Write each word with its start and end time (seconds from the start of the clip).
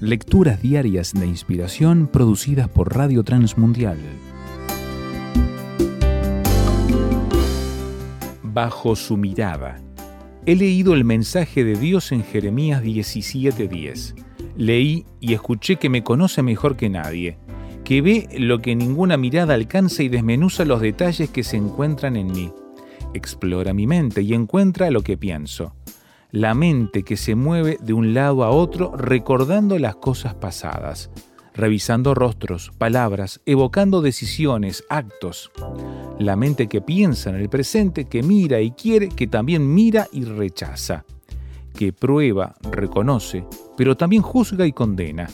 Lecturas 0.00 0.62
diarias 0.62 1.12
de 1.12 1.26
inspiración 1.26 2.08
producidas 2.10 2.70
por 2.70 2.96
Radio 2.96 3.22
Transmundial. 3.22 3.98
Bajo 8.42 8.96
su 8.96 9.18
mirada. 9.18 9.78
He 10.46 10.56
leído 10.56 10.94
el 10.94 11.04
mensaje 11.04 11.64
de 11.64 11.76
Dios 11.76 12.12
en 12.12 12.24
Jeremías 12.24 12.82
17:10. 12.82 14.14
Leí 14.56 15.04
y 15.20 15.34
escuché 15.34 15.76
que 15.76 15.90
me 15.90 16.02
conoce 16.02 16.42
mejor 16.42 16.76
que 16.76 16.88
nadie, 16.88 17.36
que 17.84 18.00
ve 18.00 18.26
lo 18.38 18.60
que 18.60 18.74
ninguna 18.74 19.18
mirada 19.18 19.52
alcanza 19.52 20.02
y 20.02 20.08
desmenuza 20.08 20.64
los 20.64 20.80
detalles 20.80 21.28
que 21.28 21.44
se 21.44 21.58
encuentran 21.58 22.16
en 22.16 22.32
mí. 22.32 22.50
Explora 23.12 23.74
mi 23.74 23.86
mente 23.86 24.22
y 24.22 24.32
encuentra 24.32 24.90
lo 24.90 25.02
que 25.02 25.18
pienso 25.18 25.74
la 26.32 26.54
mente 26.54 27.02
que 27.02 27.16
se 27.16 27.34
mueve 27.34 27.76
de 27.80 27.92
un 27.92 28.14
lado 28.14 28.44
a 28.44 28.50
otro 28.50 28.96
recordando 28.96 29.78
las 29.78 29.96
cosas 29.96 30.34
pasadas, 30.34 31.10
revisando 31.54 32.14
rostros, 32.14 32.70
palabras, 32.78 33.40
evocando 33.46 34.00
decisiones, 34.00 34.84
actos. 34.88 35.50
La 36.18 36.36
mente 36.36 36.68
que 36.68 36.80
piensa 36.80 37.30
en 37.30 37.36
el 37.36 37.48
presente, 37.48 38.04
que 38.04 38.22
mira 38.22 38.60
y 38.60 38.70
quiere, 38.72 39.08
que 39.08 39.26
también 39.26 39.74
mira 39.74 40.06
y 40.12 40.24
rechaza, 40.24 41.04
que 41.74 41.92
prueba, 41.92 42.54
reconoce, 42.70 43.44
pero 43.76 43.96
también 43.96 44.22
juzga 44.22 44.66
y 44.66 44.72
condena. 44.72 45.28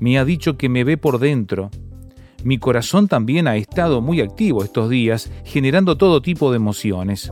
Me 0.00 0.18
ha 0.18 0.24
dicho 0.24 0.56
que 0.56 0.68
me 0.68 0.84
ve 0.84 0.96
por 0.96 1.18
dentro. 1.18 1.70
Mi 2.42 2.58
corazón 2.58 3.06
también 3.06 3.46
ha 3.46 3.56
estado 3.56 4.00
muy 4.00 4.20
activo 4.20 4.64
estos 4.64 4.88
días, 4.88 5.30
generando 5.44 5.96
todo 5.96 6.22
tipo 6.22 6.50
de 6.50 6.56
emociones 6.56 7.30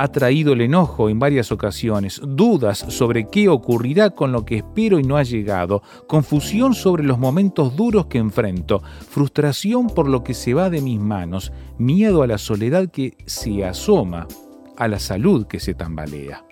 ha 0.00 0.08
traído 0.12 0.52
el 0.52 0.60
enojo 0.60 1.08
en 1.08 1.18
varias 1.18 1.50
ocasiones, 1.50 2.20
dudas 2.24 2.78
sobre 2.78 3.28
qué 3.28 3.48
ocurrirá 3.48 4.10
con 4.10 4.30
lo 4.30 4.44
que 4.44 4.58
espero 4.58 5.00
y 5.00 5.02
no 5.02 5.16
ha 5.16 5.24
llegado, 5.24 5.82
confusión 6.06 6.74
sobre 6.74 7.02
los 7.02 7.18
momentos 7.18 7.74
duros 7.74 8.06
que 8.06 8.18
enfrento, 8.18 8.80
frustración 9.10 9.88
por 9.88 10.08
lo 10.08 10.22
que 10.22 10.34
se 10.34 10.54
va 10.54 10.70
de 10.70 10.80
mis 10.80 11.00
manos, 11.00 11.52
miedo 11.78 12.22
a 12.22 12.28
la 12.28 12.38
soledad 12.38 12.88
que 12.88 13.16
se 13.26 13.64
asoma, 13.64 14.28
a 14.76 14.86
la 14.86 15.00
salud 15.00 15.48
que 15.48 15.58
se 15.58 15.74
tambalea. 15.74 16.44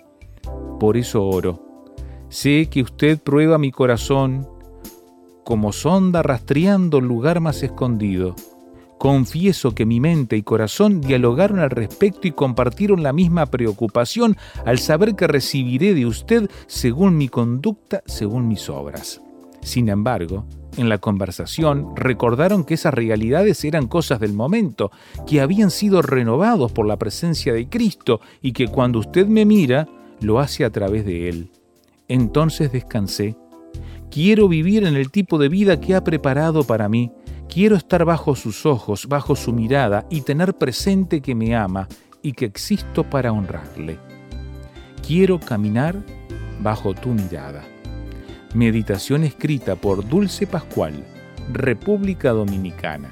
Por 0.77 0.97
eso 0.97 1.25
oro. 1.25 1.63
Sé 2.27 2.67
que 2.69 2.81
usted 2.81 3.17
prueba 3.17 3.57
mi 3.57 3.71
corazón 3.71 4.45
como 5.45 5.71
sonda 5.71 6.21
rastreando 6.21 6.97
el 6.97 7.05
lugar 7.05 7.39
más 7.39 7.63
escondido 7.63 8.35
Confieso 8.97 9.75
que 9.75 9.85
mi 9.85 9.99
mente 9.99 10.37
y 10.37 10.43
corazón 10.43 11.01
dialogaron 11.01 11.59
al 11.59 11.69
respecto 11.69 12.27
y 12.27 12.31
compartieron 12.31 13.03
la 13.03 13.13
misma 13.13 13.45
preocupación 13.45 14.37
al 14.65 14.79
saber 14.79 15.15
que 15.15 15.27
recibiré 15.27 15.93
de 15.93 16.07
usted 16.07 16.49
según 16.65 17.15
mi 17.15 17.29
conducta, 17.29 18.01
según 18.07 18.47
mis 18.47 18.69
obras. 18.69 19.21
Sin 19.61 19.89
embargo, 19.89 20.45
en 20.77 20.89
la 20.89 20.97
conversación 20.97 21.95
recordaron 21.95 22.63
que 22.63 22.75
esas 22.75 22.93
realidades 22.93 23.63
eran 23.65 23.87
cosas 23.87 24.19
del 24.19 24.33
momento, 24.33 24.91
que 25.27 25.41
habían 25.41 25.69
sido 25.69 26.01
renovados 26.01 26.71
por 26.71 26.87
la 26.87 26.97
presencia 26.97 27.53
de 27.53 27.67
Cristo 27.69 28.21
y 28.41 28.53
que 28.53 28.67
cuando 28.67 28.99
usted 28.99 29.27
me 29.27 29.45
mira, 29.45 29.87
lo 30.21 30.39
hace 30.39 30.65
a 30.65 30.71
través 30.71 31.05
de 31.05 31.29
Él. 31.29 31.51
Entonces 32.07 32.71
descansé. 32.71 33.35
Quiero 34.09 34.47
vivir 34.47 34.85
en 34.85 34.95
el 34.95 35.11
tipo 35.11 35.37
de 35.37 35.49
vida 35.49 35.79
que 35.79 35.93
ha 35.93 36.03
preparado 36.03 36.63
para 36.63 36.89
mí 36.89 37.11
Quiero 37.49 37.75
estar 37.75 38.05
bajo 38.05 38.35
sus 38.35 38.65
ojos, 38.65 39.07
bajo 39.07 39.35
su 39.35 39.53
mirada 39.53 40.05
y 40.09 40.21
tener 40.21 40.53
presente 40.53 41.21
que 41.21 41.33
me 41.33 41.55
ama 41.55 41.87
y 42.21 42.33
que 42.33 42.45
existo 42.45 43.03
para 43.03 43.31
honrarle. 43.31 43.97
Quiero 45.05 45.39
caminar 45.39 45.95
bajo 46.61 46.93
tu 46.93 47.09
mirada. 47.09 47.63
Meditación 48.53 49.23
escrita 49.23 49.75
por 49.75 50.07
Dulce 50.07 50.47
Pascual, 50.47 51.03
República 51.51 52.31
Dominicana. 52.31 53.11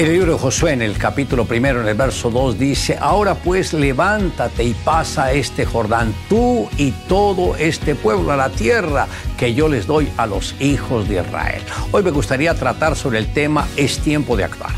El 0.00 0.14
libro 0.14 0.32
de 0.32 0.38
Josué 0.38 0.72
en 0.72 0.80
el 0.80 0.96
capítulo 0.96 1.44
primero, 1.44 1.82
en 1.82 1.86
el 1.86 1.94
verso 1.94 2.30
2, 2.30 2.58
dice, 2.58 2.96
ahora 2.98 3.34
pues 3.34 3.74
levántate 3.74 4.64
y 4.64 4.72
pasa 4.72 5.30
este 5.34 5.66
Jordán, 5.66 6.14
tú 6.26 6.70
y 6.78 6.92
todo 7.06 7.54
este 7.56 7.94
pueblo 7.94 8.32
a 8.32 8.36
la 8.36 8.48
tierra 8.48 9.06
que 9.36 9.52
yo 9.52 9.68
les 9.68 9.86
doy 9.86 10.08
a 10.16 10.26
los 10.26 10.54
hijos 10.58 11.06
de 11.06 11.20
Israel. 11.20 11.60
Hoy 11.92 12.02
me 12.02 12.12
gustaría 12.12 12.54
tratar 12.54 12.96
sobre 12.96 13.18
el 13.18 13.30
tema, 13.34 13.68
es 13.76 13.98
tiempo 13.98 14.38
de 14.38 14.44
actuar. 14.44 14.72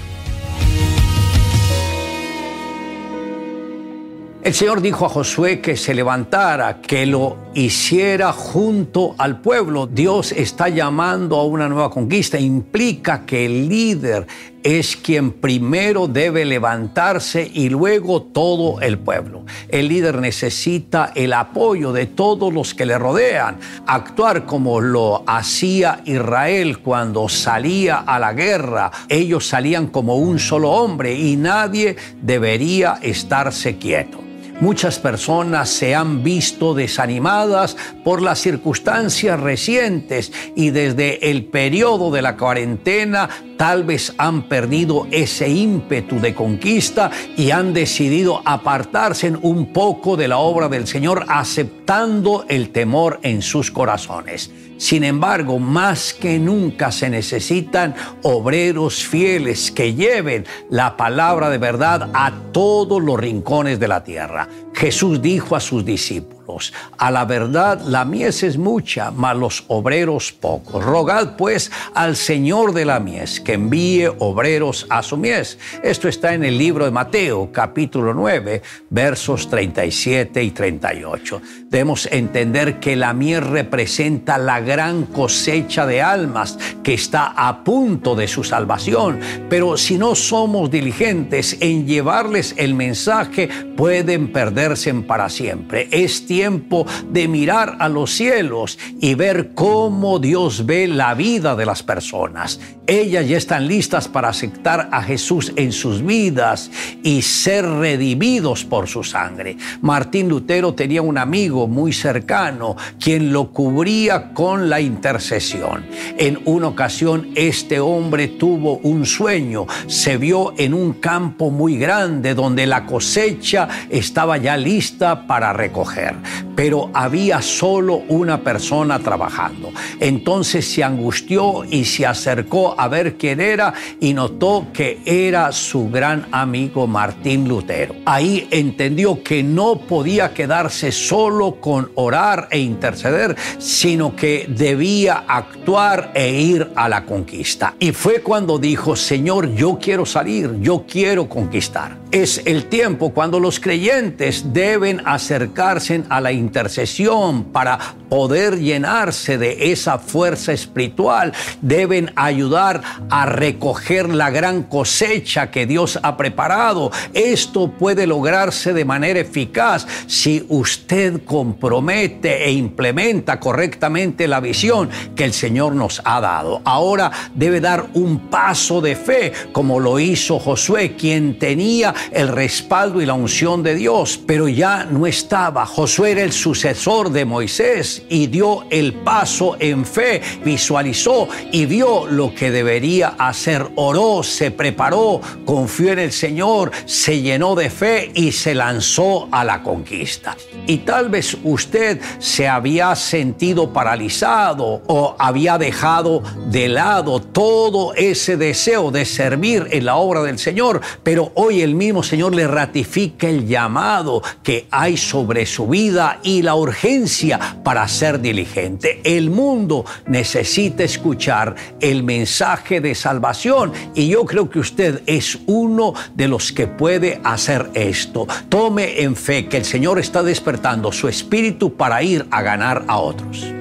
El 4.43 4.55
Señor 4.55 4.81
dijo 4.81 5.07
a 5.07 5.09
Josué 5.09 5.61
que 5.61 5.77
se 5.77 5.95
levantara, 5.95 6.81
que 6.83 7.07
lo 7.07 7.37
hiciera 7.55 8.33
junto 8.33 9.15
al 9.17 9.41
pueblo. 9.41 9.87
Dios 9.87 10.33
está 10.33 10.69
llamando 10.69 11.37
a 11.37 11.45
una 11.45 11.69
nueva 11.69 11.91
conquista. 11.91 12.41
Implica 12.41 13.25
que 13.25 13.47
el 13.47 13.69
líder 13.69 14.27
es 14.63 14.97
quien 14.97 15.33
primero 15.33 16.09
debe 16.09 16.45
levantarse 16.45 17.51
y 17.53 17.69
luego 17.69 18.23
todo 18.23 18.81
el 18.81 18.99
pueblo. 18.99 19.45
El 19.69 19.89
líder 19.89 20.21
necesita 20.21 21.13
el 21.15 21.33
apoyo 21.33 21.93
de 21.93 22.07
todos 22.07 22.53
los 22.53 22.75
que 22.75 22.87
le 22.87 22.99
rodean. 22.99 23.59
Actuar 23.87 24.47
como 24.47 24.81
lo 24.81 25.25
hacía 25.27 26.01
Israel 26.05 26.79
cuando 26.79 27.29
salía 27.29 27.99
a 27.99 28.19
la 28.19 28.33
guerra. 28.33 28.91
Ellos 29.09 29.47
salían 29.47 29.89
como 29.89 30.17
un 30.17 30.39
solo 30.39 30.71
hombre 30.71 31.15
y 31.15 31.37
nadie 31.37 31.97
debería 32.21 32.99
estarse 33.03 33.77
quieto. 33.79 34.32
Muchas 34.61 34.99
personas 34.99 35.71
se 35.71 35.95
han 35.95 36.23
visto 36.23 36.75
desanimadas 36.75 37.77
por 38.05 38.23
las 38.23 38.39
circunstancias 38.39 39.41
recientes 39.41 40.33
y 40.55 40.71
desde 40.71 41.31
el 41.31 41.47
periodo 41.47 42.11
de 42.11 42.23
la 42.23 42.37
cuarentena 42.37 43.29
tal 43.57 43.85
vez 43.85 44.15
han 44.19 44.49
perdido 44.49 45.07
ese 45.11 45.49
ímpetu 45.49 46.21
de 46.21 46.35
conquista 46.35 47.11
y 47.37 47.51
han 47.51 47.73
decidido 47.73 48.41
apartarse 48.45 49.33
un 49.43 49.73
poco 49.73 50.17
de 50.17 50.29
la 50.29 50.39
obra 50.39 50.69
del 50.69 50.87
Señor 50.87 51.25
aceptando 51.29 52.45
el 52.49 52.71
temor 52.71 53.19
en 53.23 53.43
sus 53.43 53.71
corazones. 53.71 54.51
Sin 54.83 55.05
embargo, 55.05 55.61
más 55.61 56.13
que 56.13 56.41
nunca 56.41 56.91
se 56.91 57.09
necesitan 57.09 57.95
obreros 58.23 59.07
fieles 59.07 59.71
que 59.71 59.95
lleven 59.95 60.45
la 60.71 60.97
palabra 60.97 61.51
de 61.51 61.59
verdad 61.59 62.11
a 62.13 62.33
todos 62.51 63.01
los 63.01 63.17
rincones 63.17 63.79
de 63.79 63.87
la 63.87 64.03
tierra. 64.03 64.49
Jesús 64.75 65.23
dijo 65.23 65.55
a 65.55 65.61
sus 65.61 65.85
discípulos, 65.85 66.73
a 66.99 67.13
la 67.13 67.25
verdad 67.25 67.81
la 67.87 68.05
mies 68.05 68.43
es 68.43 68.59
mucha, 68.59 69.13
mas 69.13 69.37
los 69.37 69.65
obreros 69.69 70.33
pocos. 70.33 70.85
Rogad 70.85 71.37
pues 71.37 71.71
al 71.95 72.17
Señor 72.17 72.73
de 72.73 72.85
la 72.85 72.99
mies 72.99 73.41
que 73.41 73.53
envíe 73.53 74.09
obreros 74.19 74.87
a 74.91 75.05
su 75.05 75.17
mies. 75.17 75.59
Esto 75.85 76.09
está 76.09 76.35
en 76.35 76.43
el 76.43 76.59
libro 76.59 76.85
de 76.85 76.91
Mateo, 76.91 77.51
capítulo 77.53 78.15
9, 78.15 78.63
versos 78.91 79.49
37 79.49 80.43
y 80.43 80.51
38. 80.51 81.41
Debemos 81.73 82.07
entender 82.13 82.81
que 82.81 82.97
la 82.97 83.15
mies 83.15 83.43
representa 83.43 84.37
la 84.37 84.61
gran 84.61 85.07
cosecha 85.07 85.87
de 85.87 86.03
almas 86.03 86.59
que 86.83 86.93
está 86.93 87.29
a 87.35 87.65
punto 87.65 88.15
de 88.15 88.29
su 88.29 88.45
salvación. 88.45 89.21
Pero 89.49 89.79
si 89.79 89.97
no 89.97 90.15
somos 90.15 90.71
diligentes 90.71 91.57
en 91.61 91.87
llevarles 91.87 92.55
el 92.59 92.75
mensaje, 92.75 93.49
pueden 93.75 94.33
perderse 94.33 94.93
para 94.93 95.31
siempre. 95.31 95.89
Es 95.91 96.27
tiempo 96.27 96.87
de 97.09 97.27
mirar 97.27 97.77
a 97.79 97.89
los 97.89 98.13
cielos 98.13 98.79
y 99.01 99.15
ver 99.15 99.55
cómo 99.55 100.19
Dios 100.19 100.67
ve 100.67 100.87
la 100.89 101.15
vida 101.15 101.57
de 101.57 101.65
las 101.65 101.83
personas. 101.83 102.61
Ellas 102.87 103.27
ya 103.27 103.39
están 103.39 103.67
listas 103.67 104.09
para 104.09 104.29
aceptar 104.29 104.91
a 104.93 105.03
Jesús 105.03 105.53
en 105.57 105.73
sus 105.73 106.05
vidas 106.05 106.71
y 107.03 107.23
ser 107.23 107.65
redimidos 107.65 108.65
por 108.65 108.89
su 108.89 109.03
sangre. 109.05 109.57
Martín 109.81 110.29
Lutero 110.29 110.75
tenía 110.75 111.01
un 111.01 111.17
amigo 111.17 111.62
muy 111.67 111.93
cercano 111.93 112.77
quien 112.99 113.33
lo 113.33 113.51
cubría 113.51 114.33
con 114.33 114.69
la 114.69 114.81
intercesión. 114.81 115.85
En 116.19 116.41
una 116.45 116.69
ocasión 116.69 117.31
este 117.35 117.81
hombre 117.81 118.29
tuvo 118.29 118.79
un 118.79 119.07
sueño, 119.07 119.67
se 119.87 120.17
vio 120.17 120.55
en 120.57 120.75
un 120.75 120.95
campo 120.95 121.51
muy 121.51 121.77
grande 121.77 122.35
donde 122.35 122.67
la 122.67 122.87
cosecha 122.87 123.69
estaba 123.91 124.37
ya 124.37 124.57
lista 124.57 125.27
para 125.27 125.53
recoger, 125.53 126.15
pero 126.55 126.91
había 126.93 127.43
solo 127.43 128.03
una 128.09 128.43
persona 128.43 128.99
trabajando. 128.99 129.71
Entonces 130.01 130.67
se 130.67 130.85
angustió 130.85 131.65
y 131.65 131.85
se 131.85 132.07
acercó 132.07 132.75
a 132.79 132.89
ver 132.89 133.17
quién 133.17 133.41
era 133.41 133.73
y 134.01 134.15
notó 134.15 134.67
que 134.73 135.01
era 135.05 135.53
su 135.53 135.91
gran 135.91 136.27
amigo 136.33 136.87
Martín 136.87 137.49
Lutero. 137.49 137.95
Ahí 138.05 138.49
entendió 138.51 139.23
que 139.23 139.43
no 139.43 139.77
podía 139.77 140.33
quedarse 140.35 140.93
solo 140.93 141.52
con 141.61 141.91
orar 141.95 142.49
e 142.51 142.59
interceder, 142.59 143.37
sino 143.59 144.17
que 144.17 144.47
debía 144.49 145.25
actuar 145.27 146.13
e 146.15 146.33
ir 146.33 146.71
a 146.75 146.89
la 146.89 147.05
conquista. 147.07 147.75
Y 147.79 147.93
fue 147.93 148.21
cuando 148.21 148.59
dijo, 148.59 148.97
Señor, 148.97 149.55
yo 149.55 149.79
quiero 149.81 150.07
salir, 150.07 150.59
yo 150.61 150.85
quiero 150.87 151.29
conquistar. 151.29 152.02
Es 152.13 152.43
el 152.45 152.67
tiempo 152.67 153.15
cuando 153.15 153.41
los 153.41 153.59
creyentes 153.59 154.53
deben 154.53 155.01
acercarse 155.07 156.03
a 156.11 156.21
la 156.21 156.31
intercesión 156.31 157.45
para 157.45 157.79
poder 158.11 158.59
llenarse 158.59 159.39
de 159.39 159.73
esa 159.73 159.99
fuerza 159.99 160.53
espiritual. 160.53 161.33
Deben 161.63 162.13
ayudar 162.15 162.83
a 163.09 163.25
recoger 163.25 164.11
la 164.11 164.29
gran 164.29 164.65
cosecha 164.65 165.51
que 165.51 165.65
Dios 165.65 165.99
ha 166.03 166.19
preparado. 166.19 166.91
Esto 167.15 167.71
puede 167.71 168.07
lograrse 168.07 168.75
de 168.75 168.85
manera 168.85 169.21
eficaz 169.21 169.87
si 170.07 170.45
usted 170.51 171.25
compromete 171.25 172.45
e 172.45 172.53
implementa 172.53 173.41
correctamente 173.41 174.29
la 174.29 174.41
visión 174.41 174.91
que 175.17 175.25
el 175.25 175.33
Señor 175.33 175.75
nos 175.75 176.03
ha 176.05 176.21
dado. 176.21 176.61
Ahora 176.67 177.11
debe 177.35 177.63
dar 177.63 177.87
un 177.95 178.29
paso 178.29 178.83
de 178.83 178.97
fe 178.97 179.33
como 179.53 179.81
lo 179.81 179.99
hizo 179.99 180.39
Josué, 180.39 180.95
quien 180.95 181.39
tenía 181.39 181.95
el 182.11 182.29
respaldo 182.29 183.01
y 183.01 183.07
la 183.07 183.15
unción 183.15 183.63
de 183.63 183.75
Dios, 183.75 184.19
pero 184.27 184.49
ya 184.49 184.85
no 184.85 185.07
estaba. 185.07 185.67
Josué 185.67 186.13
era 186.13 186.23
el 186.23 186.33
sucesor 186.33 187.11
de 187.11 187.25
Moisés 187.25 188.03
y 188.09 188.27
dio 188.27 188.65
el 188.71 188.95
paso 188.95 189.57
en 189.59 189.85
fe, 189.85 190.21
visualizó 190.45 191.29
y 191.51 191.67
vio 191.67 192.07
lo 192.07 192.35
que 192.35 192.51
debería 192.51 193.15
hacer. 193.19 193.67
Oró, 193.77 194.23
se 194.23 194.51
preparó, 194.51 195.21
confió 195.45 195.93
en 195.93 195.99
el 195.99 196.13
Señor, 196.13 196.73
se 196.85 197.21
llenó 197.21 197.55
de 197.55 197.71
fe 197.71 198.11
y 198.15 198.33
se 198.33 198.55
lanzó 198.55 199.29
a 199.31 199.45
la 199.45 199.63
conquista. 199.63 200.37
Y 200.67 200.79
tal 200.79 201.09
vez 201.09 201.37
usted 201.43 202.01
se 202.19 202.49
había 202.49 202.95
sentido 202.95 203.73
paralizado 203.73 204.83
o 204.87 205.17
había 205.19 205.59
dejado 205.59 206.23
de 206.47 206.69
lado 206.69 207.21
todo 207.21 207.95
ese 207.95 208.37
deseo 208.37 208.91
de 208.91 209.05
servir 209.05 209.69
en 209.71 209.85
la 209.85 209.97
obra 209.97 210.23
del 210.23 210.39
Señor, 210.39 210.81
pero 211.03 211.33
hoy 211.35 211.63
el 211.63 211.75
mismo 211.75 211.92
Señor 212.01 212.35
le 212.35 212.47
ratifica 212.47 213.29
el 213.29 213.49
llamado 213.49 214.23
que 214.45 214.69
hay 214.71 214.97
sobre 214.97 215.47
su 215.47 215.67
vida 215.67 216.21
y 216.23 216.43
la 216.43 216.55
urgencia 216.55 217.59
para 217.65 217.87
ser 217.89 218.21
diligente. 218.21 219.01
El 219.03 219.31
mundo 219.31 219.85
necesita 220.07 220.85
escuchar 220.85 221.57
el 221.81 222.05
mensaje 222.05 222.81
de 222.81 222.95
salvación 222.95 223.73
y 223.95 224.09
yo 224.09 224.25
creo 224.25 224.49
que 224.49 224.61
usted 224.61 225.03
es 225.07 225.41
uno 225.47 225.93
de 226.15 226.29
los 226.29 226.53
que 226.53 226.69
puede 226.69 227.21
hacer 227.25 227.69
esto. 227.75 228.29
Tome 228.49 229.03
en 229.03 229.17
fe 229.17 229.49
que 229.49 229.57
el 229.57 229.65
Señor 229.65 229.99
está 229.99 230.23
despertando 230.23 230.93
su 230.93 231.09
espíritu 231.09 231.75
para 231.75 232.03
ir 232.03 232.27
a 232.31 232.43
ganar 232.43 232.85
a 232.87 232.99
otros. 232.99 233.53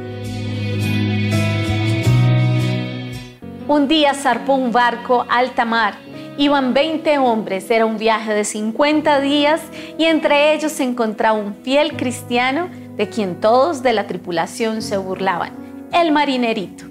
Un 3.68 3.88
día 3.88 4.14
zarpó 4.14 4.56
un 4.56 4.72
barco 4.74 5.26
alta 5.30 5.64
mar. 5.64 6.11
Iban 6.42 6.74
20 6.74 7.20
hombres, 7.20 7.70
era 7.70 7.86
un 7.86 8.00
viaje 8.00 8.34
de 8.34 8.46
50 8.46 9.22
días 9.22 9.62
y 10.00 10.06
entre 10.06 10.56
ellos 10.56 10.72
se 10.72 10.82
encontraba 10.82 11.38
un 11.38 11.54
fiel 11.54 11.96
cristiano 11.96 12.68
de 12.98 13.10
quien 13.10 13.40
todos 13.40 13.84
de 13.84 13.94
la 13.94 14.08
tripulación 14.08 14.82
se 14.82 14.98
burlaban, 14.98 15.52
el 15.94 16.12
marinerito. 16.12 16.86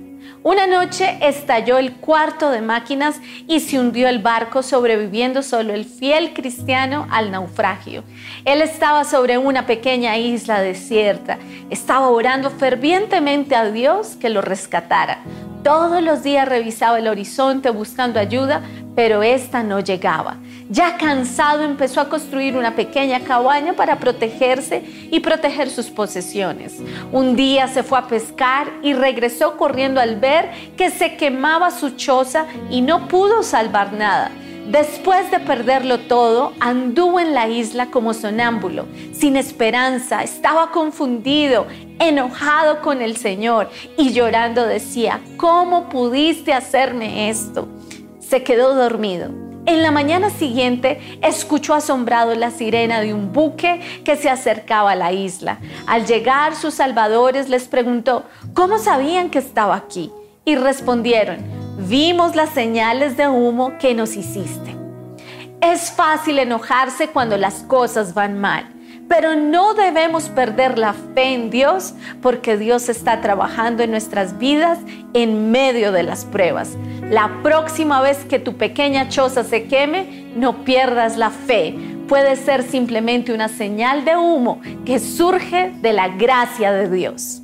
Una 0.44 0.68
noche 0.68 1.18
estalló 1.20 1.78
el 1.78 1.94
cuarto 1.96 2.50
de 2.50 2.62
máquinas 2.62 3.20
y 3.48 3.58
se 3.58 3.80
hundió 3.80 4.06
el 4.06 4.20
barco 4.20 4.62
sobreviviendo 4.62 5.42
solo 5.42 5.74
el 5.74 5.84
fiel 5.84 6.32
cristiano 6.32 7.08
al 7.10 7.32
naufragio. 7.32 8.04
Él 8.44 8.62
estaba 8.62 9.02
sobre 9.02 9.36
una 9.36 9.66
pequeña 9.66 10.16
isla 10.16 10.60
desierta, 10.60 11.38
estaba 11.70 12.08
orando 12.08 12.50
fervientemente 12.50 13.56
a 13.56 13.68
Dios 13.68 14.14
que 14.14 14.30
lo 14.30 14.42
rescatara. 14.42 15.18
Todos 15.62 16.02
los 16.02 16.22
días 16.22 16.48
revisaba 16.48 16.98
el 16.98 17.06
horizonte 17.06 17.68
buscando 17.68 18.18
ayuda, 18.18 18.62
pero 19.00 19.22
esta 19.22 19.62
no 19.62 19.80
llegaba. 19.80 20.36
Ya 20.68 20.98
cansado 20.98 21.62
empezó 21.62 22.02
a 22.02 22.10
construir 22.10 22.54
una 22.54 22.76
pequeña 22.76 23.20
cabaña 23.20 23.72
para 23.72 23.98
protegerse 23.98 24.84
y 25.10 25.20
proteger 25.20 25.70
sus 25.70 25.86
posesiones. 25.86 26.76
Un 27.10 27.34
día 27.34 27.66
se 27.66 27.82
fue 27.82 27.98
a 27.98 28.06
pescar 28.06 28.70
y 28.82 28.92
regresó 28.92 29.56
corriendo 29.56 30.02
al 30.02 30.16
ver 30.16 30.50
que 30.76 30.90
se 30.90 31.16
quemaba 31.16 31.70
su 31.70 31.96
choza 31.96 32.44
y 32.68 32.82
no 32.82 33.08
pudo 33.08 33.42
salvar 33.42 33.94
nada. 33.94 34.32
Después 34.70 35.30
de 35.30 35.40
perderlo 35.40 36.00
todo, 36.00 36.52
anduvo 36.60 37.20
en 37.20 37.32
la 37.32 37.48
isla 37.48 37.86
como 37.86 38.12
sonámbulo, 38.12 38.84
sin 39.14 39.38
esperanza, 39.38 40.22
estaba 40.22 40.72
confundido, 40.72 41.66
enojado 41.98 42.82
con 42.82 43.00
el 43.00 43.16
Señor 43.16 43.70
y 43.96 44.12
llorando 44.12 44.66
decía, 44.66 45.20
¿cómo 45.38 45.88
pudiste 45.88 46.52
hacerme 46.52 47.30
esto? 47.30 47.66
Se 48.30 48.44
quedó 48.44 48.76
dormido. 48.76 49.32
En 49.66 49.82
la 49.82 49.90
mañana 49.90 50.30
siguiente 50.30 51.18
escuchó 51.20 51.74
asombrado 51.74 52.32
la 52.36 52.52
sirena 52.52 53.00
de 53.00 53.12
un 53.12 53.32
buque 53.32 53.80
que 54.04 54.14
se 54.14 54.30
acercaba 54.30 54.92
a 54.92 54.94
la 54.94 55.10
isla. 55.10 55.58
Al 55.88 56.06
llegar 56.06 56.54
sus 56.54 56.74
salvadores 56.74 57.48
les 57.48 57.66
preguntó, 57.66 58.22
¿cómo 58.54 58.78
sabían 58.78 59.30
que 59.30 59.40
estaba 59.40 59.74
aquí? 59.74 60.12
Y 60.44 60.54
respondieron, 60.54 61.38
vimos 61.88 62.36
las 62.36 62.50
señales 62.50 63.16
de 63.16 63.26
humo 63.26 63.72
que 63.80 63.94
nos 63.94 64.14
hiciste. 64.14 64.76
Es 65.60 65.90
fácil 65.90 66.38
enojarse 66.38 67.08
cuando 67.08 67.36
las 67.36 67.64
cosas 67.64 68.14
van 68.14 68.40
mal, 68.40 68.68
pero 69.08 69.34
no 69.34 69.74
debemos 69.74 70.28
perder 70.28 70.78
la 70.78 70.92
fe 70.92 71.34
en 71.34 71.50
Dios 71.50 71.94
porque 72.22 72.56
Dios 72.56 72.88
está 72.88 73.20
trabajando 73.22 73.82
en 73.82 73.90
nuestras 73.90 74.38
vidas 74.38 74.78
en 75.14 75.50
medio 75.50 75.90
de 75.90 76.04
las 76.04 76.24
pruebas. 76.24 76.76
La 77.10 77.42
próxima 77.42 78.00
vez 78.00 78.18
que 78.18 78.38
tu 78.38 78.56
pequeña 78.56 79.08
choza 79.08 79.42
se 79.42 79.64
queme, 79.64 80.28
no 80.36 80.64
pierdas 80.64 81.16
la 81.16 81.30
fe. 81.30 81.74
Puede 82.06 82.36
ser 82.36 82.62
simplemente 82.62 83.34
una 83.34 83.48
señal 83.48 84.04
de 84.04 84.16
humo 84.16 84.60
que 84.86 85.00
surge 85.00 85.72
de 85.82 85.92
la 85.92 86.06
gracia 86.06 86.70
de 86.70 86.88
Dios. 86.88 87.42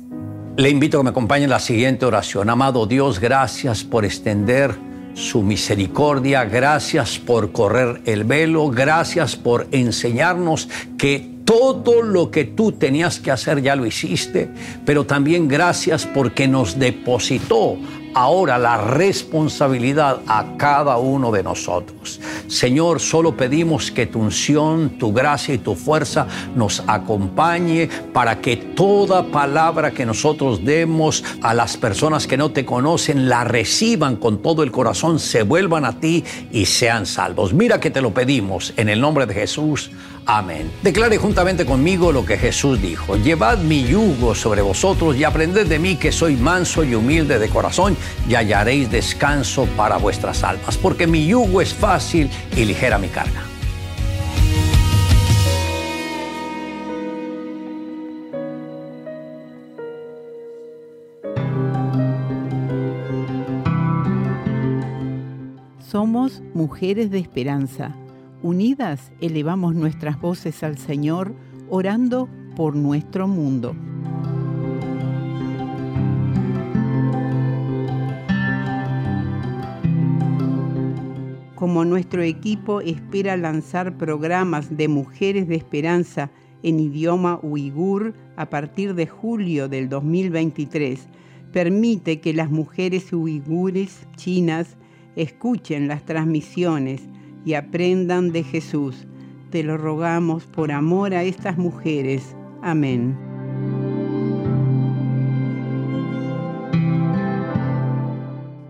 Le 0.55 0.69
invito 0.69 0.97
a 0.97 0.99
que 1.01 1.03
me 1.03 1.09
acompañe 1.09 1.43
en 1.43 1.49
la 1.49 1.59
siguiente 1.59 2.05
oración. 2.05 2.49
Amado 2.49 2.85
Dios, 2.85 3.19
gracias 3.19 3.83
por 3.83 4.05
extender 4.05 4.73
su 5.13 5.41
misericordia, 5.41 6.45
gracias 6.45 7.19
por 7.19 7.51
correr 7.51 8.01
el 8.05 8.23
velo, 8.23 8.69
gracias 8.69 9.35
por 9.35 9.67
enseñarnos 9.71 10.69
que 10.97 11.35
Todo 11.47 12.01
lo 12.01 12.29
que 12.29 12.43
tú 12.43 12.73
tenías 12.73 13.21
que 13.21 13.31
hacer 13.31 13.61
ya 13.61 13.77
lo 13.77 13.85
hiciste, 13.85 14.49
pero 14.85 15.05
también 15.05 15.47
gracias 15.47 16.05
porque 16.05 16.45
nos 16.45 16.77
depositó 16.77 17.77
ahora 18.13 18.57
la 18.57 18.77
responsabilidad 18.77 20.21
a 20.27 20.57
cada 20.57 20.97
uno 20.97 21.31
de 21.31 21.43
nosotros. 21.43 22.19
Señor, 22.47 22.99
solo 22.99 23.35
pedimos 23.35 23.91
que 23.91 24.05
tu 24.05 24.19
unción, 24.19 24.97
tu 24.97 25.13
gracia 25.13 25.53
y 25.53 25.57
tu 25.57 25.75
fuerza 25.75 26.27
nos 26.55 26.83
acompañe 26.87 27.89
para 28.13 28.39
que 28.39 28.57
toda 28.57 29.23
palabra 29.23 29.91
que 29.91 30.05
nosotros 30.05 30.63
demos 30.63 31.23
a 31.41 31.53
las 31.53 31.77
personas 31.77 32.27
que 32.27 32.37
no 32.37 32.51
te 32.51 32.65
conocen 32.65 33.29
la 33.29 33.43
reciban 33.43 34.15
con 34.15 34.41
todo 34.41 34.63
el 34.63 34.71
corazón, 34.71 35.19
se 35.19 35.43
vuelvan 35.43 35.85
a 35.85 35.99
ti 35.99 36.23
y 36.51 36.65
sean 36.65 37.05
salvos. 37.05 37.53
Mira 37.53 37.79
que 37.79 37.91
te 37.91 38.01
lo 38.01 38.13
pedimos 38.13 38.73
en 38.77 38.89
el 38.89 39.01
nombre 39.01 39.25
de 39.25 39.33
Jesús. 39.33 39.91
Amén. 40.29 40.69
Declare 40.83 41.17
juntamente 41.17 41.65
conmigo 41.65 42.11
lo 42.11 42.25
que 42.25 42.37
Jesús 42.37 42.81
dijo. 42.81 43.15
Llevad 43.15 43.59
mi 43.59 43.85
yugo 43.85 44.35
sobre 44.35 44.61
vosotros 44.61 45.15
y 45.15 45.23
aprended 45.23 45.67
de 45.67 45.79
mí 45.79 45.95
que 45.95 46.11
soy 46.11 46.35
manso 46.35 46.83
y 46.83 46.95
humilde 46.95 47.39
de 47.39 47.47
corazón 47.47 47.95
y 48.27 48.35
hallaréis 48.35 48.91
descanso 48.91 49.65
para 49.77 49.95
vuestras 49.95 50.43
almas, 50.43 50.77
porque 50.77 51.07
mi 51.07 51.25
yugo 51.25 51.61
es 51.61 51.73
fácil 51.73 52.29
y 52.57 52.65
ligera 52.65 52.97
mi 52.97 53.07
carga. 53.07 53.41
Somos 65.79 66.41
mujeres 66.53 67.11
de 67.11 67.19
esperanza 67.19 67.95
Unidas 68.43 69.11
elevamos 69.19 69.73
nuestras 69.73 70.21
voces 70.21 70.61
al 70.61 70.77
Señor, 70.77 71.33
orando 71.69 72.29
por 72.55 72.75
nuestro 72.75 73.27
mundo. 73.27 73.75
Como 81.55 81.83
nuestro 81.83 82.21
equipo 82.21 82.81
espera 82.81 83.35
lanzar 83.37 83.97
programas 83.97 84.77
de 84.77 84.87
mujeres 84.87 85.47
de 85.47 85.55
esperanza 85.55 86.29
en 86.61 86.79
idioma 86.79 87.39
uigur 87.41 88.13
a 88.35 88.51
partir 88.51 88.93
de 88.93 89.07
julio 89.07 89.67
del 89.67 89.89
2023, 89.89 91.07
permite 91.51 92.21
que 92.21 92.33
las 92.33 92.51
mujeres 92.51 93.11
uigures 93.11 94.05
chinas 94.15 94.77
escuchen 95.15 95.87
las 95.87 96.05
transmisiones 96.05 97.01
y 97.47 97.53
aprendan 97.53 98.33
de 98.33 98.43
Jesús. 98.43 99.07
Te 99.51 99.63
lo 99.63 99.77
rogamos 99.77 100.43
por 100.43 100.73
amor 100.73 101.13
a 101.13 101.23
estas 101.23 101.57
mujeres. 101.57 102.35
Amén. 102.61 103.17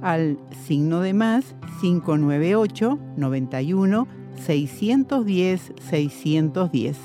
al 0.02 0.38
signo 0.66 1.00
de 1.00 1.14
más 1.14 1.54
598 1.80 2.98
91 3.16 4.08
610 4.44 5.72
610. 5.90 6.96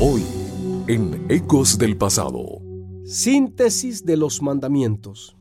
Hoy, 0.00 0.22
en 0.86 1.26
Ecos 1.28 1.78
del 1.78 1.96
Pasado. 1.96 2.62
Síntesis 3.04 4.04
de 4.04 4.16
los 4.16 4.42
mandamientos. 4.42 5.36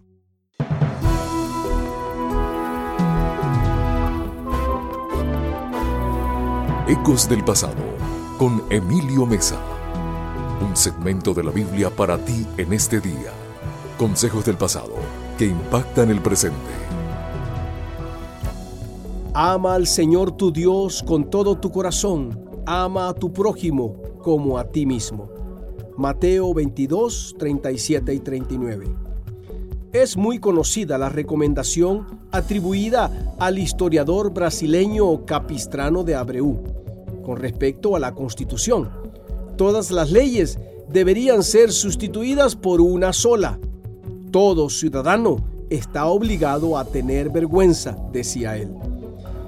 Ecos 6.87 7.27
del 7.27 7.43
Pasado, 7.43 7.83
con 8.39 8.63
Emilio 8.69 9.25
Mesa. 9.25 9.61
Un 10.67 10.75
segmento 10.75 11.33
de 11.33 11.43
la 11.43 11.51
Biblia 11.51 11.89
para 11.89 12.17
ti 12.17 12.47
en 12.57 12.71
este 12.71 13.01
día. 13.01 13.46
Consejos 13.97 14.45
del 14.45 14.57
pasado 14.57 14.93
que 15.39 15.47
impactan 15.47 16.11
el 16.11 16.21
presente. 16.21 16.57
Ama 19.33 19.73
al 19.73 19.87
Señor 19.87 20.37
tu 20.37 20.51
Dios 20.51 21.01
con 21.01 21.31
todo 21.31 21.57
tu 21.57 21.71
corazón. 21.71 22.39
Ama 22.67 23.09
a 23.09 23.13
tu 23.15 23.33
prójimo 23.33 23.95
como 24.21 24.59
a 24.59 24.65
ti 24.65 24.85
mismo. 24.85 25.29
Mateo 25.97 26.53
22, 26.53 27.37
37 27.39 28.13
y 28.13 28.19
39. 28.19 28.87
Es 29.93 30.15
muy 30.15 30.37
conocida 30.37 30.99
la 30.99 31.09
recomendación 31.09 32.05
atribuida 32.31 33.35
al 33.39 33.57
historiador 33.57 34.31
brasileño 34.31 35.25
Capistrano 35.25 36.03
de 36.03 36.13
Abreu 36.13 36.61
con 37.25 37.37
respecto 37.37 37.95
a 37.95 37.99
la 37.99 38.13
Constitución. 38.13 38.89
Todas 39.57 39.89
las 39.89 40.11
leyes 40.11 40.59
deberían 40.87 41.41
ser 41.41 41.71
sustituidas 41.71 42.55
por 42.55 42.79
una 42.79 43.11
sola, 43.11 43.59
todo 44.31 44.69
ciudadano 44.69 45.37
está 45.69 46.05
obligado 46.05 46.77
a 46.77 46.85
tener 46.85 47.29
vergüenza, 47.29 47.97
decía 48.11 48.57
él. 48.57 48.69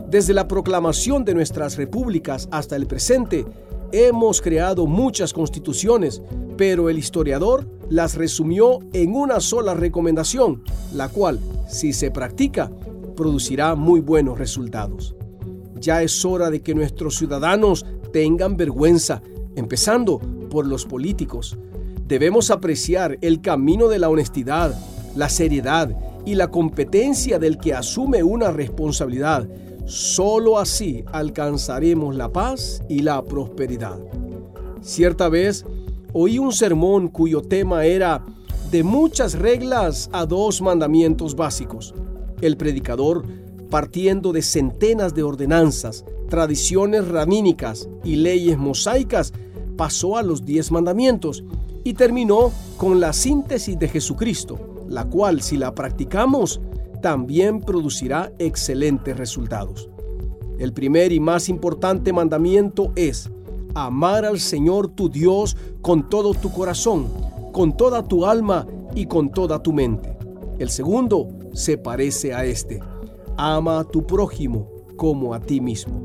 Desde 0.09 0.33
la 0.33 0.47
proclamación 0.47 1.23
de 1.23 1.35
nuestras 1.35 1.77
repúblicas 1.77 2.47
hasta 2.51 2.75
el 2.75 2.87
presente, 2.87 3.45
hemos 3.91 4.41
creado 4.41 4.87
muchas 4.87 5.33
constituciones, 5.33 6.21
pero 6.57 6.89
el 6.89 6.97
historiador 6.97 7.67
las 7.89 8.15
resumió 8.15 8.79
en 8.93 9.15
una 9.15 9.39
sola 9.39 9.73
recomendación, 9.73 10.63
la 10.93 11.09
cual, 11.09 11.39
si 11.67 11.93
se 11.93 12.11
practica, 12.11 12.71
producirá 13.15 13.75
muy 13.75 13.99
buenos 13.99 14.37
resultados. 14.37 15.15
Ya 15.79 16.01
es 16.03 16.25
hora 16.25 16.49
de 16.49 16.61
que 16.61 16.75
nuestros 16.75 17.15
ciudadanos 17.15 17.85
tengan 18.11 18.57
vergüenza, 18.57 19.21
empezando 19.55 20.19
por 20.49 20.65
los 20.65 20.85
políticos, 20.85 21.57
Debemos 22.09 22.49
apreciar 22.49 23.19
el 23.21 23.39
camino 23.39 23.87
de 23.87 23.99
la 23.99 24.09
honestidad, 24.09 24.73
la 25.15 25.29
seriedad 25.29 25.95
y 26.25 26.33
la 26.33 26.47
competencia 26.47 27.37
del 27.37 27.59
que 27.59 27.75
asume 27.75 28.23
una 28.23 28.49
responsabilidad. 28.49 29.47
Solo 29.85 30.57
así 30.57 31.05
alcanzaremos 31.11 32.15
la 32.15 32.33
paz 32.33 32.81
y 32.89 33.03
la 33.03 33.23
prosperidad. 33.23 33.99
Cierta 34.81 35.29
vez 35.29 35.67
oí 36.11 36.39
un 36.39 36.51
sermón 36.51 37.09
cuyo 37.09 37.43
tema 37.43 37.85
era 37.85 38.25
de 38.71 38.81
muchas 38.81 39.35
reglas 39.35 40.09
a 40.11 40.25
dos 40.25 40.63
mandamientos 40.63 41.35
básicos. 41.35 41.93
El 42.41 42.57
predicador, 42.57 43.23
partiendo 43.69 44.33
de 44.33 44.41
centenas 44.41 45.13
de 45.13 45.21
ordenanzas, 45.21 46.05
tradiciones 46.27 47.07
ramínicas 47.07 47.87
y 48.03 48.15
leyes 48.15 48.57
mosaicas, 48.57 49.31
pasó 49.77 50.17
a 50.17 50.23
los 50.23 50.43
diez 50.43 50.71
mandamientos 50.71 51.43
y 51.83 51.93
terminó 51.93 52.51
con 52.77 52.99
la 52.99 53.13
síntesis 53.13 53.77
de 53.77 53.87
Jesucristo, 53.87 54.85
la 54.87 55.05
cual 55.05 55.41
si 55.41 55.57
la 55.57 55.73
practicamos 55.73 56.61
también 57.01 57.61
producirá 57.61 58.31
excelentes 58.39 59.17
resultados. 59.17 59.89
El 60.57 60.73
primer 60.73 61.11
y 61.11 61.19
más 61.19 61.47
importante 61.47 62.11
mandamiento 62.11 62.91
es 62.95 63.29
amar 63.75 64.25
al 64.25 64.39
Señor 64.39 64.89
tu 64.89 65.09
Dios 65.09 65.55
con 65.81 66.09
todo 66.09 66.33
tu 66.33 66.51
corazón, 66.51 67.07
con 67.53 67.77
toda 67.77 68.03
tu 68.03 68.25
alma 68.25 68.67
y 68.93 69.05
con 69.05 69.29
toda 69.29 69.63
tu 69.63 69.71
mente. 69.71 70.17
El 70.57 70.69
segundo 70.69 71.29
se 71.53 71.77
parece 71.77 72.33
a 72.33 72.43
este. 72.43 72.81
Ama 73.37 73.79
a 73.79 73.83
tu 73.85 74.05
prójimo 74.05 74.67
como 74.97 75.33
a 75.33 75.39
ti 75.39 75.61
mismo. 75.61 76.01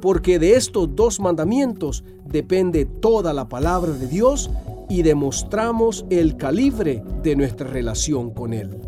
Porque 0.00 0.38
de 0.38 0.54
estos 0.54 0.94
dos 0.94 1.18
mandamientos 1.18 2.04
depende 2.24 2.84
toda 2.84 3.32
la 3.32 3.48
palabra 3.48 3.92
de 3.92 4.06
Dios 4.06 4.48
y 4.88 5.02
demostramos 5.02 6.04
el 6.10 6.36
calibre 6.36 7.02
de 7.22 7.36
nuestra 7.36 7.68
relación 7.68 8.30
con 8.30 8.52
Él. 8.52 8.80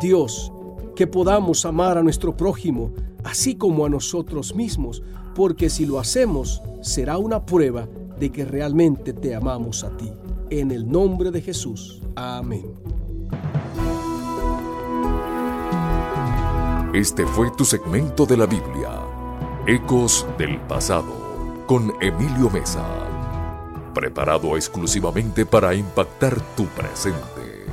Dios, 0.00 0.52
que 0.94 1.06
podamos 1.06 1.64
amar 1.64 1.98
a 1.98 2.02
nuestro 2.02 2.36
prójimo 2.36 2.92
así 3.24 3.56
como 3.56 3.84
a 3.84 3.88
nosotros 3.88 4.54
mismos, 4.54 5.02
porque 5.34 5.70
si 5.70 5.86
lo 5.86 5.98
hacemos 5.98 6.62
será 6.82 7.18
una 7.18 7.44
prueba 7.44 7.88
de 8.20 8.30
que 8.30 8.44
realmente 8.44 9.12
te 9.12 9.34
amamos 9.34 9.82
a 9.82 9.96
ti. 9.96 10.12
En 10.50 10.70
el 10.70 10.88
nombre 10.88 11.30
de 11.30 11.40
Jesús. 11.40 12.02
Amén. 12.14 12.66
Este 16.92 17.26
fue 17.26 17.50
tu 17.50 17.64
segmento 17.64 18.24
de 18.24 18.36
la 18.36 18.46
Biblia, 18.46 19.02
Ecos 19.66 20.26
del 20.38 20.60
Pasado 20.60 21.23
con 21.66 21.92
Emilio 22.00 22.48
Mesa. 22.50 22.84
Preparado 23.94 24.56
exclusivamente 24.56 25.46
para 25.46 25.74
impactar 25.74 26.40
tu 26.56 26.66
presente. 26.66 27.64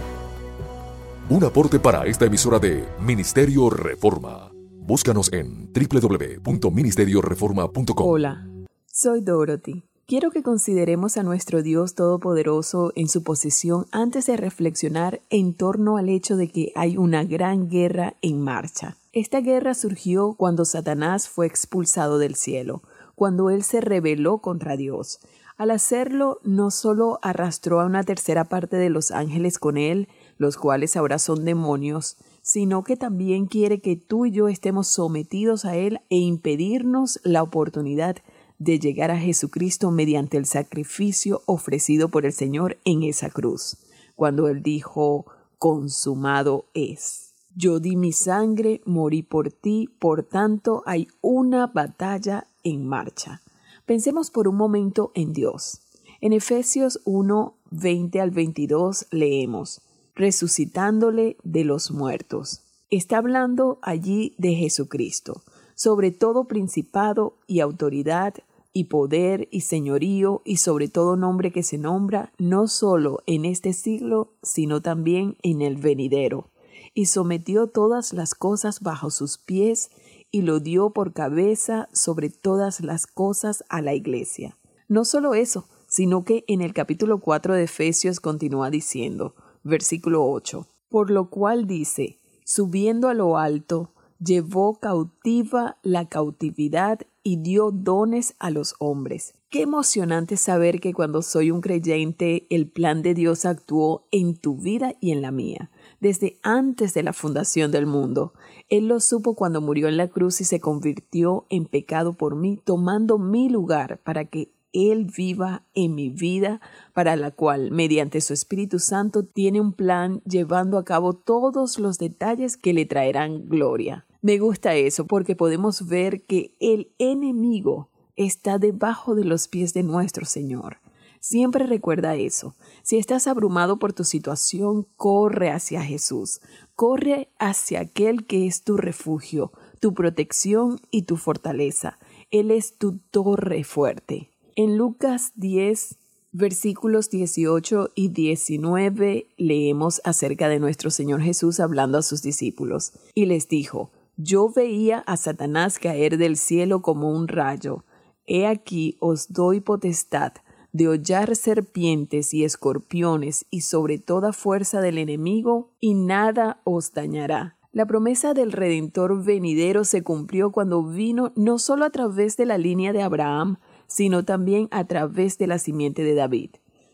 Un 1.29 1.43
aporte 1.43 1.79
para 1.79 2.05
esta 2.05 2.25
emisora 2.25 2.57
de 2.59 2.85
Ministerio 2.99 3.69
Reforma. 3.69 4.51
Búscanos 4.79 5.31
en 5.33 5.71
www.ministerioreforma.com. 5.73 8.07
Hola, 8.07 8.47
soy 8.91 9.21
Dorothy. 9.21 9.83
Quiero 10.07 10.31
que 10.31 10.41
consideremos 10.43 11.15
a 11.15 11.23
nuestro 11.23 11.63
Dios 11.63 11.95
Todopoderoso 11.95 12.91
en 12.95 13.07
su 13.07 13.23
posesión 13.23 13.85
antes 13.91 14.25
de 14.25 14.35
reflexionar 14.35 15.21
en 15.29 15.53
torno 15.53 15.95
al 15.97 16.09
hecho 16.09 16.35
de 16.35 16.49
que 16.49 16.73
hay 16.75 16.97
una 16.97 17.23
gran 17.23 17.69
guerra 17.69 18.15
en 18.21 18.41
marcha. 18.41 18.97
Esta 19.13 19.39
guerra 19.39 19.73
surgió 19.73 20.35
cuando 20.37 20.65
Satanás 20.65 21.29
fue 21.29 21.47
expulsado 21.47 22.17
del 22.17 22.35
cielo, 22.35 22.81
cuando 23.15 23.49
él 23.49 23.63
se 23.63 23.81
rebeló 23.81 24.39
contra 24.39 24.77
Dios. 24.77 25.19
Al 25.57 25.71
hacerlo, 25.71 26.39
no 26.43 26.71
solo 26.71 27.19
arrastró 27.21 27.81
a 27.81 27.85
una 27.85 28.03
tercera 28.03 28.45
parte 28.45 28.77
de 28.77 28.89
los 28.89 29.11
ángeles 29.11 29.59
con 29.59 29.77
él, 29.77 30.07
los 30.37 30.57
cuales 30.57 30.97
ahora 30.97 31.19
son 31.19 31.45
demonios, 31.45 32.17
sino 32.41 32.83
que 32.83 32.97
también 32.97 33.45
quiere 33.45 33.79
que 33.79 33.95
tú 33.95 34.25
y 34.25 34.31
yo 34.31 34.47
estemos 34.47 34.87
sometidos 34.87 35.65
a 35.65 35.75
Él 35.75 36.01
e 36.09 36.17
impedirnos 36.17 37.19
la 37.23 37.43
oportunidad 37.43 38.17
de 38.57 38.79
llegar 38.79 39.11
a 39.11 39.19
Jesucristo 39.19 39.91
mediante 39.91 40.37
el 40.37 40.45
sacrificio 40.45 41.41
ofrecido 41.45 42.09
por 42.09 42.25
el 42.25 42.33
Señor 42.33 42.77
en 42.83 43.03
esa 43.03 43.29
cruz, 43.29 43.77
cuando 44.15 44.47
Él 44.47 44.63
dijo, 44.63 45.25
consumado 45.57 46.65
es. 46.73 47.33
Yo 47.55 47.79
di 47.79 47.95
mi 47.95 48.13
sangre, 48.13 48.81
morí 48.85 49.23
por 49.23 49.51
ti, 49.51 49.89
por 49.99 50.23
tanto 50.23 50.83
hay 50.85 51.07
una 51.21 51.67
batalla 51.67 52.47
en 52.63 52.87
marcha. 52.87 53.41
Pensemos 53.85 54.31
por 54.31 54.47
un 54.47 54.55
momento 54.55 55.11
en 55.15 55.33
Dios. 55.33 55.81
En 56.21 56.33
Efesios 56.33 57.01
1, 57.05 57.55
20 57.71 58.21
al 58.21 58.31
22 58.31 59.07
leemos, 59.11 59.81
resucitándole 60.15 61.37
de 61.43 61.63
los 61.63 61.91
muertos. 61.91 62.61
Está 62.89 63.17
hablando 63.17 63.79
allí 63.81 64.35
de 64.37 64.53
Jesucristo, 64.53 65.41
sobre 65.75 66.11
todo 66.11 66.45
principado 66.45 67.37
y 67.47 67.59
autoridad 67.59 68.35
y 68.73 68.85
poder 68.85 69.47
y 69.51 69.61
señorío 69.61 70.41
y 70.45 70.57
sobre 70.57 70.87
todo 70.87 71.15
nombre 71.15 71.51
que 71.51 71.63
se 71.63 71.77
nombra 71.77 72.31
no 72.37 72.67
solo 72.67 73.23
en 73.25 73.45
este 73.45 73.73
siglo, 73.73 74.33
sino 74.43 74.81
también 74.81 75.37
en 75.41 75.61
el 75.61 75.77
venidero, 75.77 76.49
y 76.93 77.07
sometió 77.07 77.67
todas 77.67 78.13
las 78.13 78.35
cosas 78.35 78.81
bajo 78.81 79.09
sus 79.09 79.37
pies 79.37 79.89
y 80.31 80.41
lo 80.41 80.59
dio 80.59 80.91
por 80.91 81.13
cabeza 81.13 81.89
sobre 81.91 82.29
todas 82.29 82.81
las 82.81 83.05
cosas 83.05 83.63
a 83.69 83.81
la 83.81 83.93
iglesia. 83.93 84.57
No 84.87 85.05
solo 85.05 85.33
eso, 85.33 85.67
sino 85.87 86.23
que 86.23 86.45
en 86.47 86.61
el 86.61 86.73
capítulo 86.73 87.19
4 87.19 87.53
de 87.55 87.63
Efesios 87.63 88.19
continúa 88.19 88.69
diciendo, 88.69 89.35
versículo 89.63 90.25
8, 90.25 90.67
por 90.89 91.11
lo 91.11 91.29
cual 91.29 91.67
dice, 91.67 92.17
subiendo 92.45 93.09
a 93.09 93.13
lo 93.13 93.37
alto, 93.37 93.93
llevó 94.19 94.79
cautiva 94.79 95.77
la 95.83 96.07
cautividad 96.07 96.99
y 97.23 97.37
dio 97.41 97.71
dones 97.71 98.35
a 98.39 98.51
los 98.51 98.75
hombres. 98.79 99.33
Qué 99.51 99.63
emocionante 99.63 100.37
saber 100.37 100.79
que 100.79 100.93
cuando 100.93 101.21
soy 101.21 101.51
un 101.51 101.59
creyente, 101.59 102.47
el 102.49 102.69
plan 102.69 103.01
de 103.01 103.13
Dios 103.13 103.43
actuó 103.43 104.07
en 104.09 104.37
tu 104.37 104.55
vida 104.55 104.93
y 105.01 105.11
en 105.11 105.21
la 105.21 105.31
mía, 105.31 105.71
desde 105.99 106.37
antes 106.41 106.93
de 106.93 107.03
la 107.03 107.11
fundación 107.11 107.69
del 107.69 107.85
mundo. 107.85 108.31
Él 108.69 108.87
lo 108.87 109.01
supo 109.01 109.35
cuando 109.35 109.59
murió 109.59 109.89
en 109.89 109.97
la 109.97 110.07
cruz 110.07 110.39
y 110.39 110.45
se 110.45 110.61
convirtió 110.61 111.47
en 111.49 111.65
pecado 111.65 112.13
por 112.13 112.37
mí, 112.37 112.61
tomando 112.63 113.17
mi 113.17 113.49
lugar 113.49 113.99
para 114.05 114.23
que 114.23 114.53
él 114.71 115.11
viva 115.17 115.65
en 115.73 115.95
mi 115.95 116.07
vida, 116.07 116.61
para 116.93 117.17
la 117.17 117.31
cual, 117.31 117.71
mediante 117.71 118.21
su 118.21 118.31
Espíritu 118.31 118.79
Santo, 118.79 119.23
tiene 119.25 119.59
un 119.59 119.73
plan 119.73 120.21
llevando 120.23 120.77
a 120.77 120.85
cabo 120.85 121.11
todos 121.11 121.77
los 121.77 121.97
detalles 121.97 122.55
que 122.55 122.71
le 122.71 122.85
traerán 122.85 123.49
gloria. 123.49 124.05
Me 124.21 124.37
gusta 124.37 124.75
eso 124.75 125.07
porque 125.07 125.35
podemos 125.35 125.89
ver 125.89 126.21
que 126.25 126.55
el 126.61 126.93
enemigo 126.99 127.90
está 128.15 128.57
debajo 128.57 129.15
de 129.15 129.25
los 129.25 129.47
pies 129.47 129.73
de 129.73 129.83
nuestro 129.83 130.25
Señor. 130.25 130.77
Siempre 131.21 131.67
recuerda 131.67 132.15
eso. 132.15 132.55
Si 132.81 132.97
estás 132.97 133.27
abrumado 133.27 133.77
por 133.77 133.93
tu 133.93 134.03
situación, 134.03 134.87
corre 134.95 135.51
hacia 135.51 135.83
Jesús. 135.83 136.41
Corre 136.75 137.29
hacia 137.37 137.81
aquel 137.81 138.25
que 138.25 138.47
es 138.47 138.63
tu 138.63 138.75
refugio, 138.75 139.51
tu 139.79 139.93
protección 139.93 140.79
y 140.89 141.03
tu 141.03 141.17
fortaleza. 141.17 141.99
Él 142.31 142.49
es 142.49 142.75
tu 142.77 142.97
torre 143.11 143.63
fuerte. 143.63 144.31
En 144.55 144.77
Lucas 144.77 145.31
10, 145.35 145.97
versículos 146.31 147.11
18 147.11 147.89
y 147.93 148.09
19 148.09 149.27
leemos 149.37 150.01
acerca 150.03 150.49
de 150.49 150.59
nuestro 150.59 150.89
Señor 150.89 151.21
Jesús 151.21 151.59
hablando 151.59 151.99
a 151.99 152.01
sus 152.01 152.23
discípulos. 152.23 152.93
Y 153.13 153.27
les 153.27 153.47
dijo, 153.47 153.91
Yo 154.17 154.49
veía 154.49 154.99
a 154.99 155.17
Satanás 155.17 155.77
caer 155.77 156.17
del 156.17 156.35
cielo 156.35 156.81
como 156.81 157.11
un 157.11 157.27
rayo. 157.27 157.85
He 158.33 158.47
aquí 158.47 158.95
os 159.01 159.33
doy 159.33 159.59
potestad 159.59 160.31
de 160.71 160.87
hollar 160.87 161.35
serpientes 161.35 162.33
y 162.33 162.45
escorpiones 162.45 163.45
y 163.49 163.59
sobre 163.59 163.99
toda 163.99 164.31
fuerza 164.31 164.79
del 164.79 164.99
enemigo, 164.99 165.73
y 165.81 165.95
nada 165.95 166.61
os 166.63 166.93
dañará. 166.93 167.57
La 167.73 167.85
promesa 167.85 168.33
del 168.33 168.53
Redentor 168.53 169.21
venidero 169.21 169.83
se 169.83 170.01
cumplió 170.01 170.53
cuando 170.53 170.81
vino 170.81 171.33
no 171.35 171.59
solo 171.59 171.83
a 171.83 171.89
través 171.89 172.37
de 172.37 172.45
la 172.45 172.57
línea 172.57 172.93
de 172.93 173.01
Abraham, 173.01 173.57
sino 173.87 174.23
también 174.23 174.69
a 174.71 174.85
través 174.87 175.37
de 175.37 175.47
la 175.47 175.59
simiente 175.59 176.01
de 176.05 176.15
David. 176.15 176.51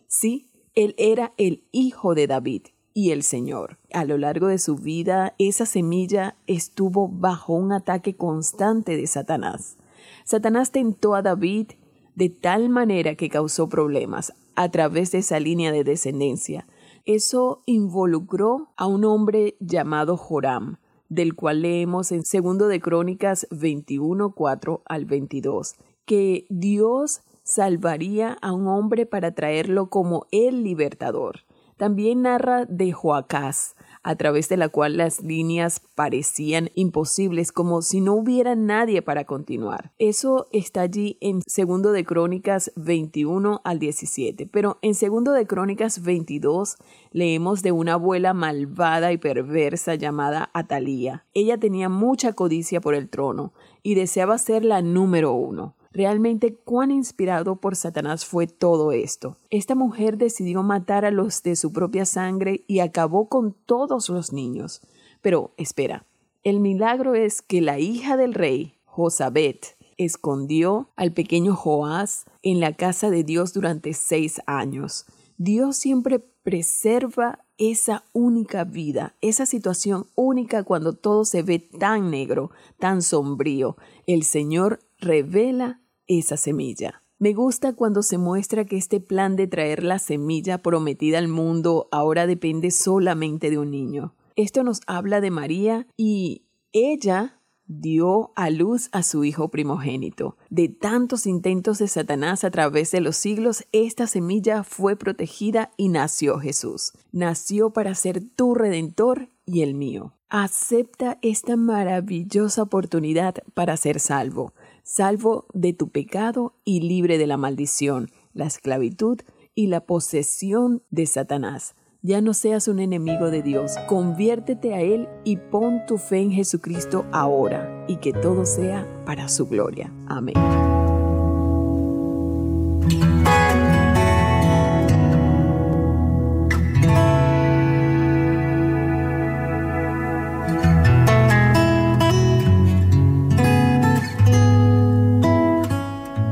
Sí, 0.08 0.50
él 0.74 0.96
era 0.98 1.34
el 1.38 1.68
hijo 1.72 2.16
de 2.16 2.26
David 2.26 2.64
y 2.96 3.12
el 3.12 3.22
Señor. 3.22 3.78
A 3.94 4.06
lo 4.06 4.18
largo 4.18 4.48
de 4.48 4.58
su 4.58 4.76
vida, 4.76 5.36
esa 5.38 5.68
semilla 5.68 6.36
estuvo 6.48 7.08
bajo 7.08 7.54
un 7.54 7.74
ataque 7.74 8.16
constante 8.16 8.98
de 8.98 9.06
Satanás. 9.06 9.78
Satanás 10.28 10.74
tentó 10.74 11.16
a 11.16 11.22
David 11.22 11.68
de 12.16 12.28
tal 12.28 12.68
manera 12.68 13.16
que 13.16 13.30
causó 13.30 13.70
problemas 13.70 14.34
a 14.56 14.70
través 14.70 15.14
de 15.14 15.20
esa 15.20 15.40
línea 15.40 15.72
de 15.72 15.86
descendencia. 15.86 16.68
Eso 17.06 17.64
involucró 17.66 18.74
a 18.76 18.88
un 18.88 19.06
hombre 19.06 19.56
llamado 19.62 20.18
Joram, 20.18 20.80
del 21.08 21.34
cual 21.34 21.62
leemos 21.62 22.12
en 22.12 22.24
2 22.24 22.68
de 22.68 22.82
Crónicas 22.82 23.48
21, 23.52 24.34
4 24.34 24.82
al 24.86 25.06
22 25.06 25.76
que 26.04 26.46
Dios 26.50 27.22
salvaría 27.44 28.38
a 28.42 28.52
un 28.52 28.68
hombre 28.68 29.06
para 29.06 29.34
traerlo 29.34 29.90
como 29.90 30.26
el 30.32 30.62
libertador. 30.62 31.46
También 31.78 32.24
narra 32.24 32.66
de 32.66 32.92
Joacás, 32.92 33.77
a 34.08 34.16
través 34.16 34.48
de 34.48 34.56
la 34.56 34.70
cual 34.70 34.96
las 34.96 35.22
líneas 35.22 35.82
parecían 35.94 36.70
imposibles, 36.76 37.52
como 37.52 37.82
si 37.82 38.00
no 38.00 38.14
hubiera 38.14 38.56
nadie 38.56 39.02
para 39.02 39.26
continuar. 39.26 39.92
Eso 40.00 40.48
está 40.54 40.80
allí 40.80 41.18
en 41.20 41.42
segundo 41.46 41.92
de 41.92 42.06
Crónicas 42.06 42.72
21 42.78 43.60
al 43.66 43.80
17, 43.80 44.48
pero 44.48 44.78
en 44.82 44.96
segundo 44.96 45.34
de 45.34 45.46
Crónicas 45.46 46.04
22 46.04 46.78
leemos 47.12 47.62
de 47.64 47.74
una 47.74 47.96
abuela 47.96 48.34
malvada 48.34 49.12
y 49.12 49.18
perversa 49.18 49.96
llamada 49.96 50.52
Atalía. 50.54 51.26
Ella 51.34 51.58
tenía 51.58 51.90
mucha 51.90 52.32
codicia 52.32 52.80
por 52.80 52.96
el 52.96 53.10
trono 53.10 53.52
y 53.84 53.96
deseaba 53.96 54.38
ser 54.38 54.64
la 54.64 54.82
número 54.82 55.34
uno. 55.34 55.77
Realmente 55.92 56.56
cuán 56.56 56.92
inspirado 56.92 57.58
por 57.58 57.76
Satanás 57.76 58.26
fue 58.26 58.48
todo 58.48 58.92
esto. 58.92 59.38
Esta 59.50 59.76
mujer 59.76 60.18
decidió 60.18 60.64
matar 60.64 61.06
a 61.06 61.12
los 61.12 61.44
de 61.44 61.56
su 61.56 61.72
propia 61.72 62.06
sangre 62.06 62.64
y 62.68 62.80
acabó 62.80 63.30
con 63.30 63.54
todos 63.66 64.10
los 64.10 64.34
niños. 64.34 64.82
Pero 65.22 65.54
espera, 65.58 66.06
el 66.44 66.60
milagro 66.60 67.16
es 67.16 67.42
que 67.42 67.62
la 67.62 67.80
hija 67.80 68.18
del 68.18 68.34
rey, 68.34 68.76
Josabet, 68.86 69.78
escondió 69.98 70.90
al 70.96 71.12
pequeño 71.12 71.56
Joás 71.56 72.26
en 72.44 72.60
la 72.60 72.74
casa 72.74 73.10
de 73.10 73.24
Dios 73.24 73.54
durante 73.54 73.94
seis 73.94 74.42
años. 74.46 75.06
Dios 75.38 75.78
siempre 75.78 76.20
preserva 76.20 77.46
esa 77.58 78.04
única 78.14 78.64
vida, 78.64 79.16
esa 79.22 79.46
situación 79.46 80.06
única 80.16 80.64
cuando 80.64 80.94
todo 80.94 81.26
se 81.26 81.42
ve 81.42 81.60
tan 81.60 82.12
negro, 82.12 82.52
tan 82.80 83.02
sombrío. 83.02 83.78
El 84.06 84.24
Señor 84.24 84.80
revela 85.00 85.82
esa 86.08 86.38
semilla. 86.38 87.04
Me 87.20 87.34
gusta 87.34 87.74
cuando 87.74 88.04
se 88.04 88.18
muestra 88.18 88.66
que 88.66 88.78
este 88.78 89.00
plan 89.00 89.36
de 89.36 89.48
traer 89.48 89.84
la 89.84 89.98
semilla 89.98 90.60
prometida 90.60 91.18
al 91.18 91.28
mundo 91.28 91.88
ahora 91.92 92.28
depende 92.28 92.70
solamente 92.70 93.50
de 93.50 93.58
un 93.58 93.72
niño. 93.72 94.14
Esto 94.36 94.64
nos 94.64 94.82
habla 94.86 95.20
de 95.20 95.32
María 95.32 95.88
y 95.98 96.44
ella 96.74 97.42
dio 97.66 98.32
a 98.36 98.52
luz 98.52 98.90
a 98.92 99.02
su 99.02 99.24
hijo 99.24 99.50
primogénito. 99.50 100.38
De 100.52 100.70
tantos 100.70 101.26
intentos 101.26 101.80
de 101.80 101.88
Satanás 101.88 102.44
a 102.44 102.52
través 102.52 102.92
de 102.92 103.02
los 103.02 103.18
siglos, 103.18 103.66
esta 103.72 104.06
semilla 104.06 104.64
fue 104.64 104.96
protegida 104.96 105.72
y 105.76 105.90
nació 105.90 106.38
Jesús. 106.40 106.94
Nació 107.12 107.72
para 107.72 107.96
ser 107.96 108.22
tu 108.36 108.54
redentor 108.54 109.30
y 109.44 109.64
el 109.64 109.74
mío. 109.74 110.14
Acepta 110.30 111.18
esta 111.22 111.56
maravillosa 111.56 112.62
oportunidad 112.62 113.36
para 113.54 113.76
ser 113.76 114.00
salvo 114.00 114.54
salvo 114.88 115.46
de 115.54 115.74
tu 115.74 115.90
pecado 115.90 116.56
y 116.64 116.80
libre 116.80 117.18
de 117.18 117.28
la 117.28 117.36
maldición, 117.36 118.10
la 118.34 118.46
esclavitud 118.46 119.20
y 119.54 119.68
la 119.68 119.82
posesión 119.86 120.82
de 120.90 121.06
Satanás. 121.06 121.76
Ya 122.02 122.22
no 122.22 122.34
seas 122.34 122.70
un 122.70 122.80
enemigo 122.80 123.30
de 123.30 123.42
Dios, 123.42 123.76
conviértete 123.88 124.74
a 124.74 124.82
Él 124.82 125.10
y 125.26 125.36
pon 125.36 125.82
tu 125.88 125.98
fe 125.98 126.20
en 126.20 126.32
Jesucristo 126.32 127.06
ahora 127.12 127.86
y 127.88 127.98
que 127.98 128.14
todo 128.14 128.46
sea 128.46 128.88
para 129.06 129.28
su 129.28 129.48
gloria. 129.48 129.92
Amén. 130.08 130.36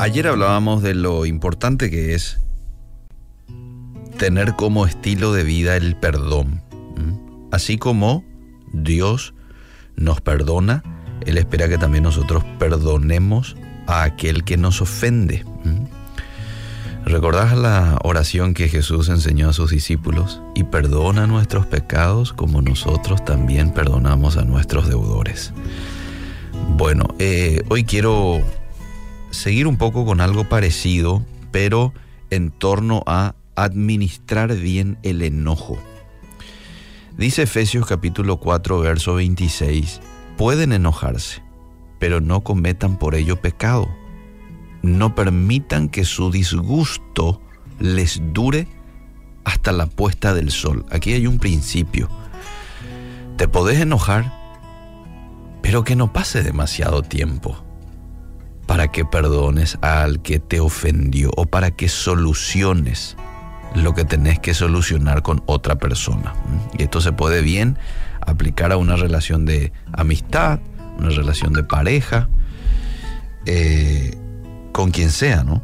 Ayer 0.06 0.28
hablábamos 0.28 0.84
de 0.84 0.94
lo 0.94 1.26
importante 1.26 1.90
que 1.90 2.14
es 2.14 2.40
tener 4.20 4.56
como 4.56 4.86
estilo 4.86 5.34
de 5.34 5.44
vida 5.44 5.76
el 5.78 5.96
perdón. 5.96 6.62
Así 7.52 7.80
como 7.80 8.24
Dios 8.72 9.34
nos 9.96 10.22
perdona, 10.22 10.84
Él 11.26 11.40
espera 11.40 11.68
que 11.68 11.80
también 11.80 12.04
nosotros 12.04 12.44
perdonemos 12.60 13.56
a 13.88 14.04
aquel 14.04 14.44
que 14.44 14.58
nos 14.58 14.80
ofende. 14.80 15.44
¿Recordás 17.04 17.58
la 17.58 17.98
oración 18.04 18.54
que 18.54 18.70
Jesús 18.70 19.10
enseñó 19.10 19.50
a 19.50 19.54
sus 19.54 19.72
discípulos? 19.72 20.40
Y 20.54 20.66
perdona 20.66 21.26
nuestros 21.26 21.66
pecados 21.66 22.32
como 22.32 22.62
nosotros 22.62 23.26
también 23.26 23.72
perdonamos 23.74 24.38
a 24.38 24.46
nuestros 24.46 24.88
deudores. 24.88 25.52
Bueno, 26.78 27.06
eh, 27.18 27.64
hoy 27.70 27.86
quiero 27.86 28.44
seguir 29.36 29.68
un 29.68 29.78
poco 29.78 30.06
con 30.06 30.22
algo 30.22 30.46
parecido, 30.46 31.24
pero 31.52 31.94
en 32.30 32.52
torno 32.52 33.04
a 33.06 33.36
administrar 33.56 34.56
bien 34.56 34.98
el 35.04 35.22
enojo. 35.22 35.78
Dice 37.18 37.44
Efesios 37.44 37.86
capítulo 37.86 38.38
4, 38.38 38.80
verso 38.80 39.16
26, 39.16 40.02
pueden 40.38 40.72
enojarse, 40.72 41.44
pero 42.00 42.22
no 42.22 42.42
cometan 42.42 42.98
por 42.98 43.16
ello 43.16 43.40
pecado. 43.42 43.88
No 44.82 45.16
permitan 45.16 45.90
que 45.90 46.06
su 46.06 46.32
disgusto 46.32 47.42
les 47.80 48.22
dure 48.34 48.68
hasta 49.44 49.72
la 49.72 49.88
puesta 49.88 50.34
del 50.34 50.52
sol. 50.52 50.86
Aquí 50.92 51.14
hay 51.14 51.28
un 51.28 51.40
principio. 51.40 52.10
Te 53.38 53.48
podés 53.48 53.80
enojar, 53.80 54.32
pero 55.62 55.84
que 55.84 55.96
no 55.96 56.14
pase 56.14 56.44
demasiado 56.44 57.02
tiempo 57.02 57.65
para 58.66 58.92
que 58.92 59.06
perdones 59.06 59.78
al 59.82 60.22
que 60.22 60.40
te 60.40 60.60
ofendió 60.60 61.32
o 61.36 61.46
para 61.46 61.72
que 61.72 61.88
soluciones 61.90 63.16
lo 63.76 63.94
que 63.94 64.06
tenés 64.06 64.40
que 64.40 64.54
solucionar 64.54 65.22
con 65.22 65.44
otra 65.46 65.76
persona. 65.76 66.34
Y 66.78 66.84
esto 66.84 67.02
se 67.02 67.12
puede 67.12 67.42
bien 67.42 67.78
aplicar 68.22 68.72
a 68.72 68.78
una 68.78 68.96
relación 68.96 69.46
de 69.46 69.72
amistad, 69.94 70.60
una 70.98 71.10
relación 71.10 71.54
de 71.54 71.64
pareja, 71.64 72.30
eh, 73.46 74.18
con 74.72 74.92
quien 74.92 75.12
sea, 75.12 75.44
¿no? 75.44 75.62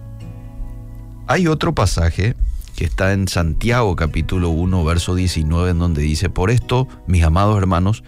Hay 1.28 1.48
otro 1.48 1.74
pasaje 1.74 2.36
que 2.76 2.86
está 2.86 3.14
en 3.14 3.28
Santiago 3.28 3.96
capítulo 3.96 4.50
1, 4.50 4.84
verso 4.84 5.16
19, 5.16 5.72
en 5.72 5.80
donde 5.80 6.02
dice, 6.02 6.30
por 6.30 6.52
esto, 6.52 6.88
mis 7.08 7.24
amados 7.24 7.58
hermanos, 7.58 8.04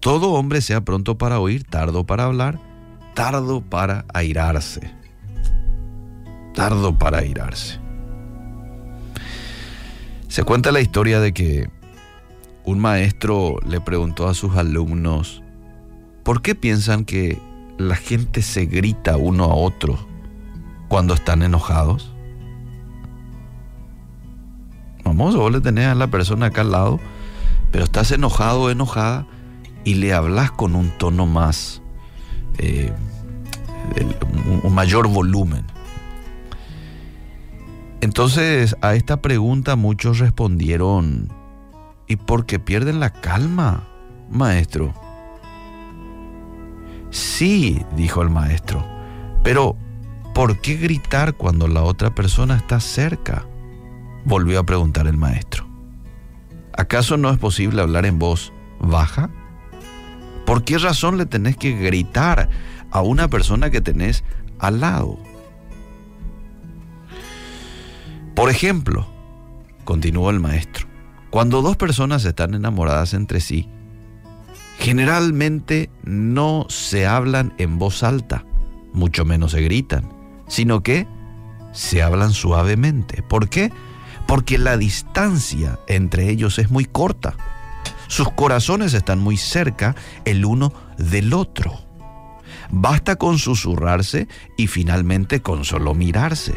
todo 0.00 0.32
hombre 0.32 0.60
sea 0.60 0.80
pronto 0.80 1.18
para 1.18 1.40
oír, 1.40 1.64
tardo 1.64 2.04
para 2.04 2.24
hablar, 2.24 2.60
tardo 3.14 3.60
para 3.60 4.04
airarse. 4.12 4.90
Tardo 6.54 6.98
para 6.98 7.18
airarse. 7.18 7.78
Se 10.28 10.44
cuenta 10.44 10.72
la 10.72 10.80
historia 10.80 11.20
de 11.20 11.32
que 11.32 11.68
un 12.64 12.78
maestro 12.78 13.56
le 13.66 13.80
preguntó 13.80 14.28
a 14.28 14.34
sus 14.34 14.56
alumnos, 14.56 15.42
¿por 16.22 16.42
qué 16.42 16.54
piensan 16.54 17.04
que 17.04 17.40
la 17.78 17.96
gente 17.96 18.42
se 18.42 18.66
grita 18.66 19.16
uno 19.16 19.44
a 19.44 19.54
otro 19.54 19.98
cuando 20.88 21.14
están 21.14 21.42
enojados? 21.42 22.12
Vamos, 25.04 25.34
vos 25.34 25.50
le 25.50 25.60
tenés 25.62 25.86
a 25.86 25.94
la 25.94 26.08
persona 26.08 26.46
acá 26.46 26.60
al 26.60 26.72
lado, 26.72 27.00
pero 27.70 27.84
estás 27.84 28.10
enojado 28.12 28.62
o 28.62 28.70
enojada 28.70 29.26
y 29.84 29.94
le 29.94 30.12
hablas 30.12 30.50
con 30.50 30.74
un 30.74 30.90
tono 30.98 31.24
más 31.24 31.80
eh, 32.58 32.92
un 34.62 34.74
mayor 34.74 35.08
volumen. 35.08 35.64
Entonces 38.00 38.76
a 38.80 38.94
esta 38.94 39.20
pregunta 39.20 39.76
muchos 39.76 40.18
respondieron, 40.18 41.32
¿y 42.06 42.16
por 42.16 42.46
qué 42.46 42.58
pierden 42.58 43.00
la 43.00 43.10
calma, 43.10 43.88
maestro? 44.30 44.94
Sí, 47.10 47.84
dijo 47.96 48.22
el 48.22 48.30
maestro, 48.30 48.86
pero 49.42 49.76
¿por 50.34 50.60
qué 50.60 50.76
gritar 50.76 51.34
cuando 51.34 51.66
la 51.66 51.82
otra 51.82 52.14
persona 52.14 52.56
está 52.56 52.80
cerca? 52.80 53.46
Volvió 54.24 54.60
a 54.60 54.66
preguntar 54.66 55.06
el 55.06 55.16
maestro. 55.16 55.66
¿Acaso 56.76 57.16
no 57.16 57.30
es 57.30 57.38
posible 57.38 57.82
hablar 57.82 58.06
en 58.06 58.18
voz 58.18 58.52
baja? 58.78 59.30
¿Por 60.48 60.64
qué 60.64 60.78
razón 60.78 61.18
le 61.18 61.26
tenés 61.26 61.56
que 61.56 61.72
gritar 61.72 62.48
a 62.90 63.02
una 63.02 63.28
persona 63.28 63.70
que 63.70 63.80
tenés 63.80 64.24
al 64.58 64.80
lado. 64.80 65.18
Por 68.34 68.50
ejemplo, 68.50 69.06
continuó 69.84 70.30
el 70.30 70.40
maestro, 70.40 70.86
cuando 71.30 71.60
dos 71.60 71.76
personas 71.76 72.24
están 72.24 72.54
enamoradas 72.54 73.14
entre 73.14 73.40
sí, 73.40 73.68
generalmente 74.78 75.90
no 76.04 76.66
se 76.68 77.06
hablan 77.06 77.52
en 77.58 77.78
voz 77.78 78.02
alta, 78.02 78.44
mucho 78.92 79.24
menos 79.24 79.52
se 79.52 79.60
gritan, 79.60 80.08
sino 80.46 80.82
que 80.82 81.06
se 81.72 82.02
hablan 82.02 82.32
suavemente. 82.32 83.22
¿Por 83.22 83.48
qué? 83.48 83.72
Porque 84.26 84.56
la 84.56 84.76
distancia 84.76 85.78
entre 85.88 86.30
ellos 86.30 86.58
es 86.58 86.70
muy 86.70 86.84
corta. 86.84 87.36
Sus 88.08 88.32
corazones 88.32 88.94
están 88.94 89.20
muy 89.20 89.36
cerca 89.36 89.94
el 90.24 90.44
uno 90.44 90.72
del 90.96 91.32
otro. 91.34 91.78
Basta 92.70 93.16
con 93.16 93.38
susurrarse 93.38 94.28
y 94.56 94.66
finalmente 94.66 95.40
con 95.40 95.64
solo 95.64 95.94
mirarse. 95.94 96.54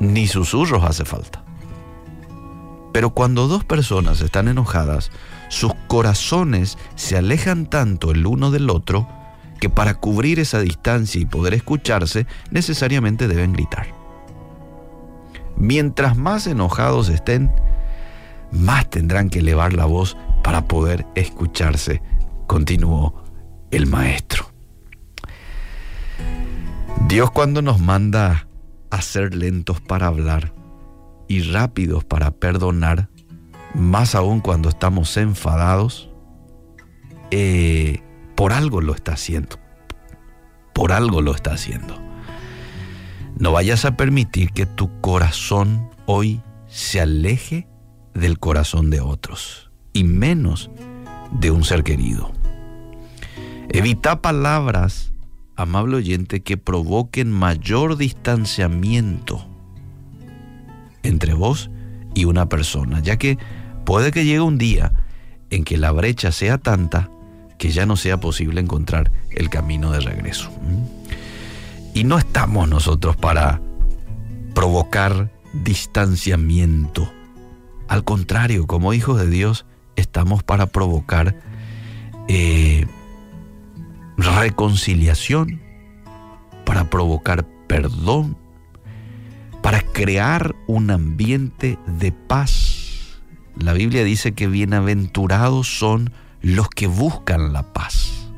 Ni 0.00 0.26
susurros 0.26 0.84
hace 0.84 1.04
falta. 1.04 1.42
Pero 2.92 3.10
cuando 3.10 3.48
dos 3.48 3.64
personas 3.64 4.20
están 4.20 4.48
enojadas, 4.48 5.10
sus 5.48 5.72
corazones 5.88 6.78
se 6.94 7.16
alejan 7.16 7.66
tanto 7.66 8.10
el 8.10 8.26
uno 8.26 8.50
del 8.50 8.70
otro 8.70 9.08
que 9.60 9.70
para 9.70 9.94
cubrir 9.94 10.40
esa 10.40 10.60
distancia 10.60 11.20
y 11.20 11.26
poder 11.26 11.54
escucharse 11.54 12.26
necesariamente 12.50 13.28
deben 13.28 13.52
gritar. 13.52 13.86
Mientras 15.56 16.16
más 16.16 16.46
enojados 16.46 17.08
estén, 17.08 17.50
más 18.54 18.88
tendrán 18.88 19.28
que 19.28 19.40
elevar 19.40 19.72
la 19.72 19.84
voz 19.84 20.16
para 20.42 20.66
poder 20.66 21.06
escucharse, 21.14 22.02
continuó 22.46 23.22
el 23.70 23.86
maestro. 23.86 24.50
Dios 27.08 27.30
cuando 27.30 27.60
nos 27.60 27.80
manda 27.80 28.46
a 28.90 29.02
ser 29.02 29.34
lentos 29.34 29.80
para 29.80 30.06
hablar 30.06 30.52
y 31.28 31.42
rápidos 31.42 32.04
para 32.04 32.30
perdonar, 32.30 33.08
más 33.74 34.14
aún 34.14 34.40
cuando 34.40 34.68
estamos 34.68 35.16
enfadados, 35.16 36.10
eh, 37.30 38.00
por 38.36 38.52
algo 38.52 38.80
lo 38.80 38.94
está 38.94 39.12
haciendo. 39.12 39.58
Por 40.72 40.92
algo 40.92 41.22
lo 41.22 41.34
está 41.34 41.52
haciendo. 41.52 42.00
No 43.36 43.52
vayas 43.52 43.84
a 43.84 43.96
permitir 43.96 44.52
que 44.52 44.66
tu 44.66 45.00
corazón 45.00 45.90
hoy 46.06 46.40
se 46.68 47.00
aleje 47.00 47.68
del 48.14 48.38
corazón 48.38 48.90
de 48.90 49.00
otros 49.00 49.70
y 49.92 50.04
menos 50.04 50.70
de 51.32 51.50
un 51.50 51.64
ser 51.64 51.82
querido. 51.82 52.32
Evita 53.68 54.22
palabras 54.22 55.14
amable 55.56 55.96
oyente, 55.96 56.42
que 56.42 56.56
provoquen 56.56 57.30
mayor 57.30 57.96
distanciamiento 57.96 59.46
entre 61.02 61.34
vos 61.34 61.70
y 62.14 62.24
una 62.24 62.48
persona, 62.48 63.00
ya 63.00 63.16
que 63.16 63.38
puede 63.84 64.10
que 64.10 64.24
llegue 64.24 64.40
un 64.40 64.58
día 64.58 64.92
en 65.50 65.64
que 65.64 65.76
la 65.76 65.92
brecha 65.92 66.32
sea 66.32 66.58
tanta 66.58 67.10
que 67.58 67.70
ya 67.70 67.86
no 67.86 67.96
sea 67.96 68.18
posible 68.18 68.60
encontrar 68.60 69.12
el 69.30 69.48
camino 69.48 69.92
de 69.92 70.00
regreso. 70.00 70.50
Y 71.94 72.04
no 72.04 72.18
estamos 72.18 72.68
nosotros 72.68 73.16
para 73.16 73.60
provocar 74.54 75.30
distanciamiento. 75.52 77.10
Al 77.88 78.04
contrario, 78.04 78.66
como 78.66 78.92
hijos 78.92 79.20
de 79.20 79.28
Dios, 79.28 79.66
estamos 79.96 80.42
para 80.42 80.66
provocar 80.66 81.36
eh, 82.28 82.86
reconciliación, 84.16 85.60
para 86.64 86.90
provocar 86.90 87.46
perdón, 87.66 88.36
para 89.62 89.80
crear 89.80 90.54
un 90.66 90.90
ambiente 90.90 91.78
de 91.86 92.12
paz 92.12 92.74
la 93.56 93.72
Biblia 93.72 94.04
dice 94.04 94.32
que 94.32 94.48
bienaventurados 94.48 95.78
son 95.78 96.12
los 96.42 96.68
que 96.68 96.86
buscan 96.86 97.52
la 97.52 97.72
paz. 97.72 98.28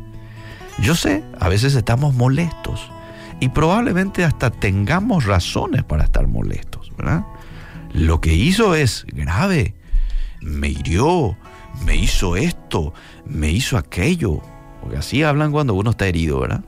Yo 0.79 0.95
sé, 0.95 1.25
a 1.41 1.49
veces 1.49 1.75
estamos 1.75 2.15
molestos 2.15 2.91
y 3.41 3.49
probablemente 3.49 4.25
hasta 4.25 4.51
tengamos 4.51 5.25
razones 5.25 5.85
para 5.85 6.05
estar 6.05 6.27
molestos, 6.27 6.93
¿verdad? 6.99 7.25
Lo 7.93 8.21
que 8.21 8.35
hizo 8.35 8.75
es 8.75 9.07
grave, 9.09 9.75
me 10.41 10.69
hirió, 10.69 11.37
me 11.85 11.97
hizo 11.97 12.37
esto, 12.37 12.93
me 13.25 13.51
hizo 13.51 13.77
aquello, 13.77 14.41
porque 14.81 14.99
así 14.99 15.23
hablan 15.23 15.53
cuando 15.53 15.75
uno 15.75 15.91
está 15.91 16.07
herido, 16.07 16.41
¿verdad? 16.41 16.65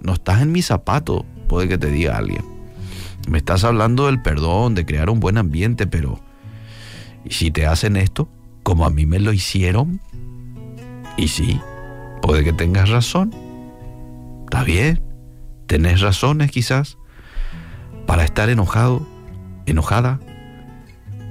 No 0.00 0.12
estás 0.12 0.42
en 0.42 0.52
mi 0.52 0.62
zapato, 0.62 1.24
puede 1.48 1.68
que 1.68 1.78
te 1.78 1.90
diga 1.90 2.16
alguien. 2.16 2.44
Me 3.28 3.38
estás 3.38 3.64
hablando 3.64 4.06
del 4.06 4.22
perdón, 4.22 4.74
de 4.74 4.86
crear 4.86 5.10
un 5.10 5.20
buen 5.20 5.38
ambiente, 5.38 5.86
pero 5.86 6.20
¿y 7.24 7.32
si 7.32 7.50
te 7.50 7.66
hacen 7.66 7.96
esto 7.96 8.28
como 8.62 8.86
a 8.86 8.90
mí 8.90 9.06
me 9.06 9.18
lo 9.18 9.32
hicieron? 9.32 10.00
Y 11.16 11.28
sí, 11.28 11.60
puede 12.22 12.44
que 12.44 12.52
tengas 12.52 12.90
razón. 12.90 13.34
Está 14.44 14.62
bien, 14.62 15.02
tenés 15.66 16.00
razones 16.00 16.50
quizás 16.50 16.98
para 18.06 18.24
estar 18.24 18.48
enojado, 18.48 19.06
enojada, 19.66 20.20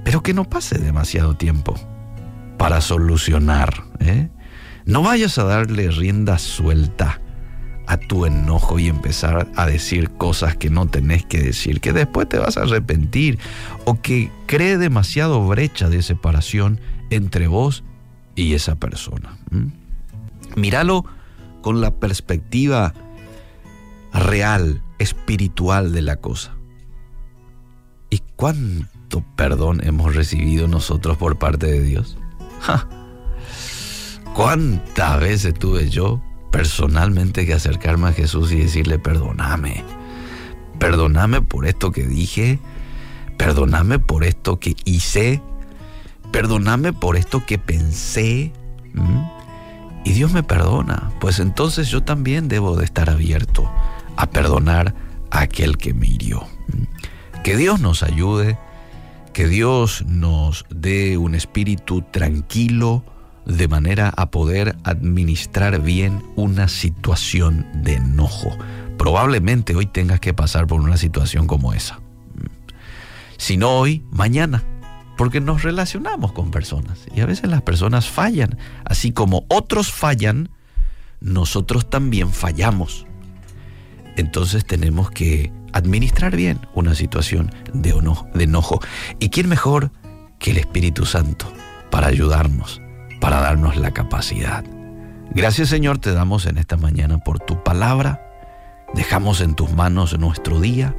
pero 0.05 0.21
que 0.21 0.35
no 0.35 0.45
pase 0.45 0.77
demasiado 0.77 1.35
tiempo 1.35 1.75
para 2.57 2.79
solucionar. 2.79 3.83
¿eh? 3.99 4.29
No 4.85 5.01
vayas 5.01 5.37
a 5.39 5.43
darle 5.43 5.89
rienda 5.89 6.37
suelta 6.37 7.19
a 7.87 7.97
tu 7.97 8.25
enojo 8.27 8.77
y 8.77 8.87
empezar 8.87 9.47
a 9.55 9.65
decir 9.65 10.11
cosas 10.11 10.55
que 10.55 10.69
no 10.69 10.87
tenés 10.87 11.25
que 11.25 11.39
decir, 11.39 11.81
que 11.81 11.91
después 11.91 12.29
te 12.29 12.37
vas 12.37 12.55
a 12.55 12.61
arrepentir 12.61 13.39
o 13.85 13.99
que 13.99 14.31
cree 14.45 14.77
demasiado 14.77 15.45
brecha 15.47 15.89
de 15.89 16.03
separación 16.03 16.79
entre 17.09 17.47
vos 17.47 17.83
y 18.35 18.53
esa 18.53 18.75
persona. 18.75 19.37
Míralo 20.55 21.03
con 21.61 21.81
la 21.81 21.95
perspectiva 21.95 22.93
real, 24.13 24.83
espiritual 24.99 25.93
de 25.93 26.01
la 26.03 26.17
cosa. 26.17 26.55
¿Y 28.11 28.21
cuánto 28.35 28.94
perdón 29.35 29.81
hemos 29.83 30.15
recibido 30.15 30.67
nosotros 30.67 31.17
por 31.17 31.37
parte 31.37 31.67
de 31.67 31.81
Dios? 31.81 32.17
¿Cuántas 34.33 35.19
veces 35.19 35.53
tuve 35.53 35.89
yo 35.89 36.21
personalmente 36.51 37.45
que 37.45 37.53
acercarme 37.53 38.09
a 38.09 38.13
Jesús 38.13 38.51
y 38.51 38.57
decirle, 38.57 38.99
perdóname, 38.99 39.83
perdóname 40.79 41.41
por 41.41 41.65
esto 41.65 41.91
que 41.91 42.03
dije, 42.05 42.59
perdóname 43.37 43.99
por 43.99 44.23
esto 44.23 44.59
que 44.59 44.75
hice, 44.85 45.41
perdóname 46.31 46.93
por 46.93 47.15
esto 47.15 47.45
que 47.45 47.57
pensé? 47.57 48.51
Y 50.03 50.11
Dios 50.11 50.31
me 50.33 50.43
perdona, 50.43 51.11
pues 51.19 51.39
entonces 51.39 51.89
yo 51.89 52.03
también 52.03 52.47
debo 52.47 52.75
de 52.75 52.85
estar 52.85 53.09
abierto 53.09 53.69
a 54.17 54.29
perdonar 54.29 54.93
a 55.31 55.41
aquel 55.41 55.77
que 55.77 55.93
me 55.93 56.07
hirió. 56.07 56.45
Que 57.43 57.57
Dios 57.57 57.79
nos 57.79 58.03
ayude, 58.03 58.57
que 59.35 59.49
Dios 59.49 60.05
nos 60.07 60.63
dé 60.69 61.17
un 61.17 61.35
espíritu 61.35 62.03
tranquilo 62.03 63.03
de 63.45 63.67
manera 63.67 64.13
a 64.15 64.31
poder 64.31 64.77
administrar 64.85 65.81
bien 65.81 66.23
una 66.37 66.69
situación 66.69 67.67
de 67.73 67.95
enojo. 67.95 68.57
Probablemente 68.97 69.75
hoy 69.75 69.87
tengas 69.87 70.21
que 70.21 70.33
pasar 70.33 70.67
por 70.67 70.79
una 70.79 70.95
situación 70.95 71.47
como 71.47 71.73
esa. 71.73 71.99
Si 73.35 73.57
no 73.57 73.71
hoy, 73.71 74.05
mañana. 74.09 74.63
Porque 75.17 75.41
nos 75.41 75.63
relacionamos 75.63 76.31
con 76.31 76.49
personas 76.49 77.05
y 77.13 77.19
a 77.19 77.25
veces 77.25 77.49
las 77.49 77.61
personas 77.61 78.07
fallan. 78.07 78.57
Así 78.85 79.11
como 79.11 79.45
otros 79.49 79.91
fallan, 79.91 80.47
nosotros 81.19 81.89
también 81.89 82.29
fallamos 82.29 83.05
entonces 84.15 84.65
tenemos 84.65 85.11
que 85.11 85.51
administrar 85.75 86.35
bien 86.35 86.61
una 86.73 86.95
situación 86.95 87.51
de, 87.73 87.93
enojo. 88.39 88.79
¿Y 89.19 89.29
quién 89.29 89.49
mejor 89.49 89.91
que 90.39 90.51
el 90.51 90.57
Espíritu 90.57 91.05
Santo 91.05 91.51
para 91.91 92.07
ayudarnos, 92.07 92.81
para 93.19 93.41
darnos 93.41 93.75
la 93.75 93.91
capacidad? 93.91 94.63
Gracias 95.31 95.67
Señor 95.67 95.97
te 95.97 96.13
damos 96.13 96.45
en 96.45 96.57
esta 96.57 96.77
mañana 96.77 97.17
por 97.17 97.39
tu 97.39 97.61
palabra. 97.61 98.21
Dejamos 98.93 99.41
en 99.41 99.53
tus 99.53 99.71
manos 99.73 100.17
nuestro 100.17 100.61
día. 100.61 100.95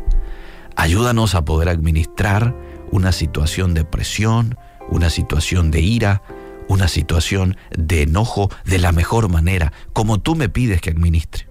Ayúdanos 0.76 1.34
a 1.34 1.44
poder 1.46 1.70
administrar 1.70 2.54
una 2.90 3.12
situación 3.12 3.72
de 3.72 3.86
presión, 3.86 4.58
una 4.90 5.08
situación 5.08 5.70
de 5.70 5.80
ira, 5.80 6.22
una 6.68 6.88
situación 6.88 7.56
de 7.74 8.02
enojo 8.02 8.50
de 8.66 8.78
la 8.78 8.92
mejor 8.92 9.30
manera, 9.30 9.72
como 9.94 10.20
tú 10.20 10.36
me 10.36 10.50
pides 10.50 10.82
que 10.82 10.90
administre. 10.90 11.48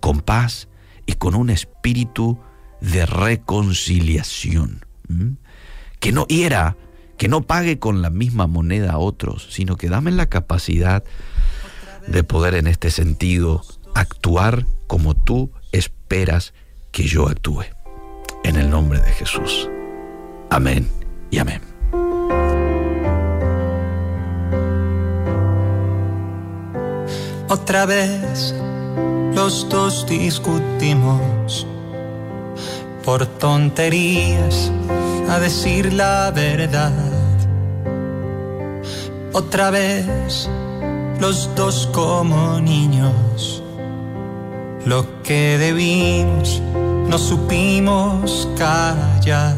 Con 0.00 0.20
paz, 0.20 0.68
y 1.10 1.14
con 1.14 1.34
un 1.34 1.50
espíritu 1.50 2.38
de 2.80 3.06
reconciliación. 3.06 4.84
Que 5.98 6.12
no 6.12 6.26
hiera, 6.26 6.76
que 7.16 7.28
no 7.28 7.42
pague 7.42 7.78
con 7.78 8.02
la 8.02 8.10
misma 8.10 8.46
moneda 8.46 8.92
a 8.92 8.98
otros, 8.98 9.48
sino 9.50 9.76
que 9.76 9.88
dame 9.88 10.10
la 10.10 10.26
capacidad 10.26 11.04
de 12.06 12.24
poder 12.24 12.54
en 12.54 12.66
este 12.66 12.90
sentido 12.90 13.62
actuar 13.94 14.66
como 14.86 15.14
tú 15.14 15.52
esperas 15.72 16.54
que 16.92 17.04
yo 17.04 17.28
actúe. 17.28 17.64
En 18.44 18.56
el 18.56 18.70
nombre 18.70 19.00
de 19.00 19.10
Jesús. 19.12 19.68
Amén 20.48 20.88
y 21.30 21.38
amén. 21.38 21.60
Otra 27.48 27.84
vez 27.84 28.54
los 29.34 29.68
dos 29.68 30.06
discutimos 30.08 31.66
por 33.04 33.26
tonterías, 33.26 34.70
a 35.28 35.38
decir 35.38 35.92
la 35.92 36.30
verdad. 36.30 36.92
Otra 39.32 39.70
vez, 39.70 40.48
los 41.20 41.54
dos 41.54 41.88
como 41.92 42.60
niños, 42.60 43.62
lo 44.84 45.22
que 45.22 45.56
debimos 45.58 46.60
no 47.08 47.18
supimos 47.18 48.48
callar. 48.56 49.56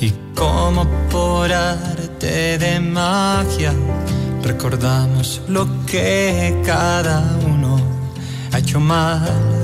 Y 0.00 0.12
como 0.34 0.84
por 1.10 1.52
arte 1.52 2.58
de 2.58 2.80
magia, 2.80 3.72
recordamos 4.42 5.42
lo 5.48 5.66
que 5.86 6.60
cada 6.64 7.36
uno 7.46 7.76
ha 8.52 8.58
hecho 8.58 8.80
mal. 8.80 9.63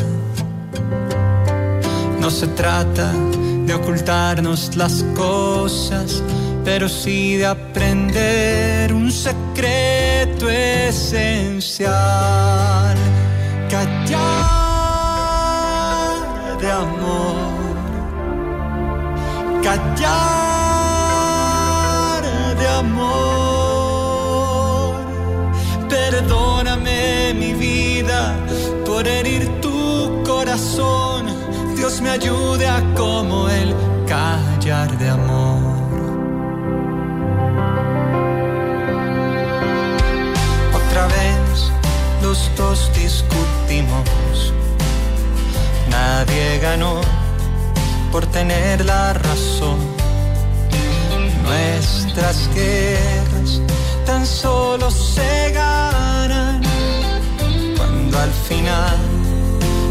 No 2.21 2.31
se 2.31 2.47
trata 2.49 3.13
de 3.67 3.73
ocultarnos 3.75 4.77
las 4.77 5.03
cosas, 5.17 6.23
pero 6.65 6.87
sí 6.87 7.37
de 7.37 7.47
aprender 7.47 8.93
un 8.93 9.11
secreto 9.11 10.51
esencial. 10.51 11.91
Callar 13.71 14.11
de 16.61 16.71
amor. 16.71 17.51
Callar 19.63 20.21
de 22.59 22.69
amor. 22.69 23.11
Perdóname 25.89 27.33
mi 27.35 27.55
vida 27.55 28.37
por 28.85 29.09
herir 29.09 29.49
tu 29.63 30.23
corazón. 30.23 31.10
Dios 31.91 32.03
me 32.03 32.11
ayude 32.11 32.69
a 32.69 32.81
como 32.95 33.49
el 33.49 33.75
callar 34.07 34.97
de 34.97 35.09
amor. 35.09 35.59
Otra 40.73 41.07
vez 41.09 41.73
los 42.23 42.49
dos 42.57 42.93
discutimos. 42.95 44.53
Nadie 45.91 46.61
ganó 46.61 47.01
por 48.13 48.25
tener 48.27 48.85
la 48.85 49.13
razón. 49.15 49.79
Nuestras 51.43 52.49
guerras 52.55 53.61
tan 54.07 54.25
solo 54.25 54.93
se 54.93 55.51
ganan 55.51 56.63
cuando 57.77 58.17
al 58.17 58.31
final 58.49 59.10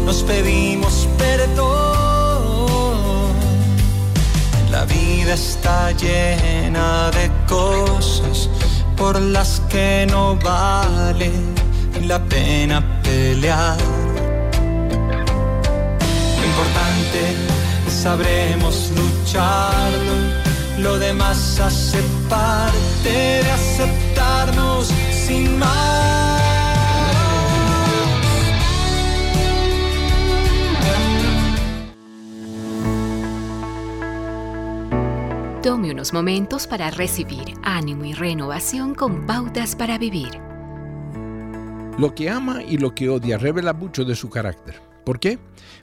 nos 0.04 0.22
pedimos 0.22 1.08
perdón. 1.18 2.70
La 4.70 4.84
vida 4.84 5.34
está 5.34 5.92
llena 5.92 7.10
de 7.10 7.30
cosas 7.46 8.48
por 8.96 9.20
las 9.20 9.60
que 9.68 10.06
no 10.10 10.36
vale 10.36 11.30
la 12.02 12.18
pena 12.24 12.82
pelear. 13.02 13.78
Lo 16.38 16.46
importante 16.46 17.20
sabremos 18.02 18.90
lucharlo 18.96 20.40
lo 20.82 20.98
demás 20.98 21.60
hace 21.60 22.02
parte 22.28 23.10
de 23.10 23.50
aceptarnos 23.50 24.88
sin 25.26 25.58
más. 25.58 26.29
Tome 35.70 35.92
unos 35.92 36.12
momentos 36.12 36.66
para 36.66 36.90
recibir 36.90 37.54
ánimo 37.62 38.04
y 38.04 38.12
renovación 38.12 38.92
con 38.92 39.24
pautas 39.24 39.76
para 39.76 39.98
vivir. 39.98 40.30
Lo 41.96 42.12
que 42.12 42.28
ama 42.28 42.64
y 42.64 42.76
lo 42.76 42.92
que 42.92 43.08
odia 43.08 43.38
revela 43.38 43.72
mucho 43.72 44.04
de 44.04 44.16
su 44.16 44.28
carácter. 44.30 44.82
¿Por 45.04 45.20
qué? 45.20 45.38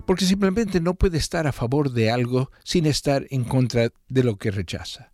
Porque 0.05 0.25
simplemente 0.25 0.81
no 0.81 0.95
puede 0.95 1.17
estar 1.17 1.47
a 1.47 1.53
favor 1.53 1.93
de 1.93 2.11
algo 2.11 2.51
sin 2.65 2.85
estar 2.85 3.27
en 3.29 3.45
contra 3.45 3.87
de 4.09 4.23
lo 4.25 4.35
que 4.35 4.51
rechaza. 4.51 5.13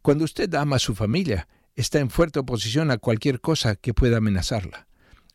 Cuando 0.00 0.24
usted 0.24 0.54
ama 0.54 0.76
a 0.76 0.78
su 0.78 0.94
familia, 0.94 1.46
está 1.76 1.98
en 1.98 2.08
fuerte 2.08 2.38
oposición 2.38 2.90
a 2.90 2.96
cualquier 2.96 3.42
cosa 3.42 3.76
que 3.76 3.92
pueda 3.92 4.16
amenazarla. 4.16 4.86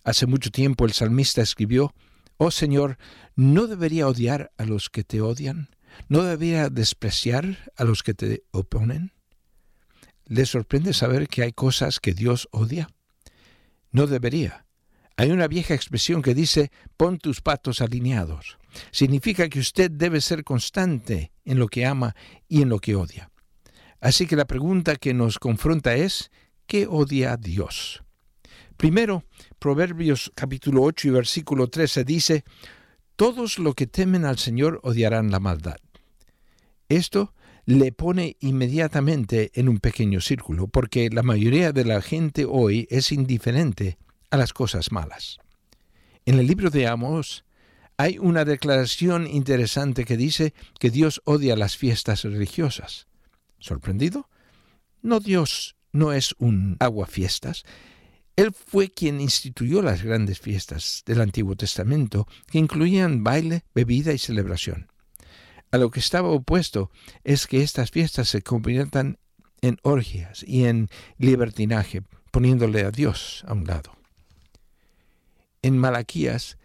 Hace 0.04 0.26
mucho 0.26 0.50
tiempo 0.50 0.86
el 0.86 0.94
salmista 0.94 1.44
escribió, 1.44 1.94
Oh 2.38 2.50
Señor, 2.50 2.98
¿no 3.36 3.68
debería 3.68 4.08
odiar 4.08 4.52
a 4.58 4.66
los 4.66 4.90
que 4.90 5.04
te 5.04 5.22
odian? 5.22 5.70
¿No 6.08 6.24
debería 6.24 6.70
despreciar 6.70 7.72
a 7.76 7.84
los 7.84 8.04
que 8.04 8.14
te 8.14 8.44
oponen? 8.52 9.12
¿Le 10.26 10.46
sorprende 10.46 10.94
saber 10.94 11.28
que 11.28 11.44
hay 11.44 11.52
cosas 11.52 12.00
que 12.00 12.14
Dios 12.14 12.48
odia? 12.52 12.90
No 13.92 14.08
debería. 14.08 14.66
Hay 15.18 15.32
una 15.32 15.48
vieja 15.48 15.74
expresión 15.74 16.22
que 16.22 16.34
dice, 16.34 16.72
pon 16.96 17.18
tus 17.18 17.42
patos 17.42 17.82
alineados. 17.82 18.58
Significa 18.92 19.50
que 19.50 19.60
usted 19.60 19.92
debe 19.92 20.22
ser 20.22 20.44
constante 20.44 21.32
en 21.44 21.60
lo 21.60 21.68
que 21.68 21.86
ama 21.86 22.16
y 22.48 22.62
en 22.62 22.70
lo 22.70 22.80
que 22.80 22.96
odia. 22.96 23.30
Así 24.00 24.28
que 24.28 24.36
la 24.36 24.46
pregunta 24.46 24.96
que 24.96 25.14
nos 25.14 25.40
confronta 25.40 25.96
es, 25.96 26.32
¿qué 26.68 26.88
odia 26.88 27.36
Dios? 27.36 28.04
Primero, 28.78 29.26
Proverbios 29.58 30.32
capítulo 30.36 30.84
8 30.84 31.10
y 31.10 31.12
versículo 31.12 31.68
13 31.68 32.06
dice, 32.06 32.44
Todos 33.18 33.60
los 33.60 33.76
que 33.76 33.88
temen 33.88 34.24
al 34.24 34.38
Señor 34.38 34.80
odiarán 34.84 35.32
la 35.32 35.42
maldad. 35.42 35.78
Esto 36.90 37.34
le 37.66 37.92
pone 37.92 38.36
inmediatamente 38.40 39.52
en 39.54 39.70
un 39.70 39.80
pequeño 39.80 40.22
círculo, 40.22 40.68
porque 40.68 41.10
la 41.12 41.22
mayoría 41.22 41.72
de 41.72 41.86
la 41.86 42.02
gente 42.02 42.46
hoy 42.46 42.88
es 42.90 43.12
indiferente 43.12 44.00
a 44.32 44.38
las 44.38 44.54
cosas 44.54 44.92
malas. 44.92 45.38
En 46.26 46.40
el 46.40 46.48
libro 46.48 46.72
de 46.72 46.88
Amos 46.88 47.46
hay 47.98 48.18
una 48.18 48.44
declaración 48.44 49.28
interesante 49.28 50.04
que 50.04 50.18
dice 50.18 50.54
que 50.80 50.90
Dios 50.90 51.22
odia 51.26 51.56
las 51.56 51.78
fiestas 51.78 52.24
religiosas. 52.24 53.08
¿Sorprendido? 53.60 54.30
No, 55.02 55.20
Dios 55.20 55.76
no 55.92 56.14
es 56.14 56.34
un 56.40 56.76
aguafiestas. 56.80 57.66
Él 58.36 58.52
fue 58.54 58.90
quien 58.90 59.22
instituyó 59.22 59.82
las 59.82 60.02
grandes 60.02 60.40
fiestas 60.40 61.04
del 61.06 61.22
Antiguo 61.22 61.56
Testamento, 61.56 62.28
que 62.48 62.58
incluían 62.58 63.24
baile, 63.24 63.64
bebida 63.76 64.14
y 64.14 64.18
celebración. 64.18 64.88
A 65.72 65.78
lo 65.78 65.92
que 65.92 66.00
estaba 66.00 66.30
opuesto 66.30 66.90
es 67.24 67.46
que 67.46 67.62
estas 67.62 67.92
fiestas 67.92 68.30
se 68.30 68.42
conviertan 68.42 69.20
en 69.62 69.78
orgias 69.84 70.44
y 70.48 70.66
en 70.66 70.90
libertinaje, 71.18 72.02
poniéndole 72.32 72.84
a 72.84 72.92
Dios 72.92 73.44
a 73.48 73.54
un 73.54 73.66
lado. 73.66 73.96
En 75.62 75.78
Malaquías 75.78 76.58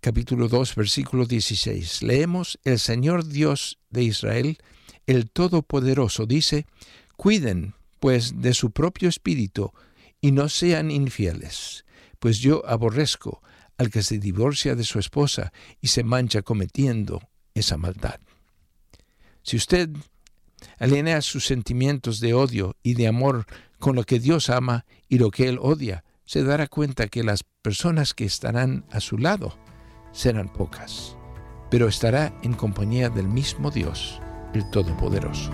capítulo 0.00 0.48
2 0.48 0.74
versículo 0.76 1.26
16 1.26 2.02
leemos, 2.02 2.58
El 2.64 2.78
Señor 2.78 3.26
Dios 3.26 3.78
de 3.90 4.04
Israel, 4.04 4.58
el 5.06 5.30
Todopoderoso, 5.30 6.26
dice, 6.26 6.66
Cuiden, 7.16 7.74
pues, 7.98 8.40
de 8.40 8.54
su 8.54 8.70
propio 8.70 9.08
espíritu 9.08 9.72
y 10.20 10.32
no 10.32 10.48
sean 10.48 10.90
infieles, 10.90 11.84
pues 12.18 12.38
yo 12.38 12.62
aborrezco 12.66 13.42
al 13.78 13.90
que 13.90 14.02
se 14.02 14.18
divorcia 14.18 14.74
de 14.74 14.84
su 14.84 14.98
esposa 14.98 15.52
y 15.80 15.88
se 15.88 16.04
mancha 16.04 16.42
cometiendo 16.42 17.20
esa 17.54 17.76
maldad. 17.76 18.20
Si 19.46 19.56
usted 19.56 19.88
alinea 20.80 21.22
sus 21.22 21.46
sentimientos 21.46 22.18
de 22.18 22.34
odio 22.34 22.74
y 22.82 22.94
de 22.94 23.06
amor 23.06 23.46
con 23.78 23.94
lo 23.94 24.02
que 24.02 24.18
Dios 24.18 24.50
ama 24.50 24.84
y 25.08 25.18
lo 25.18 25.30
que 25.30 25.48
Él 25.48 25.60
odia, 25.62 26.02
se 26.24 26.42
dará 26.42 26.66
cuenta 26.66 27.06
que 27.06 27.22
las 27.22 27.44
personas 27.62 28.12
que 28.12 28.24
estarán 28.24 28.84
a 28.90 28.98
su 28.98 29.18
lado 29.18 29.56
serán 30.10 30.52
pocas, 30.52 31.16
pero 31.70 31.86
estará 31.86 32.36
en 32.42 32.54
compañía 32.54 33.08
del 33.08 33.28
mismo 33.28 33.70
Dios, 33.70 34.20
el 34.52 34.68
Todopoderoso. 34.70 35.52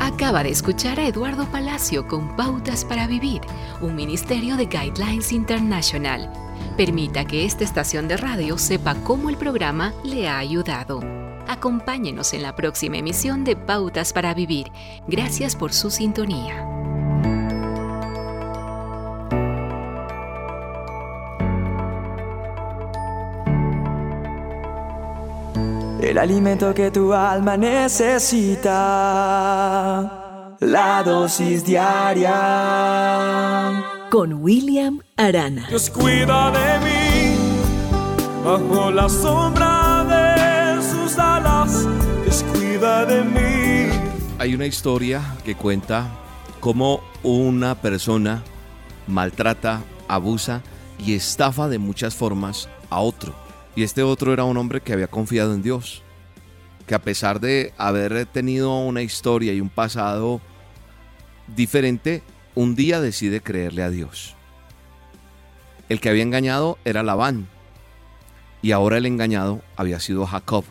Acaba 0.00 0.42
de 0.42 0.50
escuchar 0.50 0.98
a 0.98 1.06
Eduardo 1.06 1.46
Palacio 1.52 2.08
con 2.08 2.34
Pautas 2.34 2.84
para 2.84 3.06
Vivir, 3.06 3.42
un 3.80 3.94
ministerio 3.94 4.56
de 4.56 4.66
Guidelines 4.66 5.30
International. 5.30 6.28
Permita 6.76 7.24
que 7.24 7.44
esta 7.44 7.62
estación 7.62 8.08
de 8.08 8.16
radio 8.16 8.58
sepa 8.58 8.96
cómo 9.04 9.30
el 9.30 9.36
programa 9.36 9.94
le 10.02 10.28
ha 10.28 10.38
ayudado. 10.38 11.29
Acompáñenos 11.50 12.32
en 12.32 12.42
la 12.42 12.54
próxima 12.54 12.98
emisión 12.98 13.42
de 13.42 13.56
Pautas 13.56 14.12
para 14.12 14.34
Vivir. 14.34 14.70
Gracias 15.08 15.56
por 15.56 15.72
su 15.72 15.90
sintonía. 15.90 16.64
El 26.00 26.18
alimento 26.18 26.72
que 26.72 26.92
tu 26.92 27.12
alma 27.12 27.56
necesita. 27.56 28.68
La 30.60 31.02
dosis 31.02 31.64
diaria. 31.64 32.30
Con 34.08 34.34
William 34.34 35.00
Arana. 35.16 35.66
Dios 35.68 35.90
cuida 35.90 36.52
de 36.52 36.78
mí 36.78 37.34
bajo 38.44 38.92
la 38.92 39.08
sombra 39.08 39.79
Hay 44.38 44.54
una 44.54 44.64
historia 44.64 45.36
que 45.44 45.54
cuenta 45.54 46.10
cómo 46.60 47.02
una 47.22 47.74
persona 47.74 48.42
maltrata, 49.06 49.82
abusa 50.08 50.62
y 50.98 51.14
estafa 51.14 51.68
de 51.68 51.78
muchas 51.78 52.14
formas 52.14 52.70
a 52.88 53.00
otro. 53.00 53.34
Y 53.76 53.82
este 53.82 54.02
otro 54.02 54.32
era 54.32 54.44
un 54.44 54.56
hombre 54.56 54.80
que 54.80 54.94
había 54.94 55.08
confiado 55.08 55.52
en 55.52 55.62
Dios, 55.62 56.02
que 56.86 56.94
a 56.94 57.02
pesar 57.02 57.38
de 57.40 57.74
haber 57.76 58.24
tenido 58.24 58.78
una 58.78 59.02
historia 59.02 59.52
y 59.52 59.60
un 59.60 59.68
pasado 59.68 60.40
diferente, 61.54 62.22
un 62.54 62.76
día 62.76 63.02
decide 63.02 63.42
creerle 63.42 63.82
a 63.82 63.90
Dios. 63.90 64.36
El 65.90 66.00
que 66.00 66.08
había 66.08 66.22
engañado 66.22 66.78
era 66.86 67.02
Labán 67.02 67.46
y 68.62 68.72
ahora 68.72 68.96
el 68.96 69.04
engañado 69.04 69.60
había 69.76 70.00
sido 70.00 70.24
Jacob. 70.24 70.64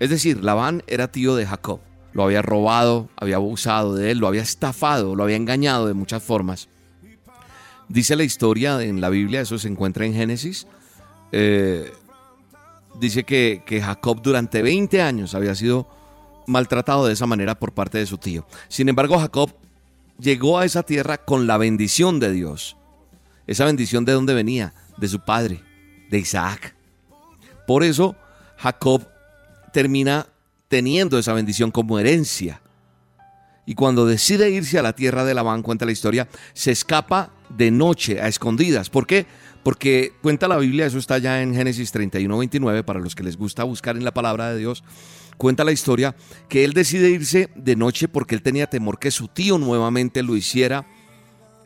Es 0.00 0.10
decir, 0.10 0.42
Labán 0.42 0.82
era 0.86 1.12
tío 1.12 1.36
de 1.36 1.46
Jacob. 1.46 1.80
Lo 2.12 2.24
había 2.24 2.42
robado, 2.42 3.08
había 3.16 3.36
abusado 3.36 3.94
de 3.94 4.10
él, 4.10 4.18
lo 4.18 4.26
había 4.26 4.42
estafado, 4.42 5.14
lo 5.14 5.22
había 5.22 5.36
engañado 5.36 5.86
de 5.86 5.94
muchas 5.94 6.22
formas. 6.22 6.68
Dice 7.88 8.16
la 8.16 8.24
historia 8.24 8.82
en 8.82 9.00
la 9.00 9.10
Biblia, 9.10 9.42
eso 9.42 9.58
se 9.58 9.68
encuentra 9.68 10.06
en 10.06 10.14
Génesis. 10.14 10.66
Eh, 11.32 11.92
dice 12.98 13.24
que, 13.24 13.62
que 13.66 13.80
Jacob 13.80 14.22
durante 14.22 14.62
20 14.62 15.02
años 15.02 15.34
había 15.34 15.54
sido 15.54 15.86
maltratado 16.46 17.06
de 17.06 17.12
esa 17.12 17.26
manera 17.26 17.54
por 17.54 17.72
parte 17.72 17.98
de 17.98 18.06
su 18.06 18.18
tío. 18.18 18.46
Sin 18.68 18.88
embargo, 18.88 19.18
Jacob 19.18 19.54
llegó 20.18 20.58
a 20.58 20.64
esa 20.64 20.82
tierra 20.82 21.18
con 21.18 21.46
la 21.46 21.58
bendición 21.58 22.20
de 22.20 22.32
Dios. 22.32 22.76
Esa 23.46 23.66
bendición 23.66 24.04
de 24.04 24.12
dónde 24.12 24.34
venía? 24.34 24.72
De 24.96 25.08
su 25.08 25.20
padre, 25.20 25.62
de 26.10 26.18
Isaac. 26.18 26.74
Por 27.66 27.84
eso 27.84 28.16
Jacob 28.56 29.09
termina 29.72 30.26
teniendo 30.68 31.18
esa 31.18 31.32
bendición 31.32 31.70
como 31.70 31.98
herencia. 31.98 32.62
Y 33.66 33.74
cuando 33.74 34.06
decide 34.06 34.50
irse 34.50 34.78
a 34.78 34.82
la 34.82 34.94
tierra 34.94 35.24
de 35.24 35.34
Labán, 35.34 35.62
cuenta 35.62 35.84
la 35.84 35.92
historia, 35.92 36.28
se 36.54 36.72
escapa 36.72 37.32
de 37.50 37.70
noche 37.70 38.20
a 38.20 38.28
escondidas. 38.28 38.90
¿Por 38.90 39.06
qué? 39.06 39.26
Porque 39.62 40.12
cuenta 40.22 40.48
la 40.48 40.56
Biblia, 40.56 40.86
eso 40.86 40.98
está 40.98 41.18
ya 41.18 41.42
en 41.42 41.54
Génesis 41.54 41.92
31, 41.92 42.38
29, 42.38 42.82
para 42.82 43.00
los 43.00 43.14
que 43.14 43.22
les 43.22 43.36
gusta 43.36 43.64
buscar 43.64 43.96
en 43.96 44.04
la 44.04 44.14
palabra 44.14 44.50
de 44.50 44.58
Dios, 44.58 44.82
cuenta 45.36 45.64
la 45.64 45.72
historia 45.72 46.16
que 46.48 46.64
él 46.64 46.72
decide 46.72 47.10
irse 47.10 47.50
de 47.54 47.76
noche 47.76 48.08
porque 48.08 48.34
él 48.34 48.42
tenía 48.42 48.68
temor 48.68 48.98
que 48.98 49.10
su 49.10 49.28
tío 49.28 49.58
nuevamente 49.58 50.22
lo 50.22 50.36
hiciera 50.36 50.86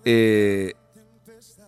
eh, 0.05 0.75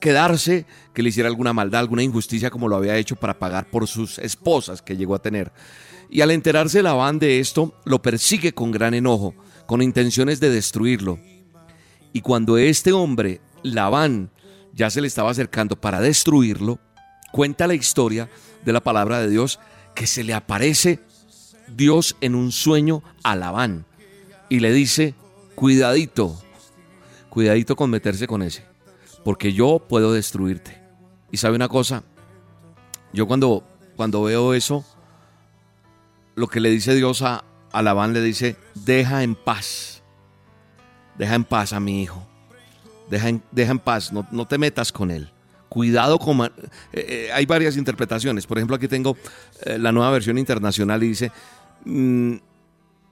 quedarse, 0.00 0.66
que 0.94 1.02
le 1.02 1.08
hiciera 1.08 1.28
alguna 1.28 1.52
maldad, 1.52 1.80
alguna 1.80 2.02
injusticia 2.02 2.50
como 2.50 2.68
lo 2.68 2.76
había 2.76 2.96
hecho 2.96 3.16
para 3.16 3.38
pagar 3.38 3.70
por 3.70 3.86
sus 3.86 4.18
esposas 4.18 4.82
que 4.82 4.96
llegó 4.96 5.14
a 5.14 5.22
tener. 5.22 5.52
Y 6.10 6.20
al 6.20 6.30
enterarse 6.30 6.82
Labán 6.82 7.18
de 7.18 7.40
esto, 7.40 7.74
lo 7.84 8.00
persigue 8.02 8.52
con 8.52 8.70
gran 8.70 8.94
enojo, 8.94 9.34
con 9.66 9.82
intenciones 9.82 10.40
de 10.40 10.50
destruirlo. 10.50 11.18
Y 12.12 12.20
cuando 12.20 12.56
este 12.58 12.92
hombre, 12.92 13.40
Labán, 13.62 14.30
ya 14.72 14.90
se 14.90 15.00
le 15.00 15.08
estaba 15.08 15.30
acercando 15.30 15.76
para 15.76 16.00
destruirlo, 16.00 16.78
cuenta 17.32 17.66
la 17.66 17.74
historia 17.74 18.28
de 18.64 18.72
la 18.72 18.82
palabra 18.82 19.20
de 19.20 19.28
Dios 19.28 19.58
que 19.94 20.06
se 20.06 20.22
le 20.22 20.34
aparece 20.34 21.00
Dios 21.74 22.16
en 22.20 22.34
un 22.34 22.52
sueño 22.52 23.02
a 23.22 23.34
Labán 23.34 23.86
y 24.48 24.60
le 24.60 24.72
dice, 24.72 25.14
cuidadito, 25.54 26.40
cuidadito 27.28 27.76
con 27.76 27.90
meterse 27.90 28.26
con 28.26 28.42
ese, 28.42 28.64
porque 29.24 29.52
yo 29.52 29.80
puedo 29.88 30.12
destruirte. 30.12 30.80
Y 31.32 31.38
sabe 31.38 31.56
una 31.56 31.68
cosa, 31.68 32.04
yo 33.12 33.26
cuando, 33.26 33.64
cuando 33.96 34.22
veo 34.22 34.54
eso, 34.54 34.84
lo 36.36 36.46
que 36.46 36.60
le 36.60 36.70
dice 36.70 36.94
Dios 36.94 37.22
a, 37.22 37.44
a 37.72 37.82
Labán 37.82 38.12
le 38.12 38.22
dice, 38.22 38.56
deja 38.74 39.24
en 39.24 39.34
paz, 39.34 40.02
deja 41.18 41.34
en 41.34 41.44
paz 41.44 41.72
a 41.72 41.80
mi 41.80 42.02
hijo, 42.02 42.24
deja 43.10 43.28
en, 43.28 43.42
deja 43.50 43.72
en 43.72 43.78
paz, 43.80 44.12
no, 44.12 44.26
no 44.30 44.46
te 44.46 44.58
metas 44.58 44.92
con 44.92 45.10
él. 45.10 45.32
Cuidado 45.68 46.18
con... 46.18 46.40
Eh, 46.42 46.50
eh, 46.92 47.30
hay 47.34 47.44
varias 47.44 47.76
interpretaciones. 47.76 48.46
Por 48.46 48.56
ejemplo, 48.56 48.76
aquí 48.76 48.86
tengo 48.86 49.16
eh, 49.62 49.78
la 49.78 49.92
nueva 49.92 50.10
versión 50.10 50.38
internacional 50.38 51.02
y 51.02 51.08
dice, 51.08 51.32
mm, 51.84 52.34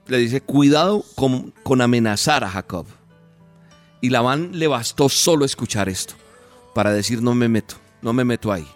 le 0.07 0.17
dice, 0.17 0.41
cuidado 0.41 1.03
con, 1.15 1.53
con 1.63 1.81
amenazar 1.81 2.43
a 2.43 2.49
Jacob. 2.49 2.87
Y 4.01 4.09
Labán 4.09 4.51
le 4.53 4.67
bastó 4.67 5.09
solo 5.09 5.45
escuchar 5.45 5.89
esto 5.89 6.13
para 6.73 6.91
decir, 6.91 7.21
no 7.21 7.35
me 7.35 7.49
meto, 7.49 7.75
no 8.01 8.13
me 8.13 8.23
meto 8.23 8.51
ahí. 8.51 8.67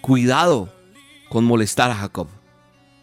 Cuidado 0.00 0.72
con 1.28 1.44
molestar 1.44 1.90
a 1.90 1.96
Jacob. 1.96 2.28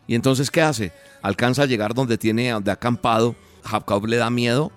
Y 0.07 0.15
entonces, 0.15 0.49
¿qué 0.49 0.61
hace? 0.61 0.93
Alcanza 1.21 1.63
a 1.63 1.65
llegar 1.65 1.93
donde 1.93 2.17
tiene, 2.17 2.51
donde 2.51 2.71
acampado. 2.71 3.35
Jacob 3.63 4.05
le 4.05 4.17
da 4.17 4.29
miedo. 4.29 4.71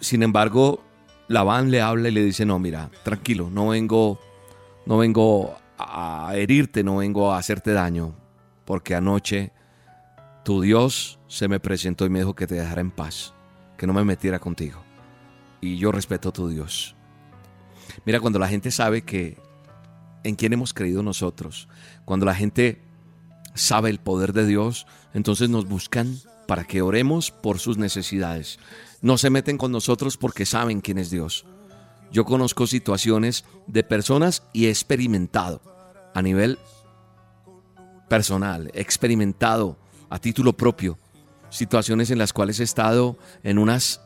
Sin 0.00 0.22
embargo, 0.22 0.82
Labán 1.28 1.70
le 1.70 1.80
habla 1.80 2.08
y 2.08 2.12
le 2.12 2.24
dice, 2.24 2.46
no, 2.46 2.58
mira, 2.58 2.90
tranquilo, 3.02 3.50
no 3.50 3.68
vengo, 3.68 4.20
no 4.86 4.98
vengo 4.98 5.56
a 5.78 6.30
herirte, 6.34 6.84
no 6.84 6.98
vengo 6.98 7.32
a 7.32 7.38
hacerte 7.38 7.72
daño, 7.72 8.14
porque 8.64 8.94
anoche 8.94 9.52
tu 10.44 10.60
Dios 10.60 11.18
se 11.28 11.48
me 11.48 11.60
presentó 11.60 12.04
y 12.04 12.10
me 12.10 12.20
dijo 12.20 12.34
que 12.34 12.46
te 12.46 12.56
dejara 12.56 12.80
en 12.80 12.90
paz, 12.90 13.32
que 13.76 13.86
no 13.86 13.92
me 13.92 14.04
metiera 14.04 14.38
contigo. 14.38 14.82
Y 15.60 15.76
yo 15.76 15.92
respeto 15.92 16.28
a 16.28 16.32
tu 16.32 16.48
Dios. 16.48 16.96
Mira, 18.04 18.20
cuando 18.20 18.38
la 18.38 18.48
gente 18.48 18.70
sabe 18.70 19.02
que 19.02 19.38
en 20.24 20.34
quién 20.34 20.52
hemos 20.52 20.74
creído 20.74 21.02
nosotros, 21.02 21.68
cuando 22.04 22.26
la 22.26 22.34
gente 22.34 22.82
sabe 23.54 23.90
el 23.90 23.98
poder 23.98 24.32
de 24.32 24.46
Dios, 24.46 24.86
entonces 25.14 25.48
nos 25.48 25.66
buscan 25.66 26.18
para 26.46 26.64
que 26.64 26.82
oremos 26.82 27.30
por 27.30 27.58
sus 27.58 27.78
necesidades. 27.78 28.58
No 29.00 29.18
se 29.18 29.30
meten 29.30 29.58
con 29.58 29.72
nosotros 29.72 30.16
porque 30.16 30.46
saben 30.46 30.80
quién 30.80 30.98
es 30.98 31.10
Dios. 31.10 31.44
Yo 32.10 32.24
conozco 32.24 32.66
situaciones 32.66 33.44
de 33.66 33.82
personas 33.82 34.42
y 34.52 34.66
he 34.66 34.70
experimentado 34.70 35.62
a 36.14 36.20
nivel 36.20 36.58
personal, 38.08 38.70
he 38.74 38.80
experimentado 38.80 39.78
a 40.10 40.18
título 40.18 40.52
propio 40.52 40.98
situaciones 41.48 42.10
en 42.10 42.18
las 42.18 42.32
cuales 42.32 42.60
he 42.60 42.64
estado 42.64 43.16
en 43.42 43.58
unas 43.58 44.00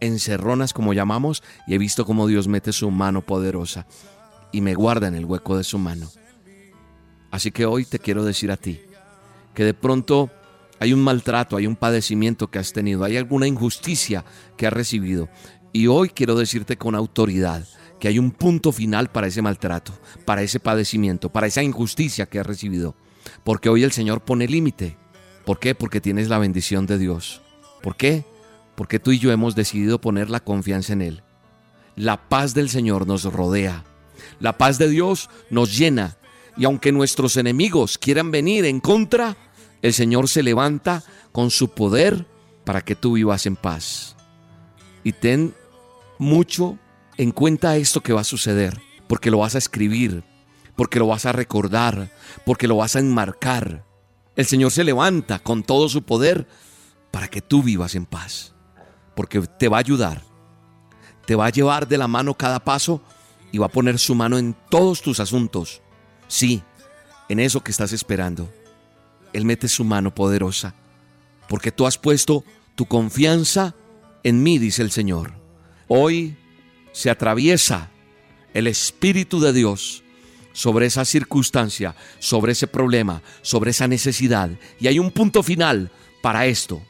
encerronas 0.00 0.72
como 0.72 0.94
llamamos 0.94 1.42
y 1.66 1.74
he 1.74 1.78
visto 1.78 2.04
cómo 2.04 2.26
Dios 2.26 2.48
mete 2.48 2.72
su 2.72 2.90
mano 2.90 3.22
poderosa 3.22 3.86
y 4.50 4.60
me 4.60 4.74
guarda 4.74 5.08
en 5.08 5.14
el 5.14 5.24
hueco 5.24 5.56
de 5.56 5.64
su 5.64 5.78
mano. 5.78 6.08
Así 7.30 7.50
que 7.50 7.66
hoy 7.66 7.84
te 7.84 7.98
quiero 7.98 8.24
decir 8.24 8.50
a 8.50 8.56
ti 8.56 8.80
que 9.54 9.64
de 9.64 9.74
pronto 9.74 10.30
hay 10.80 10.92
un 10.92 11.00
maltrato, 11.00 11.56
hay 11.56 11.66
un 11.66 11.76
padecimiento 11.76 12.50
que 12.50 12.58
has 12.58 12.72
tenido, 12.72 13.04
hay 13.04 13.16
alguna 13.16 13.46
injusticia 13.46 14.24
que 14.56 14.66
has 14.66 14.72
recibido. 14.72 15.28
Y 15.72 15.86
hoy 15.86 16.10
quiero 16.10 16.34
decirte 16.34 16.76
con 16.76 16.94
autoridad 16.94 17.64
que 18.00 18.08
hay 18.08 18.18
un 18.18 18.32
punto 18.32 18.72
final 18.72 19.10
para 19.10 19.28
ese 19.28 19.42
maltrato, 19.42 19.92
para 20.24 20.42
ese 20.42 20.58
padecimiento, 20.58 21.30
para 21.30 21.46
esa 21.46 21.62
injusticia 21.62 22.26
que 22.26 22.40
has 22.40 22.46
recibido. 22.46 22.96
Porque 23.44 23.68
hoy 23.68 23.84
el 23.84 23.92
Señor 23.92 24.22
pone 24.22 24.48
límite. 24.48 24.96
¿Por 25.44 25.60
qué? 25.60 25.74
Porque 25.76 26.00
tienes 26.00 26.28
la 26.28 26.38
bendición 26.38 26.86
de 26.86 26.98
Dios. 26.98 27.42
¿Por 27.80 27.96
qué? 27.96 28.24
Porque 28.74 28.98
tú 28.98 29.12
y 29.12 29.20
yo 29.20 29.30
hemos 29.30 29.54
decidido 29.54 30.00
poner 30.00 30.30
la 30.30 30.40
confianza 30.40 30.92
en 30.92 31.02
Él. 31.02 31.22
La 31.94 32.28
paz 32.28 32.54
del 32.54 32.68
Señor 32.70 33.06
nos 33.06 33.24
rodea. 33.24 33.84
La 34.40 34.58
paz 34.58 34.78
de 34.78 34.88
Dios 34.88 35.30
nos 35.50 35.78
llena. 35.78 36.16
Y 36.56 36.64
aunque 36.64 36.92
nuestros 36.92 37.36
enemigos 37.36 37.98
quieran 37.98 38.30
venir 38.30 38.64
en 38.64 38.80
contra, 38.80 39.36
el 39.80 39.92
Señor 39.92 40.28
se 40.28 40.42
levanta 40.42 41.02
con 41.32 41.50
su 41.50 41.70
poder 41.70 42.26
para 42.64 42.82
que 42.82 42.94
tú 42.94 43.14
vivas 43.14 43.46
en 43.46 43.56
paz. 43.56 44.16
Y 45.04 45.12
ten 45.12 45.54
mucho 46.18 46.78
en 47.16 47.32
cuenta 47.32 47.76
esto 47.76 48.00
que 48.00 48.12
va 48.12 48.20
a 48.20 48.24
suceder, 48.24 48.80
porque 49.08 49.30
lo 49.30 49.38
vas 49.38 49.54
a 49.54 49.58
escribir, 49.58 50.24
porque 50.76 50.98
lo 50.98 51.06
vas 51.06 51.26
a 51.26 51.32
recordar, 51.32 52.12
porque 52.46 52.68
lo 52.68 52.76
vas 52.76 52.96
a 52.96 53.00
enmarcar. 53.00 53.84
El 54.36 54.46
Señor 54.46 54.70
se 54.70 54.84
levanta 54.84 55.38
con 55.38 55.62
todo 55.62 55.88
su 55.88 56.02
poder 56.02 56.46
para 57.10 57.28
que 57.28 57.42
tú 57.42 57.62
vivas 57.62 57.94
en 57.94 58.06
paz, 58.06 58.54
porque 59.14 59.40
te 59.40 59.68
va 59.68 59.78
a 59.78 59.80
ayudar, 59.80 60.22
te 61.26 61.34
va 61.34 61.46
a 61.46 61.50
llevar 61.50 61.88
de 61.88 61.98
la 61.98 62.08
mano 62.08 62.34
cada 62.34 62.60
paso 62.60 63.02
y 63.50 63.58
va 63.58 63.66
a 63.66 63.72
poner 63.72 63.98
su 63.98 64.14
mano 64.14 64.38
en 64.38 64.56
todos 64.70 65.02
tus 65.02 65.20
asuntos. 65.20 65.82
Sí, 66.32 66.62
en 67.28 67.40
eso 67.40 67.62
que 67.62 67.70
estás 67.70 67.92
esperando. 67.92 68.50
Él 69.34 69.44
mete 69.44 69.68
su 69.68 69.84
mano 69.84 70.14
poderosa, 70.14 70.74
porque 71.46 71.70
tú 71.70 71.86
has 71.86 71.98
puesto 71.98 72.42
tu 72.74 72.86
confianza 72.86 73.74
en 74.22 74.42
mí, 74.42 74.58
dice 74.58 74.80
el 74.80 74.90
Señor. 74.90 75.34
Hoy 75.88 76.34
se 76.92 77.10
atraviesa 77.10 77.90
el 78.54 78.66
Espíritu 78.66 79.40
de 79.40 79.52
Dios 79.52 80.04
sobre 80.54 80.86
esa 80.86 81.04
circunstancia, 81.04 81.96
sobre 82.18 82.52
ese 82.52 82.66
problema, 82.66 83.20
sobre 83.42 83.72
esa 83.72 83.86
necesidad. 83.86 84.48
Y 84.80 84.86
hay 84.86 84.98
un 84.98 85.10
punto 85.10 85.42
final 85.42 85.90
para 86.22 86.46
esto. 86.46 86.80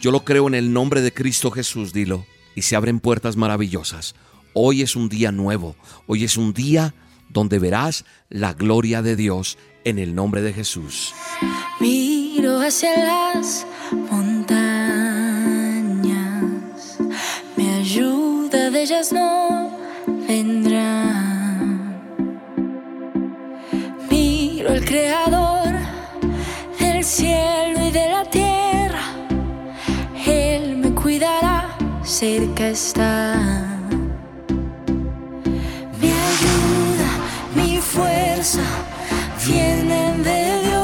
Yo 0.00 0.12
lo 0.12 0.24
creo 0.24 0.46
en 0.46 0.54
el 0.54 0.72
nombre 0.72 1.00
de 1.00 1.12
Cristo 1.12 1.50
Jesús, 1.50 1.92
dilo. 1.92 2.24
Y 2.54 2.62
se 2.62 2.76
abren 2.76 3.00
puertas 3.00 3.34
maravillosas. 3.34 4.14
Hoy 4.54 4.82
es 4.82 4.94
un 4.94 5.08
día 5.08 5.32
nuevo. 5.32 5.74
Hoy 6.06 6.22
es 6.22 6.36
un 6.36 6.52
día 6.52 6.94
donde 7.28 7.58
verás 7.58 8.04
la 8.28 8.52
gloria 8.52 9.02
de 9.02 9.16
Dios 9.16 9.58
en 9.84 9.98
el 9.98 10.14
nombre 10.14 10.42
de 10.42 10.52
Jesús. 10.52 11.14
Miro 11.80 12.60
hacia 12.60 12.96
las 12.98 13.66
montañas, 14.10 14.58
me 17.56 17.74
ayuda 17.74 18.70
de 18.70 18.82
ellas 18.82 19.12
no 19.12 19.70
vendrá. 20.26 21.04
Miro 24.10 24.70
al 24.70 24.84
Creador 24.84 25.72
del 26.80 27.04
cielo 27.04 27.86
y 27.86 27.90
de 27.90 28.08
la 28.08 28.24
tierra, 28.30 29.02
Él 30.26 30.78
me 30.78 30.92
cuidará, 30.94 31.76
cerca 32.02 32.68
está. 32.68 33.75
Fuerza 37.96 38.60
vienen 39.46 40.22
de 40.22 40.60
Dios. 40.64 40.75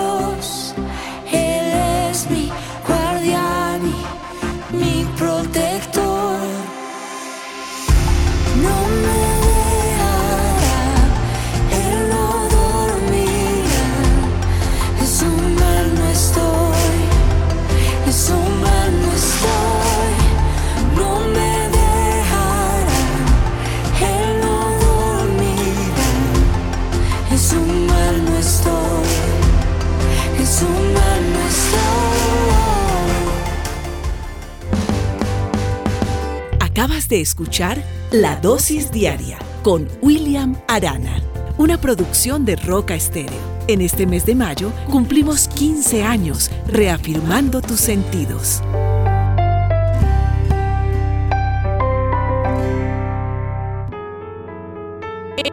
De 37.12 37.20
escuchar 37.20 37.84
La 38.10 38.36
Dosis 38.36 38.90
Diaria 38.90 39.38
con 39.62 39.86
William 40.00 40.56
Arana, 40.66 41.22
una 41.58 41.78
producción 41.78 42.46
de 42.46 42.56
Roca 42.56 42.94
Estéreo. 42.94 43.38
En 43.68 43.82
este 43.82 44.06
mes 44.06 44.24
de 44.24 44.34
mayo 44.34 44.72
cumplimos 44.90 45.46
15 45.48 46.04
años 46.04 46.50
reafirmando 46.66 47.60
tus 47.60 47.80
sentidos. 47.80 48.62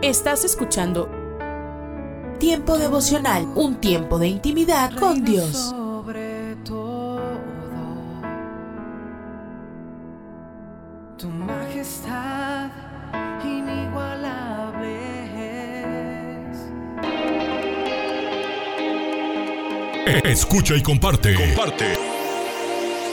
Estás 0.02 0.46
escuchando 0.46 1.10
Tiempo 2.40 2.78
devocional, 2.78 3.46
un 3.56 3.82
tiempo 3.82 4.18
de 4.18 4.30
intimidad 4.30 4.98
con 4.98 5.26
Dios. 5.26 5.76
Escucha 20.24 20.76
y 20.76 20.82
comparte. 20.82 21.36
Comparte. 21.36 21.94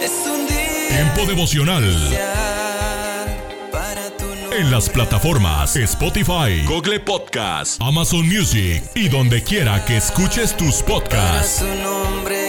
Es 0.00 0.12
un 0.26 0.46
día 0.46 0.88
Tiempo 0.88 1.26
devocional. 1.26 1.84
en 4.58 4.70
las 4.70 4.88
plataformas 4.88 5.76
Spotify, 5.76 6.64
Google 6.66 7.00
Podcast, 7.00 7.80
Amazon 7.82 8.26
Music 8.26 8.82
y 8.94 9.10
donde 9.10 9.42
quiera 9.42 9.84
que 9.84 9.98
escuches 9.98 10.56
tus 10.56 10.82
podcasts. 10.82 11.58
Su 11.58 11.66
nombre 11.66 12.48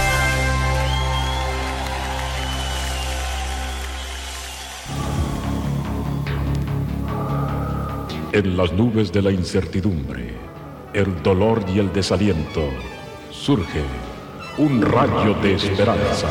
En 8.33 8.55
las 8.55 8.71
nubes 8.71 9.11
de 9.11 9.21
la 9.21 9.29
incertidumbre, 9.29 10.33
el 10.93 11.21
dolor 11.21 11.65
y 11.67 11.79
el 11.79 11.91
desaliento, 11.91 12.69
surge 13.29 13.83
un 14.57 14.81
rayo 14.81 15.33
de 15.41 15.55
esperanza 15.55 16.29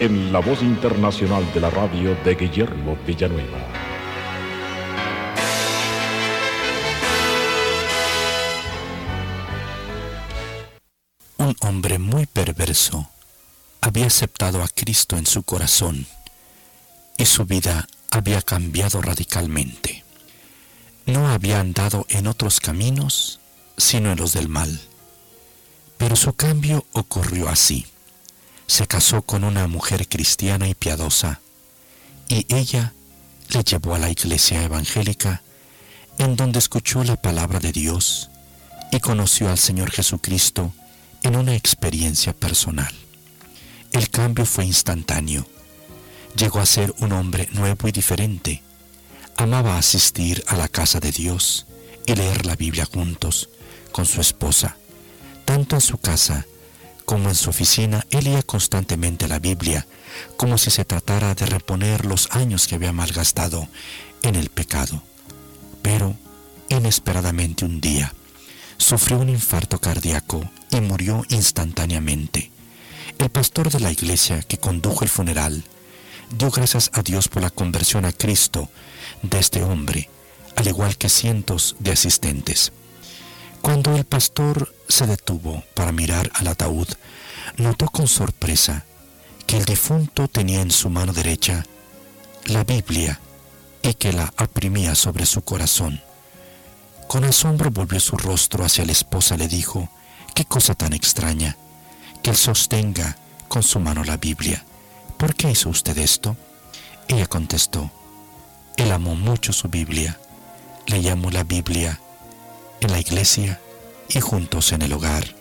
en 0.00 0.32
la 0.32 0.40
voz 0.40 0.62
internacional 0.62 1.44
de 1.54 1.60
la 1.60 1.70
radio 1.70 2.16
de 2.24 2.34
Guillermo 2.34 2.98
Villanueva. 3.06 3.58
Un 11.38 11.54
hombre 11.60 12.00
muy 12.00 12.26
perverso 12.26 13.08
había 13.80 14.06
aceptado 14.06 14.60
a 14.60 14.66
Cristo 14.66 15.16
en 15.16 15.26
su 15.26 15.44
corazón 15.44 16.04
y 17.16 17.26
su 17.26 17.44
vida 17.44 17.86
había 18.10 18.42
cambiado 18.42 19.00
radicalmente. 19.00 20.05
No 21.06 21.28
había 21.28 21.60
andado 21.60 22.06
en 22.08 22.26
otros 22.26 22.60
caminos 22.60 23.40
sino 23.76 24.10
en 24.12 24.18
los 24.18 24.32
del 24.32 24.48
mal. 24.48 24.80
Pero 25.98 26.16
su 26.16 26.32
cambio 26.34 26.84
ocurrió 26.92 27.48
así. 27.48 27.86
Se 28.66 28.86
casó 28.86 29.22
con 29.22 29.44
una 29.44 29.66
mujer 29.68 30.08
cristiana 30.08 30.68
y 30.68 30.74
piadosa 30.74 31.40
y 32.28 32.46
ella 32.52 32.92
le 33.50 33.62
llevó 33.62 33.94
a 33.94 33.98
la 33.98 34.10
iglesia 34.10 34.62
evangélica 34.64 35.42
en 36.18 36.34
donde 36.34 36.58
escuchó 36.58 37.04
la 37.04 37.16
palabra 37.16 37.60
de 37.60 37.72
Dios 37.72 38.30
y 38.90 39.00
conoció 39.00 39.48
al 39.50 39.58
Señor 39.58 39.90
Jesucristo 39.90 40.72
en 41.22 41.36
una 41.36 41.54
experiencia 41.54 42.32
personal. 42.32 42.92
El 43.92 44.10
cambio 44.10 44.44
fue 44.44 44.64
instantáneo. 44.64 45.46
Llegó 46.36 46.58
a 46.58 46.66
ser 46.66 46.94
un 46.98 47.12
hombre 47.12 47.48
nuevo 47.52 47.88
y 47.88 47.92
diferente. 47.92 48.62
Amaba 49.38 49.76
asistir 49.76 50.42
a 50.46 50.56
la 50.56 50.68
casa 50.68 50.98
de 50.98 51.12
Dios 51.12 51.66
y 52.06 52.14
leer 52.14 52.46
la 52.46 52.56
Biblia 52.56 52.86
juntos 52.86 53.50
con 53.92 54.06
su 54.06 54.20
esposa. 54.20 54.76
Tanto 55.44 55.76
en 55.76 55.82
su 55.82 55.98
casa 55.98 56.46
como 57.04 57.28
en 57.28 57.34
su 57.34 57.50
oficina, 57.50 58.04
él 58.10 58.24
leía 58.24 58.42
constantemente 58.42 59.28
la 59.28 59.38
Biblia, 59.38 59.86
como 60.36 60.58
si 60.58 60.70
se 60.70 60.84
tratara 60.84 61.34
de 61.34 61.46
reponer 61.46 62.04
los 62.06 62.28
años 62.32 62.66
que 62.66 62.74
había 62.76 62.92
malgastado 62.92 63.68
en 64.22 64.36
el 64.36 64.48
pecado. 64.48 65.02
Pero, 65.82 66.16
inesperadamente 66.68 67.64
un 67.64 67.80
día, 67.80 68.12
sufrió 68.78 69.18
un 69.18 69.28
infarto 69.28 69.78
cardíaco 69.80 70.50
y 70.70 70.80
murió 70.80 71.24
instantáneamente. 71.28 72.50
El 73.18 73.30
pastor 73.30 73.70
de 73.70 73.80
la 73.80 73.92
iglesia 73.92 74.42
que 74.42 74.58
condujo 74.58 75.04
el 75.04 75.10
funeral 75.10 75.64
dio 76.36 76.50
gracias 76.50 76.90
a 76.92 77.02
Dios 77.02 77.28
por 77.28 77.42
la 77.42 77.50
conversión 77.50 78.04
a 78.04 78.12
Cristo 78.12 78.68
de 79.22 79.38
este 79.38 79.62
hombre, 79.62 80.08
al 80.56 80.68
igual 80.68 80.96
que 80.96 81.08
cientos 81.08 81.76
de 81.78 81.92
asistentes. 81.92 82.72
Cuando 83.62 83.94
el 83.96 84.04
pastor 84.04 84.74
se 84.88 85.06
detuvo 85.06 85.64
para 85.74 85.92
mirar 85.92 86.30
al 86.34 86.46
ataúd, 86.48 86.88
notó 87.56 87.86
con 87.86 88.06
sorpresa 88.08 88.84
que 89.46 89.56
el 89.56 89.64
difunto 89.64 90.28
tenía 90.28 90.60
en 90.60 90.70
su 90.70 90.90
mano 90.90 91.12
derecha 91.12 91.64
la 92.46 92.64
Biblia 92.64 93.20
y 93.82 93.94
que 93.94 94.12
la 94.12 94.32
oprimía 94.38 94.94
sobre 94.94 95.26
su 95.26 95.42
corazón. 95.42 96.00
Con 97.08 97.24
asombro 97.24 97.70
volvió 97.70 98.00
su 98.00 98.16
rostro 98.16 98.64
hacia 98.64 98.84
la 98.84 98.92
esposa 98.92 99.36
y 99.36 99.38
le 99.38 99.48
dijo, 99.48 99.88
qué 100.34 100.44
cosa 100.44 100.74
tan 100.74 100.92
extraña, 100.92 101.56
que 102.22 102.30
él 102.30 102.36
sostenga 102.36 103.16
con 103.48 103.62
su 103.62 103.78
mano 103.78 104.04
la 104.04 104.16
Biblia. 104.16 104.64
¿Por 105.16 105.34
qué 105.34 105.50
hizo 105.50 105.70
usted 105.70 105.96
esto? 105.98 106.36
Ella 107.08 107.26
contestó, 107.26 107.90
él 108.76 108.92
amó 108.92 109.14
mucho 109.14 109.52
su 109.52 109.68
Biblia, 109.68 110.18
le 110.86 111.02
llamó 111.02 111.30
la 111.30 111.44
Biblia 111.44 112.00
en 112.80 112.92
la 112.92 113.00
iglesia 113.00 113.60
y 114.08 114.20
juntos 114.20 114.72
en 114.72 114.82
el 114.82 114.92
hogar. 114.92 115.34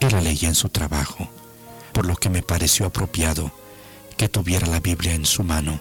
Él 0.00 0.12
la 0.12 0.20
leía 0.20 0.48
en 0.48 0.54
su 0.54 0.68
trabajo, 0.68 1.28
por 1.92 2.06
lo 2.06 2.16
que 2.16 2.28
me 2.28 2.42
pareció 2.42 2.86
apropiado 2.86 3.50
que 4.16 4.28
tuviera 4.28 4.66
la 4.66 4.80
Biblia 4.80 5.14
en 5.14 5.24
su 5.24 5.42
mano 5.42 5.80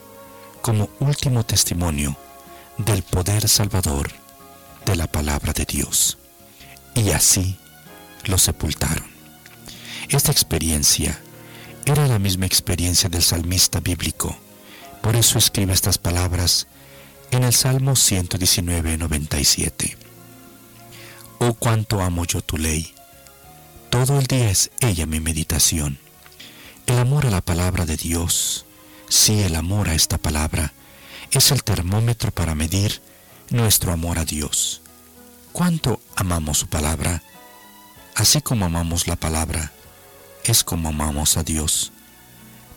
como 0.61 0.89
último 0.99 1.45
testimonio 1.45 2.15
del 2.77 3.03
poder 3.03 3.47
salvador 3.47 4.11
de 4.85 4.95
la 4.95 5.07
palabra 5.07 5.53
de 5.53 5.65
Dios. 5.65 6.17
Y 6.95 7.11
así 7.11 7.57
lo 8.23 8.37
sepultaron. 8.37 9.05
Esta 10.09 10.31
experiencia 10.31 11.19
era 11.85 12.07
la 12.07 12.19
misma 12.19 12.45
experiencia 12.45 13.09
del 13.09 13.21
salmista 13.21 13.79
bíblico. 13.79 14.35
Por 15.01 15.15
eso 15.15 15.37
escribe 15.37 15.73
estas 15.73 15.97
palabras 15.97 16.67
en 17.31 17.43
el 17.43 17.53
Salmo 17.53 17.95
119, 17.95 18.97
97. 18.97 19.97
Oh 21.39 21.53
cuánto 21.53 22.01
amo 22.01 22.25
yo 22.25 22.41
tu 22.41 22.57
ley. 22.57 22.93
Todo 23.89 24.19
el 24.19 24.27
día 24.27 24.49
es 24.49 24.71
ella 24.79 25.05
mi 25.05 25.19
meditación. 25.19 25.99
El 26.85 26.99
amor 26.99 27.25
a 27.25 27.31
la 27.31 27.41
palabra 27.41 27.85
de 27.85 27.97
Dios, 27.97 28.65
sí 29.09 29.41
el 29.41 29.55
amor 29.55 29.89
a 29.89 29.95
esta 29.95 30.17
palabra, 30.17 30.73
es 31.31 31.51
el 31.51 31.63
termómetro 31.63 32.31
para 32.31 32.55
medir 32.55 33.01
nuestro 33.49 33.91
amor 33.91 34.19
a 34.19 34.25
Dios. 34.25 34.81
¿Cuánto 35.51 36.01
amamos 36.15 36.59
su 36.59 36.67
palabra? 36.67 37.23
Así 38.15 38.41
como 38.41 38.65
amamos 38.65 39.07
la 39.07 39.15
palabra, 39.15 39.71
es 40.43 40.63
como 40.63 40.89
amamos 40.89 41.37
a 41.37 41.43
Dios. 41.43 41.91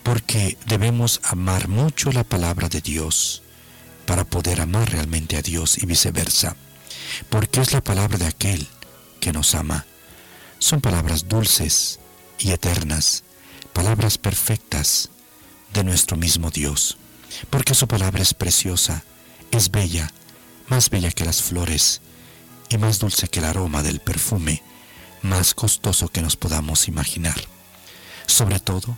Porque 0.03 0.57
debemos 0.67 1.21
amar 1.23 1.69
mucho 1.69 2.13
la 2.13 2.25
palabra 2.25 2.69
de 2.69 2.81
Dios 2.81 3.43
para 4.09 4.25
poder 4.25 4.63
amar 4.63 4.91
realmente 4.91 5.37
a 5.37 5.43
Dios 5.43 5.77
y 5.77 5.85
viceversa 5.85 6.57
porque 7.29 7.61
es 7.61 7.73
la 7.73 7.83
palabra 7.83 8.17
de 8.17 8.27
aquel 8.27 8.67
que 9.21 9.33
nos 9.33 9.55
ama. 9.55 9.85
Son 10.59 10.81
palabras 10.81 11.29
dulces 11.29 12.01
y 12.39 12.53
eternas, 12.53 13.23
palabras 13.75 14.17
perfectas 14.17 15.11
de 15.75 15.85
nuestro 15.85 16.17
mismo 16.17 16.51
Dios, 16.51 16.97
porque 17.51 17.75
su 17.75 17.87
palabra 17.87 18.23
es 18.23 18.33
preciosa, 18.33 19.05
es 19.51 19.71
bella, 19.71 20.11
más 20.69 20.89
bella 20.89 21.11
que 21.11 21.27
las 21.27 21.43
flores 21.43 22.01
y 22.71 22.79
más 22.79 22.99
dulce 23.01 23.29
que 23.29 23.41
el 23.41 23.45
aroma 23.45 23.83
del 23.83 24.01
perfume, 24.01 24.63
más 25.21 25.53
costoso 25.53 26.09
que 26.09 26.23
nos 26.23 26.37
podamos 26.37 26.89
imaginar. 26.89 27.39
Sobre 28.25 28.59
todo, 28.59 28.97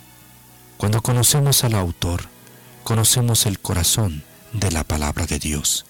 cuando 0.76 1.02
conocemos 1.02 1.64
al 1.64 1.74
autor, 1.74 2.28
conocemos 2.84 3.46
el 3.46 3.58
corazón 3.58 4.24
de 4.52 4.70
la 4.70 4.84
palabra 4.84 5.26
de 5.26 5.38
Dios. 5.38 5.86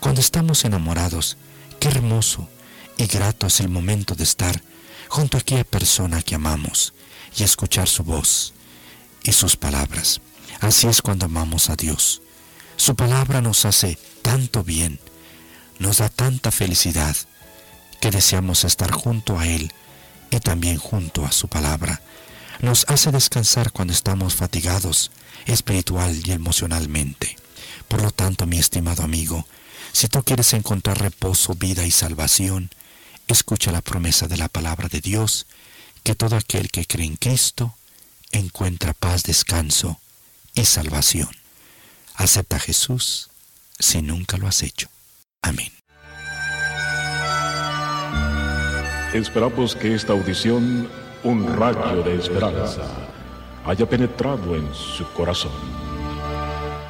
Cuando 0.00 0.20
estamos 0.20 0.64
enamorados, 0.64 1.36
Qué 1.82 1.88
hermoso 1.88 2.48
y 2.96 3.06
grato 3.06 3.48
es 3.48 3.58
el 3.58 3.68
momento 3.68 4.14
de 4.14 4.22
estar 4.22 4.62
junto 5.08 5.36
a 5.36 5.40
aquella 5.40 5.64
persona 5.64 6.22
que 6.22 6.36
amamos 6.36 6.94
y 7.36 7.42
escuchar 7.42 7.88
su 7.88 8.04
voz 8.04 8.54
y 9.24 9.32
sus 9.32 9.56
palabras. 9.56 10.20
Así 10.60 10.86
es 10.86 11.02
cuando 11.02 11.26
amamos 11.26 11.70
a 11.70 11.74
Dios. 11.74 12.22
Su 12.76 12.94
palabra 12.94 13.40
nos 13.40 13.64
hace 13.64 13.98
tanto 14.22 14.62
bien, 14.62 15.00
nos 15.80 15.98
da 15.98 16.08
tanta 16.08 16.52
felicidad 16.52 17.16
que 18.00 18.12
deseamos 18.12 18.62
estar 18.62 18.92
junto 18.92 19.40
a 19.40 19.48
Él 19.48 19.72
y 20.30 20.38
también 20.38 20.78
junto 20.78 21.24
a 21.24 21.32
su 21.32 21.48
palabra. 21.48 22.00
Nos 22.60 22.84
hace 22.86 23.10
descansar 23.10 23.72
cuando 23.72 23.92
estamos 23.92 24.36
fatigados 24.36 25.10
espiritual 25.46 26.16
y 26.24 26.30
emocionalmente. 26.30 27.41
Por 27.88 28.02
lo 28.02 28.10
tanto, 28.10 28.46
mi 28.46 28.58
estimado 28.58 29.02
amigo, 29.02 29.46
Si 29.92 30.08
tú 30.08 30.22
quieres 30.22 30.54
encontrar 30.54 30.98
reposo, 31.00 31.54
vida 31.54 31.84
y 31.84 31.90
salvación, 31.90 32.70
escucha 33.28 33.72
la 33.72 33.82
promesa 33.82 34.26
de 34.26 34.38
la 34.38 34.48
palabra 34.48 34.88
de 34.88 35.02
Dios, 35.02 35.46
que 36.02 36.14
todo 36.14 36.36
aquel 36.36 36.70
que 36.70 36.86
cree 36.86 37.06
en 37.06 37.16
Cristo 37.16 37.76
encuentra 38.30 38.94
paz, 38.94 39.22
descanso 39.22 40.00
y 40.54 40.64
salvación. 40.64 41.28
Acepta 42.14 42.56
a 42.56 42.60
Jesús 42.60 43.28
si 43.78 44.00
nunca 44.02 44.38
lo 44.38 44.48
has 44.48 44.62
hecho. 44.62 44.88
Amén. 45.42 45.72
Esperamos 49.12 49.76
que 49.76 49.94
esta 49.94 50.14
audición, 50.14 50.90
un 51.22 51.46
rayo 51.56 52.02
de 52.02 52.16
esperanza, 52.16 52.82
haya 53.64 53.86
penetrado 53.86 54.56
en 54.56 54.74
su 54.74 55.04
corazón. 55.12 55.81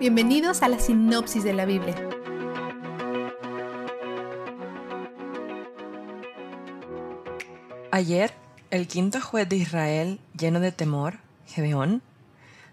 bienvenidos 0.00 0.62
a 0.62 0.68
la 0.68 0.78
sinopsis 0.78 1.44
de 1.44 1.52
la 1.52 1.64
Biblia. 1.64 1.94
Ayer, 7.90 8.32
el 8.70 8.88
quinto 8.88 9.20
juez 9.20 9.48
de 9.48 9.56
Israel, 9.56 10.18
lleno 10.36 10.58
de 10.58 10.72
temor, 10.72 11.18
Gedeón, 11.46 12.02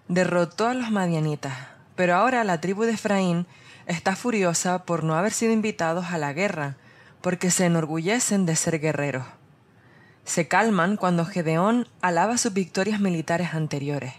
derrotó 0.07 0.67
a 0.67 0.73
los 0.73 0.89
madianitas, 0.89 1.53
pero 1.95 2.15
ahora 2.15 2.43
la 2.43 2.59
tribu 2.59 2.83
de 2.83 2.93
Efraín 2.93 3.45
está 3.85 4.15
furiosa 4.15 4.83
por 4.85 5.03
no 5.03 5.15
haber 5.15 5.31
sido 5.31 5.53
invitados 5.53 6.07
a 6.07 6.17
la 6.17 6.33
guerra, 6.33 6.75
porque 7.21 7.51
se 7.51 7.65
enorgullecen 7.65 8.47
de 8.47 8.55
ser 8.55 8.79
guerreros. 8.79 9.25
Se 10.25 10.47
calman 10.47 10.97
cuando 10.97 11.25
Gedeón 11.25 11.87
alaba 12.01 12.37
sus 12.37 12.53
victorias 12.53 12.99
militares 12.99 13.53
anteriores. 13.53 14.13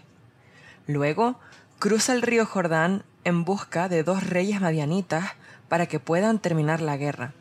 Luego 0.87 1.37
cruza 1.83 2.13
el 2.13 2.21
río 2.21 2.45
Jordán 2.45 3.03
en 3.25 3.43
busca 3.43 3.89
de 3.89 4.03
dos 4.03 4.23
reyes 4.25 4.61
madianitas 4.61 5.31
para 5.67 5.85
que 5.85 5.99
puedan 5.99 6.39
terminar 6.39 6.79
la 6.79 6.95
guerra. 6.95 7.33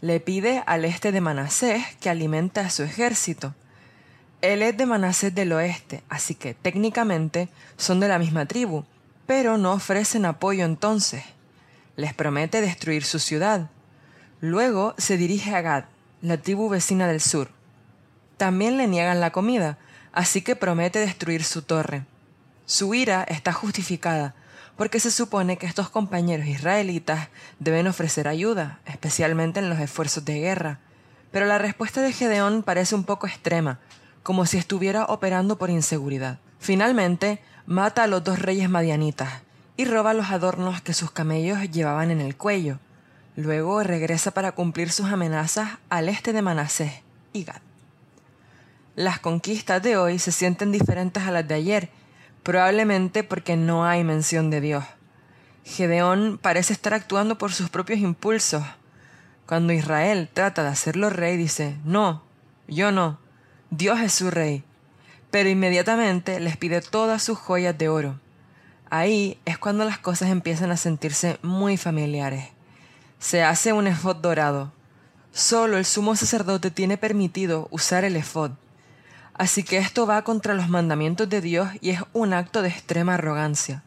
Le 0.00 0.20
pide 0.20 0.62
al 0.66 0.84
este 0.84 1.10
de 1.10 1.20
Manasés 1.20 1.82
que 2.00 2.08
alimente 2.08 2.60
a 2.60 2.70
su 2.70 2.84
ejército. 2.84 3.56
Él 4.40 4.62
es 4.62 4.76
de 4.76 4.86
Manasés 4.86 5.34
del 5.34 5.50
oeste, 5.52 6.04
así 6.08 6.36
que 6.36 6.54
técnicamente 6.54 7.48
son 7.76 7.98
de 7.98 8.06
la 8.06 8.20
misma 8.20 8.46
tribu, 8.46 8.84
pero 9.26 9.58
no 9.58 9.72
ofrecen 9.72 10.26
apoyo 10.26 10.64
entonces. 10.64 11.24
Les 11.96 12.14
promete 12.14 12.60
destruir 12.60 13.02
su 13.02 13.18
ciudad. 13.18 13.68
Luego 14.40 14.94
se 14.96 15.16
dirige 15.16 15.56
a 15.56 15.60
Gad, 15.60 15.86
la 16.22 16.36
tribu 16.36 16.68
vecina 16.68 17.08
del 17.08 17.20
sur. 17.20 17.50
También 18.36 18.76
le 18.76 18.86
niegan 18.86 19.18
la 19.18 19.32
comida, 19.32 19.76
así 20.12 20.42
que 20.42 20.54
promete 20.54 21.00
destruir 21.00 21.42
su 21.42 21.62
torre. 21.62 22.04
Su 22.66 22.94
ira 22.94 23.22
está 23.22 23.52
justificada, 23.52 24.34
porque 24.76 24.98
se 24.98 25.12
supone 25.12 25.56
que 25.56 25.66
estos 25.66 25.88
compañeros 25.88 26.46
israelitas 26.46 27.28
deben 27.60 27.86
ofrecer 27.86 28.26
ayuda, 28.26 28.80
especialmente 28.86 29.60
en 29.60 29.70
los 29.70 29.78
esfuerzos 29.78 30.24
de 30.24 30.40
guerra. 30.40 30.80
Pero 31.30 31.46
la 31.46 31.58
respuesta 31.58 32.02
de 32.02 32.12
Gedeón 32.12 32.64
parece 32.64 32.96
un 32.96 33.04
poco 33.04 33.28
extrema, 33.28 33.78
como 34.24 34.46
si 34.46 34.58
estuviera 34.58 35.04
operando 35.04 35.56
por 35.56 35.70
inseguridad. 35.70 36.40
Finalmente, 36.58 37.40
mata 37.66 38.02
a 38.02 38.06
los 38.08 38.24
dos 38.24 38.40
reyes 38.40 38.68
madianitas 38.68 39.42
y 39.76 39.84
roba 39.84 40.12
los 40.12 40.30
adornos 40.30 40.80
que 40.80 40.92
sus 40.92 41.12
camellos 41.12 41.70
llevaban 41.70 42.10
en 42.10 42.20
el 42.20 42.36
cuello. 42.36 42.80
Luego 43.36 43.82
regresa 43.84 44.32
para 44.32 44.52
cumplir 44.52 44.90
sus 44.90 45.06
amenazas 45.06 45.78
al 45.88 46.08
este 46.08 46.32
de 46.32 46.42
Manasés 46.42 46.92
y 47.32 47.44
Gad. 47.44 47.60
Las 48.96 49.20
conquistas 49.20 49.82
de 49.82 49.96
hoy 49.96 50.18
se 50.18 50.32
sienten 50.32 50.72
diferentes 50.72 51.22
a 51.22 51.30
las 51.30 51.46
de 51.46 51.54
ayer, 51.54 51.90
probablemente 52.46 53.24
porque 53.24 53.56
no 53.56 53.84
hay 53.84 54.04
mención 54.04 54.50
de 54.50 54.60
Dios. 54.60 54.84
Gedeón 55.64 56.38
parece 56.40 56.72
estar 56.72 56.94
actuando 56.94 57.38
por 57.38 57.52
sus 57.52 57.70
propios 57.70 57.98
impulsos. 57.98 58.62
Cuando 59.46 59.72
Israel 59.72 60.30
trata 60.32 60.62
de 60.62 60.68
hacerlo 60.68 61.10
rey, 61.10 61.36
dice, 61.36 61.76
no, 61.84 62.22
yo 62.68 62.92
no, 62.92 63.18
Dios 63.70 63.98
es 63.98 64.12
su 64.12 64.30
rey. 64.30 64.62
Pero 65.32 65.48
inmediatamente 65.48 66.38
les 66.38 66.56
pide 66.56 66.82
todas 66.82 67.20
sus 67.20 67.36
joyas 67.36 67.76
de 67.76 67.88
oro. 67.88 68.20
Ahí 68.90 69.40
es 69.44 69.58
cuando 69.58 69.84
las 69.84 69.98
cosas 69.98 70.30
empiezan 70.30 70.70
a 70.70 70.76
sentirse 70.76 71.40
muy 71.42 71.76
familiares. 71.76 72.50
Se 73.18 73.42
hace 73.42 73.72
un 73.72 73.88
efod 73.88 74.18
dorado. 74.18 74.72
Solo 75.32 75.78
el 75.78 75.84
sumo 75.84 76.14
sacerdote 76.14 76.70
tiene 76.70 76.96
permitido 76.96 77.66
usar 77.72 78.04
el 78.04 78.14
efod. 78.14 78.52
Así 79.38 79.64
que 79.64 79.76
esto 79.76 80.06
va 80.06 80.22
contra 80.22 80.54
los 80.54 80.68
mandamientos 80.68 81.28
de 81.28 81.42
Dios 81.42 81.68
y 81.82 81.90
es 81.90 82.00
un 82.14 82.32
acto 82.32 82.62
de 82.62 82.68
extrema 82.68 83.14
arrogancia. 83.14 83.82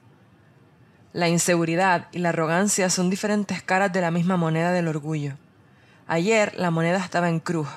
La 1.12 1.28
inseguridad 1.28 2.08
y 2.12 2.20
la 2.20 2.30
arrogancia 2.30 2.91
son 2.91 3.10
diferentes 3.10 3.64
caras 3.64 3.91
de 3.91 4.02
la 4.02 4.12
misma 4.12 4.38
moneda 4.38 4.72
del 4.72 4.88
orgullo. 4.88 5.34
Ayer 6.06 6.54
la 6.56 6.70
moneda 6.70 7.00
estaba 7.00 7.30
en 7.30 7.39
cruz. 7.39 7.68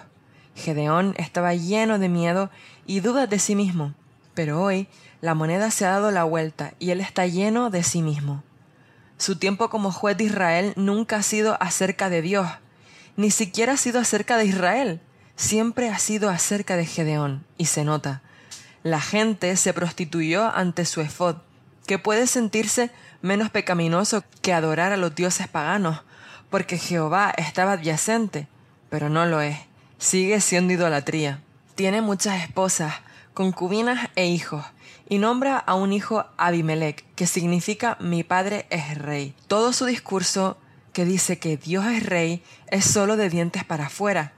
Gedeón 0.55 1.15
estaba 1.17 1.55
lleno 1.55 1.99
de 1.99 2.11
miedo 2.11 2.51
y 2.87 3.01
dudas 3.01 3.31
de 3.31 3.39
sí 3.39 3.55
mismo, 3.55 3.95
pero 4.35 4.61
hoy 4.61 4.87
la 5.23 5.35
moneda 5.35 5.71
se 5.71 5.87
ha 5.87 5.93
dado 5.93 6.11
la 6.11 6.25
vuelta 6.25 6.75
y 6.79 6.91
él 6.91 7.01
está 7.01 7.27
lleno 7.27 7.71
de 7.71 7.83
sí 7.83 8.03
mismo. 8.03 8.43
Su 9.17 9.37
tiempo 9.37 9.71
como 9.71 9.93
juez 9.93 10.19
de 10.19 10.25
Israel 10.25 10.75
nunca 10.77 11.17
ha 11.17 11.23
sido 11.23 11.57
acerca 11.59 12.11
de 12.11 12.21
Dios, 12.21 12.49
ni 13.17 13.31
siquiera 13.31 13.75
ha 13.75 13.77
sido 13.79 13.99
acerca 13.99 14.37
de 14.37 14.45
Israel, 14.45 15.01
siempre 15.37 15.89
ha 15.89 15.99
sido 15.99 16.31
acerca 16.31 16.77
de 16.77 16.87
Gedeón, 16.87 17.45
y 17.59 17.67
se 17.67 17.85
nota. 17.85 18.23
La 18.83 19.01
gente 19.01 19.57
se 19.57 19.73
prostituyó 19.73 20.55
ante 20.55 20.85
su 20.85 21.01
efod, 21.01 21.37
que 21.87 21.99
puede 21.99 22.27
sentirse 22.27 22.91
menos 23.21 23.51
pecaminoso 23.51 24.25
que 24.41 24.53
adorar 24.53 24.93
a 24.93 24.97
los 24.97 25.15
dioses 25.15 25.49
paganos, 25.49 26.03
porque 26.51 26.79
Jehová 26.79 27.33
estaba 27.37 27.73
adyacente, 27.73 28.49
pero 28.91 29.09
no 29.09 29.25
lo 29.27 29.41
es, 29.41 29.59
sigue 29.99 30.41
siendo 30.41 30.73
idolatría. 30.73 31.41
Tiene 31.75 32.03
muchas 32.03 32.43
esposas, 32.43 32.95
concubinas 33.35 34.11
e 34.17 34.27
hijos, 34.27 34.65
y 35.09 35.19
nombra 35.19 35.59
a 35.59 35.75
un 35.75 35.93
hijo 35.93 36.27
Abimelech, 36.37 37.05
que 37.15 37.27
significa 37.27 37.97
mi 38.01 38.25
padre 38.25 38.67
es 38.71 38.99
rey. 38.99 39.35
Todo 39.47 39.73
su 39.73 39.87
discurso, 39.87 40.59
que 40.93 41.05
dice 41.05 41.39
que 41.39 41.57
Dios 41.57 41.87
es 41.87 42.05
rey, 42.05 42.43
es 42.69 42.85
solo 42.85 43.17
de 43.17 43.31
dientes 43.31 43.65
para 43.65 43.87
afuera, 43.87 44.33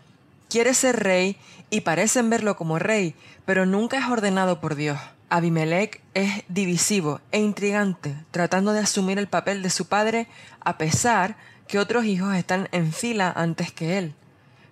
quiere 0.55 0.73
ser 0.73 1.03
rey 1.03 1.37
y 1.69 1.81
parecen 1.81 2.31
verlo 2.31 2.55
como 2.57 2.79
rey, 2.79 3.17
pero 3.45 3.67
nunca 3.67 3.99
es 3.99 4.07
ordenado 4.07 4.61
por 4.61 4.77
Dios. 4.77 5.01
Abimelech 5.29 6.01
es 6.15 6.45
divisivo 6.47 7.21
e 7.33 7.41
intrigante, 7.41 8.15
tratando 8.31 8.73
de 8.73 8.79
asumir 8.79 9.19
el 9.19 9.27
papel 9.27 9.65
de 9.65 9.71
su 9.71 9.89
padre 9.89 10.29
a 10.61 10.79
pesar 10.79 11.37
que 11.67 11.81
otros 11.81 12.05
hijos 12.05 12.37
están 12.37 12.69
en 12.71 12.93
fila 12.93 13.33
antes 13.35 13.73
que 13.73 13.99
él. 13.99 14.15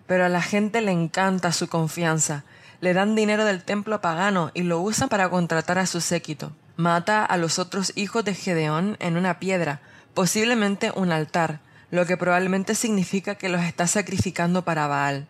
Pero 0.07 0.24
a 0.24 0.28
la 0.28 0.41
gente 0.41 0.83
le 0.83 0.93
encanta 0.93 1.51
su 1.51 1.66
confianza, 1.66 2.45
le 2.80 2.95
dan 2.95 3.16
dinero 3.16 3.45
del 3.45 3.64
templo 3.64 4.01
pagano 4.01 4.53
y 4.55 4.62
lo 4.62 4.78
usan 4.78 5.09
para 5.09 5.30
contratar 5.30 5.80
a 5.80 5.87
su 5.87 6.01
séquito. 6.01 6.53
Mata 6.76 7.24
a 7.24 7.37
los 7.37 7.59
otros 7.59 7.93
hijos 7.97 8.24
de 8.24 8.37
Gedeón 8.37 8.97
en 9.01 9.16
una 9.16 9.41
piedra, 9.41 9.80
posiblemente 10.14 10.93
un 10.95 11.11
altar, 11.11 11.59
lo 11.91 12.07
que 12.07 12.16
probablemente 12.16 12.76
significa 12.76 13.35
que 13.35 13.49
los 13.49 13.62
está 13.62 13.89
sacrificando 13.89 14.62
para 14.62 14.87
Baal. 14.87 15.26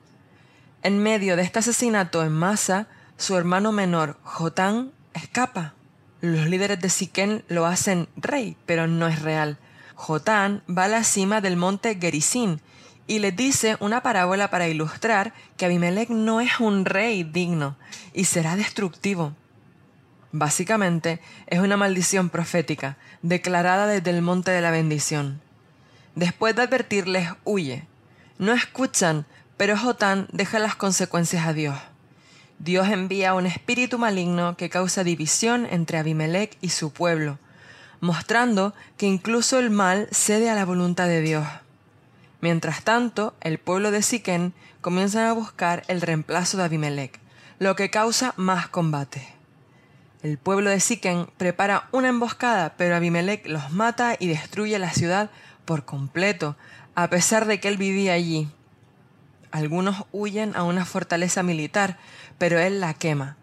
En 0.82 0.98
medio 0.98 1.36
de 1.36 1.42
este 1.42 1.60
asesinato 1.60 2.24
en 2.24 2.32
masa, 2.32 2.88
su 3.16 3.36
hermano 3.36 3.70
menor, 3.70 4.18
Jotán, 4.24 4.90
escapa. 5.14 5.74
Los 6.20 6.48
líderes 6.48 6.80
de 6.80 6.90
Siquén 6.90 7.44
lo 7.46 7.66
hacen 7.66 8.08
rey, 8.16 8.56
pero 8.66 8.88
no 8.88 9.06
es 9.06 9.22
real. 9.22 9.58
Jotán 9.94 10.64
va 10.68 10.84
a 10.84 10.88
la 10.88 11.04
cima 11.04 11.40
del 11.40 11.56
monte 11.56 11.98
Gerizim 12.00 12.58
y 13.06 13.20
le 13.20 13.30
dice 13.30 13.76
una 13.78 14.02
parábola 14.02 14.50
para 14.50 14.66
ilustrar 14.66 15.32
que 15.56 15.66
Abimelech 15.66 16.10
no 16.10 16.40
es 16.40 16.58
un 16.58 16.84
rey 16.84 17.22
digno 17.22 17.76
y 18.12 18.24
será 18.24 18.56
destructivo. 18.56 19.36
Básicamente, 20.32 21.20
es 21.46 21.60
una 21.60 21.76
maldición 21.76 22.28
profética, 22.28 22.96
declarada 23.22 23.86
desde 23.86 24.10
el 24.10 24.22
monte 24.22 24.50
de 24.50 24.62
la 24.62 24.72
bendición. 24.72 25.40
Después 26.16 26.56
de 26.56 26.62
advertirles, 26.62 27.28
huye. 27.44 27.86
No 28.38 28.52
escuchan, 28.52 29.26
pero 29.62 29.78
Jotán 29.78 30.26
deja 30.32 30.58
las 30.58 30.74
consecuencias 30.74 31.46
a 31.46 31.52
Dios. 31.52 31.78
Dios 32.58 32.88
envía 32.88 33.32
un 33.34 33.46
espíritu 33.46 33.96
maligno 33.96 34.56
que 34.56 34.68
causa 34.68 35.04
división 35.04 35.68
entre 35.70 35.98
Abimelech 35.98 36.58
y 36.60 36.70
su 36.70 36.92
pueblo, 36.92 37.38
mostrando 38.00 38.74
que 38.96 39.06
incluso 39.06 39.60
el 39.60 39.70
mal 39.70 40.08
cede 40.10 40.50
a 40.50 40.56
la 40.56 40.64
voluntad 40.64 41.06
de 41.06 41.20
Dios. 41.20 41.46
Mientras 42.40 42.82
tanto, 42.82 43.36
el 43.40 43.58
pueblo 43.58 43.92
de 43.92 44.02
Siquén 44.02 44.52
comienza 44.80 45.30
a 45.30 45.32
buscar 45.32 45.84
el 45.86 46.00
reemplazo 46.00 46.56
de 46.56 46.64
Abimelech, 46.64 47.20
lo 47.60 47.76
que 47.76 47.88
causa 47.88 48.34
más 48.36 48.66
combate. 48.66 49.28
El 50.24 50.38
pueblo 50.38 50.70
de 50.70 50.80
Siquén 50.80 51.28
prepara 51.36 51.88
una 51.92 52.08
emboscada, 52.08 52.74
pero 52.76 52.96
Abimelech 52.96 53.46
los 53.46 53.70
mata 53.70 54.16
y 54.18 54.26
destruye 54.26 54.76
la 54.80 54.90
ciudad 54.90 55.30
por 55.64 55.84
completo, 55.84 56.56
a 56.96 57.08
pesar 57.10 57.46
de 57.46 57.60
que 57.60 57.68
él 57.68 57.76
vivía 57.76 58.14
allí. 58.14 58.48
Algunos 59.52 60.06
huyen 60.12 60.56
a 60.56 60.64
una 60.64 60.86
fortaleza 60.86 61.42
militar, 61.42 61.98
pero 62.38 62.58
él 62.58 62.80
la 62.80 62.94
quema. 62.94 63.36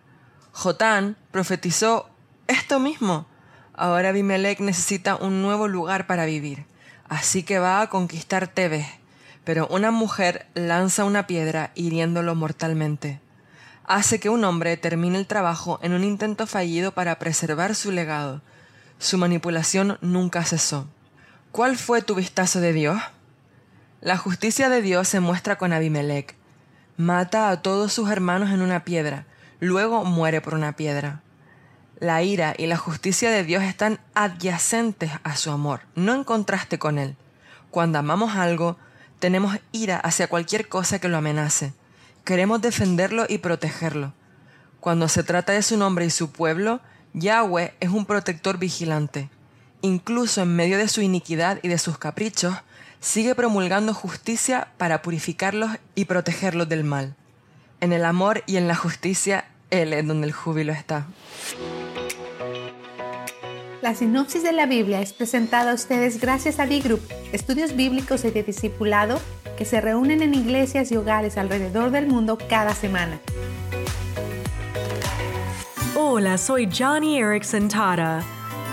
Jotán 0.51 1.15
profetizó 1.31 2.09
esto 2.47 2.79
mismo. 2.79 3.27
Ahora 3.73 4.09
Abimelech 4.09 4.59
necesita 4.59 5.15
un 5.15 5.43
nuevo 5.43 5.67
lugar 5.67 6.07
para 6.07 6.25
vivir, 6.25 6.65
así 7.07 7.43
que 7.43 7.59
va 7.59 7.79
a 7.79 7.89
conquistar 7.89 8.47
Tebes, 8.47 8.87
pero 9.43 9.67
una 9.67 9.91
mujer 9.91 10.47
lanza 10.55 11.05
una 11.05 11.27
piedra 11.27 11.71
hiriéndolo 11.75 12.33
mortalmente. 12.33 13.21
Hace 13.85 14.19
que 14.19 14.29
un 14.29 14.43
hombre 14.43 14.77
termine 14.77 15.17
el 15.17 15.27
trabajo 15.27 15.79
en 15.83 15.93
un 15.93 16.03
intento 16.03 16.47
fallido 16.47 16.91
para 16.91 17.19
preservar 17.19 17.75
su 17.75 17.91
legado. 17.91 18.41
Su 18.97 19.17
manipulación 19.17 19.97
nunca 20.01 20.43
cesó. 20.43 20.87
¿Cuál 21.51 21.77
fue 21.77 22.01
tu 22.01 22.15
vistazo 22.15 22.59
de 22.59 22.73
Dios? 22.73 22.99
La 24.01 24.15
justicia 24.15 24.69
de 24.69 24.81
Dios 24.81 25.09
se 25.09 25.19
muestra 25.19 25.57
con 25.57 25.73
Abimelech. 25.73 26.33
Mata 26.95 27.49
a 27.49 27.61
todos 27.61 27.91
sus 27.91 28.09
hermanos 28.09 28.49
en 28.51 28.61
una 28.61 28.85
piedra, 28.85 29.25
luego 29.59 30.05
muere 30.05 30.39
por 30.39 30.53
una 30.53 30.71
piedra. 30.77 31.21
La 31.99 32.23
ira 32.23 32.53
y 32.57 32.67
la 32.67 32.77
justicia 32.77 33.29
de 33.29 33.43
Dios 33.43 33.61
están 33.61 33.99
adyacentes 34.13 35.11
a 35.23 35.35
su 35.35 35.51
amor, 35.51 35.81
no 35.95 36.15
en 36.15 36.23
contraste 36.23 36.79
con 36.79 36.97
él. 36.97 37.17
Cuando 37.71 37.99
amamos 37.99 38.37
algo, 38.37 38.77
tenemos 39.19 39.57
ira 39.73 39.97
hacia 39.97 40.27
cualquier 40.27 40.69
cosa 40.69 40.99
que 40.99 41.09
lo 41.09 41.17
amenace. 41.17 41.73
Queremos 42.23 42.61
defenderlo 42.61 43.25
y 43.27 43.39
protegerlo. 43.39 44.13
Cuando 44.79 45.09
se 45.09 45.23
trata 45.23 45.51
de 45.51 45.61
su 45.61 45.75
nombre 45.75 46.05
y 46.05 46.09
su 46.09 46.31
pueblo, 46.31 46.79
Yahweh 47.15 47.73
es 47.81 47.89
un 47.89 48.05
protector 48.05 48.59
vigilante. 48.59 49.29
Incluso 49.81 50.41
en 50.41 50.55
medio 50.55 50.77
de 50.77 50.87
su 50.87 51.01
iniquidad 51.01 51.59
y 51.63 51.67
de 51.67 51.77
sus 51.77 51.97
caprichos, 51.97 52.55
sigue 52.99 53.35
promulgando 53.35 53.93
justicia 53.93 54.69
para 54.77 55.01
purificarlos 55.01 55.71
y 55.95 56.05
protegerlos 56.05 56.67
del 56.69 56.83
mal. 56.83 57.15
En 57.81 57.93
el 57.93 58.05
amor 58.05 58.43
y 58.45 58.57
en 58.57 58.67
la 58.67 58.75
justicia, 58.75 59.45
Él 59.69 59.93
es 59.93 60.05
donde 60.05 60.27
el 60.27 60.33
júbilo 60.33 60.73
está. 60.73 61.07
La 63.81 63.95
sinopsis 63.95 64.43
de 64.43 64.51
la 64.51 64.65
Biblia 64.65 65.01
es 65.01 65.13
presentada 65.13 65.71
a 65.71 65.73
ustedes 65.73 66.19
gracias 66.19 66.59
a 66.59 66.65
B-Group, 66.65 67.01
estudios 67.31 67.77
bíblicos 67.77 68.25
y 68.25 68.31
de 68.31 68.43
discipulado 68.43 69.21
que 69.57 69.63
se 69.63 69.79
reúnen 69.79 70.21
en 70.21 70.33
iglesias 70.33 70.91
y 70.91 70.97
hogares 70.97 71.37
alrededor 71.37 71.91
del 71.91 72.07
mundo 72.07 72.37
cada 72.49 72.75
semana. 72.75 73.21
Hola, 75.95 76.37
soy 76.37 76.69
Johnny 76.71 77.19
Erickson 77.19 77.69
Tara. 77.69 78.21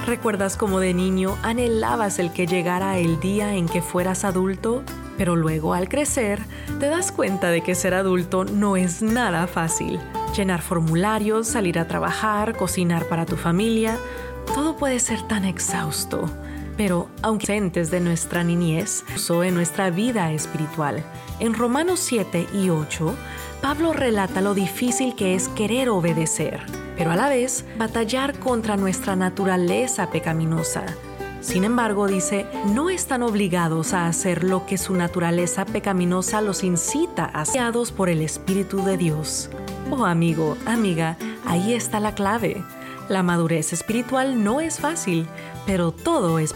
¿Recuerdas 0.07 0.57
cómo 0.57 0.79
de 0.79 0.95
niño 0.95 1.37
anhelabas 1.43 2.21
el 2.21 2.33
que 2.33 2.47
llegara 2.47 2.97
el 2.97 3.19
día 3.19 3.55
en 3.57 3.69
que 3.69 3.83
fueras 3.83 4.25
adulto? 4.25 4.85
Pero 5.19 5.35
luego 5.35 5.75
al 5.75 5.89
crecer 5.89 6.39
te 6.79 6.87
das 6.87 7.11
cuenta 7.11 7.51
de 7.51 7.61
que 7.61 7.75
ser 7.75 7.93
adulto 7.93 8.45
no 8.45 8.77
es 8.77 9.03
nada 9.03 9.49
fácil. 9.49 9.99
Llenar 10.37 10.63
formularios, 10.63 11.49
salir 11.49 11.77
a 11.81 11.89
trabajar, 11.89 12.57
cocinar 12.57 13.09
para 13.09 13.27
tu 13.27 13.35
familia, 13.37 13.99
todo 14.55 14.77
puede 14.77 15.01
ser 15.01 15.23
tan 15.23 15.45
exhausto. 15.45 16.31
Pero 16.77 17.09
aunque 17.23 17.47
ausentes 17.47 17.91
de 17.91 17.99
nuestra 17.99 18.45
niñez, 18.45 19.03
o 19.29 19.43
en 19.43 19.55
nuestra 19.55 19.91
vida 19.91 20.31
espiritual. 20.31 21.03
En 21.41 21.53
Romanos 21.53 21.99
7 21.99 22.47
y 22.55 22.71
8, 22.71 23.13
Pablo 23.67 23.93
relata 23.93 24.41
lo 24.41 24.55
difícil 24.55 25.17
que 25.17 25.35
es 25.35 25.49
querer 25.49 25.89
obedecer 25.89 26.61
pero 26.97 27.11
a 27.11 27.17
la 27.17 27.29
vez 27.29 27.65
batallar 27.77 28.39
contra 28.39 28.77
nuestra 28.77 29.17
naturaleza 29.17 30.09
pecaminosa. 30.09 30.87
Sin 31.41 31.65
embargo, 31.65 32.07
dice, 32.07 32.47
no 32.67 32.91
están 32.91 33.25
obligados 33.25 33.93
a 33.93 34.07
hacer 34.07 34.45
lo 34.45 34.67
que 34.67 34.79
su 34.79 34.95
naturaleza 34.95 35.65
pecaminosa 35.65 36.43
los 36.43 36.63
incita 36.63 37.29
a 37.35 37.45
por 37.97 38.09
el 38.09 38.23
Espíritu 38.23 38.85
de 38.85 38.97
Dios. 38.97 39.51
Oh 39.91 40.07
amigo, 40.07 40.57
amiga, 40.65 41.17
ahí 41.45 41.75
está 41.75 41.99
la 41.99 42.15
clave. 42.15 42.63
La 43.09 43.25
madurez 43.25 43.73
espiritual 43.73 44.45
no 44.45 44.61
es 44.61 44.79
fácil, 44.79 45.27
pero 45.67 45.91
todo 45.91 46.39
es... 46.39 46.55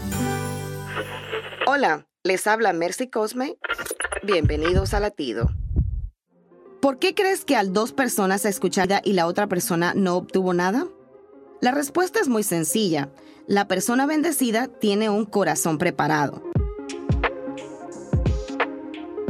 Hola, 1.66 2.06
les 2.22 2.46
habla 2.46 2.72
Mercy 2.72 3.10
Cosme. 3.10 3.56
Bienvenidos 4.22 4.94
a 4.94 5.00
Latido. 5.00 5.50
¿Por 6.80 6.98
qué 6.98 7.14
crees 7.14 7.44
que 7.44 7.56
al 7.56 7.74
dos 7.74 7.92
personas 7.92 8.46
escuchada 8.46 9.02
y 9.04 9.12
la 9.12 9.26
otra 9.26 9.46
persona 9.48 9.92
no 9.94 10.16
obtuvo 10.16 10.54
nada? 10.54 10.86
La 11.60 11.72
respuesta 11.72 12.20
es 12.20 12.28
muy 12.28 12.42
sencilla. 12.42 13.10
La 13.46 13.68
persona 13.68 14.06
bendecida 14.06 14.66
tiene 14.66 15.10
un 15.10 15.26
corazón 15.26 15.76
preparado. 15.76 16.42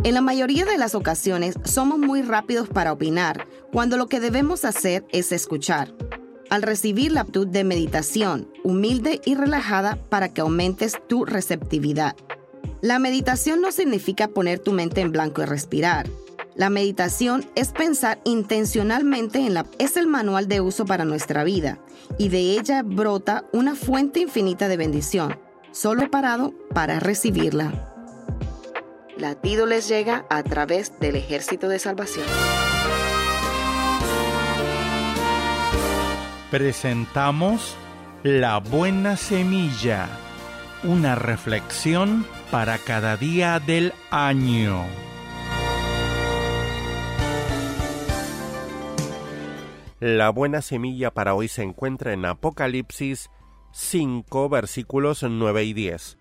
En 0.05 0.15
la 0.15 0.21
mayoría 0.21 0.65
de 0.65 0.79
las 0.79 0.95
ocasiones 0.95 1.57
somos 1.65 1.99
muy 1.99 2.23
rápidos 2.23 2.69
para 2.69 2.93
opinar, 2.93 3.49
cuando 3.73 3.97
lo 3.97 4.07
que 4.07 4.21
debemos 4.21 4.65
hacer 4.65 5.05
es 5.11 5.33
escuchar. 5.33 5.93
Al 6.51 6.63
recibir 6.63 7.11
la 7.11 7.23
aptitud 7.23 7.49
de 7.49 7.65
meditación, 7.65 8.49
humilde 8.63 9.21
y 9.25 9.35
relajada 9.35 9.97
para 10.09 10.33
que 10.33 10.41
aumentes 10.41 10.95
tu 11.09 11.25
receptividad. 11.25 12.15
La 12.81 13.01
meditación 13.01 13.61
no 13.61 13.73
significa 13.73 14.29
poner 14.29 14.61
tu 14.61 14.71
mente 14.71 15.01
en 15.01 15.11
blanco 15.11 15.43
y 15.43 15.47
respirar. 15.47 16.09
La 16.55 16.69
meditación 16.69 17.47
es 17.55 17.69
pensar 17.69 18.21
intencionalmente 18.25 19.39
en 19.39 19.55
la... 19.55 19.67
Es 19.79 19.97
el 19.97 20.07
manual 20.07 20.49
de 20.49 20.61
uso 20.61 20.85
para 20.85 21.05
nuestra 21.05 21.45
vida 21.45 21.79
y 22.19 22.29
de 22.29 22.39
ella 22.39 22.83
brota 22.83 23.45
una 23.53 23.75
fuente 23.75 24.21
infinita 24.21 24.69
de 24.69 24.77
bendición, 24.77 25.39
solo 25.71 26.11
parado 26.11 26.53
para 26.75 26.99
recibirla. 26.99 27.95
Latido 29.17 29.67
les 29.67 29.87
llega 29.89 30.27
a 30.29 30.43
través 30.43 30.99
del 30.99 31.17
ejército 31.17 31.69
de 31.69 31.79
salvación. 31.79 32.27
Presentamos 36.51 37.77
La 38.25 38.59
Buena 38.59 39.17
Semilla, 39.17 40.09
una 40.83 41.15
reflexión 41.15 42.27
para 42.51 42.79
cada 42.79 43.17
día 43.17 43.61
del 43.61 43.93
año. 44.11 45.10
La 50.01 50.31
buena 50.31 50.63
semilla 50.63 51.11
para 51.11 51.35
hoy 51.35 51.47
se 51.49 51.63
encuentra 51.63 52.15
en 52.15 52.25
Apocalipsis 52.25 53.31
5 53.73 54.49
versículos 54.49 55.23
9 55.23 55.65
y 55.65 55.75
10. 55.75 56.17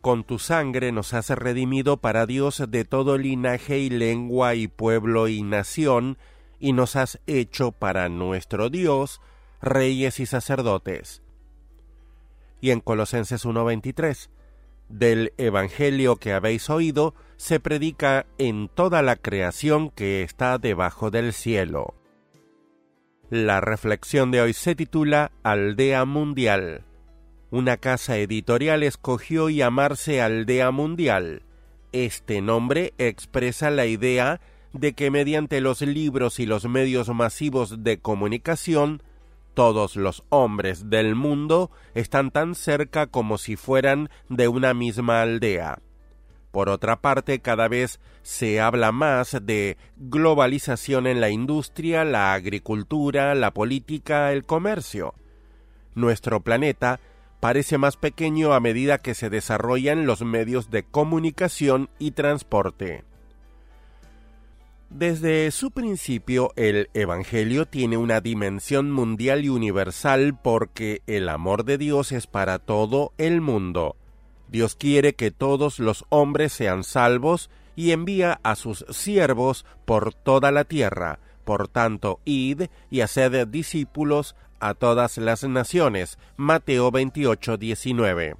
Con 0.00 0.24
tu 0.24 0.38
sangre 0.38 0.90
nos 0.90 1.12
has 1.12 1.28
redimido 1.28 1.98
para 1.98 2.24
Dios 2.24 2.64
de 2.66 2.86
todo 2.86 3.18
linaje 3.18 3.78
y 3.78 3.90
lengua 3.90 4.54
y 4.54 4.68
pueblo 4.68 5.28
y 5.28 5.42
nación, 5.42 6.16
y 6.58 6.72
nos 6.72 6.96
has 6.96 7.20
hecho 7.26 7.72
para 7.72 8.08
nuestro 8.08 8.70
Dios 8.70 9.20
reyes 9.60 10.18
y 10.18 10.24
sacerdotes. 10.24 11.22
Y 12.62 12.70
en 12.70 12.80
Colosenses 12.80 13.44
1:23, 13.44 14.30
del 14.88 15.34
Evangelio 15.36 16.16
que 16.16 16.32
habéis 16.32 16.70
oído, 16.70 17.14
se 17.36 17.60
predica 17.60 18.24
en 18.38 18.68
toda 18.68 19.02
la 19.02 19.16
creación 19.16 19.90
que 19.90 20.22
está 20.22 20.56
debajo 20.56 21.10
del 21.10 21.34
cielo. 21.34 21.99
La 23.30 23.60
reflexión 23.60 24.32
de 24.32 24.40
hoy 24.40 24.52
se 24.52 24.74
titula 24.74 25.30
Aldea 25.44 26.04
Mundial. 26.04 26.82
Una 27.52 27.76
casa 27.76 28.16
editorial 28.16 28.82
escogió 28.82 29.48
llamarse 29.48 30.20
Aldea 30.20 30.72
Mundial. 30.72 31.42
Este 31.92 32.40
nombre 32.40 32.92
expresa 32.98 33.70
la 33.70 33.86
idea 33.86 34.40
de 34.72 34.94
que 34.94 35.12
mediante 35.12 35.60
los 35.60 35.80
libros 35.80 36.40
y 36.40 36.46
los 36.46 36.64
medios 36.64 37.08
masivos 37.10 37.84
de 37.84 38.00
comunicación, 38.00 39.00
todos 39.54 39.94
los 39.94 40.24
hombres 40.30 40.90
del 40.90 41.14
mundo 41.14 41.70
están 41.94 42.32
tan 42.32 42.56
cerca 42.56 43.06
como 43.06 43.38
si 43.38 43.54
fueran 43.54 44.10
de 44.28 44.48
una 44.48 44.74
misma 44.74 45.22
aldea. 45.22 45.78
Por 46.50 46.68
otra 46.68 47.00
parte, 47.00 47.40
cada 47.40 47.68
vez 47.68 48.00
se 48.22 48.60
habla 48.60 48.90
más 48.92 49.36
de 49.42 49.76
globalización 49.96 51.06
en 51.06 51.20
la 51.20 51.30
industria, 51.30 52.04
la 52.04 52.34
agricultura, 52.34 53.34
la 53.34 53.52
política, 53.52 54.32
el 54.32 54.44
comercio. 54.44 55.14
Nuestro 55.94 56.40
planeta 56.40 56.98
parece 57.38 57.78
más 57.78 57.96
pequeño 57.96 58.52
a 58.52 58.60
medida 58.60 58.98
que 58.98 59.14
se 59.14 59.30
desarrollan 59.30 60.06
los 60.06 60.22
medios 60.22 60.70
de 60.70 60.82
comunicación 60.82 61.88
y 61.98 62.12
transporte. 62.12 63.04
Desde 64.90 65.48
su 65.52 65.70
principio 65.70 66.52
el 66.56 66.90
Evangelio 66.94 67.64
tiene 67.64 67.96
una 67.96 68.20
dimensión 68.20 68.90
mundial 68.90 69.44
y 69.44 69.48
universal 69.48 70.36
porque 70.36 71.02
el 71.06 71.28
amor 71.28 71.64
de 71.64 71.78
Dios 71.78 72.10
es 72.10 72.26
para 72.26 72.58
todo 72.58 73.12
el 73.16 73.40
mundo 73.40 73.94
Dios 74.50 74.74
quiere 74.74 75.14
que 75.14 75.30
todos 75.30 75.78
los 75.78 76.04
hombres 76.08 76.52
sean 76.52 76.82
salvos 76.82 77.50
y 77.76 77.92
envía 77.92 78.40
a 78.42 78.56
sus 78.56 78.84
siervos 78.90 79.64
por 79.84 80.12
toda 80.12 80.50
la 80.50 80.64
tierra. 80.64 81.20
Por 81.44 81.68
tanto, 81.68 82.20
id 82.24 82.64
y 82.90 83.00
haced 83.00 83.46
discípulos 83.46 84.34
a 84.58 84.74
todas 84.74 85.18
las 85.18 85.44
naciones. 85.44 86.18
Mateo 86.36 86.90
28, 86.90 87.56
19. 87.56 88.36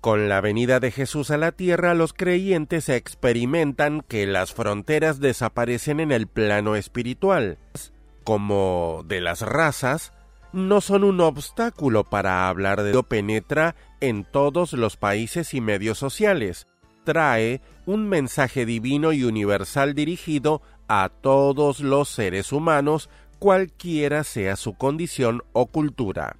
Con 0.00 0.30
la 0.30 0.40
venida 0.40 0.80
de 0.80 0.90
Jesús 0.90 1.30
a 1.30 1.36
la 1.36 1.52
tierra, 1.52 1.92
los 1.92 2.14
creyentes 2.14 2.88
experimentan 2.88 4.00
que 4.00 4.26
las 4.26 4.54
fronteras 4.54 5.20
desaparecen 5.20 6.00
en 6.00 6.10
el 6.10 6.26
plano 6.26 6.74
espiritual, 6.74 7.58
como 8.24 9.04
de 9.06 9.20
las 9.20 9.42
razas, 9.42 10.14
no 10.52 10.80
son 10.80 11.04
un 11.04 11.20
obstáculo 11.20 12.04
para 12.04 12.48
hablar 12.48 12.82
de 12.82 12.92
lo 12.92 13.04
penetra 13.04 13.76
en 14.00 14.24
todos 14.24 14.72
los 14.72 14.96
países 14.96 15.54
y 15.54 15.60
medios 15.60 15.98
sociales. 15.98 16.66
Trae 17.04 17.60
un 17.86 18.08
mensaje 18.08 18.66
divino 18.66 19.12
y 19.12 19.24
universal 19.24 19.94
dirigido 19.94 20.62
a 20.88 21.08
todos 21.08 21.80
los 21.80 22.08
seres 22.08 22.52
humanos, 22.52 23.10
cualquiera 23.38 24.24
sea 24.24 24.56
su 24.56 24.74
condición 24.74 25.42
o 25.52 25.66
cultura. 25.66 26.36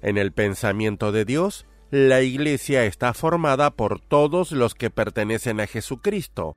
En 0.00 0.18
el 0.18 0.32
pensamiento 0.32 1.10
de 1.10 1.24
Dios, 1.24 1.66
la 1.90 2.20
Iglesia 2.20 2.84
está 2.84 3.14
formada 3.14 3.70
por 3.70 4.00
todos 4.00 4.52
los 4.52 4.74
que 4.74 4.90
pertenecen 4.90 5.60
a 5.60 5.66
Jesucristo. 5.66 6.56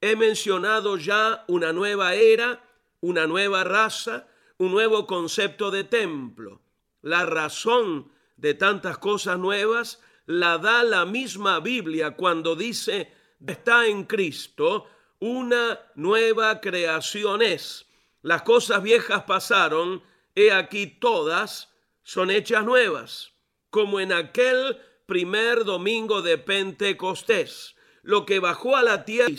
He 0.00 0.14
mencionado 0.14 0.96
ya 0.96 1.44
una 1.48 1.72
nueva 1.72 2.14
era, 2.14 2.62
una 3.00 3.26
nueva 3.26 3.64
raza, 3.64 4.28
un 4.56 4.70
nuevo 4.70 5.06
concepto 5.06 5.72
de 5.72 5.82
templo. 5.82 6.60
La 7.08 7.24
razón 7.24 8.12
de 8.36 8.52
tantas 8.52 8.98
cosas 8.98 9.38
nuevas 9.38 9.98
la 10.26 10.58
da 10.58 10.82
la 10.82 11.06
misma 11.06 11.58
Biblia 11.58 12.10
cuando 12.10 12.54
dice, 12.54 13.10
está 13.46 13.86
en 13.86 14.04
Cristo, 14.04 14.86
una 15.18 15.80
nueva 15.94 16.60
creación 16.60 17.40
es. 17.40 17.86
Las 18.20 18.42
cosas 18.42 18.82
viejas 18.82 19.22
pasaron, 19.22 20.02
he 20.34 20.52
aquí 20.52 20.86
todas 20.86 21.72
son 22.02 22.30
hechas 22.30 22.62
nuevas, 22.62 23.32
como 23.70 24.00
en 24.00 24.12
aquel 24.12 24.76
primer 25.06 25.64
domingo 25.64 26.20
de 26.20 26.36
Pentecostés, 26.36 27.74
lo 28.02 28.26
que 28.26 28.38
bajó 28.38 28.76
a 28.76 28.82
la 28.82 29.06
tierra 29.06 29.32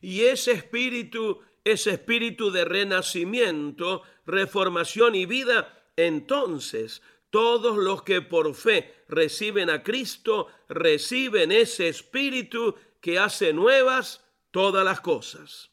y 0.00 0.22
ese 0.22 0.52
espíritu 0.52 1.42
ese 1.64 1.92
espíritu 1.92 2.50
de 2.50 2.64
renacimiento, 2.64 4.02
reformación 4.26 5.14
y 5.14 5.24
vida, 5.24 5.83
entonces 5.96 7.02
todos 7.30 7.76
los 7.76 8.02
que 8.02 8.22
por 8.22 8.54
fe 8.54 8.94
reciben 9.08 9.68
a 9.68 9.82
Cristo, 9.82 10.46
reciben 10.68 11.50
ese 11.50 11.88
espíritu 11.88 12.76
que 13.00 13.18
hace 13.18 13.52
nuevas 13.52 14.24
todas 14.50 14.84
las 14.84 15.00
cosas. 15.00 15.70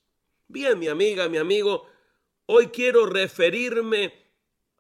Bien, 0.48 0.80
mi 0.80 0.88
amiga, 0.88 1.30
mi 1.30 1.38
amigo, 1.38 1.88
hoy 2.48 2.68
quiero 2.68 3.06
referirme 3.06 4.12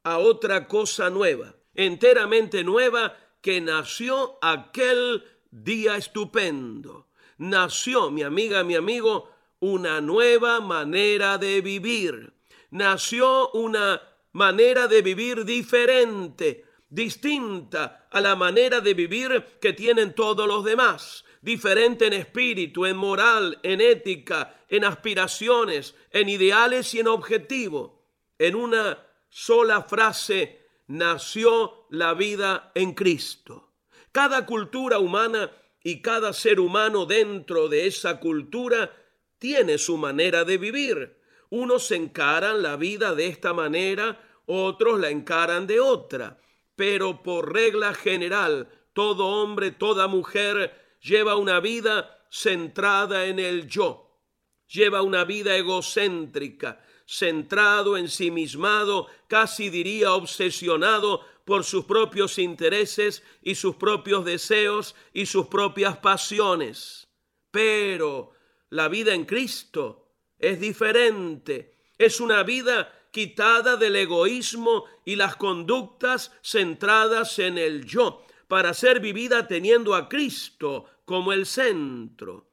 a 0.04 0.18
otra 0.18 0.68
cosa 0.68 1.10
nueva, 1.10 1.56
enteramente 1.76 2.64
nueva, 2.64 3.16
que 3.42 3.62
nació 3.62 4.40
aquel 4.42 5.24
día 5.52 5.98
estupendo. 5.98 7.08
Nació, 7.38 8.12
mi 8.12 8.24
amiga, 8.24 8.64
mi 8.64 8.76
amigo, 8.76 9.30
una 9.60 10.02
nueva 10.02 10.60
manera 10.60 11.38
de 11.38 11.62
vivir. 11.62 12.34
Nació 12.72 13.52
una 13.52 14.02
manera 14.34 14.88
de 14.88 15.02
vivir 15.02 15.46
diferente, 15.46 16.66
distinta 16.90 18.08
a 18.12 18.22
la 18.22 18.36
manera 18.36 18.82
de 18.82 18.94
vivir 18.94 19.44
que 19.62 19.74
tienen 19.74 20.14
todos 20.14 20.48
los 20.48 20.64
demás, 20.64 21.26
diferente 21.42 22.08
en 22.08 22.14
espíritu, 22.14 22.86
en 22.86 22.98
moral, 22.98 23.60
en 23.64 23.82
ética, 23.82 24.64
en 24.70 24.86
aspiraciones, 24.86 25.96
en 26.12 26.30
ideales 26.30 26.94
y 26.94 27.00
en 27.00 27.08
objetivo. 27.08 28.06
En 28.38 28.56
una 28.56 29.06
sola 29.30 29.84
frase 29.84 30.68
nació 30.88 31.88
la 31.90 32.14
vida 32.14 32.72
en 32.76 32.94
Cristo. 32.94 33.74
Cada 34.12 34.46
cultura 34.46 35.00
humana 35.00 35.52
y 35.84 36.02
cada 36.02 36.34
ser 36.34 36.60
humano 36.60 37.06
dentro 37.06 37.70
de 37.70 37.88
esa 37.88 38.20
cultura 38.20 38.94
tiene 39.40 39.78
su 39.78 39.98
manera 39.98 40.44
de 40.44 40.58
vivir. 40.58 41.21
Unos 41.52 41.92
encaran 41.92 42.64
la 42.64 42.78
vida 42.78 43.14
de 43.14 43.28
esta 43.28 43.54
manera, 43.54 44.18
otros 44.46 45.02
la 45.02 45.10
encaran 45.10 45.68
de 45.68 45.82
otra. 45.82 46.40
Pero 46.78 47.22
por 47.24 47.54
regla 47.54 47.94
general, 47.94 48.70
todo 48.94 49.28
hombre, 49.28 49.72
toda 49.72 50.08
mujer 50.08 50.98
lleva 51.02 51.36
una 51.36 51.60
vida 51.60 52.26
centrada 52.32 53.26
en 53.26 53.38
el 53.38 53.68
yo. 53.68 54.18
Lleva 54.66 55.02
una 55.02 55.26
vida 55.26 55.58
egocéntrica, 55.58 56.82
centrado 57.06 57.98
en 57.98 58.08
sí 58.08 58.32
mismado, 58.32 59.08
casi 59.28 59.70
diría 59.70 60.14
obsesionado 60.14 61.20
por 61.44 61.66
sus 61.66 61.84
propios 61.84 62.40
intereses 62.40 63.24
y 63.42 63.56
sus 63.56 63.76
propios 63.76 64.24
deseos 64.24 64.96
y 65.12 65.26
sus 65.26 65.48
propias 65.48 65.98
pasiones. 65.98 67.10
Pero 67.52 68.32
la 68.70 68.88
vida 68.88 69.14
en 69.14 69.26
Cristo 69.26 70.01
es 70.42 70.60
diferente. 70.60 71.76
Es 71.98 72.20
una 72.20 72.44
vida 72.44 72.92
quitada 73.12 73.78
del 73.78 73.96
egoísmo 73.96 74.86
y 75.06 75.16
las 75.16 75.36
conductas 75.36 76.32
centradas 76.42 77.40
en 77.40 77.58
el 77.58 77.86
yo, 77.86 78.26
para 78.48 78.74
ser 78.74 79.00
vivida 79.00 79.48
teniendo 79.48 79.96
a 79.96 80.10
Cristo 80.10 80.86
como 81.06 81.32
el 81.34 81.46
centro. 81.46 82.50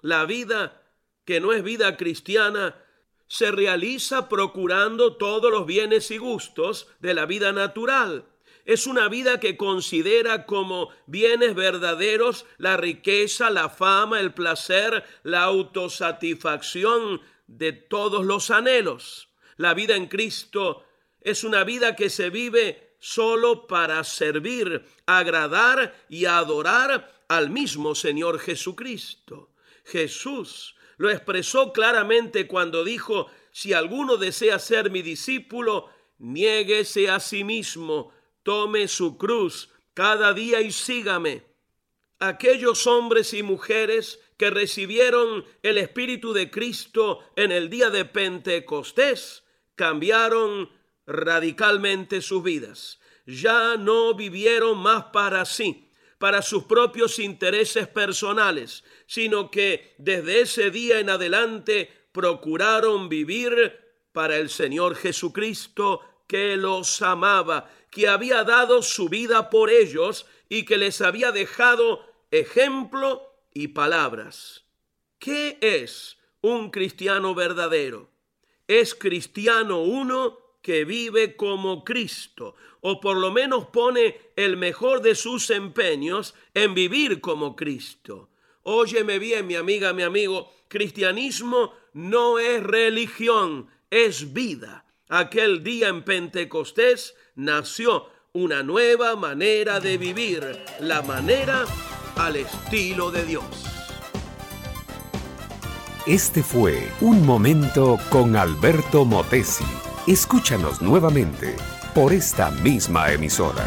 La 0.00 0.24
vida 0.24 0.82
que 1.24 1.40
no 1.40 1.52
es 1.52 1.62
vida 1.62 1.96
cristiana 1.96 2.76
se 3.26 3.52
realiza 3.52 4.28
procurando 4.28 5.16
todos 5.16 5.50
los 5.50 5.64
bienes 5.66 6.10
y 6.10 6.18
gustos 6.18 6.88
de 6.98 7.14
la 7.14 7.26
vida 7.26 7.52
natural, 7.52 8.26
es 8.70 8.86
una 8.86 9.08
vida 9.08 9.40
que 9.40 9.56
considera 9.56 10.46
como 10.46 10.90
bienes 11.06 11.56
verdaderos 11.56 12.46
la 12.56 12.76
riqueza, 12.76 13.50
la 13.50 13.68
fama, 13.68 14.20
el 14.20 14.32
placer, 14.32 15.02
la 15.24 15.42
autosatisfacción 15.42 17.20
de 17.48 17.72
todos 17.72 18.24
los 18.24 18.52
anhelos. 18.52 19.28
La 19.56 19.74
vida 19.74 19.96
en 19.96 20.06
Cristo 20.06 20.84
es 21.20 21.42
una 21.42 21.64
vida 21.64 21.96
que 21.96 22.10
se 22.10 22.30
vive 22.30 22.94
solo 23.00 23.66
para 23.66 24.04
servir, 24.04 24.84
agradar 25.04 25.92
y 26.08 26.26
adorar 26.26 27.12
al 27.26 27.50
mismo 27.50 27.96
Señor 27.96 28.38
Jesucristo. 28.38 29.50
Jesús 29.84 30.76
lo 30.96 31.10
expresó 31.10 31.72
claramente 31.72 32.46
cuando 32.46 32.84
dijo, 32.84 33.26
si 33.50 33.72
alguno 33.72 34.16
desea 34.16 34.60
ser 34.60 34.92
mi 34.92 35.02
discípulo, 35.02 35.88
niéguese 36.18 37.10
a 37.10 37.18
sí 37.18 37.42
mismo, 37.42 38.12
tome 38.42 38.88
su 38.88 39.16
cruz 39.16 39.70
cada 39.94 40.32
día 40.32 40.60
y 40.60 40.72
sígame. 40.72 41.44
Aquellos 42.18 42.86
hombres 42.86 43.32
y 43.34 43.42
mujeres 43.42 44.20
que 44.36 44.50
recibieron 44.50 45.44
el 45.62 45.78
Espíritu 45.78 46.32
de 46.32 46.50
Cristo 46.50 47.20
en 47.36 47.52
el 47.52 47.70
día 47.70 47.90
de 47.90 48.04
Pentecostés 48.04 49.44
cambiaron 49.74 50.70
radicalmente 51.06 52.20
sus 52.20 52.42
vidas. 52.42 53.00
Ya 53.26 53.76
no 53.76 54.14
vivieron 54.14 54.78
más 54.78 55.04
para 55.12 55.44
sí, 55.44 55.90
para 56.18 56.42
sus 56.42 56.64
propios 56.64 57.18
intereses 57.18 57.88
personales, 57.88 58.84
sino 59.06 59.50
que 59.50 59.94
desde 59.98 60.42
ese 60.42 60.70
día 60.70 61.00
en 61.00 61.10
adelante 61.10 61.90
procuraron 62.12 63.08
vivir 63.08 63.78
para 64.12 64.36
el 64.36 64.50
Señor 64.50 64.96
Jesucristo 64.96 66.00
que 66.30 66.56
los 66.56 67.02
amaba, 67.02 67.68
que 67.90 68.06
había 68.06 68.44
dado 68.44 68.82
su 68.82 69.08
vida 69.08 69.50
por 69.50 69.68
ellos 69.68 70.26
y 70.48 70.64
que 70.64 70.76
les 70.76 71.00
había 71.00 71.32
dejado 71.32 72.06
ejemplo 72.30 73.34
y 73.52 73.66
palabras. 73.66 74.64
¿Qué 75.18 75.58
es 75.60 76.18
un 76.40 76.70
cristiano 76.70 77.34
verdadero? 77.34 78.12
Es 78.68 78.94
cristiano 78.94 79.82
uno 79.82 80.38
que 80.62 80.84
vive 80.84 81.34
como 81.34 81.82
Cristo, 81.82 82.54
o 82.80 83.00
por 83.00 83.16
lo 83.16 83.32
menos 83.32 83.66
pone 83.66 84.16
el 84.36 84.56
mejor 84.56 85.02
de 85.02 85.16
sus 85.16 85.50
empeños 85.50 86.36
en 86.54 86.74
vivir 86.74 87.20
como 87.20 87.56
Cristo. 87.56 88.30
Óyeme 88.62 89.18
bien, 89.18 89.48
mi 89.48 89.56
amiga, 89.56 89.92
mi 89.92 90.04
amigo, 90.04 90.48
cristianismo 90.68 91.74
no 91.92 92.38
es 92.38 92.62
religión, 92.62 93.68
es 93.90 94.32
vida. 94.32 94.84
Aquel 95.12 95.64
día 95.64 95.88
en 95.88 96.04
Pentecostés 96.04 97.16
nació 97.34 98.06
una 98.32 98.62
nueva 98.62 99.16
manera 99.16 99.80
de 99.80 99.98
vivir, 99.98 100.64
la 100.78 101.02
manera 101.02 101.64
al 102.16 102.36
estilo 102.36 103.10
de 103.10 103.24
Dios. 103.24 103.44
Este 106.06 106.44
fue 106.44 106.88
Un 107.00 107.26
Momento 107.26 107.98
con 108.08 108.36
Alberto 108.36 109.04
Motesi. 109.04 109.64
Escúchanos 110.06 110.80
nuevamente 110.80 111.56
por 111.92 112.12
esta 112.12 112.52
misma 112.52 113.10
emisora. 113.10 113.66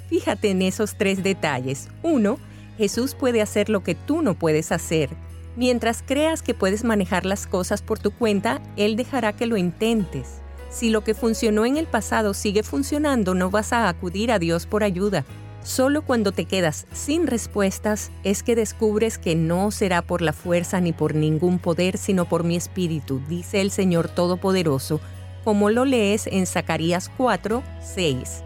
Fíjate 0.10 0.50
en 0.50 0.64
esos 0.64 0.98
tres 0.98 1.22
detalles. 1.22 1.90
Uno, 2.02 2.40
Jesús 2.80 3.14
puede 3.14 3.44
hacer 3.44 3.70
lo 3.70 3.84
que 3.84 3.94
tú 3.94 4.24
no 4.24 4.34
puedes 4.34 4.72
hacer. 4.72 5.12
Mientras 5.56 6.02
creas 6.02 6.42
que 6.42 6.56
puedes 6.56 6.84
manejar 6.84 7.28
las 7.28 7.46
cosas 7.46 7.84
por 7.84 8.00
tu 8.00 8.10
cuenta, 8.10 8.60
Él 8.76 8.96
dejará 8.96 9.34
que 9.34 9.46
lo 9.46 9.56
intentes. 9.56 10.42
Si 10.70 10.90
lo 10.90 11.04
que 11.04 11.14
funcionó 11.14 11.66
en 11.66 11.78
el 11.78 11.88
pasado 11.88 12.34
sigue 12.34 12.64
funcionando, 12.64 13.34
no 13.34 13.50
vas 13.50 13.74
a 13.74 13.88
acudir 13.88 14.32
a 14.32 14.40
Dios 14.40 14.66
por 14.66 14.84
ayuda. 14.84 15.26
Solo 15.64 16.02
cuando 16.02 16.32
te 16.32 16.46
quedas 16.46 16.88
sin 16.94 17.28
respuestas 17.28 18.12
es 18.24 18.42
que 18.42 18.56
descubres 18.56 19.18
que 19.18 19.36
no 19.36 19.72
será 19.72 20.02
por 20.02 20.22
la 20.22 20.34
fuerza 20.34 20.80
ni 20.80 20.94
por 20.94 21.14
ningún 21.14 21.60
poder, 21.60 21.98
sino 21.98 22.26
por 22.26 22.44
mi 22.44 22.56
espíritu, 22.56 23.22
dice 23.28 23.60
el 23.60 23.72
Señor 23.72 24.08
Todopoderoso, 24.08 25.02
como 25.44 25.70
lo 25.70 25.84
lees 25.86 26.28
en 26.28 26.46
Zacarías 26.46 27.10
4, 27.18 27.64
6. 27.82 28.44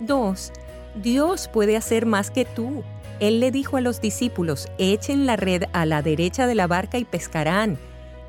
2. 0.00 0.52
Dios 0.96 1.48
puede 1.48 1.76
hacer 1.76 2.06
más 2.06 2.30
que 2.30 2.44
tú. 2.44 2.82
Él 3.20 3.38
le 3.38 3.50
dijo 3.50 3.76
a 3.76 3.80
los 3.80 4.00
discípulos, 4.00 4.68
echen 4.78 5.26
la 5.26 5.36
red 5.36 5.64
a 5.72 5.86
la 5.86 6.02
derecha 6.02 6.46
de 6.46 6.54
la 6.54 6.66
barca 6.66 6.98
y 6.98 7.04
pescarán. 7.04 7.78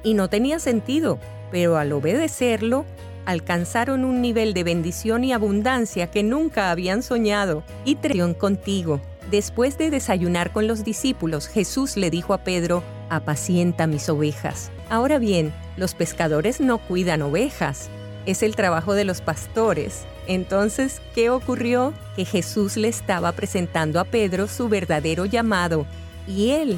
Y 0.03 0.13
no 0.15 0.30
tenía 0.30 0.59
sentido, 0.59 1.17
pero 1.49 1.78
al 1.78 1.91
obedecerlo, 1.91 2.86
alcanzaron 3.26 4.05
un 4.05 4.22
nivel 4.22 4.53
de 4.53 4.63
bendición 4.63 5.24
y 5.24 5.34
abundancia 5.34 6.07
que 6.07 6.24
nunca 6.24 6.72
habían 6.72 7.03
soñado 7.03 7.63
y 7.86 7.95
trajeron 7.95 8.34
contigo. 8.34 9.01
Después 9.30 9.78
de 9.78 9.89
desayunar 9.89 10.51
con 10.51 10.67
los 10.67 10.84
discípulos, 10.84 11.47
Jesús 11.47 11.95
le 11.95 12.09
dijo 12.09 12.34
a 12.34 12.39
Pedro, 12.39 12.84
apacienta 13.09 13.88
mis 13.88 14.09
ovejas. 14.09 14.72
Ahora 14.89 15.19
bien, 15.19 15.53
los 15.78 15.93
pescadores 15.93 16.59
no 16.59 16.80
cuidan 16.80 17.22
ovejas, 17.22 17.89
es 18.26 18.43
el 18.43 18.55
trabajo 18.55 18.93
de 18.93 19.05
los 19.05 19.22
pastores. 19.22 20.05
Entonces, 20.28 21.01
¿qué 21.15 21.30
ocurrió? 21.30 21.93
Que 22.15 22.26
Jesús 22.26 22.78
le 22.78 22.88
estaba 22.88 23.32
presentando 23.32 23.99
a 23.99 24.05
Pedro 24.05 24.47
su 24.47 24.69
verdadero 24.69 25.26
llamado 25.26 25.86
y 26.28 26.51
él 26.51 26.78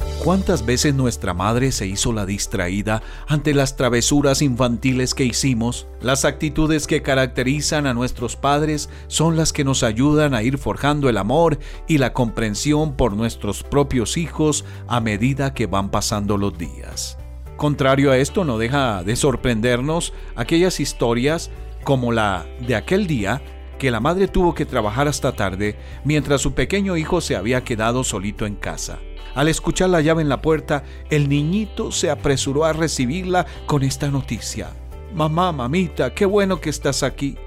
¿Cuántas 0.23 0.67
veces 0.67 0.93
nuestra 0.93 1.33
madre 1.33 1.71
se 1.71 1.87
hizo 1.87 2.13
la 2.13 2.27
distraída 2.27 3.01
ante 3.27 3.55
las 3.55 3.75
travesuras 3.75 4.43
infantiles 4.43 5.15
que 5.15 5.23
hicimos? 5.23 5.87
Las 5.99 6.25
actitudes 6.25 6.85
que 6.85 7.01
caracterizan 7.01 7.87
a 7.87 7.95
nuestros 7.95 8.35
padres 8.35 8.87
son 9.07 9.35
las 9.35 9.51
que 9.51 9.63
nos 9.63 9.81
ayudan 9.81 10.35
a 10.35 10.43
ir 10.43 10.59
forjando 10.59 11.09
el 11.09 11.17
amor 11.17 11.57
y 11.87 11.97
la 11.97 12.13
comprensión 12.13 12.95
por 12.95 13.13
nuestros 13.13 13.63
propios 13.63 14.15
hijos 14.15 14.63
a 14.87 14.99
medida 14.99 15.55
que 15.55 15.65
van 15.65 15.89
pasando 15.89 16.37
los 16.37 16.55
días. 16.55 17.17
Contrario 17.57 18.11
a 18.11 18.17
esto, 18.17 18.45
no 18.45 18.59
deja 18.59 19.03
de 19.03 19.15
sorprendernos 19.15 20.13
aquellas 20.35 20.79
historias 20.79 21.49
como 21.83 22.11
la 22.11 22.45
de 22.67 22.75
aquel 22.75 23.07
día 23.07 23.41
que 23.79 23.89
la 23.89 23.99
madre 23.99 24.27
tuvo 24.27 24.53
que 24.53 24.67
trabajar 24.67 25.07
hasta 25.07 25.31
tarde 25.31 25.75
mientras 26.05 26.41
su 26.41 26.53
pequeño 26.53 26.95
hijo 26.95 27.21
se 27.21 27.35
había 27.35 27.63
quedado 27.63 28.03
solito 28.03 28.45
en 28.45 28.53
casa. 28.53 28.99
Al 29.35 29.47
escuchar 29.47 29.89
la 29.89 30.01
llave 30.01 30.21
en 30.21 30.29
la 30.29 30.41
puerta, 30.41 30.83
el 31.09 31.29
niñito 31.29 31.91
se 31.91 32.09
apresuró 32.09 32.65
a 32.65 32.73
recibirla 32.73 33.45
con 33.65 33.83
esta 33.83 34.09
noticia. 34.09 34.71
Mamá, 35.13 35.51
mamita, 35.51 36.13
qué 36.13 36.25
bueno 36.25 36.59
que 36.59 36.69
estás 36.69 37.03
aquí. 37.03 37.37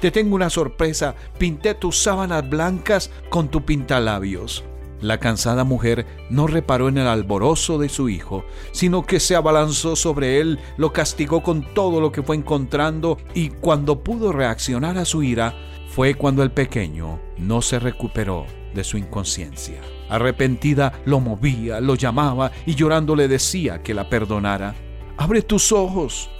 Te 0.00 0.10
tengo 0.10 0.34
una 0.34 0.50
sorpresa, 0.50 1.14
pinté 1.38 1.74
tus 1.74 1.98
sábanas 1.98 2.48
blancas 2.48 3.10
con 3.30 3.48
tu 3.48 3.64
pintalabios. 3.64 4.64
La 5.00 5.18
cansada 5.18 5.62
mujer 5.62 6.06
no 6.28 6.48
reparó 6.48 6.88
en 6.88 6.98
el 6.98 7.06
alborozo 7.06 7.78
de 7.78 7.88
su 7.88 8.08
hijo, 8.08 8.44
sino 8.72 9.02
que 9.02 9.20
se 9.20 9.36
abalanzó 9.36 9.94
sobre 9.94 10.40
él, 10.40 10.58
lo 10.76 10.92
castigó 10.92 11.42
con 11.42 11.72
todo 11.72 12.00
lo 12.00 12.10
que 12.10 12.22
fue 12.22 12.36
encontrando 12.36 13.16
y 13.32 13.50
cuando 13.50 14.02
pudo 14.02 14.32
reaccionar 14.32 14.98
a 14.98 15.04
su 15.04 15.22
ira, 15.22 15.54
fue 15.88 16.14
cuando 16.14 16.42
el 16.42 16.50
pequeño 16.50 17.20
no 17.38 17.62
se 17.62 17.78
recuperó 17.78 18.46
de 18.74 18.82
su 18.82 18.98
inconsciencia. 18.98 19.80
Arrepentida 20.08 21.00
lo 21.04 21.20
movía, 21.20 21.80
lo 21.80 21.94
llamaba 21.94 22.50
y 22.66 22.74
llorando 22.74 23.14
le 23.14 23.28
decía 23.28 23.82
que 23.82 23.94
la 23.94 24.08
perdonara. 24.08 24.74
Abre 25.16 25.42
tus 25.42 25.72
ojos. 25.72 26.30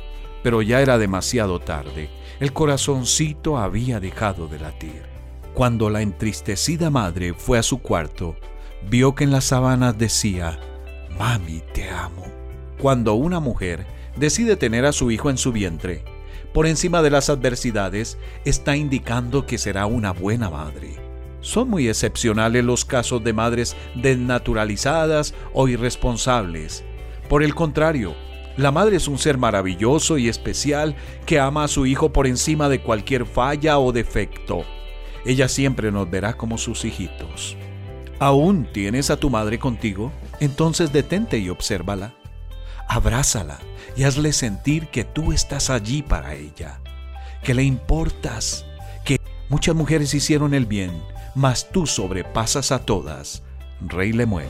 Pero 0.42 0.62
ya 0.62 0.80
era 0.80 0.98
demasiado 0.98 1.60
tarde. 1.60 2.08
El 2.40 2.52
corazoncito 2.52 3.58
había 3.58 4.00
dejado 4.00 4.46
de 4.46 4.60
latir. 4.60 5.02
Cuando 5.54 5.90
la 5.90 6.02
entristecida 6.02 6.88
madre 6.88 7.34
fue 7.34 7.58
a 7.58 7.64
su 7.64 7.78
cuarto, 7.78 8.36
vio 8.88 9.14
que 9.14 9.24
en 9.24 9.32
las 9.32 9.44
sábanas 9.44 9.98
decía, 9.98 10.60
Mami, 11.18 11.62
te 11.74 11.90
amo. 11.90 12.24
Cuando 12.80 13.14
una 13.14 13.40
mujer 13.40 13.84
decide 14.16 14.56
tener 14.56 14.84
a 14.84 14.92
su 14.92 15.10
hijo 15.10 15.30
en 15.30 15.36
su 15.38 15.50
vientre, 15.50 16.04
por 16.54 16.66
encima 16.66 17.02
de 17.02 17.10
las 17.10 17.28
adversidades, 17.28 18.18
está 18.44 18.76
indicando 18.76 19.46
que 19.46 19.58
será 19.58 19.86
una 19.86 20.12
buena 20.12 20.48
madre. 20.48 21.07
Son 21.40 21.68
muy 21.70 21.88
excepcionales 21.88 22.64
los 22.64 22.84
casos 22.84 23.22
de 23.22 23.32
madres 23.32 23.76
desnaturalizadas 23.94 25.34
o 25.52 25.68
irresponsables. 25.68 26.84
Por 27.28 27.42
el 27.42 27.54
contrario, 27.54 28.14
la 28.56 28.72
madre 28.72 28.96
es 28.96 29.06
un 29.06 29.18
ser 29.18 29.38
maravilloso 29.38 30.18
y 30.18 30.28
especial 30.28 30.96
que 31.26 31.38
ama 31.38 31.64
a 31.64 31.68
su 31.68 31.86
hijo 31.86 32.12
por 32.12 32.26
encima 32.26 32.68
de 32.68 32.80
cualquier 32.80 33.24
falla 33.24 33.78
o 33.78 33.92
defecto. 33.92 34.64
Ella 35.24 35.48
siempre 35.48 35.92
nos 35.92 36.10
verá 36.10 36.36
como 36.36 36.58
sus 36.58 36.84
hijitos. 36.84 37.56
¿Aún 38.18 38.66
tienes 38.72 39.10
a 39.10 39.16
tu 39.16 39.30
madre 39.30 39.60
contigo? 39.60 40.10
Entonces 40.40 40.92
detente 40.92 41.38
y 41.38 41.50
obsérvala. 41.50 42.14
Abrázala 42.88 43.60
y 43.96 44.02
hazle 44.02 44.32
sentir 44.32 44.88
que 44.88 45.04
tú 45.04 45.32
estás 45.32 45.70
allí 45.70 46.02
para 46.02 46.34
ella, 46.34 46.80
que 47.44 47.54
le 47.54 47.62
importas, 47.62 48.64
que 49.04 49.20
muchas 49.48 49.76
mujeres 49.76 50.14
hicieron 50.14 50.52
el 50.54 50.66
bien, 50.66 50.90
mas 51.38 51.70
tú 51.70 51.86
sobrepasas 51.86 52.72
a 52.72 52.80
todas. 52.80 53.44
Rey 53.80 54.12
Lemuel. 54.12 54.48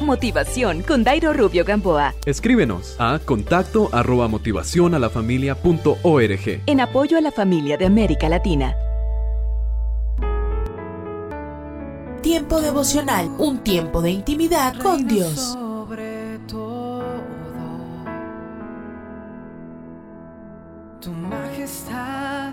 Motivación 0.00 0.82
con 0.82 1.02
Dairo 1.02 1.32
Rubio 1.32 1.64
Gamboa. 1.64 2.14
Escríbenos 2.26 2.94
a 3.00 3.18
contacto 3.18 3.88
arroba 3.92 4.28
motivación 4.28 4.94
a 4.94 5.00
la 5.00 5.10
familia 5.10 5.56
punto 5.56 5.98
org. 6.04 6.62
En 6.66 6.80
apoyo 6.80 7.18
a 7.18 7.20
la 7.20 7.32
familia 7.32 7.76
de 7.76 7.86
América 7.86 8.28
Latina. 8.28 8.76
Tiempo 12.22 12.60
devocional, 12.60 13.28
un 13.38 13.58
tiempo 13.58 14.00
de 14.00 14.10
intimidad 14.10 14.78
con 14.78 15.08
Dios. 15.08 15.58
Tu 21.00 21.10
majestad 21.10 22.52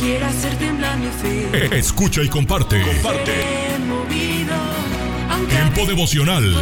esto 0.00 0.04
quiere 0.04 0.24
hacer 0.24 0.56
temblar 0.56 0.98
mi 0.98 1.08
fe. 1.08 1.78
Escucha 1.78 2.22
y 2.22 2.28
comparte. 2.28 2.80
Comparte. 2.80 3.32
Movido, 3.86 4.54
Tiempo 5.48 5.86
devocional. 5.86 6.54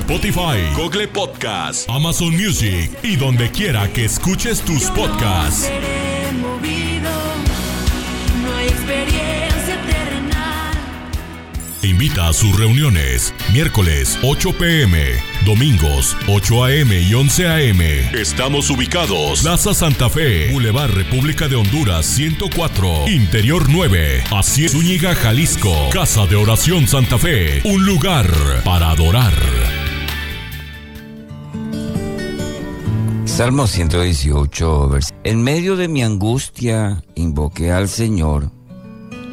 Spotify, 0.00 0.74
Google 0.74 1.08
Podcast, 1.08 1.88
Amazon 1.90 2.34
Music 2.34 2.90
y 3.02 3.16
donde 3.16 3.50
quiera 3.50 3.92
que 3.92 4.06
escuches 4.06 4.62
tus 4.62 4.84
podcasts. 4.90 5.66
Seré 5.66 6.32
movido. 6.32 7.10
No 8.42 8.56
hay 8.56 8.68
experiencia 8.68 9.82
terrenal. 9.86 10.72
Invita 11.82 12.28
a 12.28 12.32
sus 12.32 12.58
reuniones. 12.58 13.34
Miércoles 13.52 14.18
8 14.22 14.52
pm, 14.58 14.98
domingos 15.46 16.14
8 16.28 16.64
am 16.64 16.92
y 16.92 17.14
11 17.14 17.46
am. 17.48 17.80
Estamos 18.14 18.68
ubicados. 18.68 19.40
Plaza 19.40 19.72
Santa 19.72 20.10
Fe, 20.10 20.52
Boulevard 20.52 20.90
República 20.92 21.48
de 21.48 21.56
Honduras 21.56 22.04
104, 22.06 23.08
Interior 23.08 23.66
9, 23.70 24.24
Así 24.30 24.68
Zúñiga, 24.68 25.14
Jalisco. 25.14 25.72
Casa 25.92 26.26
de 26.26 26.36
Oración 26.36 26.86
Santa 26.86 27.16
Fe, 27.18 27.62
un 27.64 27.86
lugar 27.86 28.26
para 28.64 28.90
adorar. 28.90 29.32
Salmo 33.24 33.66
118, 33.66 34.90
vers- 34.90 35.08
En 35.24 35.42
medio 35.42 35.76
de 35.76 35.88
mi 35.88 36.02
angustia 36.02 37.02
invoqué 37.14 37.70
al 37.72 37.88
Señor. 37.88 38.50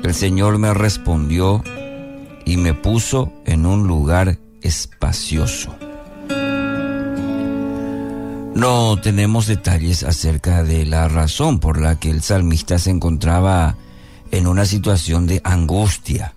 El 0.03 0.13
Señor 0.13 0.57
me 0.59 0.73
respondió 0.73 1.63
y 2.45 2.57
me 2.57 2.73
puso 2.73 3.33
en 3.45 3.65
un 3.65 3.87
lugar 3.87 4.37
espacioso. 4.61 5.75
No 8.55 8.97
tenemos 9.01 9.47
detalles 9.47 10.03
acerca 10.03 10.63
de 10.63 10.85
la 10.85 11.09
razón 11.09 11.59
por 11.59 11.81
la 11.81 11.99
que 11.99 12.09
el 12.09 12.21
salmista 12.21 12.79
se 12.79 12.89
encontraba 12.89 13.75
en 14.31 14.47
una 14.47 14.65
situación 14.65 15.27
de 15.27 15.41
angustia, 15.43 16.33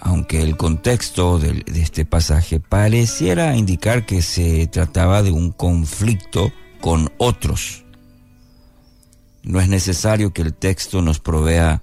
aunque 0.00 0.40
el 0.40 0.56
contexto 0.56 1.38
de, 1.38 1.62
este 1.66 2.06
pasaje 2.06 2.60
pareciera 2.60 3.56
indicar 3.56 4.06
que 4.06 4.22
se 4.22 4.66
trataba 4.68 5.22
de 5.22 5.32
un 5.32 5.50
conflicto 5.50 6.50
con 6.80 7.12
otros. 7.18 7.84
No 9.42 9.60
es 9.60 9.68
necesario 9.68 10.32
que 10.32 10.42
el 10.42 10.54
texto 10.54 11.02
nos 11.02 11.20
provea 11.20 11.82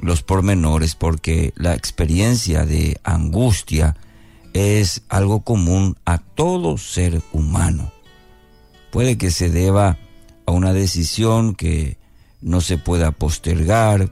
los 0.00 0.22
pormenores 0.22 0.94
porque 0.94 1.52
la 1.56 1.74
experiencia 1.74 2.64
de 2.64 3.00
angustia 3.04 3.96
es 4.52 5.02
algo 5.08 5.40
común 5.40 5.96
a 6.04 6.18
todo 6.18 6.78
ser 6.78 7.22
humano. 7.32 7.92
Puede 8.90 9.18
que 9.18 9.30
se 9.30 9.50
deba 9.50 9.98
a 10.46 10.52
una 10.52 10.72
decisión 10.72 11.54
que 11.54 11.98
no 12.40 12.60
se 12.60 12.78
pueda 12.78 13.10
postergar, 13.10 14.10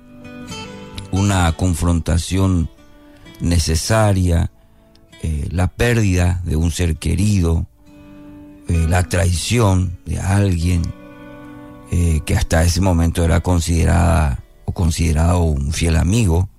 una 1.13 1.51
confrontación 1.53 2.69
necesaria, 3.41 4.51
eh, 5.23 5.49
la 5.51 5.69
pérdida 5.69 6.43
de 6.45 6.57
un 6.57 6.71
ser 6.71 6.97
querido, 6.97 7.67
eh, 8.69 8.87
la 8.89 9.05
traición 9.05 9.99
de 10.05 10.19
alguien 10.19 10.83
eh, 11.91 12.21
que 12.27 12.37
hasta 12.37 12.65
ese 12.65 12.81
momento 12.81 13.25
era 13.25 13.41
considerada 13.41 14.43
considerado 14.77 15.41
un 15.41 15.73
fiel 15.73 15.97
amigo. 15.97 16.51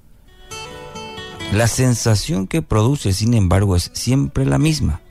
La 1.54 1.68
sensación 1.68 2.48
que 2.48 2.64
produce, 2.64 3.14
sin 3.14 3.36
embargo, 3.36 3.76
es 3.76 3.92
siempre 3.94 4.44
la 4.44 4.58
misma. 4.58 5.02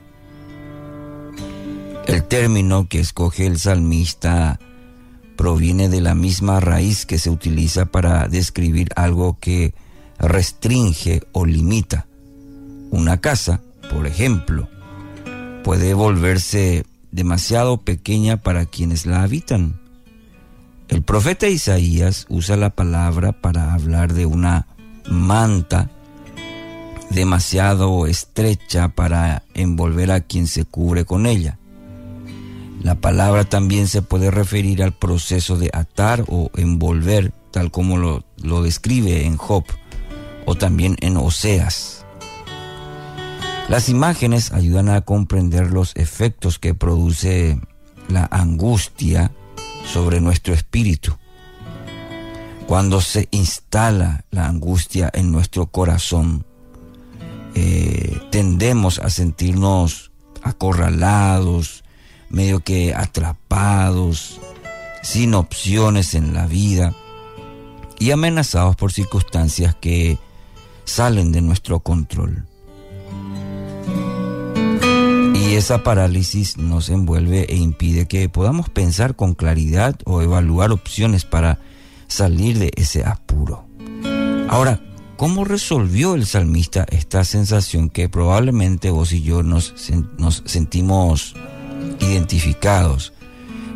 El 2.05 2.25
término 2.25 2.89
que 2.89 2.99
escoge 2.99 3.47
el 3.47 3.59
salmista 3.59 4.59
proviene 5.37 5.87
de 5.87 6.01
la 6.01 6.15
misma 6.15 6.59
raíz 6.59 7.05
que 7.05 7.17
se 7.17 7.29
utiliza 7.29 7.85
para 7.85 8.27
describir 8.27 8.89
algo 8.97 9.37
que 9.39 9.73
restringe 10.19 11.23
o 11.31 11.45
limita. 11.45 12.07
Una 12.91 13.21
casa, 13.21 13.61
por 13.89 14.05
ejemplo, 14.05 14.67
puede 15.63 15.93
volverse 15.93 16.85
demasiado 17.11 17.77
pequeña 17.77 18.35
para 18.35 18.65
quienes 18.65 19.05
la 19.05 19.23
habitan. 19.23 19.86
El 20.87 21.01
profeta 21.03 21.47
Isaías 21.47 22.25
usa 22.29 22.55
la 22.55 22.69
palabra 22.69 23.33
para 23.33 23.73
hablar 23.73 24.13
de 24.13 24.25
una 24.25 24.67
manta 25.09 25.89
demasiado 27.09 28.07
estrecha 28.07 28.89
para 28.89 29.43
envolver 29.53 30.11
a 30.11 30.21
quien 30.21 30.47
se 30.47 30.65
cubre 30.65 31.03
con 31.05 31.25
ella. 31.25 31.57
La 32.81 32.95
palabra 32.95 33.43
también 33.43 33.87
se 33.87 34.01
puede 34.01 34.31
referir 34.31 34.81
al 34.81 34.93
proceso 34.93 35.57
de 35.57 35.69
atar 35.73 36.23
o 36.27 36.51
envolver, 36.55 37.33
tal 37.51 37.69
como 37.71 37.97
lo, 37.97 38.23
lo 38.41 38.61
describe 38.61 39.25
en 39.25 39.35
Job 39.35 39.65
o 40.45 40.55
también 40.55 40.95
en 41.01 41.17
Oseas. 41.17 42.05
Las 43.67 43.89
imágenes 43.89 44.53
ayudan 44.53 44.87
a 44.87 45.01
comprender 45.01 45.71
los 45.71 45.93
efectos 45.97 46.59
que 46.59 46.73
produce 46.73 47.59
la 48.07 48.27
angustia 48.31 49.31
sobre 49.91 50.21
nuestro 50.21 50.53
espíritu. 50.53 51.15
Cuando 52.67 52.99
se 53.01 53.27
instala 53.31 54.25
la 54.29 54.47
angustia 54.47 55.09
en 55.13 55.31
nuestro 55.31 55.67
corazón, 55.67 56.45
eh, 57.55 58.19
tendemos 58.29 58.99
a 58.99 59.09
sentirnos 59.09 60.11
acorralados, 60.43 61.83
medio 62.29 62.59
que 62.59 62.93
atrapados, 62.93 64.39
sin 65.01 65.33
opciones 65.33 66.13
en 66.13 66.33
la 66.33 66.45
vida 66.45 66.93
y 67.99 68.11
amenazados 68.11 68.75
por 68.75 68.91
circunstancias 68.91 69.75
que 69.75 70.17
salen 70.83 71.31
de 71.31 71.41
nuestro 71.41 71.79
control. 71.79 72.46
Y 75.47 75.55
esa 75.55 75.81
parálisis 75.81 76.57
nos 76.57 76.89
envuelve 76.89 77.45
e 77.47 77.55
impide 77.55 78.05
que 78.05 78.27
podamos 78.27 78.69
pensar 78.69 79.15
con 79.15 79.33
claridad 79.33 79.95
o 80.03 80.21
evaluar 80.21 80.73
opciones 80.73 81.23
para 81.23 81.59
salir 82.09 82.59
de 82.59 82.73
ese 82.75 83.05
apuro. 83.05 83.65
Ahora, 84.49 84.81
¿cómo 85.15 85.45
resolvió 85.45 86.15
el 86.15 86.25
salmista 86.25 86.85
esta 86.89 87.23
sensación 87.23 87.89
que 87.89 88.09
probablemente 88.09 88.89
vos 88.89 89.13
y 89.13 89.21
yo 89.21 89.41
nos, 89.41 89.73
sentimos 90.43 91.33
identificados? 92.01 93.13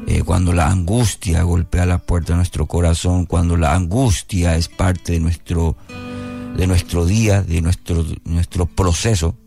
Eh, 0.07 0.23
cuando 0.23 0.51
la 0.51 0.67
angustia 0.67 1.41
golpea 1.43 1.85
la 1.85 1.99
puerta 1.99 2.33
de 2.33 2.37
nuestro 2.37 2.65
corazón, 2.65 3.25
cuando 3.25 3.55
la 3.55 3.73
angustia 3.73 4.57
es 4.57 4.67
parte 4.67 5.13
de 5.13 5.21
nuestro, 5.21 5.77
de 6.57 6.67
nuestro 6.67 7.05
día, 7.05 7.41
de 7.43 7.61
nuestro, 7.61 8.05
nuestro 8.25 8.65
proceso. 8.65 9.37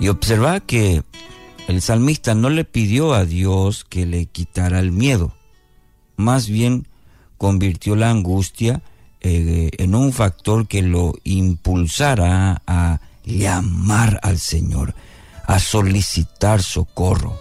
Y 0.00 0.08
observa 0.08 0.60
que 0.60 1.02
el 1.68 1.82
salmista 1.82 2.34
no 2.34 2.50
le 2.50 2.64
pidió 2.64 3.14
a 3.14 3.24
Dios 3.24 3.84
que 3.84 4.06
le 4.06 4.26
quitara 4.26 4.78
el 4.78 4.92
miedo, 4.92 5.34
más 6.16 6.48
bien 6.48 6.86
convirtió 7.38 7.96
la 7.96 8.10
angustia 8.10 8.82
eh, 9.20 9.70
en 9.78 9.94
un 9.94 10.12
factor 10.12 10.68
que 10.68 10.82
lo 10.82 11.14
impulsara 11.24 12.62
a 12.66 13.00
llamar 13.24 14.20
al 14.22 14.38
Señor, 14.38 14.94
a 15.46 15.58
solicitar 15.58 16.62
socorro. 16.62 17.36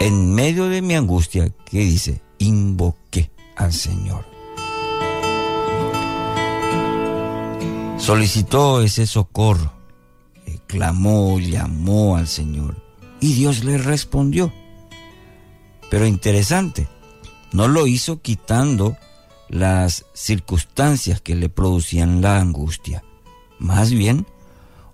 En 0.00 0.34
medio 0.34 0.68
de 0.68 0.80
mi 0.80 0.94
angustia, 0.94 1.50
¿qué 1.64 1.80
dice? 1.80 2.22
Invoqué 2.38 3.30
al 3.56 3.72
Señor. 3.72 4.24
Solicitó 7.98 8.80
ese 8.80 9.06
socorro, 9.06 9.72
clamó, 10.68 11.40
llamó 11.40 12.16
al 12.16 12.28
Señor 12.28 12.80
y 13.20 13.32
Dios 13.32 13.64
le 13.64 13.78
respondió. 13.78 14.52
Pero 15.90 16.06
interesante, 16.06 16.86
no 17.52 17.66
lo 17.66 17.88
hizo 17.88 18.20
quitando 18.20 18.96
las 19.48 20.04
circunstancias 20.12 21.20
que 21.20 21.34
le 21.34 21.48
producían 21.48 22.20
la 22.20 22.38
angustia. 22.38 23.02
Más 23.58 23.90
bien, 23.90 24.26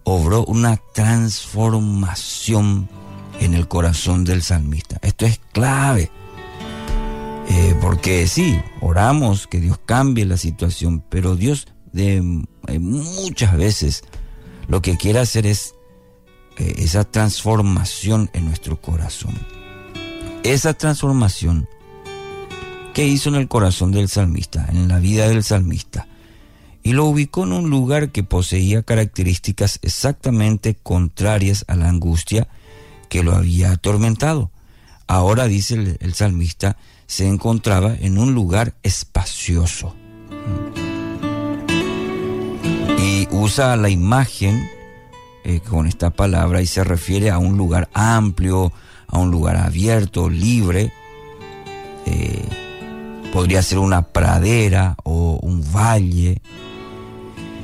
obró 0.05 0.45
una 0.45 0.81
transformación 0.95 2.89
en 3.41 3.55
el 3.55 3.69
corazón 3.69 4.25
del 4.25 4.43
salmista. 4.43 4.99
Esto 5.03 5.27
es 5.27 5.41
clave. 5.53 6.11
Eh, 7.49 7.77
porque 7.83 8.27
sí, 8.27 8.59
oramos 8.81 9.47
que 9.47 9.61
Dios 9.61 9.79
cambie 9.85 10.25
la 10.25 10.39
situación, 10.39 11.05
pero 11.11 11.37
Dios 11.37 11.67
de, 11.93 12.45
eh, 12.69 12.79
muchas 12.79 13.57
veces 13.57 14.05
lo 14.69 14.83
que 14.83 14.97
quiere 14.97 15.19
hacer 15.19 15.47
es 15.47 15.75
eh, 16.59 16.75
esa 16.79 17.05
transformación 17.05 18.31
en 18.33 18.47
nuestro 18.47 18.81
corazón. 18.81 19.35
Esa 20.43 20.75
transformación 20.75 21.69
que 22.93 23.07
hizo 23.07 23.29
en 23.29 23.35
el 23.35 23.49
corazón 23.49 23.91
del 23.91 24.09
salmista, 24.09 24.67
en 24.71 24.89
la 24.89 24.99
vida 24.99 25.29
del 25.29 25.43
salmista, 25.43 26.07
y 26.85 26.93
lo 26.93 27.07
ubicó 27.07 27.45
en 27.45 27.53
un 27.53 27.71
lugar 27.71 28.13
que 28.13 28.23
poseía 28.23 28.83
características 28.83 29.81
exactamente 29.83 30.77
contrarias 30.81 31.65
a 31.67 31.77
la 31.77 31.89
angustia 31.89 32.47
que 33.09 33.23
lo 33.23 33.35
había 33.35 33.73
atormentado. 33.73 34.51
Ahora, 35.07 35.47
dice 35.47 35.97
el, 35.99 36.15
salmista, 36.15 36.77
se 37.07 37.27
encontraba 37.27 37.95
en 37.95 38.19
un 38.19 38.35
lugar 38.35 38.75
espacioso. 38.83 39.95
Y 43.05 43.29
usa 43.31 43.77
la 43.77 43.91
imagen 43.91 44.67
eh, 45.45 45.61
con 45.61 45.87
esta 45.87 46.09
palabra 46.09 46.63
y 46.63 46.67
se 46.67 46.83
refiere 46.85 47.31
a 47.31 47.39
un 47.39 47.59
lugar 47.59 47.91
amplio, 47.93 48.73
a 49.09 49.19
un 49.19 49.31
lugar 49.31 49.57
abierto, 49.57 50.31
libre. 50.31 50.91
Eh, 52.07 52.49
podría 53.33 53.63
ser 53.63 53.79
una 53.79 54.03
pradera 54.03 54.97
o 55.05 55.39
un 55.43 55.63
valle 55.73 56.41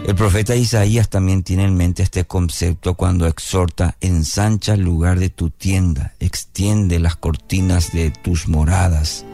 el 0.06 0.14
profeta 0.14 0.56
Isaías 0.56 1.08
también 1.08 1.42
tiene 1.42 1.64
en 1.64 1.76
mente 1.76 2.02
este 2.02 2.24
concepto 2.24 2.94
cuando 2.94 3.26
exhorta, 3.26 3.96
ensancha 4.00 4.74
el 4.74 4.80
lugar 4.80 5.18
de 5.20 5.28
tu 5.28 5.50
tienda, 5.50 6.14
extiende 6.18 6.98
las 6.98 7.16
cortinas 7.16 7.92
de 7.92 8.10
tus 8.10 8.48
moradas, 8.48 9.24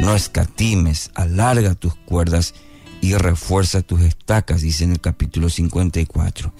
no 0.00 0.14
escatimes, 0.14 1.10
alarga 1.14 1.74
tus 1.74 1.96
cuerdas 1.96 2.54
y 3.02 3.14
refuerza 3.14 3.82
tus 3.82 4.00
estacas, 4.02 4.62
dice 4.62 4.84
en 4.84 4.92
el 4.92 5.00
capítulo 5.00 5.50
54. 5.50 6.54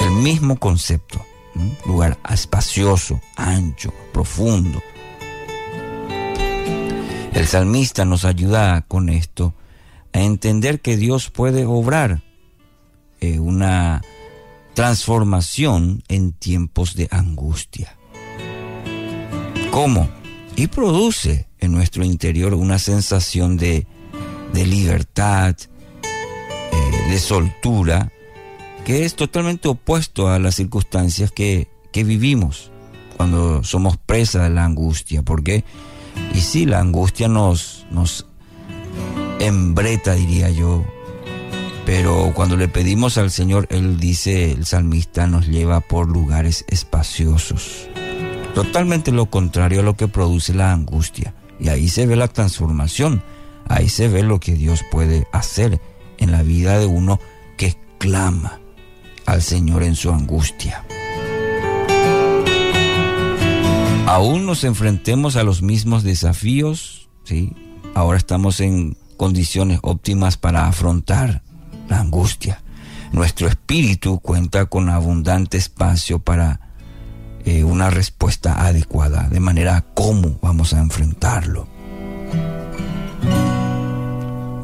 El 0.00 0.10
mismo 0.12 0.58
concepto, 0.58 1.24
lugar 1.86 2.18
espacioso, 2.28 3.20
ancho, 3.36 3.92
profundo. 4.12 4.82
El 7.34 7.46
salmista 7.46 8.06
nos 8.06 8.24
ayuda 8.24 8.80
con 8.88 9.10
esto 9.10 9.54
a 10.14 10.20
entender 10.20 10.80
que 10.80 10.96
Dios 10.96 11.28
puede 11.28 11.66
obrar 11.66 12.22
eh, 13.20 13.38
una 13.38 14.00
transformación 14.72 16.02
en 16.08 16.32
tiempos 16.32 16.94
de 16.94 17.08
angustia. 17.10 17.94
¿Cómo? 19.70 20.08
Y 20.56 20.68
produce 20.68 21.46
en 21.58 21.72
nuestro 21.72 22.04
interior 22.04 22.54
una 22.54 22.78
sensación 22.78 23.58
de, 23.58 23.86
libertad, 24.54 25.56
eh, 26.02 27.10
de 27.10 27.18
soltura, 27.18 28.12
que 28.84 29.04
es 29.04 29.14
totalmente 29.16 29.68
opuesto 29.68 30.28
a 30.28 30.38
las 30.38 30.56
circunstancias 30.56 31.30
que, 31.30 31.68
que 31.92 32.04
vivimos 32.04 32.70
cuando 33.16 33.62
somos 33.64 33.96
presa 33.96 34.44
de 34.44 34.50
la 34.50 34.64
angustia. 34.64 35.22
porque 35.22 35.64
Y 36.34 36.40
sí, 36.40 36.66
la 36.66 36.80
angustia 36.80 37.28
nos, 37.28 37.86
nos 37.90 38.26
embreta, 39.40 40.14
diría 40.14 40.50
yo, 40.50 40.84
pero 41.88 42.32
cuando 42.34 42.56
le 42.56 42.68
pedimos 42.68 43.16
al 43.18 43.30
Señor, 43.30 43.66
Él 43.70 43.98
dice, 43.98 44.52
el 44.52 44.66
salmista 44.66 45.26
nos 45.26 45.46
lleva 45.48 45.80
por 45.80 46.06
lugares 46.06 46.64
espaciosos. 46.68 47.88
Totalmente 48.54 49.10
lo 49.10 49.26
contrario 49.26 49.80
a 49.80 49.82
lo 49.82 49.96
que 49.96 50.06
produce 50.06 50.52
la 50.52 50.72
angustia. 50.72 51.34
Y 51.58 51.68
ahí 51.68 51.88
se 51.88 52.06
ve 52.06 52.14
la 52.14 52.28
transformación. 52.28 53.22
Ahí 53.68 53.88
se 53.88 54.08
ve 54.08 54.22
lo 54.22 54.40
que 54.40 54.54
Dios 54.54 54.84
puede 54.90 55.26
hacer 55.32 55.80
en 56.18 56.32
la 56.32 56.42
vida 56.42 56.78
de 56.78 56.86
uno 56.86 57.20
que 57.56 57.76
clama 57.98 58.60
al 59.26 59.42
Señor 59.42 59.82
en 59.82 59.94
su 59.94 60.10
angustia. 60.10 60.84
Aún 64.06 64.46
nos 64.46 64.64
enfrentemos 64.64 65.36
a 65.36 65.42
los 65.42 65.60
mismos 65.60 66.02
desafíos, 66.02 67.10
¿sí? 67.24 67.52
Ahora 67.94 68.16
estamos 68.16 68.60
en 68.60 68.96
condiciones 69.18 69.80
óptimas 69.82 70.38
para 70.38 70.66
afrontar 70.66 71.42
la 71.88 72.00
angustia. 72.00 72.62
Nuestro 73.12 73.48
espíritu 73.48 74.20
cuenta 74.20 74.66
con 74.66 74.88
abundante 74.88 75.58
espacio 75.58 76.20
para 76.20 76.60
eh, 77.44 77.64
una 77.64 77.90
respuesta 77.90 78.66
adecuada, 78.66 79.28
de 79.28 79.40
manera 79.40 79.84
cómo 79.94 80.38
vamos 80.40 80.72
a 80.72 80.80
enfrentarlo. 80.80 81.66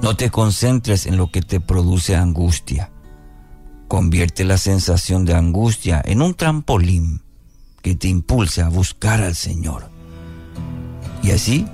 No 0.05 0.17
te 0.17 0.31
concentres 0.31 1.07
en 1.07 1.17
lo 1.17 1.31
que 1.31 1.41
te 1.41 1.61
produce 1.61 2.15
angustia. 2.15 2.91
Convierte 3.89 4.45
la 4.45 4.59
sensación 4.59 5.25
de 5.25 5.33
angustia 5.33 6.03
en 6.05 6.21
un 6.21 6.35
trampolín 6.35 7.23
que 7.81 7.95
te 7.95 8.09
impulse 8.09 8.61
a 8.61 8.69
buscar 8.69 9.23
al 9.23 9.35
Señor. 9.35 9.89
Y 11.23 11.31
así, 11.31 11.67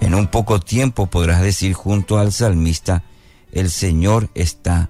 en 0.00 0.14
un 0.14 0.28
poco 0.28 0.60
tiempo 0.60 1.06
podrás 1.06 1.42
decir 1.42 1.72
junto 1.72 2.18
al 2.18 2.30
salmista, 2.30 3.02
el 3.50 3.68
Señor 3.68 4.30
está 4.36 4.88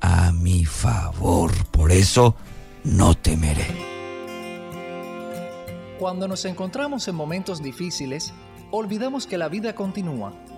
a 0.00 0.32
mi 0.32 0.64
favor, 0.64 1.52
por 1.66 1.92
eso 1.92 2.36
no 2.84 3.14
temeré. 3.14 3.66
Cuando 5.98 6.26
nos 6.26 6.46
encontramos 6.46 7.06
en 7.06 7.16
momentos 7.16 7.62
difíciles, 7.62 8.32
olvidamos 8.70 9.26
que 9.26 9.36
la 9.36 9.50
vida 9.50 9.74
continúa, 9.74 10.32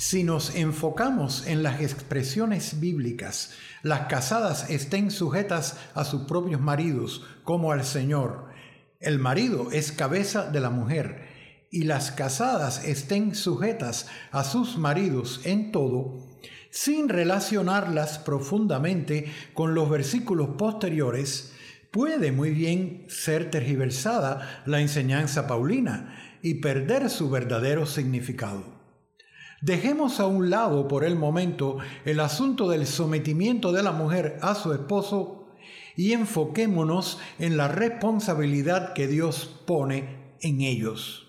Si 0.00 0.22
nos 0.22 0.54
enfocamos 0.54 1.44
en 1.48 1.64
las 1.64 1.80
expresiones 1.80 2.78
bíblicas, 2.78 3.54
las 3.82 4.06
casadas 4.06 4.70
estén 4.70 5.10
sujetas 5.10 5.76
a 5.92 6.04
sus 6.04 6.22
propios 6.22 6.60
maridos 6.60 7.26
como 7.42 7.72
al 7.72 7.84
Señor. 7.84 8.44
El 9.00 9.18
marido 9.18 9.72
es 9.72 9.90
cabeza 9.90 10.48
de 10.52 10.60
la 10.60 10.70
mujer 10.70 11.26
y 11.72 11.82
las 11.82 12.12
casadas 12.12 12.84
estén 12.84 13.34
sujetas 13.34 14.06
a 14.30 14.44
sus 14.44 14.78
maridos 14.78 15.40
en 15.42 15.72
todo, 15.72 16.28
sin 16.70 17.08
relacionarlas 17.08 18.20
profundamente 18.20 19.26
con 19.52 19.74
los 19.74 19.90
versículos 19.90 20.50
posteriores, 20.56 21.54
puede 21.90 22.30
muy 22.30 22.50
bien 22.50 23.04
ser 23.08 23.50
tergiversada 23.50 24.62
la 24.64 24.80
enseñanza 24.80 25.48
paulina 25.48 26.38
y 26.40 26.54
perder 26.60 27.10
su 27.10 27.30
verdadero 27.30 27.84
significado. 27.84 28.77
Dejemos 29.60 30.20
a 30.20 30.26
un 30.26 30.50
lado 30.50 30.86
por 30.86 31.04
el 31.04 31.16
momento 31.16 31.78
el 32.04 32.20
asunto 32.20 32.68
del 32.68 32.86
sometimiento 32.86 33.72
de 33.72 33.82
la 33.82 33.92
mujer 33.92 34.38
a 34.40 34.54
su 34.54 34.72
esposo 34.72 35.48
y 35.96 36.12
enfoquémonos 36.12 37.18
en 37.40 37.56
la 37.56 37.66
responsabilidad 37.66 38.92
que 38.92 39.08
Dios 39.08 39.50
pone 39.66 40.36
en 40.40 40.60
ellos. 40.60 41.26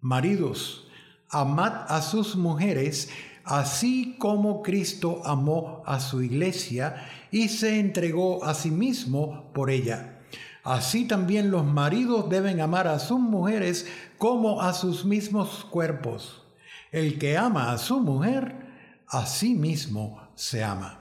Maridos, 0.00 0.88
amad 1.30 1.84
a 1.88 2.02
sus 2.02 2.34
mujeres 2.34 3.08
así 3.44 4.16
como 4.18 4.62
Cristo 4.62 5.22
amó 5.24 5.82
a 5.86 6.00
su 6.00 6.22
iglesia 6.22 7.06
y 7.30 7.48
se 7.48 7.78
entregó 7.78 8.44
a 8.44 8.54
sí 8.54 8.70
mismo 8.70 9.52
por 9.52 9.70
ella. 9.70 10.20
Así 10.64 11.06
también 11.06 11.50
los 11.50 11.64
maridos 11.64 12.30
deben 12.30 12.60
amar 12.60 12.88
a 12.88 12.98
sus 12.98 13.20
mujeres 13.20 13.86
como 14.18 14.62
a 14.62 14.72
sus 14.72 15.04
mismos 15.04 15.66
cuerpos. 15.70 16.43
El 16.94 17.18
que 17.18 17.36
ama 17.36 17.72
a 17.72 17.78
su 17.78 17.98
mujer, 17.98 18.54
a 19.08 19.26
sí 19.26 19.56
mismo 19.56 20.30
se 20.36 20.62
ama. 20.62 21.00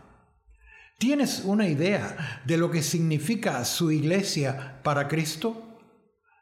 ¿Tienes 0.98 1.44
una 1.45 1.68
idea 1.68 2.41
de 2.48 2.57
lo 2.57 2.72
que 2.72 2.82
significa 2.82 3.64
su 3.64 3.91
iglesia 3.91 4.82
para 4.82 5.07
Cristo? 5.07 5.78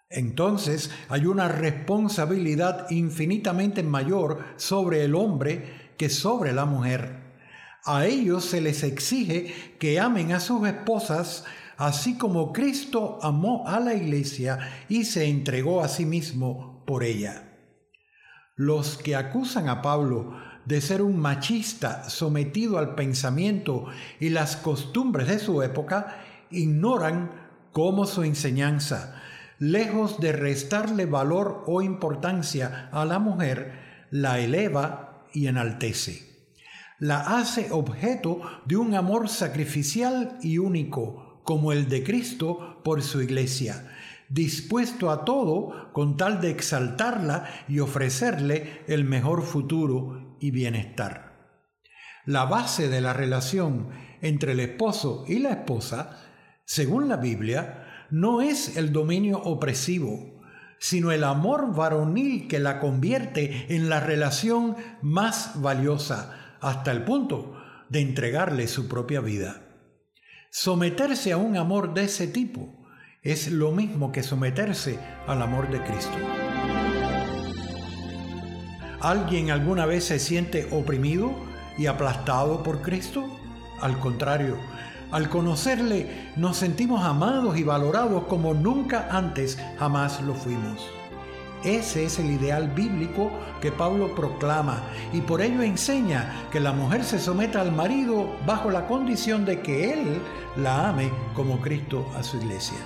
Entonces 0.10 0.90
hay 1.10 1.26
una 1.26 1.50
responsabilidad 1.50 2.90
infinitamente 2.92 3.84
mayor 3.84 4.42
sobre 4.56 5.04
el 5.04 5.16
hombre 5.16 5.92
que 5.98 6.10
sobre 6.10 6.54
la 6.54 6.64
mujer. 6.64 7.20
A 7.84 8.06
ellos 8.06 8.46
se 8.46 8.62
les 8.62 8.84
exige 8.84 9.76
que 9.80 10.00
amen 10.00 10.32
a 10.32 10.40
sus 10.40 10.66
esposas 10.66 11.44
así 11.76 12.18
como 12.18 12.54
Cristo 12.54 13.20
amó 13.22 13.68
a 13.68 13.82
la 13.82 13.96
iglesia 13.96 14.60
y 14.88 15.04
se 15.04 15.26
entregó 15.26 15.84
a 15.84 15.90
sí 15.90 16.06
mismo 16.06 16.86
por 16.86 17.04
ella. 17.04 17.51
Los 18.62 18.96
que 18.96 19.16
acusan 19.16 19.70
a 19.70 19.82
Pablo 19.82 20.36
de 20.66 20.82
ser 20.82 21.02
un 21.02 21.18
machista 21.18 22.08
sometido 22.12 22.78
al 22.78 22.94
pensamiento 22.94 23.88
y 24.20 24.30
las 24.30 24.56
costumbres 24.56 25.28
de 25.30 25.40
su 25.40 25.64
época 25.64 26.22
ignoran 26.52 27.32
cómo 27.72 28.06
su 28.06 28.22
enseñanza, 28.22 29.20
lejos 29.58 30.20
de 30.20 30.34
restarle 30.34 31.08
valor 31.08 31.64
o 31.66 31.82
importancia 31.82 32.88
a 32.92 33.04
la 33.04 33.18
mujer, 33.18 33.80
la 34.12 34.38
eleva 34.38 35.24
y 35.34 35.48
enaltece. 35.48 36.46
La 37.00 37.40
hace 37.40 37.72
objeto 37.72 38.42
de 38.66 38.78
un 38.78 38.94
amor 38.94 39.28
sacrificial 39.30 40.38
y 40.44 40.60
único, 40.60 41.42
como 41.46 41.72
el 41.72 41.90
de 41.90 42.04
Cristo 42.04 42.80
por 42.84 43.02
su 43.02 43.24
iglesia, 43.24 43.91
dispuesto 44.32 45.12
a 45.12 45.26
todo 45.26 45.92
con 45.92 46.16
tal 46.16 46.40
de 46.40 46.52
exaltarla 46.52 47.50
y 47.68 47.80
ofrecerle 47.80 48.82
el 48.88 49.04
mejor 49.04 49.44
futuro 49.44 50.38
y 50.40 50.52
bienestar. 50.52 51.60
La 52.26 52.46
base 52.46 52.88
de 52.88 53.02
la 53.02 53.12
relación 53.12 53.90
entre 54.22 54.54
el 54.54 54.62
esposo 54.62 55.26
y 55.28 55.40
la 55.40 55.50
esposa, 55.50 56.18
según 56.64 57.10
la 57.10 57.18
Biblia, 57.18 58.08
no 58.10 58.42
es 58.42 58.78
el 58.78 58.94
dominio 58.94 59.38
opresivo, 59.38 60.40
sino 60.80 61.12
el 61.12 61.26
amor 61.26 61.76
varonil 61.76 62.48
que 62.48 62.60
la 62.60 62.80
convierte 62.80 63.76
en 63.76 63.90
la 63.90 64.00
relación 64.00 64.78
más 65.02 65.62
valiosa, 65.62 66.56
hasta 66.62 66.92
el 66.92 67.04
punto 67.04 67.58
de 67.90 68.00
entregarle 68.00 68.68
su 68.68 68.88
propia 68.88 69.20
vida. 69.20 69.62
Someterse 70.52 71.34
a 71.34 71.38
un 71.38 71.58
amor 71.58 71.94
de 71.94 72.06
ese 72.06 72.28
tipo 72.28 72.81
es 73.24 73.52
lo 73.52 73.72
mismo 73.72 74.12
que 74.12 74.24
someterse 74.24 74.98
al 75.28 75.44
amor 75.44 75.70
de 75.70 75.84
Cristo. 75.84 76.18
¿Alguien 79.00 79.52
alguna 79.52 79.86
vez 79.86 80.06
se 80.06 80.18
siente 80.18 80.68
oprimido 80.72 81.32
y 81.78 81.86
aplastado 81.86 82.64
por 82.64 82.82
Cristo? 82.82 83.26
Al 83.80 84.00
contrario, 84.00 84.58
al 85.12 85.30
conocerle 85.30 86.32
nos 86.36 86.58
sentimos 86.58 87.04
amados 87.04 87.60
y 87.60 87.64
valorados 87.64 88.24
como 88.24 88.56
nunca 88.56 89.08
antes 89.12 89.60
jamás 89.78 90.20
lo 90.24 90.34
fuimos. 90.34 90.90
Ese 91.64 92.06
es 92.06 92.18
el 92.18 92.32
ideal 92.32 92.70
bíblico 92.70 93.30
que 93.62 93.72
Pablo 93.72 94.16
proclama 94.16 94.82
y 95.14 95.22
por 95.22 95.44
ello 95.44 95.62
enseña 95.62 96.48
que 96.52 96.60
la 96.60 96.72
mujer 96.72 97.04
se 97.04 97.20
someta 97.20 97.62
al 97.62 97.72
marido 97.72 98.36
bajo 98.48 98.72
la 98.72 98.88
condición 98.88 99.46
de 99.46 99.62
que 99.62 99.94
él 99.94 100.20
la 100.58 100.90
ame 100.90 101.12
como 101.36 101.62
Cristo 101.62 102.04
a 102.18 102.24
su 102.24 102.38
iglesia. 102.38 102.80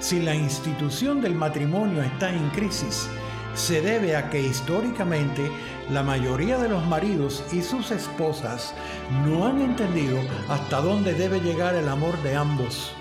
Si 0.00 0.18
la 0.18 0.34
institución 0.34 1.20
del 1.20 1.34
matrimonio 1.34 2.02
está 2.02 2.30
en 2.30 2.48
crisis, 2.50 3.06
se 3.54 3.82
debe 3.82 4.16
a 4.16 4.30
que 4.30 4.40
históricamente 4.40 5.50
la 5.90 6.02
mayoría 6.02 6.56
de 6.56 6.70
los 6.70 6.86
maridos 6.86 7.44
y 7.52 7.60
sus 7.60 7.90
esposas 7.90 8.72
no 9.26 9.46
han 9.46 9.60
entendido 9.60 10.18
hasta 10.48 10.80
dónde 10.80 11.12
debe 11.12 11.40
llegar 11.40 11.74
el 11.74 11.86
amor 11.86 12.20
de 12.22 12.34
ambos, 12.34 12.92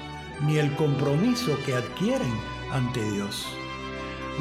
ni 0.42 0.58
el 0.58 0.76
compromiso 0.76 1.58
que 1.66 1.74
adquieren 1.74 2.34
ante 2.74 3.02
Dios. 3.12 3.48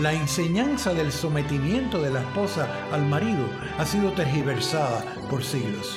La 0.01 0.13
enseñanza 0.13 0.93
del 0.95 1.13
sometimiento 1.13 2.03
de 2.03 2.11
la 2.11 2.23
esposa 2.23 2.69
al 2.93 3.07
marido 3.07 3.49
ha 3.79 3.85
sido 3.85 4.11
tergiversada 4.13 5.05
por 5.31 5.45
siglos. 5.45 5.97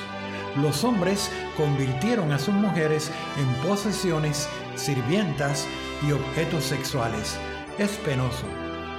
Los 0.56 0.84
hombres 0.84 1.28
convirtieron 1.56 2.30
a 2.30 2.38
sus 2.38 2.54
mujeres 2.54 3.10
en 3.36 3.68
posesiones, 3.68 4.48
sirvientas 4.76 5.66
y 6.06 6.12
objetos 6.12 6.64
sexuales. 6.64 7.36
Es 7.78 7.90
penoso. 7.98 8.46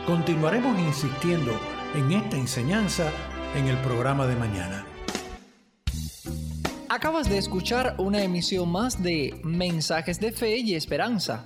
Continuaremos 0.05 0.79
insistiendo 0.79 1.51
en 1.95 2.11
esta 2.11 2.37
enseñanza 2.37 3.11
en 3.55 3.67
el 3.67 3.77
programa 3.79 4.27
de 4.27 4.35
mañana. 4.35 4.85
Acabas 6.89 7.29
de 7.29 7.37
escuchar 7.37 7.95
una 7.97 8.23
emisión 8.23 8.71
más 8.71 9.01
de 9.01 9.39
Mensajes 9.43 10.19
de 10.19 10.31
Fe 10.31 10.57
y 10.57 10.75
Esperanza. 10.75 11.45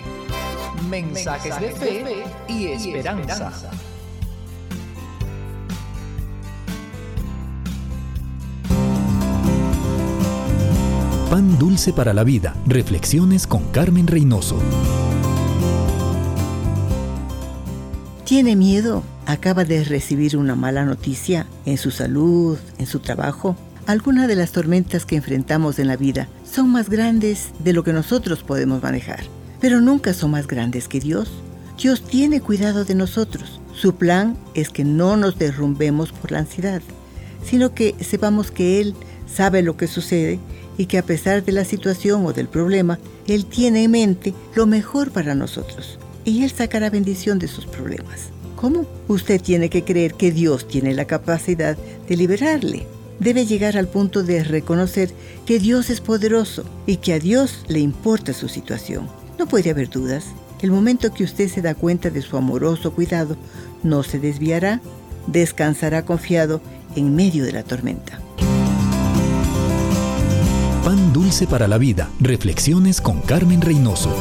Mensajes, 0.88 1.60
de, 1.60 1.72
fe 1.72 2.22
y 2.48 2.66
esperanza. 2.66 3.50
Pan 11.28 11.58
dulce 11.58 11.92
para 11.92 12.14
la 12.14 12.22
vida. 12.22 12.54
Reflexiones 12.66 13.48
con 13.48 13.64
Carmen 13.72 14.06
Reynoso. 14.06 14.60
¿Tiene 18.24 18.54
miedo? 18.54 19.02
¿Acaba 19.26 19.64
de 19.64 19.84
recibir 19.84 20.36
una 20.36 20.56
mala 20.56 20.84
noticia 20.84 21.46
en 21.64 21.78
su 21.78 21.92
salud, 21.92 22.58
en 22.78 22.86
su 22.86 22.98
trabajo? 22.98 23.56
Algunas 23.86 24.26
de 24.26 24.34
las 24.34 24.50
tormentas 24.50 25.06
que 25.06 25.16
enfrentamos 25.16 25.78
en 25.78 25.86
la 25.86 25.96
vida 25.96 26.28
son 26.44 26.70
más 26.70 26.90
grandes 26.90 27.50
de 27.60 27.72
lo 27.72 27.84
que 27.84 27.92
nosotros 27.92 28.42
podemos 28.42 28.82
manejar, 28.82 29.20
pero 29.60 29.80
nunca 29.80 30.12
son 30.12 30.32
más 30.32 30.48
grandes 30.48 30.88
que 30.88 30.98
Dios. 30.98 31.30
Dios 31.78 32.02
tiene 32.02 32.40
cuidado 32.40 32.84
de 32.84 32.96
nosotros. 32.96 33.60
Su 33.74 33.94
plan 33.94 34.36
es 34.54 34.70
que 34.70 34.84
no 34.84 35.16
nos 35.16 35.38
derrumbemos 35.38 36.12
por 36.12 36.32
la 36.32 36.40
ansiedad, 36.40 36.82
sino 37.44 37.74
que 37.74 37.94
sepamos 38.00 38.50
que 38.50 38.80
Él 38.80 38.94
sabe 39.32 39.62
lo 39.62 39.76
que 39.76 39.86
sucede 39.86 40.40
y 40.76 40.86
que 40.86 40.98
a 40.98 41.04
pesar 41.04 41.44
de 41.44 41.52
la 41.52 41.64
situación 41.64 42.26
o 42.26 42.32
del 42.32 42.48
problema, 42.48 42.98
Él 43.28 43.46
tiene 43.46 43.84
en 43.84 43.92
mente 43.92 44.34
lo 44.54 44.66
mejor 44.66 45.12
para 45.12 45.34
nosotros 45.34 45.98
y 46.24 46.42
Él 46.42 46.50
sacará 46.50 46.90
bendición 46.90 47.38
de 47.38 47.48
sus 47.48 47.66
problemas. 47.66 48.30
¿Cómo? 48.62 48.86
Usted 49.08 49.42
tiene 49.42 49.68
que 49.68 49.84
creer 49.84 50.14
que 50.14 50.32
Dios 50.32 50.66
tiene 50.66 50.94
la 50.94 51.04
capacidad 51.04 51.76
de 52.08 52.16
liberarle 52.16 52.86
debe 53.22 53.46
llegar 53.46 53.76
al 53.76 53.88
punto 53.88 54.22
de 54.22 54.42
reconocer 54.42 55.12
que 55.46 55.58
Dios 55.58 55.90
es 55.90 56.00
poderoso 56.00 56.64
y 56.86 56.96
que 56.96 57.14
a 57.14 57.18
Dios 57.18 57.64
le 57.68 57.78
importa 57.78 58.32
su 58.32 58.48
situación. 58.48 59.08
No 59.38 59.46
puede 59.46 59.70
haber 59.70 59.88
dudas. 59.88 60.24
El 60.60 60.70
momento 60.70 61.12
que 61.12 61.24
usted 61.24 61.48
se 61.48 61.62
da 61.62 61.74
cuenta 61.74 62.10
de 62.10 62.22
su 62.22 62.36
amoroso 62.36 62.92
cuidado, 62.92 63.36
no 63.82 64.02
se 64.02 64.18
desviará, 64.18 64.80
descansará 65.26 66.04
confiado 66.04 66.60
en 66.96 67.14
medio 67.14 67.44
de 67.44 67.52
la 67.52 67.62
tormenta. 67.62 68.20
Pan 70.84 71.12
dulce 71.12 71.46
para 71.46 71.68
la 71.68 71.78
vida. 71.78 72.10
Reflexiones 72.20 73.00
con 73.00 73.20
Carmen 73.20 73.60
Reynoso. 73.60 74.14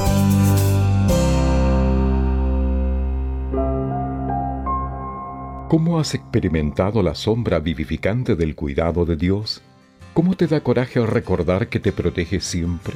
¿Cómo 5.71 6.01
has 6.01 6.15
experimentado 6.15 7.01
la 7.01 7.15
sombra 7.15 7.59
vivificante 7.61 8.35
del 8.35 8.55
cuidado 8.55 9.05
de 9.05 9.15
Dios? 9.15 9.61
¿Cómo 10.13 10.35
te 10.35 10.45
da 10.45 10.59
coraje 10.59 10.99
recordar 11.05 11.69
que 11.69 11.79
te 11.79 11.93
protege 11.93 12.41
siempre? 12.41 12.93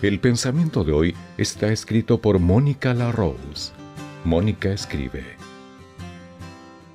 El 0.00 0.18
pensamiento 0.18 0.82
de 0.82 0.92
hoy 0.92 1.14
está 1.36 1.70
escrito 1.70 2.18
por 2.18 2.38
Mónica 2.38 2.94
LaRose. 2.94 3.72
Mónica 4.24 4.70
escribe. 4.70 5.22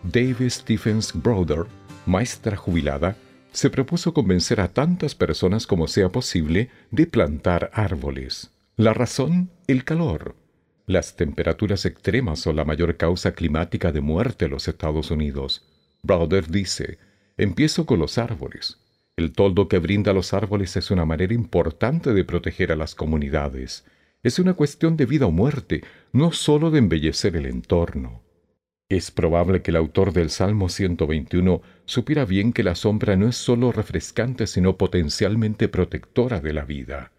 David 0.02 0.50
Stephens 0.50 1.14
Brother, 1.14 1.68
maestra 2.08 2.58
jubilada, 2.58 3.16
se 3.52 3.70
propuso 3.70 4.12
convencer 4.12 4.60
a 4.60 4.70
tantas 4.70 5.14
personas 5.14 5.68
como 5.68 5.88
sea 5.88 6.10
posible 6.10 6.72
de 6.90 7.06
plantar 7.06 7.70
árboles. 7.76 8.50
La 8.76 8.92
razón, 8.96 9.52
el 9.68 9.84
calor. 9.84 10.45
Las 10.88 11.16
temperaturas 11.16 11.86
extremas 11.86 12.40
son 12.40 12.58
la 12.58 12.66
mayor 12.66 12.96
causa 12.96 13.34
climática 13.34 13.92
de 13.92 14.02
muerte 14.02 14.46
en 14.46 14.52
los 14.52 14.68
Estados 14.68 15.10
Unidos. 15.10 15.64
Browder 16.04 16.48
dice, 16.48 17.00
empiezo 17.38 17.88
con 17.88 18.00
los 18.00 18.20
árboles. 18.20 18.78
El 19.18 19.32
toldo 19.32 19.68
que 19.68 19.80
brinda 19.80 20.14
los 20.14 20.34
árboles 20.34 20.76
es 20.78 20.92
una 20.92 21.06
manera 21.06 21.34
importante 21.34 22.14
de 22.14 22.24
proteger 22.24 22.72
a 22.72 22.76
las 22.76 22.94
comunidades. 22.94 23.86
Es 24.22 24.38
una 24.38 24.54
cuestión 24.54 24.96
de 24.98 25.08
vida 25.08 25.26
o 25.26 25.32
muerte, 25.32 25.84
no 26.12 26.32
sólo 26.32 26.70
de 26.70 26.80
embellecer 26.80 27.36
el 27.36 27.48
entorno. 27.48 28.22
Es 28.88 29.10
probable 29.10 29.64
que 29.64 29.72
el 29.72 29.78
autor 29.78 30.14
del 30.14 30.30
Salmo 30.30 30.70
121 30.70 31.64
supiera 31.86 32.26
bien 32.26 32.54
que 32.54 32.62
la 32.62 32.76
sombra 32.76 33.16
no 33.16 33.28
es 33.28 33.36
sólo 33.36 33.72
refrescante, 33.72 34.46
sino 34.46 34.78
potencialmente 34.78 35.68
protectora 35.68 36.42
de 36.42 36.54
la 36.54 36.66
vida. 36.66 37.12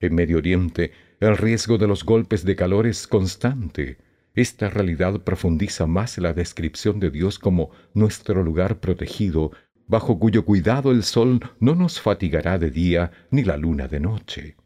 En 0.00 0.16
Medio 0.16 0.38
Oriente, 0.38 0.90
el 1.20 1.36
riesgo 1.36 1.78
de 1.78 1.86
los 1.86 2.04
golpes 2.04 2.44
de 2.44 2.56
calor 2.56 2.86
es 2.86 3.06
constante. 3.06 3.98
Esta 4.34 4.68
realidad 4.68 5.20
profundiza 5.20 5.86
más 5.86 6.18
la 6.18 6.32
descripción 6.32 6.98
de 7.00 7.10
Dios 7.10 7.38
como 7.38 7.70
nuestro 7.94 8.42
lugar 8.42 8.80
protegido 8.80 9.52
bajo 9.86 10.18
cuyo 10.18 10.44
cuidado 10.44 10.90
el 10.90 11.02
sol 11.02 11.40
no 11.60 11.74
nos 11.74 12.00
fatigará 12.00 12.58
de 12.58 12.70
día 12.70 13.12
ni 13.30 13.44
la 13.44 13.56
luna 13.56 13.88
de 13.88 14.00
noche. 14.00 14.56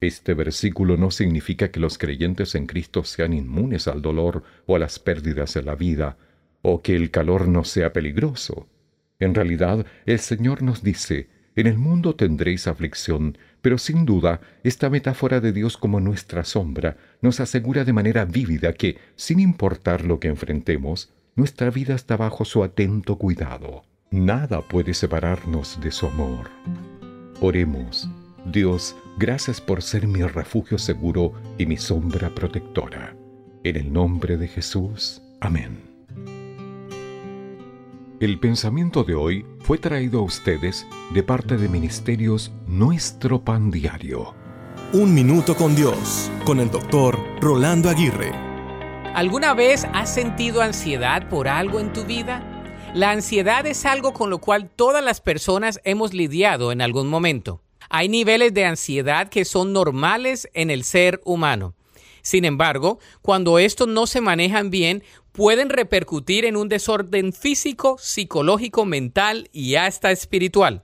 Este 0.00 0.34
versículo 0.34 0.96
no 0.96 1.10
significa 1.10 1.70
que 1.70 1.80
los 1.80 1.98
creyentes 1.98 2.54
en 2.54 2.66
Cristo 2.66 3.02
sean 3.04 3.32
inmunes 3.32 3.88
al 3.88 4.02
dolor 4.02 4.42
o 4.66 4.76
a 4.76 4.78
las 4.78 4.98
pérdidas 4.98 5.54
de 5.54 5.62
la 5.62 5.74
vida, 5.74 6.18
o 6.62 6.82
que 6.82 6.94
el 6.94 7.10
calor 7.10 7.48
no 7.48 7.64
sea 7.64 7.92
peligroso. 7.92 8.68
En 9.18 9.34
realidad, 9.34 9.86
el 10.04 10.18
Señor 10.18 10.62
nos 10.62 10.82
dice, 10.82 11.28
en 11.54 11.66
el 11.66 11.78
mundo 11.78 12.14
tendréis 12.14 12.66
aflicción, 12.66 13.38
pero 13.62 13.78
sin 13.78 14.04
duda 14.04 14.40
esta 14.62 14.90
metáfora 14.90 15.40
de 15.40 15.52
Dios 15.52 15.76
como 15.76 16.00
nuestra 16.00 16.44
sombra 16.44 16.96
nos 17.20 17.40
asegura 17.40 17.84
de 17.84 17.92
manera 17.92 18.24
vívida 18.24 18.72
que, 18.72 18.98
sin 19.16 19.40
importar 19.40 20.04
lo 20.04 20.20
que 20.20 20.28
enfrentemos, 20.28 21.12
nuestra 21.34 21.70
vida 21.70 21.94
está 21.94 22.16
bajo 22.16 22.44
su 22.44 22.62
atento 22.64 23.16
cuidado. 23.16 23.84
Nada 24.10 24.62
puede 24.62 24.94
separarnos 24.94 25.80
de 25.80 25.90
su 25.90 26.06
amor. 26.06 26.50
Oremos. 27.40 28.08
Dios, 28.46 28.96
gracias 29.18 29.60
por 29.60 29.82
ser 29.82 30.06
mi 30.06 30.22
refugio 30.22 30.78
seguro 30.78 31.32
y 31.58 31.66
mi 31.66 31.76
sombra 31.76 32.30
protectora. 32.30 33.16
En 33.64 33.76
el 33.76 33.92
nombre 33.92 34.36
de 34.36 34.48
Jesús. 34.48 35.20
Amén. 35.40 35.85
El 38.18 38.40
pensamiento 38.40 39.04
de 39.04 39.14
hoy 39.14 39.44
fue 39.60 39.76
traído 39.76 40.20
a 40.20 40.22
ustedes 40.22 40.86
de 41.12 41.22
parte 41.22 41.58
de 41.58 41.68
Ministerios 41.68 42.50
Nuestro 42.66 43.44
Pan 43.44 43.70
Diario. 43.70 44.34
Un 44.94 45.14
minuto 45.14 45.54
con 45.54 45.76
Dios, 45.76 46.30
con 46.46 46.58
el 46.58 46.70
doctor 46.70 47.18
Rolando 47.42 47.90
Aguirre. 47.90 48.32
¿Alguna 49.14 49.52
vez 49.52 49.86
has 49.92 50.14
sentido 50.14 50.62
ansiedad 50.62 51.28
por 51.28 51.46
algo 51.46 51.78
en 51.78 51.92
tu 51.92 52.04
vida? 52.04 52.42
La 52.94 53.10
ansiedad 53.10 53.66
es 53.66 53.84
algo 53.84 54.14
con 54.14 54.30
lo 54.30 54.38
cual 54.38 54.70
todas 54.74 55.04
las 55.04 55.20
personas 55.20 55.78
hemos 55.84 56.14
lidiado 56.14 56.72
en 56.72 56.80
algún 56.80 57.08
momento. 57.08 57.60
Hay 57.90 58.08
niveles 58.08 58.54
de 58.54 58.64
ansiedad 58.64 59.28
que 59.28 59.44
son 59.44 59.74
normales 59.74 60.48
en 60.54 60.70
el 60.70 60.84
ser 60.84 61.20
humano. 61.26 61.74
Sin 62.26 62.44
embargo, 62.44 62.98
cuando 63.22 63.60
estos 63.60 63.86
no 63.86 64.08
se 64.08 64.20
manejan 64.20 64.68
bien, 64.68 65.04
pueden 65.36 65.68
repercutir 65.68 66.44
en 66.44 66.56
un 66.56 66.68
desorden 66.68 67.32
físico, 67.32 67.96
psicológico, 67.98 68.84
mental 68.84 69.48
y 69.52 69.76
hasta 69.76 70.10
espiritual. 70.10 70.82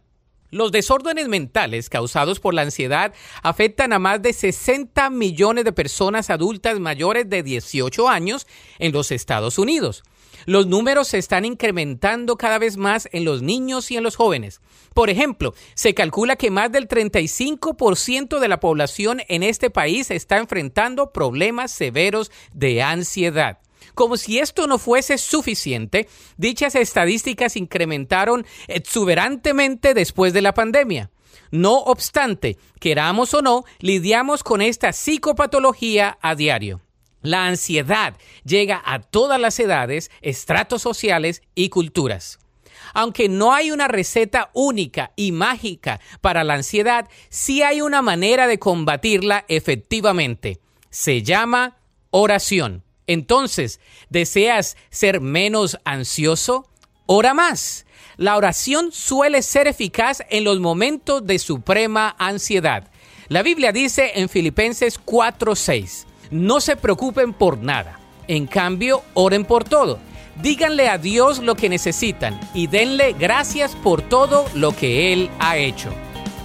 Los 0.51 0.71
desórdenes 0.71 1.29
mentales 1.29 1.89
causados 1.89 2.39
por 2.39 2.53
la 2.53 2.63
ansiedad 2.63 3.15
afectan 3.43 3.95
a 3.95 3.99
más 3.99 4.21
de 4.21 4.35
60 4.35 5.09
millones 5.09 5.65
de 5.65 5.73
personas 5.73 6.29
adultas 6.29 6.79
mayores 6.79 7.29
de 7.31 7.43
18 7.43 8.09
años 8.09 8.47
en 8.79 8.93
los 8.93 9.11
Estados 9.11 9.59
Unidos 9.59 10.05
los 10.47 10.67
números 10.67 11.09
se 11.09 11.19
están 11.19 11.45
incrementando 11.45 12.37
cada 12.37 12.59
vez 12.59 12.77
más 12.77 13.09
en 13.13 13.25
los 13.25 13.43
niños 13.43 13.91
y 13.91 13.97
en 13.97 14.03
los 14.03 14.17
jóvenes. 14.17 14.61
Por 14.95 15.11
ejemplo, 15.11 15.55
se 15.75 15.95
calcula 15.95 16.37
que 16.37 16.51
más 16.51 16.73
del 16.73 16.89
35% 16.89 18.39
de 18.39 18.49
la 18.49 18.61
población 18.61 19.23
en 19.29 19.43
este 19.43 19.71
país 19.71 20.11
está 20.11 20.39
enfrentando 20.39 21.13
problemas 21.13 21.71
severos 21.71 22.31
de 22.53 22.83
ansiedad. 22.83 23.59
Como 23.95 24.17
si 24.17 24.39
esto 24.39 24.67
no 24.67 24.79
fuese 24.79 25.19
suficiente, 25.19 26.09
dichas 26.37 26.75
estadísticas 26.75 27.57
incrementaron 27.57 28.47
exuberantemente 28.69 29.95
después 29.95 30.33
de 30.33 30.43
la 30.43 30.55
pandemia. 30.55 31.11
No 31.51 31.75
obstante, 31.79 32.57
queramos 32.81 33.35
o 33.35 33.43
no, 33.43 33.65
lidiamos 33.79 34.43
con 34.43 34.63
esta 34.63 34.93
psicopatología 34.93 36.19
a 36.23 36.35
diario. 36.35 36.81
La 37.21 37.47
ansiedad 37.47 38.17
llega 38.45 38.83
a 38.85 39.01
todas 39.01 39.41
las 39.41 39.61
edades, 39.61 40.11
estratos 40.23 40.83
sociales 40.83 41.43
y 41.55 41.69
culturas. 41.69 42.39
Aunque 42.95 43.29
no 43.29 43.53
hay 43.53 43.71
una 43.71 43.87
receta 43.87 44.51
única 44.55 45.13
y 45.15 45.33
mágica 45.33 46.01
para 46.21 46.43
la 46.43 46.55
ansiedad, 46.55 47.09
sí 47.29 47.63
hay 47.63 47.81
una 47.81 48.03
manera 48.03 48.47
de 48.47 48.59
combatirla 48.59 49.45
efectivamente. 49.49 50.61
Se 50.91 51.23
llama 51.23 51.79
oración. 52.11 52.83
Entonces, 53.13 53.79
¿deseas 54.09 54.77
ser 54.91 55.21
menos 55.21 55.79
ansioso? 55.85 56.67
Ora 57.07 57.35
más. 57.35 57.87
La 58.17 58.37
oración 58.37 58.93
suele 58.93 59.43
ser 59.43 59.67
eficaz 59.67 60.23
en 60.31 60.45
los 60.45 60.61
momentos 60.61 61.27
de 61.27 61.39
suprema 61.39 62.15
ansiedad. 62.19 62.89
La 63.29 63.43
Biblia 63.43 63.73
dice 63.73 64.13
en 64.17 64.29
Filipenses 64.29 65.01
4:6, 65.05 66.07
no 66.31 66.61
se 66.61 66.77
preocupen 66.77 67.35
por 67.35 67.59
nada. 67.59 67.99
En 68.29 68.47
cambio, 68.47 69.03
oren 69.15 69.45
por 69.45 69.65
todo. 69.65 69.99
Díganle 70.41 70.89
a 70.89 70.97
Dios 70.97 71.39
lo 71.39 71.55
que 71.55 71.69
necesitan 71.69 72.41
y 72.55 72.67
denle 72.67 73.15
gracias 73.19 73.77
por 73.77 74.01
todo 74.01 74.47
lo 74.55 74.75
que 74.75 75.13
Él 75.13 75.29
ha 75.39 75.59
hecho. 75.59 75.91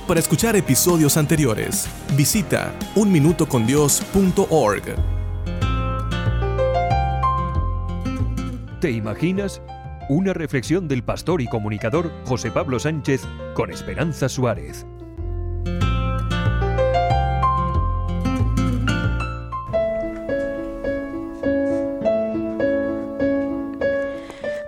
Para 0.08 0.20
escuchar 0.20 0.58
episodios 0.58 1.16
anteriores, 1.18 1.88
visita 2.16 2.74
unminutocondios.org. 2.96 5.17
¿Te 8.80 8.92
imaginas? 8.92 9.60
Una 10.08 10.34
reflexión 10.34 10.88
del 10.88 11.04
pastor 11.04 11.42
y 11.42 11.48
comunicador 11.48 12.12
José 12.26 12.52
Pablo 12.52 12.78
Sánchez 12.78 13.24
con 13.56 13.72
Esperanza 13.72 14.30
Suárez. 14.30 14.86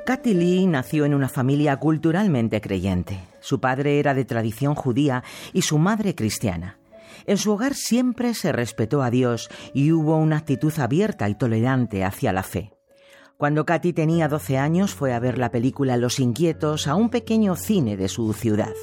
Kathy 0.07 0.33
Lee 0.33 0.65
nació 0.65 1.05
en 1.05 1.13
una 1.13 1.29
familia 1.29 1.77
culturalmente 1.77 2.61
creyente. 2.61 3.19
Su 3.41 3.61
padre 3.61 3.99
era 3.99 4.15
de 4.15 4.25
tradición 4.25 4.73
judía 4.73 5.23
y 5.53 5.61
su 5.61 5.77
madre 5.77 6.15
cristiana. 6.15 6.79
En 7.27 7.37
su 7.37 7.51
hogar 7.51 7.75
siempre 7.75 8.33
se 8.33 8.51
respetó 8.51 9.03
a 9.03 9.11
Dios 9.11 9.49
y 9.71 9.91
hubo 9.91 10.17
una 10.17 10.37
actitud 10.37 10.73
abierta 10.79 11.29
y 11.29 11.35
tolerante 11.35 12.03
hacia 12.03 12.33
la 12.33 12.41
fe. 12.41 12.78
Cuando 13.39 13.65
Katy 13.65 13.93
tenía 13.93 14.27
12 14.27 14.57
años 14.57 14.93
fue 14.93 15.13
a 15.13 15.19
ver 15.19 15.37
la 15.37 15.49
película 15.49 15.95
Los 15.95 16.19
Inquietos 16.19 16.87
a 16.87 16.95
un 16.95 17.09
pequeño 17.09 17.55
cine 17.55 17.95
de 17.95 18.09
su 18.09 18.33
ciudad. 18.33 18.73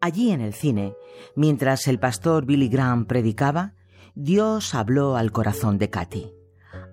Allí 0.00 0.30
en 0.30 0.40
el 0.40 0.54
cine, 0.54 0.94
mientras 1.36 1.86
el 1.86 2.00
pastor 2.00 2.46
Billy 2.46 2.70
Graham 2.70 3.04
predicaba, 3.04 3.74
Dios 4.14 4.74
habló 4.74 5.16
al 5.16 5.32
corazón 5.32 5.76
de 5.76 5.90
Katy. 5.90 6.32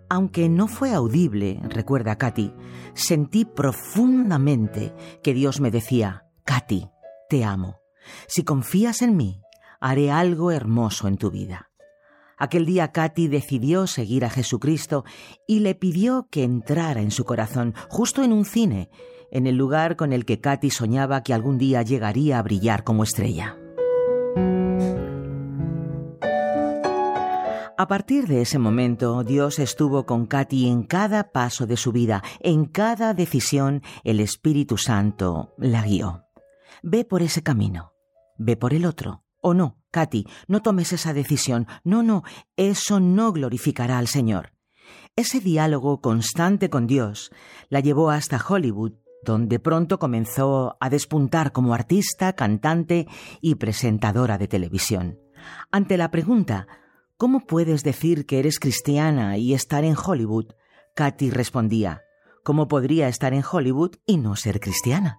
Aunque 0.10 0.50
no 0.50 0.68
fue 0.68 0.94
audible, 0.94 1.62
recuerda 1.70 2.18
Katy, 2.18 2.54
sentí 2.94 3.46
profundamente 3.46 4.94
que 5.24 5.34
Dios 5.34 5.62
me 5.62 5.72
decía, 5.72 6.26
Katy, 6.44 6.90
te 7.30 7.46
amo. 7.46 7.80
Si 8.28 8.44
confías 8.44 9.02
en 9.02 9.16
mí, 9.16 9.40
haré 9.80 10.12
algo 10.12 10.52
hermoso 10.52 11.08
en 11.08 11.16
tu 11.16 11.32
vida. 11.32 11.70
Aquel 12.38 12.68
día 12.68 12.92
Katy 12.92 13.28
decidió 13.28 13.88
seguir 13.88 14.24
a 14.24 14.30
Jesucristo 14.30 15.04
y 15.48 15.62
le 15.62 15.74
pidió 15.74 16.28
que 16.30 16.44
entrara 16.44 17.02
en 17.02 17.10
su 17.10 17.26
corazón, 17.26 17.74
justo 17.90 18.24
en 18.24 18.32
un 18.32 18.46
cine, 18.46 18.90
en 19.32 19.48
el 19.48 19.56
lugar 19.56 19.96
con 19.96 20.14
el 20.14 20.24
que 20.24 20.40
Katy 20.40 20.70
soñaba 20.70 21.24
que 21.24 21.34
algún 21.34 21.58
día 21.58 21.82
llegaría 21.82 22.38
a 22.38 22.44
brillar 22.44 22.84
como 22.84 23.04
estrella. 23.04 23.58
A 27.80 27.88
partir 27.88 28.28
de 28.28 28.42
ese 28.42 28.58
momento, 28.58 29.24
Dios 29.24 29.60
estuvo 29.60 30.06
con 30.06 30.26
Katy 30.26 30.68
en 30.68 30.84
cada 30.84 31.32
paso 31.32 31.68
de 31.68 31.78
su 31.78 31.92
vida, 31.92 32.24
en 32.40 32.66
cada 32.66 33.14
decisión, 33.14 33.82
el 34.04 34.20
Espíritu 34.20 34.78
Santo 34.78 35.54
la 35.58 35.84
guió. 35.84 36.26
Ve 36.82 37.06
por 37.06 37.22
ese 37.22 37.44
camino, 37.44 37.94
ve 38.38 38.58
por 38.58 38.74
el 38.74 38.86
otro, 38.86 39.24
o 39.42 39.54
no, 39.54 39.78
Katy, 39.98 40.28
no 40.48 40.62
tomes 40.62 40.94
esa 40.94 41.12
decisión. 41.12 41.66
No, 41.84 42.04
no, 42.04 42.22
eso 42.56 43.00
no 43.00 43.32
glorificará 43.32 43.98
al 43.98 44.08
Señor. 44.08 44.54
Ese 45.16 45.40
diálogo 45.40 46.02
constante 46.02 46.70
con 46.70 46.86
Dios 46.86 47.32
la 47.70 47.80
llevó 47.80 48.12
hasta 48.12 48.40
Hollywood, 48.48 48.94
donde 49.24 49.58
pronto 49.58 49.98
comenzó 49.98 50.78
a 50.80 50.92
despuntar 50.92 51.52
como 51.52 51.74
artista, 51.74 52.34
cantante 52.34 53.08
y 53.42 53.56
presentadora 53.56 54.38
de 54.38 54.48
televisión. 54.48 55.18
Ante 55.72 55.98
la 55.98 56.12
pregunta 56.12 56.68
¿Cómo 57.18 57.48
puedes 57.48 57.84
decir 57.84 58.28
que 58.28 58.38
eres 58.38 58.60
cristiana 58.60 59.40
y 59.40 59.56
estar 59.56 59.84
en 59.84 59.96
Hollywood? 59.98 60.54
Katy 60.96 61.32
respondía 61.32 62.04
¿Cómo 62.44 62.68
podría 62.68 63.08
estar 63.08 63.34
en 63.34 63.44
Hollywood 63.52 63.96
y 64.06 64.18
no 64.18 64.36
ser 64.36 64.60
cristiana? 64.60 65.18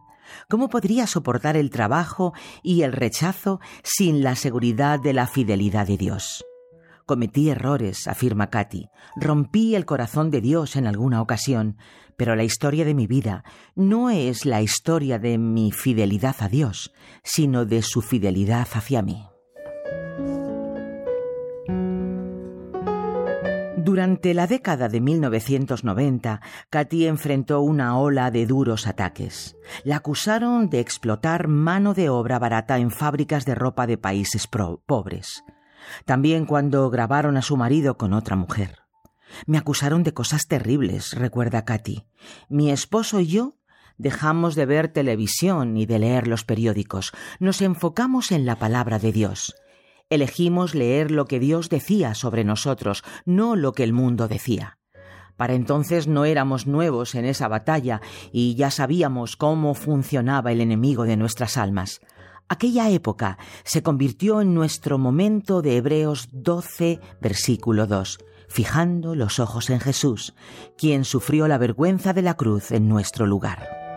¿Cómo 0.48 0.68
podría 0.68 1.06
soportar 1.06 1.56
el 1.56 1.70
trabajo 1.70 2.32
y 2.62 2.82
el 2.82 2.92
rechazo 2.92 3.60
sin 3.82 4.22
la 4.22 4.34
seguridad 4.34 5.00
de 5.00 5.12
la 5.12 5.26
fidelidad 5.26 5.86
de 5.86 5.96
Dios? 5.96 6.44
Cometí 7.06 7.48
errores, 7.48 8.06
afirma 8.06 8.50
Katy. 8.50 8.90
Rompí 9.16 9.74
el 9.74 9.86
corazón 9.86 10.30
de 10.30 10.42
Dios 10.42 10.76
en 10.76 10.86
alguna 10.86 11.22
ocasión, 11.22 11.78
pero 12.18 12.36
la 12.36 12.44
historia 12.44 12.84
de 12.84 12.94
mi 12.94 13.06
vida 13.06 13.44
no 13.74 14.10
es 14.10 14.44
la 14.44 14.60
historia 14.60 15.18
de 15.18 15.38
mi 15.38 15.72
fidelidad 15.72 16.36
a 16.40 16.48
Dios, 16.48 16.92
sino 17.22 17.64
de 17.64 17.80
su 17.80 18.02
fidelidad 18.02 18.68
hacia 18.74 19.00
mí. 19.00 19.24
Durante 23.88 24.34
la 24.34 24.46
década 24.46 24.90
de 24.90 25.00
1990, 25.00 26.42
Katy 26.68 27.06
enfrentó 27.06 27.62
una 27.62 27.98
ola 27.98 28.30
de 28.30 28.44
duros 28.44 28.86
ataques. 28.86 29.56
La 29.82 29.96
acusaron 29.96 30.68
de 30.68 30.80
explotar 30.80 31.48
mano 31.48 31.94
de 31.94 32.10
obra 32.10 32.38
barata 32.38 32.76
en 32.76 32.90
fábricas 32.90 33.46
de 33.46 33.54
ropa 33.54 33.86
de 33.86 33.96
países 33.96 34.46
pobres. 34.46 35.42
También 36.04 36.44
cuando 36.44 36.90
grabaron 36.90 37.38
a 37.38 37.42
su 37.42 37.56
marido 37.56 37.96
con 37.96 38.12
otra 38.12 38.36
mujer. 38.36 38.80
Me 39.46 39.56
acusaron 39.56 40.02
de 40.02 40.12
cosas 40.12 40.48
terribles, 40.48 41.14
recuerda 41.14 41.64
Katy. 41.64 42.04
Mi 42.50 42.70
esposo 42.70 43.20
y 43.20 43.28
yo 43.28 43.56
dejamos 43.96 44.54
de 44.54 44.66
ver 44.66 44.88
televisión 44.88 45.78
y 45.78 45.86
de 45.86 45.98
leer 45.98 46.28
los 46.28 46.44
periódicos. 46.44 47.12
Nos 47.40 47.62
enfocamos 47.62 48.32
en 48.32 48.44
la 48.44 48.56
palabra 48.56 48.98
de 48.98 49.12
Dios. 49.12 49.54
Elegimos 50.10 50.74
leer 50.74 51.10
lo 51.10 51.26
que 51.26 51.38
Dios 51.38 51.68
decía 51.68 52.14
sobre 52.14 52.42
nosotros, 52.42 53.04
no 53.26 53.56
lo 53.56 53.72
que 53.72 53.84
el 53.84 53.92
mundo 53.92 54.26
decía. 54.26 54.78
Para 55.36 55.52
entonces 55.52 56.08
no 56.08 56.24
éramos 56.24 56.66
nuevos 56.66 57.14
en 57.14 57.26
esa 57.26 57.46
batalla 57.46 58.00
y 58.32 58.54
ya 58.54 58.70
sabíamos 58.70 59.36
cómo 59.36 59.74
funcionaba 59.74 60.50
el 60.50 60.62
enemigo 60.62 61.04
de 61.04 61.18
nuestras 61.18 61.58
almas. 61.58 62.00
Aquella 62.48 62.88
época 62.88 63.36
se 63.64 63.82
convirtió 63.82 64.40
en 64.40 64.54
nuestro 64.54 64.96
momento 64.96 65.60
de 65.60 65.76
Hebreos 65.76 66.28
12, 66.32 67.00
versículo 67.20 67.86
2, 67.86 68.18
fijando 68.48 69.14
los 69.14 69.38
ojos 69.38 69.68
en 69.68 69.80
Jesús, 69.80 70.34
quien 70.78 71.04
sufrió 71.04 71.46
la 71.48 71.58
vergüenza 71.58 72.14
de 72.14 72.22
la 72.22 72.34
cruz 72.34 72.72
en 72.72 72.88
nuestro 72.88 73.26
lugar. 73.26 73.87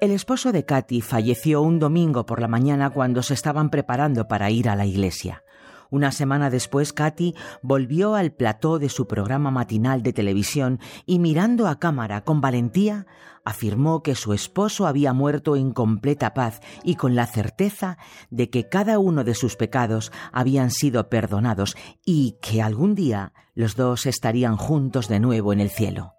El 0.00 0.12
esposo 0.12 0.52
de 0.52 0.64
Katy 0.64 1.00
falleció 1.00 1.60
un 1.60 1.80
domingo 1.80 2.24
por 2.24 2.40
la 2.40 2.46
mañana 2.46 2.88
cuando 2.88 3.24
se 3.24 3.34
estaban 3.34 3.68
preparando 3.68 4.28
para 4.28 4.48
ir 4.48 4.68
a 4.68 4.76
la 4.76 4.86
iglesia. 4.86 5.42
Una 5.90 6.12
semana 6.12 6.50
después, 6.50 6.92
Katy 6.92 7.34
volvió 7.62 8.14
al 8.14 8.30
plató 8.30 8.78
de 8.78 8.90
su 8.90 9.08
programa 9.08 9.50
matinal 9.50 10.04
de 10.04 10.12
televisión 10.12 10.78
y 11.04 11.18
mirando 11.18 11.66
a 11.66 11.80
cámara 11.80 12.22
con 12.22 12.40
valentía, 12.40 13.06
afirmó 13.44 14.04
que 14.04 14.14
su 14.14 14.34
esposo 14.34 14.86
había 14.86 15.12
muerto 15.12 15.56
en 15.56 15.72
completa 15.72 16.32
paz 16.32 16.60
y 16.84 16.94
con 16.94 17.16
la 17.16 17.26
certeza 17.26 17.98
de 18.30 18.50
que 18.50 18.68
cada 18.68 19.00
uno 19.00 19.24
de 19.24 19.34
sus 19.34 19.56
pecados 19.56 20.12
habían 20.30 20.70
sido 20.70 21.08
perdonados 21.08 21.76
y 22.04 22.36
que 22.40 22.62
algún 22.62 22.94
día 22.94 23.32
los 23.54 23.74
dos 23.74 24.06
estarían 24.06 24.56
juntos 24.56 25.08
de 25.08 25.18
nuevo 25.18 25.52
en 25.52 25.58
el 25.58 25.70
cielo. 25.70 26.17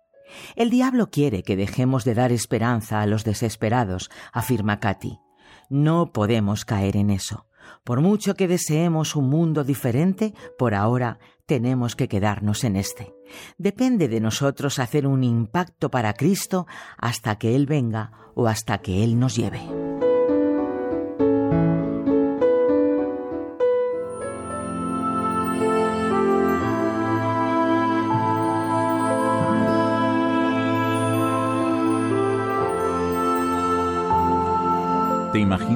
El 0.56 0.70
diablo 0.70 1.10
quiere 1.10 1.44
que 1.44 1.56
dejemos 1.56 2.04
de 2.06 2.14
dar 2.14 2.32
esperanza 2.32 3.02
a 3.02 3.06
los 3.06 3.24
desesperados, 3.24 4.10
afirma 4.32 4.80
Katy. 4.80 5.20
No 5.70 6.12
podemos 6.12 6.66
caer 6.66 6.98
en 6.98 7.10
eso. 7.10 7.46
Por 7.84 8.02
mucho 8.02 8.36
que 8.36 8.48
deseemos 8.48 9.16
un 9.16 9.30
mundo 9.30 9.64
diferente, 9.64 10.34
por 10.58 10.74
ahora 10.74 11.20
tenemos 11.46 11.96
que 11.96 12.08
quedarnos 12.08 12.64
en 12.64 12.76
este. 12.76 13.14
Depende 13.58 14.08
de 14.08 14.20
nosotros 14.20 14.80
hacer 14.80 15.08
un 15.08 15.24
impacto 15.24 15.90
para 15.90 16.14
Cristo 16.14 16.68
hasta 16.98 17.38
que 17.38 17.56
Él 17.56 17.66
venga 17.66 18.12
o 18.36 18.48
hasta 18.48 18.80
que 18.80 19.04
Él 19.04 19.20
nos 19.20 19.36
lleve. 19.36 19.89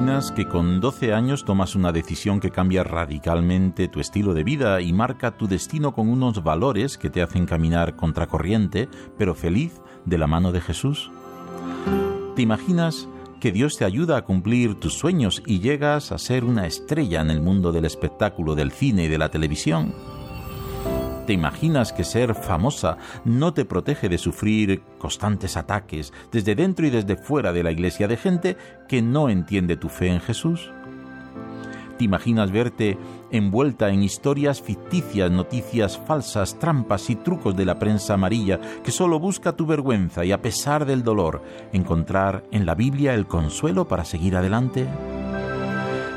Imaginas 0.04 0.32
que 0.32 0.46
con 0.46 0.80
12 0.80 1.14
años 1.14 1.46
tomas 1.46 1.74
una 1.74 1.90
decisión 1.90 2.38
que 2.38 2.50
cambia 2.50 2.84
radicalmente 2.84 3.88
tu 3.88 4.00
estilo 4.00 4.34
de 4.34 4.44
vida 4.44 4.82
y 4.82 4.92
marca 4.92 5.38
tu 5.38 5.48
destino 5.48 5.94
con 5.94 6.10
unos 6.10 6.44
valores 6.44 6.98
que 6.98 7.08
te 7.08 7.22
hacen 7.22 7.46
caminar 7.46 7.96
contracorriente, 7.96 8.90
pero 9.16 9.34
feliz, 9.34 9.80
de 10.04 10.18
la 10.18 10.26
mano 10.26 10.52
de 10.52 10.60
Jesús? 10.60 11.10
¿Te 12.36 12.42
imaginas 12.42 13.08
que 13.40 13.50
Dios 13.50 13.78
te 13.78 13.86
ayuda 13.86 14.18
a 14.18 14.24
cumplir 14.26 14.74
tus 14.74 14.92
sueños 14.92 15.42
y 15.46 15.60
llegas 15.60 16.12
a 16.12 16.18
ser 16.18 16.44
una 16.44 16.66
estrella 16.66 17.22
en 17.22 17.30
el 17.30 17.40
mundo 17.40 17.72
del 17.72 17.86
espectáculo, 17.86 18.54
del 18.54 18.72
cine 18.72 19.04
y 19.04 19.08
de 19.08 19.16
la 19.16 19.30
televisión? 19.30 19.94
¿Te 21.26 21.32
imaginas 21.32 21.94
que 21.94 22.04
ser 22.04 22.34
famosa 22.34 22.98
no 23.24 23.54
te 23.54 23.64
protege 23.64 24.10
de 24.10 24.18
sufrir 24.18 24.82
constantes 24.98 25.56
ataques 25.56 26.12
desde 26.30 26.54
dentro 26.54 26.86
y 26.86 26.90
desde 26.90 27.16
fuera 27.16 27.52
de 27.52 27.62
la 27.62 27.72
iglesia 27.72 28.06
de 28.08 28.18
gente 28.18 28.56
que 28.88 29.00
no 29.00 29.30
entiende 29.30 29.78
tu 29.78 29.88
fe 29.88 30.08
en 30.08 30.20
Jesús? 30.20 30.70
¿Te 31.96 32.04
imaginas 32.04 32.50
verte 32.50 32.98
envuelta 33.30 33.88
en 33.88 34.02
historias 34.02 34.60
ficticias, 34.60 35.30
noticias 35.30 35.96
falsas, 35.96 36.58
trampas 36.58 37.08
y 37.08 37.16
trucos 37.16 37.56
de 37.56 37.64
la 37.64 37.78
prensa 37.78 38.14
amarilla 38.14 38.60
que 38.82 38.90
solo 38.90 39.18
busca 39.18 39.52
tu 39.52 39.64
vergüenza 39.64 40.26
y 40.26 40.32
a 40.32 40.42
pesar 40.42 40.84
del 40.84 41.04
dolor 41.04 41.42
encontrar 41.72 42.44
en 42.50 42.66
la 42.66 42.74
Biblia 42.74 43.14
el 43.14 43.26
consuelo 43.26 43.88
para 43.88 44.04
seguir 44.04 44.36
adelante? 44.36 44.86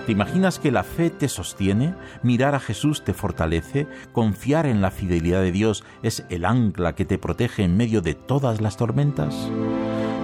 ¿Te 0.07 0.13
imaginas 0.13 0.57
que 0.57 0.71
la 0.71 0.83
fe 0.83 1.09
te 1.09 1.27
sostiene? 1.27 1.93
Mirar 2.23 2.55
a 2.55 2.61
Jesús 2.61 3.03
te 3.03 3.13
fortalece. 3.13 3.87
Confiar 4.13 4.65
en 4.65 4.79
la 4.79 4.89
fidelidad 4.89 5.41
de 5.41 5.51
Dios 5.51 5.83
es 6.01 6.23
el 6.29 6.45
ancla 6.45 6.95
que 6.95 7.03
te 7.03 7.17
protege 7.17 7.65
en 7.65 7.75
medio 7.75 7.99
de 7.99 8.13
todas 8.13 8.61
las 8.61 8.77
tormentas. 8.77 9.35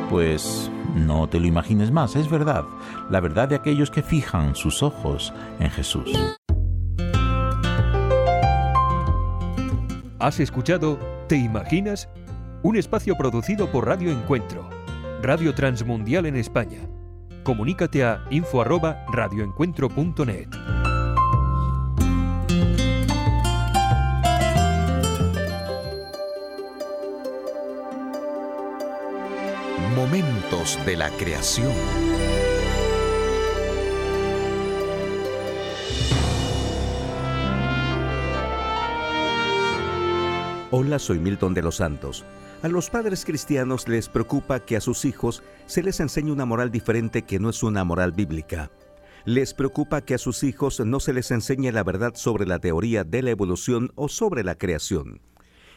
Pues 0.10 0.72
no 0.96 1.28
te 1.28 1.38
lo 1.42 1.48
imagines 1.48 1.92
más, 1.92 2.16
es 2.16 2.30
verdad. 2.30 2.64
La 3.10 3.20
verdad 3.20 3.50
de 3.50 3.56
aquellos 3.56 3.92
que 3.92 4.04
fijan 4.04 4.56
sus 4.56 4.82
ojos 4.84 5.34
en 5.60 5.70
Jesús. 5.70 6.18
Has 10.18 10.40
escuchado 10.40 10.98
¿Te 11.28 11.36
imaginas? 11.36 12.08
Un 12.62 12.78
espacio 12.78 13.18
producido 13.18 13.70
por 13.70 13.86
Radio 13.86 14.12
Encuentro, 14.12 14.70
Radio 15.22 15.54
Transmundial 15.54 16.26
en 16.26 16.38
España 16.38 16.80
comunícate 17.44 18.04
a 18.04 18.26
info@radioencuentro.net. 18.30 20.50
Momentos 29.96 30.78
de 30.86 30.98
la 30.98 31.10
creación. 31.12 31.72
Hola, 40.76 40.98
soy 40.98 41.20
Milton 41.20 41.54
de 41.54 41.62
los 41.62 41.76
Santos. 41.76 42.26
A 42.64 42.70
los 42.70 42.90
padres 42.90 43.26
cristianos 43.26 43.90
les 43.90 44.08
preocupa 44.08 44.62
que 44.62 44.78
a 44.78 44.80
sus 44.80 45.04
hijos 45.04 45.44
se 45.66 45.84
les 45.84 46.00
enseñe 46.00 46.32
una 46.32 46.46
moral 46.46 46.72
diferente 46.72 47.24
que 47.24 47.38
no 47.38 47.50
es 47.50 47.62
una 47.62 47.84
moral 47.84 48.14
bíblica. 48.14 48.72
Les 49.26 49.54
preocupa 49.54 50.00
que 50.00 50.14
a 50.14 50.18
sus 50.18 50.44
hijos 50.44 50.80
no 50.80 51.02
se 51.02 51.12
les 51.12 51.30
enseñe 51.32 51.74
la 51.74 51.84
verdad 51.84 52.14
sobre 52.16 52.46
la 52.46 52.60
teoría 52.60 53.04
de 53.04 53.22
la 53.22 53.32
evolución 53.32 53.92
o 53.96 54.08
sobre 54.08 54.46
la 54.46 54.56
creación. 54.56 55.20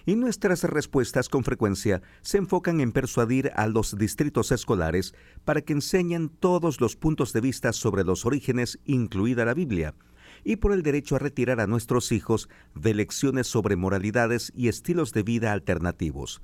Y 0.04 0.14
nuestras 0.14 0.62
respuestas 0.62 1.28
con 1.28 1.42
frecuencia 1.42 2.02
se 2.22 2.38
enfocan 2.38 2.80
en 2.80 2.92
persuadir 2.92 3.50
a 3.56 3.66
los 3.66 3.98
distritos 3.98 4.52
escolares 4.52 5.12
para 5.44 5.62
que 5.62 5.72
enseñen 5.72 6.28
todos 6.28 6.80
los 6.80 6.94
puntos 6.94 7.32
de 7.32 7.40
vista 7.40 7.72
sobre 7.72 8.04
los 8.04 8.24
orígenes, 8.24 8.78
incluida 8.84 9.44
la 9.44 9.54
Biblia, 9.54 9.96
y 10.44 10.54
por 10.54 10.72
el 10.72 10.84
derecho 10.84 11.16
a 11.16 11.18
retirar 11.18 11.58
a 11.58 11.66
nuestros 11.66 12.12
hijos 12.12 12.48
de 12.76 12.94
lecciones 12.94 13.48
sobre 13.48 13.74
moralidades 13.74 14.52
y 14.54 14.68
estilos 14.68 15.12
de 15.12 15.24
vida 15.24 15.50
alternativos. 15.50 16.40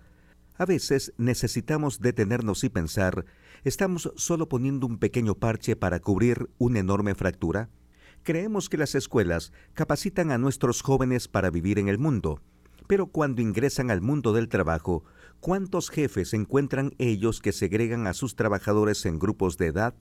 A 0.63 0.65
veces 0.65 1.13
necesitamos 1.19 1.99
detenernos 1.99 2.63
y 2.63 2.69
pensar, 2.69 3.25
¿estamos 3.65 4.13
solo 4.15 4.49
poniendo 4.49 4.87
un 4.87 4.99
pequeño 4.99 5.35
parche 5.35 5.75
para 5.75 5.99
cubrir 5.99 6.51
una 6.59 6.79
enorme 6.79 7.17
fractura? 7.17 7.69
Creemos 8.23 8.69
que 8.69 8.77
las 8.77 8.95
escuelas 8.95 9.53
capacitan 9.75 10.31
a 10.31 10.39
nuestros 10.39 10.81
jóvenes 10.81 11.27
para 11.27 11.51
vivir 11.51 11.81
en 11.81 11.89
el 11.89 11.99
mundo, 11.99 12.41
pero 12.87 13.09
cuando 13.09 13.43
ingresan 13.43 13.91
al 13.91 14.03
mundo 14.03 14.33
del 14.33 14.49
trabajo, 14.49 15.03
¿cuántos 15.41 15.91
jefes 15.91 16.33
encuentran 16.33 16.95
ellos 16.99 17.41
que 17.41 17.51
segregan 17.51 18.07
a 18.07 18.15
sus 18.15 18.37
trabajadores 18.37 19.05
en 19.05 19.19
grupos 19.19 19.59
de 19.59 19.67
edad? 19.67 19.97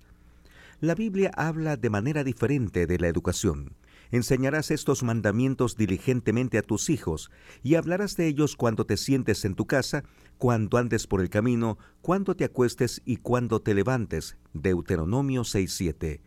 La 0.79 0.93
Biblia 0.93 1.31
habla 1.35 1.75
de 1.75 1.89
manera 1.89 2.23
diferente 2.23 2.85
de 2.85 2.99
la 2.99 3.07
educación. 3.07 3.73
Enseñarás 4.11 4.71
estos 4.71 5.03
mandamientos 5.03 5.77
diligentemente 5.77 6.57
a 6.57 6.61
tus 6.61 6.89
hijos, 6.89 7.31
y 7.63 7.75
hablarás 7.75 8.17
de 8.17 8.27
ellos 8.27 8.57
cuando 8.57 8.85
te 8.85 8.97
sientes 8.97 9.45
en 9.45 9.55
tu 9.55 9.65
casa, 9.65 10.03
cuando 10.37 10.77
andes 10.77 11.07
por 11.07 11.21
el 11.21 11.29
camino, 11.29 11.77
cuando 12.01 12.35
te 12.35 12.43
acuestes 12.43 13.01
y 13.05 13.17
cuando 13.17 13.61
te 13.61 13.73
levantes. 13.73 14.37
Deuteronomio 14.53 15.43
6.7. 15.43 16.19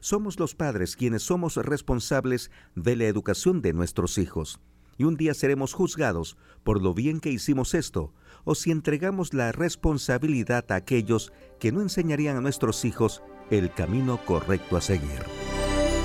Somos 0.00 0.38
los 0.40 0.54
padres 0.54 0.96
quienes 0.96 1.22
somos 1.22 1.56
responsables 1.56 2.50
de 2.74 2.96
la 2.96 3.04
educación 3.04 3.62
de 3.62 3.72
nuestros 3.72 4.18
hijos. 4.18 4.60
Y 4.96 5.04
un 5.04 5.16
día 5.16 5.32
seremos 5.32 5.74
juzgados 5.74 6.36
por 6.64 6.82
lo 6.82 6.92
bien 6.92 7.20
que 7.20 7.30
hicimos 7.30 7.74
esto, 7.74 8.12
o 8.44 8.56
si 8.56 8.72
entregamos 8.72 9.32
la 9.32 9.52
responsabilidad 9.52 10.64
a 10.72 10.74
aquellos 10.74 11.32
que 11.60 11.70
no 11.70 11.82
enseñarían 11.82 12.36
a 12.36 12.40
nuestros 12.40 12.84
hijos 12.84 13.22
el 13.50 13.72
camino 13.72 14.18
correcto 14.24 14.76
a 14.76 14.80
seguir. 14.80 15.57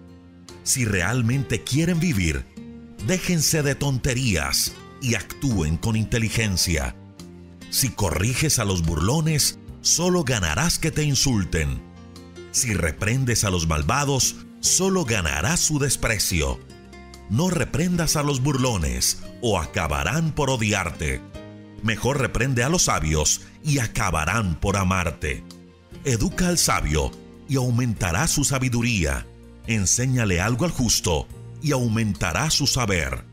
si 0.67 0.83
realmente 0.83 1.63
quieren 1.63 1.97
vivir, 1.97 2.45
déjense 3.07 3.63
de 3.63 3.73
tonterías 3.73 4.73
y 5.01 5.15
actúen 5.15 5.77
con 5.77 5.95
inteligencia. 5.95 6.93
Si 7.69 7.87
corriges 7.87 8.59
a 8.59 8.65
los 8.65 8.81
burlones, 8.83 9.59
solo 9.79 10.25
ganarás 10.25 10.77
que 10.77 10.91
te 10.91 11.03
insulten. 11.03 11.81
Si 12.51 12.73
reprendes 12.73 13.45
a 13.45 13.49
los 13.49 13.65
malvados, 13.65 14.35
solo 14.59 15.05
ganarás 15.05 15.61
su 15.61 15.79
desprecio. 15.79 16.59
No 17.29 17.49
reprendas 17.49 18.17
a 18.17 18.23
los 18.23 18.41
burlones, 18.43 19.19
o 19.41 19.59
acabarán 19.59 20.33
por 20.33 20.49
odiarte. 20.49 21.21
Mejor 21.81 22.19
reprende 22.19 22.63
a 22.63 22.69
los 22.69 22.83
sabios, 22.83 23.43
y 23.63 23.79
acabarán 23.79 24.59
por 24.59 24.75
amarte. 24.75 25.45
Educa 26.03 26.49
al 26.49 26.57
sabio, 26.57 27.11
y 27.47 27.55
aumentará 27.55 28.27
su 28.27 28.43
sabiduría 28.43 29.25
enséñale 29.67 30.41
algo 30.41 30.65
al 30.65 30.71
justo 30.71 31.27
y 31.61 31.71
aumentará 31.71 32.49
su 32.49 32.67
saber. 32.67 33.25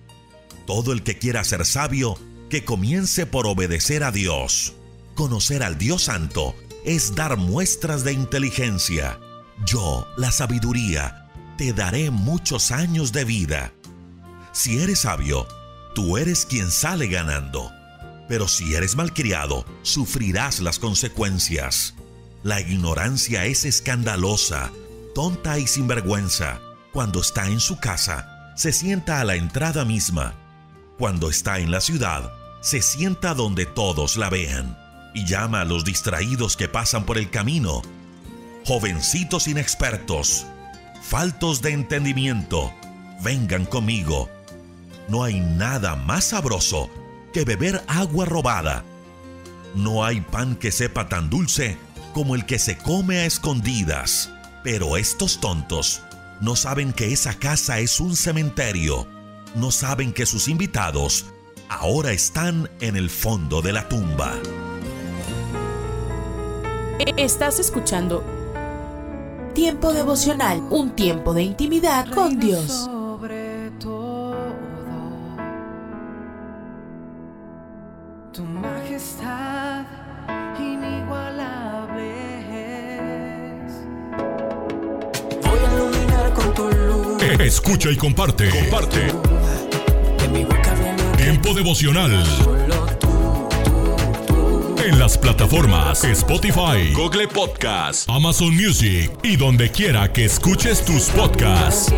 Todo 0.66 0.92
el 0.92 1.02
que 1.02 1.18
quiera 1.18 1.44
ser 1.44 1.64
sabio, 1.64 2.18
que 2.50 2.64
comience 2.64 3.26
por 3.26 3.46
obedecer 3.46 4.04
a 4.04 4.10
Dios. 4.10 4.74
Conocer 5.14 5.62
al 5.62 5.78
Dios 5.78 6.04
Santo 6.04 6.54
es 6.84 7.14
dar 7.14 7.36
muestras 7.36 8.04
de 8.04 8.12
inteligencia. 8.12 9.18
Yo, 9.66 10.06
la 10.16 10.32
sabiduría, 10.32 11.30
te 11.56 11.72
daré 11.72 12.10
muchos 12.10 12.70
años 12.70 13.12
de 13.12 13.24
vida. 13.24 13.72
Si 14.52 14.78
eres 14.80 15.00
sabio, 15.00 15.46
tú 15.94 16.18
eres 16.18 16.46
quien 16.46 16.70
sale 16.70 17.06
ganando. 17.06 17.70
Pero 18.28 18.48
si 18.48 18.74
eres 18.74 18.96
malcriado, 18.96 19.64
sufrirás 19.82 20.60
las 20.60 20.78
consecuencias. 20.78 21.94
La 22.42 22.60
ignorancia 22.60 23.46
es 23.46 23.64
escandalosa 23.64 24.72
tonta 25.14 25.58
y 25.58 25.66
sinvergüenza. 25.66 26.60
Cuando 26.92 27.20
está 27.20 27.46
en 27.46 27.60
su 27.60 27.78
casa, 27.78 28.52
se 28.56 28.72
sienta 28.72 29.20
a 29.20 29.24
la 29.24 29.36
entrada 29.36 29.84
misma. 29.84 30.34
Cuando 30.98 31.30
está 31.30 31.58
en 31.58 31.70
la 31.70 31.80
ciudad, 31.80 32.32
se 32.60 32.82
sienta 32.82 33.34
donde 33.34 33.66
todos 33.66 34.16
la 34.16 34.28
vean 34.28 34.78
y 35.14 35.24
llama 35.24 35.60
a 35.60 35.64
los 35.64 35.84
distraídos 35.84 36.56
que 36.56 36.68
pasan 36.68 37.04
por 37.04 37.18
el 37.18 37.30
camino. 37.30 37.82
Jovencitos 38.66 39.46
inexpertos, 39.46 40.46
faltos 41.02 41.62
de 41.62 41.70
entendimiento, 41.72 42.72
vengan 43.22 43.66
conmigo. 43.66 44.28
No 45.08 45.22
hay 45.22 45.40
nada 45.40 45.96
más 45.96 46.24
sabroso 46.24 46.90
que 47.32 47.44
beber 47.44 47.82
agua 47.86 48.24
robada. 48.24 48.84
No 49.74 50.04
hay 50.04 50.20
pan 50.20 50.56
que 50.56 50.72
sepa 50.72 51.08
tan 51.08 51.30
dulce 51.30 51.76
como 52.12 52.34
el 52.34 52.46
que 52.46 52.58
se 52.58 52.78
come 52.78 53.18
a 53.18 53.26
escondidas. 53.26 54.33
Pero 54.64 54.96
estos 54.96 55.40
tontos 55.40 56.00
no 56.40 56.56
saben 56.56 56.94
que 56.94 57.12
esa 57.12 57.34
casa 57.34 57.78
es 57.80 58.00
un 58.00 58.16
cementerio. 58.16 59.06
No 59.54 59.70
saben 59.70 60.12
que 60.12 60.24
sus 60.24 60.48
invitados 60.48 61.26
ahora 61.68 62.12
están 62.12 62.70
en 62.80 62.96
el 62.96 63.10
fondo 63.10 63.60
de 63.60 63.72
la 63.74 63.88
tumba. 63.88 64.32
Estás 67.16 67.60
escuchando 67.60 68.24
Tiempo 69.54 69.92
devocional, 69.92 70.66
un 70.70 70.96
tiempo 70.96 71.32
de 71.32 71.42
intimidad 71.44 72.10
con 72.12 72.40
Dios. 72.40 72.90
Escucha 87.44 87.90
y 87.90 87.96
comparte. 87.96 88.48
Comparte. 88.48 89.12
Tiempo 91.18 91.52
devocional. 91.52 92.24
En 94.82 94.98
las 94.98 95.18
plataformas 95.18 96.04
Spotify, 96.04 96.94
Google 96.94 97.28
Podcast, 97.28 98.08
Amazon 98.08 98.56
Music 98.56 99.12
y 99.22 99.36
donde 99.36 99.70
quiera 99.70 100.10
que 100.10 100.24
escuches 100.24 100.82
tus 100.86 101.10
podcasts. 101.10 101.92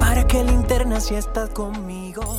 Para 0.00 0.26
que 0.26 0.42
linterna 0.42 1.00
si 1.00 1.14
estás 1.14 1.50
conmigo. 1.50 2.38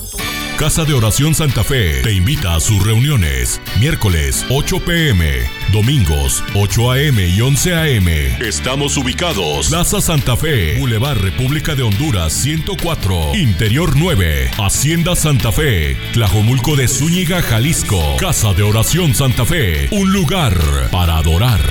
Casa 0.60 0.84
de 0.84 0.94
Oración 0.94 1.34
Santa 1.34 1.64
Fe 1.64 2.02
te 2.02 2.12
invita 2.12 2.54
a 2.54 2.60
sus 2.60 2.86
reuniones. 2.86 3.62
Miércoles 3.80 4.46
8 4.50 4.82
pm, 4.84 5.40
domingos 5.72 6.44
8 6.54 6.92
am 6.92 7.18
y 7.18 7.40
11 7.40 7.76
am. 7.76 8.08
Estamos 8.46 8.98
ubicados. 8.98 9.70
Plaza 9.70 10.02
Santa 10.02 10.36
Fe, 10.36 10.78
Boulevard 10.78 11.18
República 11.18 11.76
de 11.76 11.84
Honduras 11.84 12.34
104, 12.34 13.36
Interior 13.36 13.96
9, 13.96 14.52
Hacienda 14.58 15.16
Santa 15.16 15.54
Fe, 15.54 15.96
Tlajomulco 16.12 16.76
de 16.76 16.90
Zúñiga, 16.90 17.42
Jalisco. 17.42 18.18
Casa 18.20 18.52
de 18.54 18.64
Oración 18.64 19.16
Santa 19.16 19.46
Fe, 19.46 19.88
un 19.92 20.12
lugar 20.12 20.58
para 20.92 21.20
adorar. 21.20 21.62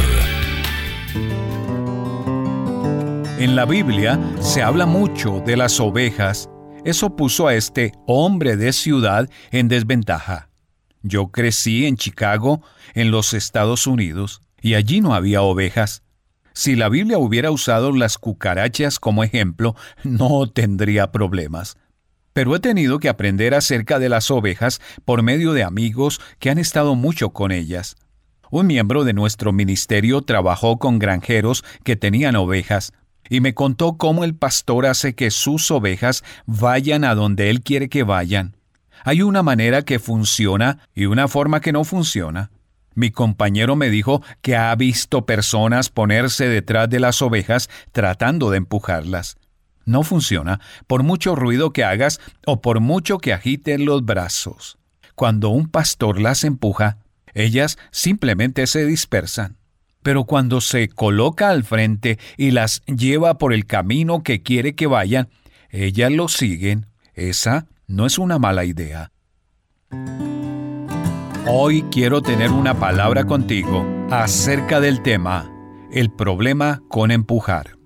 En 3.38 3.54
la 3.54 3.66
Biblia 3.66 4.18
se 4.40 4.62
habla 4.62 4.86
mucho 4.86 5.42
de 5.44 5.58
las 5.58 5.78
ovejas. 5.78 6.48
Eso 6.88 7.16
puso 7.16 7.46
a 7.46 7.54
este 7.54 7.92
hombre 8.06 8.56
de 8.56 8.72
ciudad 8.72 9.28
en 9.50 9.68
desventaja. 9.68 10.48
Yo 11.02 11.28
crecí 11.28 11.84
en 11.84 11.98
Chicago, 11.98 12.62
en 12.94 13.10
los 13.10 13.34
Estados 13.34 13.86
Unidos, 13.86 14.40
y 14.62 14.72
allí 14.72 15.02
no 15.02 15.12
había 15.12 15.42
ovejas. 15.42 16.02
Si 16.54 16.76
la 16.76 16.88
Biblia 16.88 17.18
hubiera 17.18 17.50
usado 17.50 17.92
las 17.92 18.16
cucarachas 18.16 18.98
como 18.98 19.22
ejemplo, 19.22 19.76
no 20.02 20.50
tendría 20.50 21.12
problemas. 21.12 21.76
Pero 22.32 22.56
he 22.56 22.58
tenido 22.58 23.00
que 23.00 23.10
aprender 23.10 23.52
acerca 23.52 23.98
de 23.98 24.08
las 24.08 24.30
ovejas 24.30 24.80
por 25.04 25.22
medio 25.22 25.52
de 25.52 25.64
amigos 25.64 26.22
que 26.38 26.48
han 26.48 26.56
estado 26.56 26.94
mucho 26.94 27.34
con 27.34 27.52
ellas. 27.52 27.96
Un 28.50 28.66
miembro 28.66 29.04
de 29.04 29.12
nuestro 29.12 29.52
ministerio 29.52 30.22
trabajó 30.22 30.78
con 30.78 30.98
granjeros 30.98 31.66
que 31.84 31.96
tenían 31.96 32.34
ovejas 32.34 32.94
y 33.28 33.40
me 33.40 33.54
contó 33.54 33.96
cómo 33.96 34.24
el 34.24 34.34
pastor 34.34 34.86
hace 34.86 35.14
que 35.14 35.30
sus 35.30 35.70
ovejas 35.70 36.24
vayan 36.46 37.04
a 37.04 37.14
donde 37.14 37.50
él 37.50 37.62
quiere 37.62 37.88
que 37.88 38.02
vayan. 38.02 38.56
Hay 39.04 39.22
una 39.22 39.42
manera 39.42 39.82
que 39.82 39.98
funciona 39.98 40.80
y 40.94 41.06
una 41.06 41.28
forma 41.28 41.60
que 41.60 41.72
no 41.72 41.84
funciona. 41.84 42.50
Mi 42.94 43.10
compañero 43.10 43.76
me 43.76 43.90
dijo 43.90 44.22
que 44.42 44.56
ha 44.56 44.74
visto 44.74 45.24
personas 45.24 45.88
ponerse 45.88 46.48
detrás 46.48 46.90
de 46.90 46.98
las 46.98 47.22
ovejas 47.22 47.70
tratando 47.92 48.50
de 48.50 48.58
empujarlas. 48.58 49.36
No 49.84 50.02
funciona, 50.02 50.60
por 50.86 51.02
mucho 51.02 51.34
ruido 51.34 51.72
que 51.72 51.84
hagas 51.84 52.20
o 52.44 52.60
por 52.60 52.80
mucho 52.80 53.18
que 53.18 53.32
agiten 53.32 53.84
los 53.84 54.04
brazos. 54.04 54.78
Cuando 55.14 55.48
un 55.48 55.68
pastor 55.68 56.20
las 56.20 56.44
empuja, 56.44 56.98
ellas 57.34 57.78
simplemente 57.90 58.66
se 58.66 58.84
dispersan. 58.84 59.56
Pero 60.02 60.24
cuando 60.24 60.60
se 60.60 60.88
coloca 60.88 61.50
al 61.50 61.64
frente 61.64 62.18
y 62.36 62.52
las 62.52 62.82
lleva 62.86 63.38
por 63.38 63.52
el 63.52 63.66
camino 63.66 64.22
que 64.22 64.42
quiere 64.42 64.74
que 64.74 64.86
vayan, 64.86 65.28
ellas 65.70 66.12
lo 66.12 66.28
siguen. 66.28 66.86
Esa 67.14 67.66
no 67.86 68.06
es 68.06 68.18
una 68.18 68.38
mala 68.38 68.64
idea. 68.64 69.12
Hoy 71.46 71.82
quiero 71.90 72.20
tener 72.20 72.50
una 72.50 72.78
palabra 72.78 73.24
contigo 73.24 73.86
acerca 74.10 74.80
del 74.80 75.02
tema, 75.02 75.50
el 75.90 76.10
problema 76.10 76.82
con 76.88 77.10
empujar. 77.10 77.78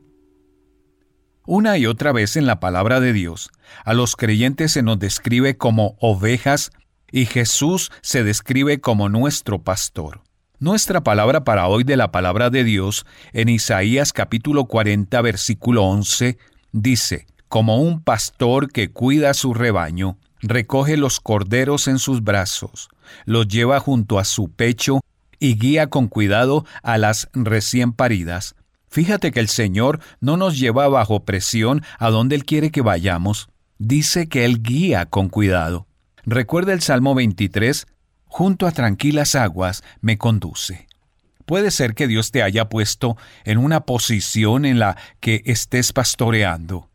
Una 1.46 1.78
y 1.78 1.86
otra 1.86 2.12
vez 2.12 2.36
en 2.36 2.46
la 2.46 2.60
palabra 2.60 3.00
de 3.00 3.12
Dios, 3.12 3.50
a 3.84 3.94
los 3.94 4.16
creyentes 4.16 4.72
se 4.72 4.82
nos 4.82 4.98
describe 4.98 5.56
como 5.56 5.96
ovejas 6.00 6.70
y 7.10 7.26
Jesús 7.26 7.90
se 8.00 8.24
describe 8.24 8.80
como 8.80 9.08
nuestro 9.08 9.62
pastor. 9.62 10.22
Nuestra 10.62 11.02
palabra 11.02 11.42
para 11.42 11.66
hoy 11.66 11.82
de 11.82 11.96
la 11.96 12.12
palabra 12.12 12.48
de 12.48 12.62
Dios 12.62 13.04
en 13.32 13.48
Isaías 13.48 14.12
capítulo 14.12 14.66
40 14.66 15.20
versículo 15.20 15.82
11 15.82 16.38
dice, 16.70 17.26
como 17.48 17.78
un 17.78 18.00
pastor 18.00 18.70
que 18.70 18.92
cuida 18.92 19.34
su 19.34 19.54
rebaño, 19.54 20.18
recoge 20.40 20.96
los 20.96 21.18
corderos 21.18 21.88
en 21.88 21.98
sus 21.98 22.22
brazos, 22.22 22.90
los 23.24 23.48
lleva 23.48 23.80
junto 23.80 24.20
a 24.20 24.24
su 24.24 24.52
pecho 24.52 25.00
y 25.40 25.58
guía 25.58 25.88
con 25.88 26.06
cuidado 26.06 26.64
a 26.84 26.96
las 26.96 27.28
recién 27.32 27.92
paridas. 27.92 28.54
Fíjate 28.88 29.32
que 29.32 29.40
el 29.40 29.48
Señor 29.48 29.98
no 30.20 30.36
nos 30.36 30.56
lleva 30.56 30.86
bajo 30.86 31.24
presión 31.24 31.82
a 31.98 32.10
donde 32.10 32.36
Él 32.36 32.44
quiere 32.44 32.70
que 32.70 32.82
vayamos. 32.82 33.48
Dice 33.78 34.28
que 34.28 34.44
Él 34.44 34.62
guía 34.62 35.06
con 35.06 35.28
cuidado. 35.28 35.88
Recuerda 36.24 36.72
el 36.72 36.82
Salmo 36.82 37.16
23, 37.16 37.88
junto 38.32 38.66
a 38.66 38.72
tranquilas 38.72 39.34
aguas 39.34 39.84
me 40.00 40.16
conduce. 40.16 40.88
Puede 41.44 41.70
ser 41.70 41.94
que 41.94 42.08
Dios 42.08 42.30
te 42.30 42.42
haya 42.42 42.70
puesto 42.70 43.18
en 43.44 43.58
una 43.58 43.80
posición 43.84 44.64
en 44.64 44.78
la 44.78 44.96
que 45.20 45.42
estés 45.44 45.92
pastoreando. 45.92 46.88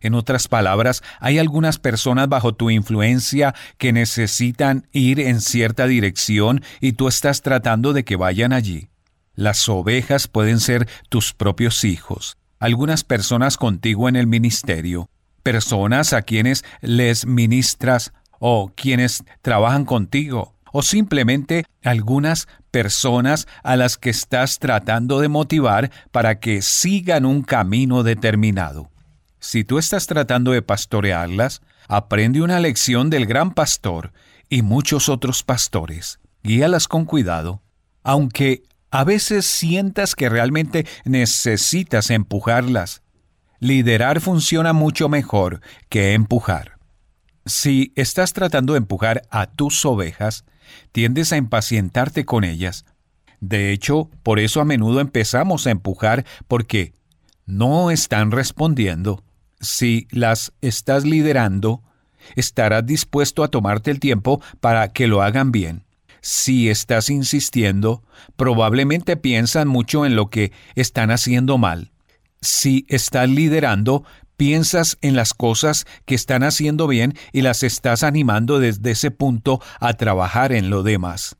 En 0.00 0.14
otras 0.14 0.48
palabras, 0.48 1.02
hay 1.20 1.38
algunas 1.38 1.78
personas 1.78 2.30
bajo 2.30 2.54
tu 2.54 2.70
influencia 2.70 3.54
que 3.76 3.92
necesitan 3.92 4.88
ir 4.90 5.20
en 5.20 5.42
cierta 5.42 5.86
dirección 5.86 6.62
y 6.80 6.92
tú 6.92 7.06
estás 7.06 7.42
tratando 7.42 7.92
de 7.92 8.04
que 8.04 8.16
vayan 8.16 8.54
allí. 8.54 8.88
Las 9.34 9.68
ovejas 9.68 10.26
pueden 10.26 10.58
ser 10.58 10.88
tus 11.10 11.34
propios 11.34 11.84
hijos, 11.84 12.38
algunas 12.60 13.04
personas 13.04 13.58
contigo 13.58 14.08
en 14.08 14.16
el 14.16 14.26
ministerio, 14.26 15.10
personas 15.42 16.14
a 16.14 16.22
quienes 16.22 16.64
les 16.80 17.26
ministras 17.26 18.14
o 18.38 18.72
quienes 18.74 19.24
trabajan 19.42 19.84
contigo, 19.84 20.54
o 20.72 20.82
simplemente 20.82 21.64
algunas 21.82 22.48
personas 22.70 23.46
a 23.62 23.76
las 23.76 23.96
que 23.96 24.10
estás 24.10 24.58
tratando 24.58 25.20
de 25.20 25.28
motivar 25.28 25.90
para 26.10 26.38
que 26.40 26.62
sigan 26.62 27.24
un 27.24 27.42
camino 27.42 28.02
determinado. 28.02 28.90
Si 29.40 29.64
tú 29.64 29.78
estás 29.78 30.06
tratando 30.06 30.52
de 30.52 30.62
pastorearlas, 30.62 31.62
aprende 31.86 32.42
una 32.42 32.60
lección 32.60 33.10
del 33.10 33.26
gran 33.26 33.52
pastor 33.52 34.12
y 34.48 34.62
muchos 34.62 35.08
otros 35.08 35.42
pastores. 35.42 36.18
Guíalas 36.42 36.88
con 36.88 37.04
cuidado, 37.04 37.62
aunque 38.02 38.62
a 38.90 39.04
veces 39.04 39.46
sientas 39.46 40.14
que 40.14 40.28
realmente 40.28 40.86
necesitas 41.04 42.10
empujarlas. 42.10 43.02
Liderar 43.60 44.20
funciona 44.20 44.72
mucho 44.72 45.08
mejor 45.08 45.60
que 45.88 46.14
empujar. 46.14 46.78
Si 47.44 47.92
estás 47.96 48.32
tratando 48.32 48.74
de 48.74 48.78
empujar 48.78 49.22
a 49.30 49.46
tus 49.46 49.84
ovejas, 49.84 50.44
tiendes 50.92 51.32
a 51.32 51.36
impacientarte 51.36 52.24
con 52.24 52.44
ellas. 52.44 52.84
De 53.40 53.72
hecho, 53.72 54.10
por 54.22 54.38
eso 54.38 54.60
a 54.60 54.64
menudo 54.64 55.00
empezamos 55.00 55.66
a 55.66 55.70
empujar 55.70 56.24
porque 56.48 56.92
no 57.46 57.90
están 57.90 58.30
respondiendo 58.30 59.22
si 59.60 60.06
las 60.10 60.52
estás 60.60 61.04
liderando, 61.04 61.82
estarás 62.36 62.86
dispuesto 62.86 63.42
a 63.42 63.48
tomarte 63.48 63.90
el 63.90 64.00
tiempo 64.00 64.40
para 64.60 64.92
que 64.92 65.06
lo 65.06 65.22
hagan 65.22 65.52
bien. 65.52 65.84
Si 66.20 66.68
estás 66.68 67.10
insistiendo, 67.10 68.02
probablemente 68.36 69.16
piensan 69.16 69.68
mucho 69.68 70.04
en 70.04 70.16
lo 70.16 70.30
que 70.30 70.52
están 70.74 71.10
haciendo 71.10 71.58
mal. 71.58 71.92
Si 72.40 72.84
estás 72.88 73.28
liderando, 73.28 74.04
piensas 74.38 74.96
en 75.02 75.16
las 75.16 75.34
cosas 75.34 75.84
que 76.06 76.14
están 76.14 76.44
haciendo 76.44 76.86
bien 76.86 77.12
y 77.32 77.42
las 77.42 77.62
estás 77.62 78.02
animando 78.02 78.60
desde 78.60 78.92
ese 78.92 79.10
punto 79.10 79.60
a 79.80 79.92
trabajar 79.94 80.52
en 80.52 80.70
lo 80.70 80.82
demás. 80.82 81.36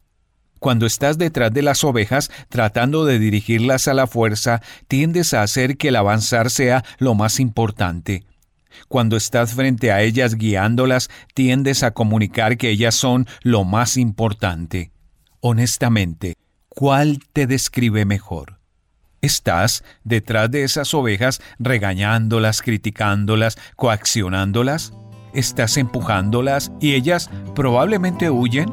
Cuando 0.59 0.85
estás 0.85 1.17
detrás 1.17 1.53
de 1.53 1.63
las 1.63 1.85
ovejas 1.85 2.31
tratando 2.49 3.05
de 3.05 3.21
dirigirlas 3.21 3.87
a 3.87 3.95
la 3.95 4.09
fuerza, 4.09 4.61
tiendes 4.89 5.33
a 5.33 5.43
hacer 5.43 5.77
que 5.77 5.89
el 5.89 5.97
avanzar 5.97 6.51
sea 6.51 6.85
lo 6.99 7.15
más 7.15 7.39
importante. 7.39 8.25
Cuando 8.89 9.17
estás 9.17 9.55
frente 9.55 9.93
a 9.93 10.03
ellas 10.03 10.35
guiándolas, 10.35 11.09
tiendes 11.35 11.85
a 11.85 11.93
comunicar 11.93 12.57
que 12.57 12.71
ellas 12.71 12.97
son 12.97 13.29
lo 13.43 13.63
más 13.63 13.97
importante. 13.97 14.91
Honestamente, 15.41 16.35
¿cuál 16.69 17.21
te 17.33 17.47
describe 17.47 18.05
mejor? 18.05 18.58
¿Estás 19.21 19.83
detrás 20.05 20.51
de 20.51 20.63
esas 20.63 20.95
ovejas 20.95 21.41
regañándolas, 21.59 22.63
criticándolas, 22.63 23.59
coaccionándolas? 23.77 24.93
¿Estás 25.35 25.77
empujándolas 25.77 26.71
y 26.81 26.95
ellas 26.95 27.31
probablemente 27.55 28.31
huyen? 28.31 28.73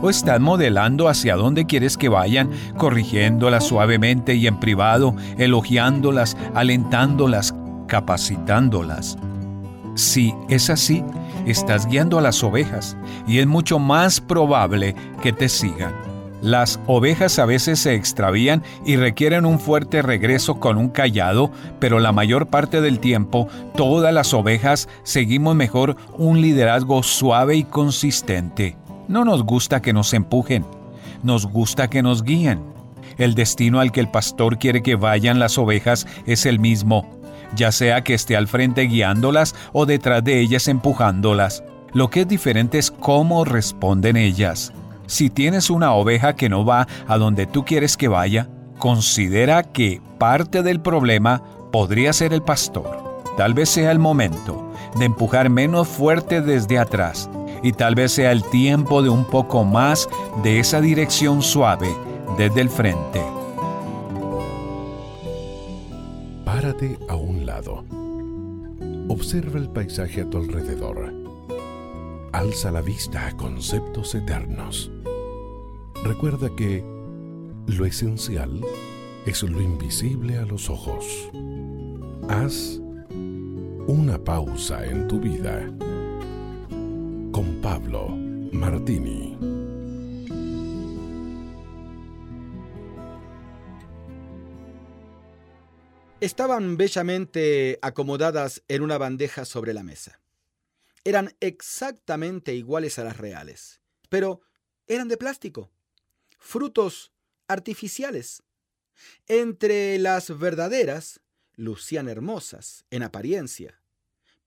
o 0.00 0.10
estás 0.10 0.40
modelando 0.40 1.08
hacia 1.08 1.36
dónde 1.36 1.64
quieres 1.64 1.96
que 1.96 2.10
vayan, 2.10 2.50
corrigiéndolas 2.76 3.66
suavemente 3.66 4.34
y 4.34 4.46
en 4.46 4.60
privado, 4.60 5.16
elogiándolas, 5.38 6.36
alentándolas, 6.54 7.54
capacitándolas. 7.86 9.16
Si 9.94 10.34
es 10.50 10.68
así, 10.68 11.02
estás 11.46 11.86
guiando 11.86 12.18
a 12.18 12.22
las 12.22 12.44
ovejas 12.44 12.96
y 13.26 13.38
es 13.38 13.46
mucho 13.46 13.78
más 13.78 14.20
probable 14.20 14.94
que 15.22 15.32
te 15.32 15.48
sigan. 15.48 16.15
Las 16.46 16.78
ovejas 16.86 17.40
a 17.40 17.44
veces 17.44 17.80
se 17.80 17.96
extravían 17.96 18.62
y 18.84 18.94
requieren 18.94 19.46
un 19.46 19.58
fuerte 19.58 20.00
regreso 20.00 20.60
con 20.60 20.78
un 20.78 20.90
callado, 20.90 21.50
pero 21.80 21.98
la 21.98 22.12
mayor 22.12 22.46
parte 22.46 22.80
del 22.80 23.00
tiempo 23.00 23.48
todas 23.74 24.14
las 24.14 24.32
ovejas 24.32 24.88
seguimos 25.02 25.56
mejor 25.56 25.96
un 26.16 26.40
liderazgo 26.40 27.02
suave 27.02 27.56
y 27.56 27.64
consistente. 27.64 28.76
No 29.08 29.24
nos 29.24 29.42
gusta 29.42 29.82
que 29.82 29.92
nos 29.92 30.14
empujen, 30.14 30.64
nos 31.24 31.46
gusta 31.46 31.90
que 31.90 32.00
nos 32.00 32.22
guíen. 32.22 32.62
El 33.18 33.34
destino 33.34 33.80
al 33.80 33.90
que 33.90 33.98
el 33.98 34.08
pastor 34.08 34.56
quiere 34.56 34.84
que 34.84 34.94
vayan 34.94 35.40
las 35.40 35.58
ovejas 35.58 36.06
es 36.26 36.46
el 36.46 36.60
mismo, 36.60 37.10
ya 37.56 37.72
sea 37.72 38.04
que 38.04 38.14
esté 38.14 38.36
al 38.36 38.46
frente 38.46 38.82
guiándolas 38.82 39.56
o 39.72 39.84
detrás 39.84 40.22
de 40.22 40.38
ellas 40.38 40.68
empujándolas. 40.68 41.64
Lo 41.92 42.08
que 42.08 42.20
es 42.20 42.28
diferente 42.28 42.78
es 42.78 42.92
cómo 42.92 43.44
responden 43.44 44.16
ellas. 44.16 44.72
Si 45.06 45.30
tienes 45.30 45.70
una 45.70 45.92
oveja 45.92 46.34
que 46.34 46.48
no 46.48 46.64
va 46.64 46.86
a 47.06 47.18
donde 47.18 47.46
tú 47.46 47.64
quieres 47.64 47.96
que 47.96 48.08
vaya, 48.08 48.48
considera 48.78 49.62
que 49.62 50.00
parte 50.18 50.62
del 50.62 50.80
problema 50.80 51.42
podría 51.72 52.12
ser 52.12 52.32
el 52.32 52.42
pastor. 52.42 53.22
Tal 53.36 53.54
vez 53.54 53.68
sea 53.68 53.90
el 53.90 53.98
momento 53.98 54.72
de 54.98 55.04
empujar 55.04 55.50
menos 55.50 55.88
fuerte 55.88 56.40
desde 56.40 56.78
atrás 56.78 57.28
y 57.62 57.72
tal 57.72 57.94
vez 57.94 58.12
sea 58.12 58.32
el 58.32 58.42
tiempo 58.44 59.02
de 59.02 59.08
un 59.08 59.24
poco 59.24 59.64
más 59.64 60.08
de 60.42 60.58
esa 60.58 60.80
dirección 60.80 61.42
suave 61.42 61.94
desde 62.38 62.60
el 62.60 62.70
frente. 62.70 63.22
Párate 66.44 66.98
a 67.08 67.16
un 67.16 67.44
lado. 67.44 67.84
Observa 69.08 69.58
el 69.58 69.68
paisaje 69.68 70.22
a 70.22 70.30
tu 70.30 70.38
alrededor. 70.38 71.12
Alza 72.32 72.70
la 72.70 72.80
vista 72.80 73.26
a 73.26 73.36
conceptos 73.36 74.14
eternos. 74.14 74.90
Recuerda 76.04 76.54
que 76.56 76.82
lo 77.66 77.84
esencial 77.84 78.60
es 79.26 79.42
lo 79.42 79.60
invisible 79.60 80.38
a 80.38 80.46
los 80.46 80.70
ojos. 80.70 81.04
Haz 82.28 82.80
una 83.88 84.22
pausa 84.22 84.84
en 84.86 85.08
tu 85.08 85.20
vida 85.20 85.66
con 87.32 87.60
Pablo 87.60 88.08
Martini. 88.52 89.36
Estaban 96.20 96.76
bellamente 96.76 97.78
acomodadas 97.82 98.62
en 98.68 98.82
una 98.82 98.96
bandeja 98.96 99.44
sobre 99.44 99.74
la 99.74 99.82
mesa. 99.82 100.20
Eran 101.04 101.36
exactamente 101.40 102.54
iguales 102.54 102.98
a 102.98 103.04
las 103.04 103.18
reales, 103.18 103.80
pero 104.08 104.40
eran 104.86 105.08
de 105.08 105.16
plástico, 105.16 105.70
frutos 106.38 107.12
artificiales. 107.48 108.42
Entre 109.26 109.98
las 109.98 110.36
verdaderas 110.38 111.20
lucían 111.54 112.08
hermosas 112.08 112.84
en 112.90 113.02
apariencia, 113.02 113.80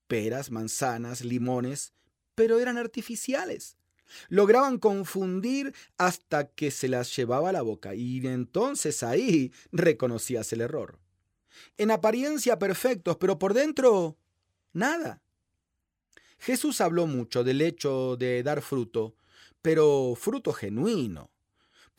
peras, 0.07 0.51
manzanas, 0.51 1.23
limones, 1.23 1.93
pero 2.35 2.59
eran 2.59 2.77
artificiales. 2.77 3.77
Lograban 4.27 4.79
confundir 4.79 5.73
hasta 5.97 6.49
que 6.49 6.71
se 6.71 6.87
las 6.87 7.15
llevaba 7.15 7.49
a 7.49 7.53
la 7.53 7.61
boca 7.61 7.93
y 7.93 8.25
entonces 8.25 9.03
ahí 9.03 9.53
reconocías 9.71 10.51
el 10.53 10.61
error. 10.61 10.99
En 11.77 11.91
apariencia 11.91 12.57
perfectos, 12.57 13.17
pero 13.17 13.37
por 13.37 13.53
dentro 13.53 14.17
nada. 14.73 15.21
Jesús 16.39 16.81
habló 16.81 17.05
mucho 17.05 17.43
del 17.43 17.61
hecho 17.61 18.15
de 18.15 18.41
dar 18.43 18.61
fruto, 18.61 19.15
pero 19.61 20.15
fruto 20.15 20.53
genuino, 20.53 21.29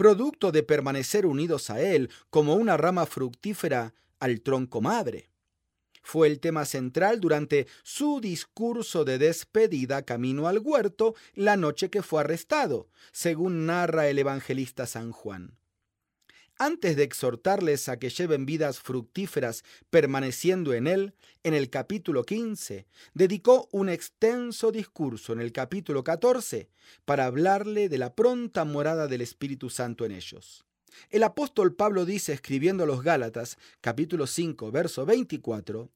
producto 0.00 0.50
de 0.50 0.62
permanecer 0.62 1.26
unidos 1.26 1.68
a 1.68 1.78
Él 1.82 2.08
como 2.30 2.54
una 2.54 2.78
rama 2.78 3.04
fructífera 3.04 3.92
al 4.18 4.40
tronco 4.40 4.80
madre. 4.80 5.28
Fue 6.02 6.26
el 6.26 6.40
tema 6.40 6.64
central 6.64 7.20
durante 7.20 7.66
su 7.82 8.18
discurso 8.18 9.04
de 9.04 9.18
despedida 9.18 10.00
camino 10.06 10.48
al 10.48 10.60
huerto 10.60 11.14
la 11.34 11.58
noche 11.58 11.90
que 11.90 12.02
fue 12.02 12.20
arrestado, 12.20 12.88
según 13.12 13.66
narra 13.66 14.08
el 14.08 14.18
evangelista 14.18 14.86
San 14.86 15.12
Juan 15.12 15.59
antes 16.60 16.94
de 16.94 17.04
exhortarles 17.04 17.88
a 17.88 17.98
que 17.98 18.10
lleven 18.10 18.44
vidas 18.44 18.80
fructíferas 18.80 19.64
permaneciendo 19.88 20.74
en 20.74 20.86
Él, 20.86 21.14
en 21.42 21.54
el 21.54 21.70
capítulo 21.70 22.22
15, 22.24 22.86
dedicó 23.14 23.66
un 23.72 23.88
extenso 23.88 24.70
discurso 24.70 25.32
en 25.32 25.40
el 25.40 25.52
capítulo 25.52 26.04
14 26.04 26.68
para 27.06 27.24
hablarle 27.24 27.88
de 27.88 27.96
la 27.96 28.14
pronta 28.14 28.66
morada 28.66 29.06
del 29.06 29.22
Espíritu 29.22 29.70
Santo 29.70 30.04
en 30.04 30.12
ellos. 30.12 30.66
El 31.08 31.22
apóstol 31.22 31.74
Pablo 31.74 32.04
dice, 32.04 32.34
escribiendo 32.34 32.84
a 32.84 32.86
los 32.86 33.02
Gálatas, 33.02 33.56
capítulo 33.80 34.26
5, 34.26 34.70
verso 34.70 35.06
24, 35.06 35.90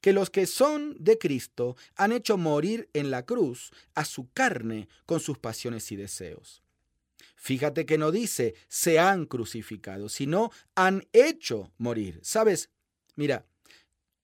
que 0.00 0.12
los 0.12 0.30
que 0.30 0.46
son 0.46 0.96
de 0.98 1.16
Cristo 1.18 1.76
han 1.94 2.10
hecho 2.10 2.36
morir 2.36 2.90
en 2.92 3.12
la 3.12 3.24
cruz 3.24 3.70
a 3.94 4.04
su 4.04 4.32
carne 4.32 4.88
con 5.06 5.20
sus 5.20 5.38
pasiones 5.38 5.92
y 5.92 5.96
deseos. 5.96 6.64
Fíjate 7.38 7.86
que 7.86 7.98
no 7.98 8.10
dice 8.10 8.54
se 8.68 8.98
han 8.98 9.24
crucificado, 9.24 10.08
sino 10.08 10.50
han 10.74 11.06
hecho 11.12 11.72
morir. 11.78 12.18
¿Sabes? 12.22 12.70
Mira, 13.14 13.46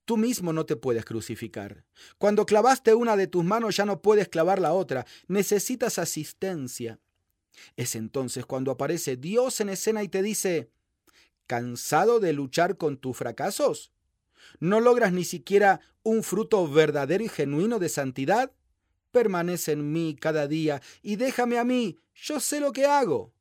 tú 0.05 0.17
mismo 0.17 0.53
no 0.53 0.67
te 0.67 0.75
puedes 0.75 1.05
crucificar. 1.05 1.85
Cuando 2.19 2.45
clavaste 2.45 2.93
una 2.93 3.17
de 3.17 3.29
tus 3.29 3.45
manos 3.45 3.77
ya 3.77 3.87
no 3.87 4.03
puedes 4.03 4.29
clavar 4.29 4.61
la 4.61 4.73
otra. 4.73 5.07
Necesitas 5.29 5.99
asistencia. 5.99 6.99
Es 7.77 7.95
entonces 7.95 8.47
cuando 8.47 8.73
aparece 8.73 9.17
Dios 9.17 9.61
en 9.61 9.69
escena 9.69 10.03
y 10.03 10.09
te 10.09 10.21
dice, 10.21 10.71
¿cansado 11.47 12.19
de 12.19 12.33
luchar 12.33 12.77
con 12.77 12.97
tus 12.97 13.17
fracasos? 13.17 13.93
¿No 14.59 14.81
logras 14.81 15.13
ni 15.13 15.25
siquiera 15.25 15.81
un 16.03 16.25
fruto 16.25 16.69
verdadero 16.69 17.23
y 17.23 17.29
genuino 17.29 17.79
de 17.79 17.89
santidad? 17.89 18.53
Permanece 19.15 19.71
en 19.71 19.93
mí 19.93 20.17
cada 20.19 20.49
día 20.49 20.83
y 21.01 21.15
déjame 21.15 21.57
a 21.61 21.65
mí, 21.65 22.01
yo 22.17 22.41
sé 22.41 22.59
lo 22.59 22.73
que 22.73 22.85
hago. 22.85 23.33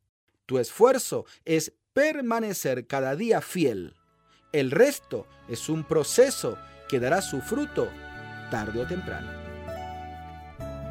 Tu 0.46 0.60
esfuerzo 0.60 1.26
es 1.46 1.74
permanecer 1.94 2.86
cada 2.86 3.16
día 3.16 3.42
fiel. 3.42 3.96
El 4.52 4.70
resto 4.70 5.26
es 5.50 5.70
un 5.70 5.84
proceso 5.84 6.60
que 6.88 7.00
dará 7.00 7.24
su 7.24 7.42
fruto 7.42 7.90
tarde 8.52 8.82
o 8.84 8.88
temprano. 8.88 9.32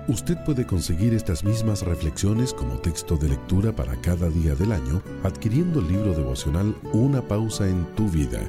Usted 0.09 0.37
puede 0.45 0.67
conseguir 0.67 1.15
estas 1.15 1.45
mismas 1.45 1.83
reflexiones 1.83 2.53
como 2.53 2.81
texto 2.81 3.17
de 3.17 3.29
lectura 3.29 3.71
para 3.71 3.95
cada 4.01 4.29
día 4.31 4.57
del 4.57 4.73
año 4.73 5.01
adquiriendo 5.23 5.79
el 5.79 5.87
libro 5.87 6.13
devocional 6.13 6.75
Una 6.93 7.23
pausa 7.23 7.69
en 7.69 7.87
tu 7.95 8.09
vida. 8.09 8.41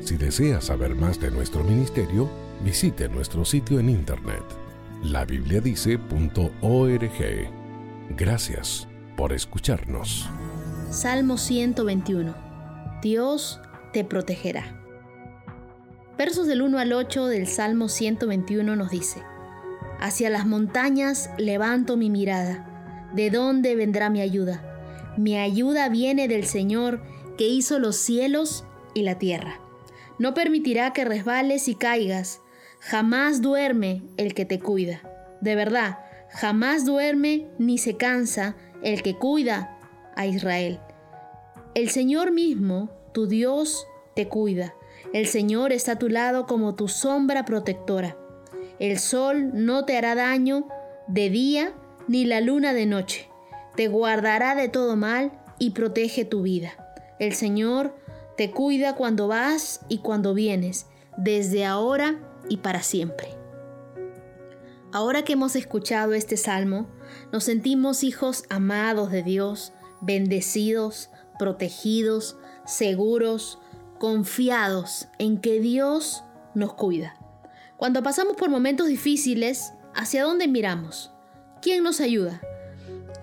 Si 0.00 0.16
desea 0.16 0.62
saber 0.62 0.94
más 0.94 1.20
de 1.20 1.30
nuestro 1.30 1.62
ministerio, 1.62 2.30
visite 2.64 3.10
nuestro 3.10 3.44
sitio 3.44 3.78
en 3.78 3.90
internet 3.90 4.61
labibliadice.org. 5.02 7.50
Gracias 8.16 8.88
por 9.16 9.32
escucharnos. 9.32 10.28
Salmo 10.90 11.38
121. 11.38 12.34
Dios 13.02 13.60
te 13.92 14.04
protegerá. 14.04 14.78
Versos 16.16 16.46
del 16.46 16.62
1 16.62 16.78
al 16.78 16.92
8 16.92 17.26
del 17.26 17.48
Salmo 17.48 17.88
121 17.88 18.76
nos 18.76 18.90
dice, 18.90 19.22
Hacia 19.98 20.30
las 20.30 20.46
montañas 20.46 21.30
levanto 21.36 21.96
mi 21.96 22.10
mirada. 22.10 23.10
¿De 23.14 23.30
dónde 23.30 23.76
vendrá 23.76 24.08
mi 24.08 24.20
ayuda? 24.20 24.62
Mi 25.16 25.36
ayuda 25.36 25.88
viene 25.88 26.28
del 26.28 26.46
Señor 26.46 27.02
que 27.36 27.48
hizo 27.48 27.78
los 27.78 27.96
cielos 27.96 28.64
y 28.94 29.02
la 29.02 29.18
tierra. 29.18 29.58
No 30.18 30.34
permitirá 30.34 30.92
que 30.92 31.04
resbales 31.04 31.68
y 31.68 31.74
caigas 31.74 32.40
Jamás 32.84 33.40
duerme 33.40 34.02
el 34.16 34.34
que 34.34 34.44
te 34.44 34.58
cuida. 34.58 35.02
De 35.40 35.54
verdad, 35.54 36.00
jamás 36.30 36.84
duerme 36.84 37.46
ni 37.56 37.78
se 37.78 37.96
cansa 37.96 38.56
el 38.82 39.04
que 39.04 39.16
cuida 39.16 39.78
a 40.16 40.26
Israel. 40.26 40.80
El 41.76 41.90
Señor 41.90 42.32
mismo, 42.32 42.90
tu 43.14 43.28
Dios, 43.28 43.86
te 44.16 44.26
cuida. 44.26 44.74
El 45.12 45.28
Señor 45.28 45.72
está 45.72 45.92
a 45.92 45.98
tu 45.98 46.08
lado 46.08 46.46
como 46.46 46.74
tu 46.74 46.88
sombra 46.88 47.44
protectora. 47.44 48.16
El 48.80 48.98
sol 48.98 49.52
no 49.54 49.84
te 49.84 49.96
hará 49.96 50.16
daño 50.16 50.66
de 51.06 51.30
día 51.30 51.72
ni 52.08 52.24
la 52.24 52.40
luna 52.40 52.74
de 52.74 52.86
noche. 52.86 53.28
Te 53.76 53.86
guardará 53.86 54.56
de 54.56 54.68
todo 54.68 54.96
mal 54.96 55.30
y 55.60 55.70
protege 55.70 56.24
tu 56.24 56.42
vida. 56.42 56.72
El 57.20 57.32
Señor 57.34 57.94
te 58.36 58.50
cuida 58.50 58.96
cuando 58.96 59.28
vas 59.28 59.82
y 59.88 59.98
cuando 59.98 60.34
vienes, 60.34 60.86
desde 61.16 61.64
ahora 61.64 62.18
y 62.48 62.58
para 62.58 62.82
siempre. 62.82 63.28
Ahora 64.92 65.24
que 65.24 65.32
hemos 65.32 65.56
escuchado 65.56 66.12
este 66.12 66.36
salmo, 66.36 66.86
nos 67.32 67.44
sentimos 67.44 68.04
hijos 68.04 68.44
amados 68.50 69.10
de 69.10 69.22
Dios, 69.22 69.72
bendecidos, 70.02 71.08
protegidos, 71.38 72.36
seguros, 72.66 73.58
confiados 73.98 75.08
en 75.18 75.40
que 75.40 75.60
Dios 75.60 76.24
nos 76.54 76.74
cuida. 76.74 77.14
Cuando 77.78 78.02
pasamos 78.02 78.36
por 78.36 78.50
momentos 78.50 78.86
difíciles, 78.86 79.72
¿hacia 79.94 80.24
dónde 80.24 80.46
miramos? 80.46 81.10
¿Quién 81.62 81.82
nos 81.82 82.00
ayuda? 82.00 82.40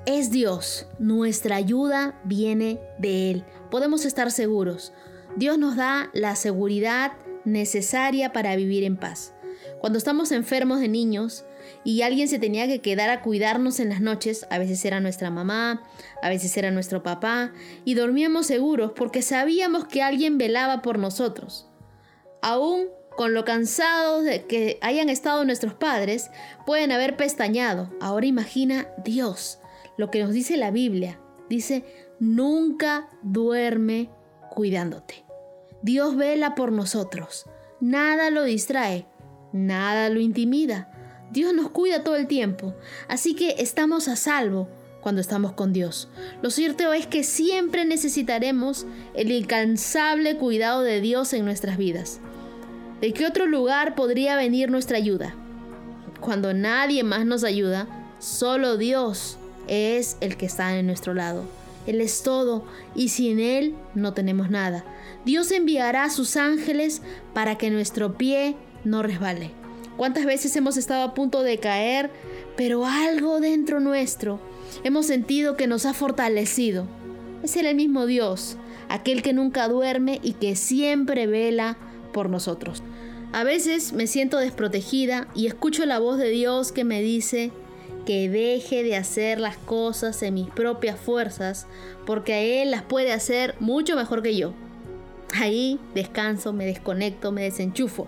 Es 0.06 0.32
Dios. 0.32 0.88
Nuestra 0.98 1.58
ayuda 1.58 2.20
viene 2.24 2.80
de 2.98 3.32
Él. 3.32 3.46
Podemos 3.70 4.06
estar 4.06 4.32
seguros. 4.32 4.92
Dios 5.36 5.60
nos 5.60 5.76
da 5.76 6.10
la 6.14 6.36
seguridad 6.36 7.12
necesaria 7.46 8.34
para 8.34 8.56
vivir 8.56 8.84
en 8.84 8.98
paz. 8.98 9.34
Cuando 9.80 9.98
estamos 9.98 10.32
enfermos 10.32 10.80
de 10.80 10.88
niños 10.88 11.46
y 11.84 12.02
alguien 12.02 12.28
se 12.28 12.40
tenía 12.40 12.68
que 12.68 12.80
quedar 12.80 13.10
a 13.10 13.22
cuidarnos 13.22 13.80
en 13.80 13.90
las 13.90 14.02
noches, 14.02 14.46
a 14.50 14.58
veces 14.58 14.84
era 14.84 15.00
nuestra 15.00 15.30
mamá, 15.30 15.84
a 16.22 16.30
veces 16.30 16.56
era 16.58 16.72
nuestro 16.72 17.04
papá, 17.04 17.54
y 17.86 17.94
dormíamos 17.94 18.48
seguros 18.48 18.92
porque 18.96 19.22
sabíamos 19.22 19.86
que 19.86 20.02
alguien 20.02 20.38
velaba 20.38 20.82
por 20.82 21.00
nosotros. 21.00 21.68
Aún 22.42 22.88
con 23.20 23.34
lo 23.34 23.44
cansados 23.44 24.24
de 24.24 24.46
que 24.46 24.80
hayan 24.82 25.10
estado 25.10 25.44
nuestros 25.44 25.74
padres, 25.74 26.32
pueden 26.66 26.94
haber 26.94 27.18
pestañado. 27.18 27.90
Ahora 28.00 28.26
imagina 28.26 28.88
Dios, 29.04 29.60
lo 29.98 30.10
que 30.10 30.24
nos 30.24 30.32
dice 30.32 30.56
la 30.56 30.72
Biblia. 30.72 31.20
Dice, 31.50 31.84
nunca 32.22 33.10
duerme 33.22 34.10
cuidándote. 34.50 35.29
Dios 35.82 36.16
vela 36.16 36.56
por 36.56 36.72
nosotros. 36.72 37.46
Nada 37.80 38.30
lo 38.30 38.44
distrae, 38.44 39.06
nada 39.54 40.10
lo 40.10 40.20
intimida. 40.20 40.92
Dios 41.32 41.54
nos 41.54 41.70
cuida 41.70 42.04
todo 42.04 42.16
el 42.16 42.28
tiempo, 42.28 42.76
así 43.08 43.36
que 43.36 43.56
estamos 43.60 44.08
a 44.08 44.16
salvo 44.16 44.68
cuando 45.02 45.22
estamos 45.22 45.54
con 45.54 45.72
Dios. 45.72 46.10
Lo 46.42 46.50
cierto 46.50 46.92
es 46.92 47.08
que 47.08 47.24
siempre 47.24 47.86
necesitaremos 47.86 48.86
el 49.14 49.32
incansable 49.32 50.38
cuidado 50.38 50.82
de 50.82 51.02
Dios 51.02 51.34
en 51.34 51.46
nuestras 51.46 51.78
vidas. 51.78 52.20
¿De 53.00 53.14
qué 53.14 53.26
otro 53.26 53.46
lugar 53.46 53.96
podría 53.96 54.36
venir 54.36 54.70
nuestra 54.70 54.98
ayuda? 54.98 55.36
Cuando 56.20 56.54
nadie 56.54 57.04
más 57.04 57.26
nos 57.26 57.46
ayuda, 57.46 57.88
solo 58.20 58.76
Dios 58.76 59.38
es 59.68 60.18
el 60.20 60.36
que 60.36 60.48
está 60.48 60.78
en 60.78 60.88
nuestro 60.88 61.14
lado. 61.14 61.46
Él 61.88 62.02
es 62.02 62.24
todo 62.24 62.66
y 62.94 63.10
sin 63.10 63.40
Él 63.40 63.76
no 63.96 64.14
tenemos 64.14 64.50
nada. 64.50 64.84
Dios 65.26 65.52
enviará 65.52 66.10
sus 66.10 66.38
ángeles 66.38 67.02
para 67.34 67.58
que 67.58 67.70
nuestro 67.70 68.18
pie 68.18 68.56
no 68.84 69.04
resbale. 69.04 69.52
¿Cuántas 69.98 70.26
veces 70.26 70.56
hemos 70.56 70.78
estado 70.78 71.04
a 71.04 71.14
punto 71.14 71.44
de 71.44 71.58
caer, 71.58 72.10
pero 72.56 72.86
algo 72.86 73.42
dentro 73.42 73.80
nuestro 73.82 74.40
hemos 74.84 75.08
sentido 75.08 75.58
que 75.58 75.68
nos 75.68 75.86
ha 75.86 75.94
fortalecido? 75.94 76.88
Es 77.44 77.58
el 77.58 77.76
mismo 77.76 78.06
Dios, 78.06 78.58
aquel 78.88 79.22
que 79.22 79.34
nunca 79.34 79.68
duerme 79.68 80.20
y 80.24 80.34
que 80.34 80.56
siempre 80.56 81.28
vela 81.28 81.78
por 82.14 82.30
nosotros. 82.30 82.82
A 83.32 83.44
veces 83.44 83.94
me 83.94 84.08
siento 84.08 84.38
desprotegida 84.38 85.28
y 85.36 85.48
escucho 85.48 85.86
la 85.86 86.00
voz 86.00 86.18
de 86.18 86.30
Dios 86.30 86.72
que 86.72 86.84
me 86.84 87.02
dice 87.02 87.52
que 88.06 88.30
deje 88.30 88.84
de 88.84 88.96
hacer 88.96 89.40
las 89.40 89.58
cosas 89.58 90.24
en 90.24 90.34
mis 90.34 90.50
propias 90.50 91.00
fuerzas 91.00 91.68
porque 92.06 92.62
Él 92.62 92.72
las 92.72 92.82
puede 92.82 93.12
hacer 93.12 93.56
mucho 93.60 93.96
mejor 93.96 94.24
que 94.24 94.36
yo. 94.36 94.54
Ahí 95.36 95.80
descanso, 95.94 96.54
me 96.54 96.66
desconecto, 96.66 97.32
me 97.32 97.44
desenchufo. 97.44 98.08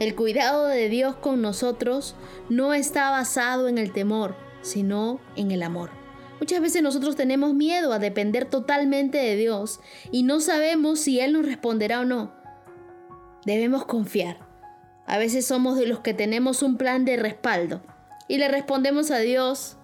El 0.00 0.14
cuidado 0.14 0.66
de 0.66 0.88
Dios 0.88 1.16
con 1.16 1.42
nosotros 1.42 2.14
no 2.48 2.74
está 2.74 3.10
basado 3.10 3.68
en 3.68 3.78
el 3.78 3.92
temor, 3.92 4.36
sino 4.62 5.20
en 5.36 5.50
el 5.50 5.62
amor. 5.62 5.90
Muchas 6.40 6.60
veces 6.60 6.82
nosotros 6.82 7.16
tenemos 7.16 7.54
miedo 7.54 7.92
a 7.92 7.98
depender 7.98 8.44
totalmente 8.44 9.18
de 9.18 9.34
Dios 9.34 9.80
y 10.12 10.22
no 10.22 10.40
sabemos 10.40 11.00
si 11.00 11.18
Él 11.18 11.32
nos 11.32 11.46
responderá 11.46 12.00
o 12.00 12.04
no. 12.04 12.32
Debemos 13.44 13.86
confiar. 13.86 14.38
A 15.06 15.18
veces 15.18 15.46
somos 15.46 15.76
de 15.76 15.86
los 15.86 16.00
que 16.00 16.14
tenemos 16.14 16.62
un 16.62 16.76
plan 16.76 17.04
de 17.04 17.16
respaldo 17.16 17.82
y 18.28 18.38
le 18.38 18.48
respondemos 18.48 19.10
a 19.10 19.18
Dios 19.18 19.78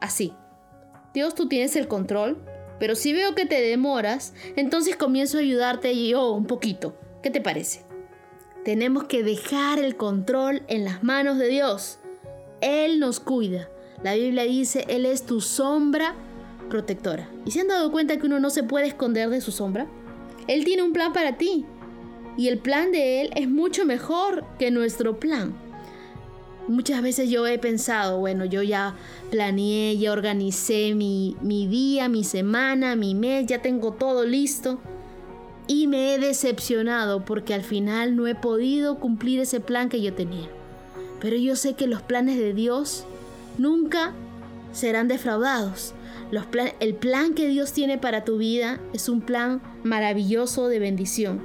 así. 0.00 0.34
Dios, 1.14 1.34
tú 1.34 1.48
tienes 1.48 1.76
el 1.76 1.88
control, 1.88 2.44
pero 2.78 2.94
si 2.94 3.12
veo 3.12 3.34
que 3.34 3.46
te 3.46 3.60
demoras, 3.60 4.34
entonces 4.56 4.96
comienzo 4.96 5.38
a 5.38 5.40
ayudarte 5.40 6.08
yo 6.08 6.32
un 6.32 6.46
poquito. 6.46 6.96
¿Qué 7.22 7.30
te 7.30 7.40
parece? 7.40 7.82
Tenemos 8.64 9.04
que 9.04 9.22
dejar 9.22 9.78
el 9.78 9.96
control 9.96 10.62
en 10.68 10.84
las 10.84 11.02
manos 11.02 11.38
de 11.38 11.48
Dios. 11.48 11.98
Él 12.60 12.98
nos 12.98 13.20
cuida. 13.20 13.68
La 14.02 14.14
Biblia 14.14 14.44
dice, 14.44 14.84
Él 14.88 15.06
es 15.06 15.24
tu 15.24 15.40
sombra 15.40 16.14
protectora. 16.68 17.30
¿Y 17.44 17.52
se 17.52 17.60
han 17.60 17.68
dado 17.68 17.92
cuenta 17.92 18.16
que 18.16 18.26
uno 18.26 18.40
no 18.40 18.50
se 18.50 18.64
puede 18.64 18.88
esconder 18.88 19.30
de 19.30 19.40
su 19.40 19.52
sombra? 19.52 19.86
Él 20.48 20.64
tiene 20.64 20.82
un 20.82 20.92
plan 20.92 21.12
para 21.12 21.36
ti. 21.36 21.64
Y 22.36 22.48
el 22.48 22.58
plan 22.58 22.92
de 22.92 23.22
Él 23.22 23.30
es 23.34 23.48
mucho 23.48 23.84
mejor 23.84 24.44
que 24.58 24.70
nuestro 24.70 25.18
plan. 25.18 25.54
Muchas 26.68 27.00
veces 27.00 27.30
yo 27.30 27.46
he 27.46 27.58
pensado, 27.58 28.18
bueno, 28.18 28.44
yo 28.44 28.62
ya 28.62 28.96
planeé, 29.30 29.96
ya 29.98 30.12
organicé 30.12 30.94
mi, 30.94 31.36
mi 31.40 31.66
día, 31.68 32.08
mi 32.08 32.24
semana, 32.24 32.96
mi 32.96 33.14
mes, 33.14 33.46
ya 33.46 33.62
tengo 33.62 33.92
todo 33.92 34.24
listo 34.24 34.80
y 35.66 35.86
me 35.86 36.14
he 36.14 36.18
decepcionado 36.18 37.24
porque 37.24 37.54
al 37.54 37.62
final 37.62 38.16
no 38.16 38.26
he 38.26 38.34
podido 38.34 38.98
cumplir 38.98 39.40
ese 39.40 39.60
plan 39.60 39.88
que 39.88 40.00
yo 40.00 40.12
tenía. 40.12 40.48
Pero 41.20 41.36
yo 41.36 41.56
sé 41.56 41.74
que 41.74 41.86
los 41.86 42.02
planes 42.02 42.36
de 42.36 42.52
Dios 42.52 43.04
nunca 43.58 44.12
serán 44.72 45.08
defraudados. 45.08 45.94
el 46.80 46.94
plan 46.94 47.34
que 47.34 47.48
Dios 47.48 47.72
tiene 47.72 47.98
para 47.98 48.24
tu 48.24 48.38
vida 48.38 48.80
es 48.92 49.08
un 49.08 49.20
plan 49.20 49.60
maravilloso 49.82 50.68
de 50.68 50.78
bendición. 50.78 51.40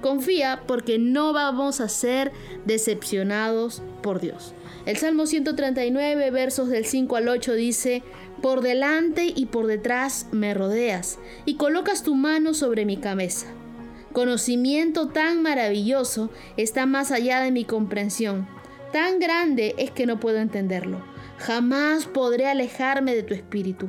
Confía 0.00 0.62
porque 0.66 0.98
no 0.98 1.32
vamos 1.32 1.80
a 1.80 1.88
ser 1.88 2.32
decepcionados 2.64 3.82
por 4.02 4.20
Dios. 4.20 4.52
El 4.84 4.96
Salmo 4.96 5.26
139, 5.26 6.32
versos 6.32 6.68
del 6.68 6.84
5 6.84 7.14
al 7.14 7.28
8 7.28 7.54
dice, 7.54 8.02
Por 8.40 8.62
delante 8.62 9.32
y 9.32 9.46
por 9.46 9.68
detrás 9.68 10.26
me 10.32 10.54
rodeas 10.54 11.20
y 11.44 11.54
colocas 11.54 12.02
tu 12.02 12.16
mano 12.16 12.52
sobre 12.52 12.84
mi 12.84 12.96
cabeza. 12.96 13.46
Conocimiento 14.12 15.08
tan 15.08 15.40
maravilloso 15.40 16.30
está 16.56 16.84
más 16.84 17.12
allá 17.12 17.40
de 17.40 17.52
mi 17.52 17.64
comprensión. 17.64 18.48
Tan 18.92 19.20
grande 19.20 19.74
es 19.78 19.92
que 19.92 20.04
no 20.04 20.18
puedo 20.18 20.38
entenderlo. 20.38 21.02
Jamás 21.38 22.06
podré 22.06 22.48
alejarme 22.48 23.14
de 23.14 23.22
tu 23.22 23.34
espíritu. 23.34 23.88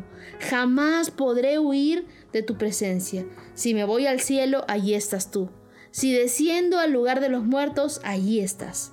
Jamás 0.49 1.09
podré 1.09 1.57
huir 1.57 2.05
de 2.31 2.43
tu 2.43 2.57
presencia. 2.57 3.25
Si 3.55 3.73
me 3.73 3.83
voy 3.83 4.05
al 4.05 4.21
cielo, 4.21 4.63
allí 4.67 4.93
estás 4.93 5.31
tú. 5.31 5.49
Si 5.89 6.13
desciendo 6.13 6.79
al 6.79 6.91
lugar 6.91 7.19
de 7.19 7.29
los 7.29 7.43
muertos, 7.43 7.99
allí 8.03 8.39
estás. 8.39 8.92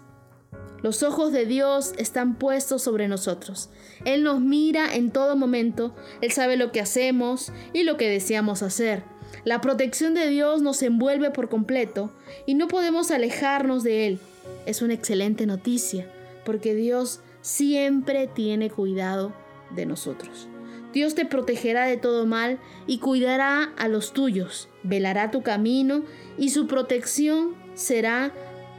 Los 0.83 1.03
ojos 1.03 1.33
de 1.33 1.47
Dios 1.47 1.93
están 1.99 2.37
puestos 2.37 2.83
sobre 2.83 3.09
nosotros. 3.09 3.69
Él 4.05 4.23
nos 4.23 4.41
mira 4.41 4.95
en 4.95 5.11
todo 5.11 5.37
momento. 5.37 5.95
Él 6.21 6.33
sabe 6.33 6.57
lo 6.57 6.73
que 6.73 6.81
hacemos 6.81 7.53
y 7.73 7.83
lo 7.83 7.97
que 7.97 8.09
deseamos 8.09 8.63
hacer. 8.63 9.03
La 9.45 9.61
protección 9.61 10.15
de 10.15 10.29
Dios 10.29 10.63
nos 10.63 10.83
envuelve 10.83 11.31
por 11.31 11.49
completo 11.49 12.11
y 12.47 12.55
no 12.55 12.69
podemos 12.69 13.11
alejarnos 13.11 13.83
de 13.83 14.07
Él. 14.07 14.19
Es 14.67 14.83
una 14.83 14.95
excelente 14.95 15.47
noticia 15.47 16.11
porque 16.45 16.75
Dios 16.75 17.21
siempre 17.43 18.27
tiene 18.27 18.71
cuidado 18.71 19.33
de 19.75 19.87
nosotros. 19.87 20.49
Dios 20.93 21.15
te 21.15 21.25
protegerá 21.25 21.85
de 21.85 21.97
todo 21.97 22.27
mal 22.27 22.59
y 22.87 22.99
cuidará 22.99 23.73
a 23.77 23.87
los 23.87 24.13
tuyos, 24.13 24.69
velará 24.83 25.31
tu 25.31 25.43
camino 25.43 26.03
y 26.37 26.51
su 26.51 26.67
protección 26.67 27.55
será 27.75 28.33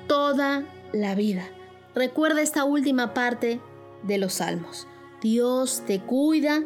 toda 0.07 0.65
la 0.91 1.15
vida. 1.15 1.49
Recuerda 1.93 2.41
esta 2.41 2.63
última 2.63 3.13
parte 3.13 3.59
de 4.03 4.17
los 4.17 4.33
salmos. 4.35 4.87
Dios 5.21 5.83
te 5.85 5.99
cuida 5.99 6.63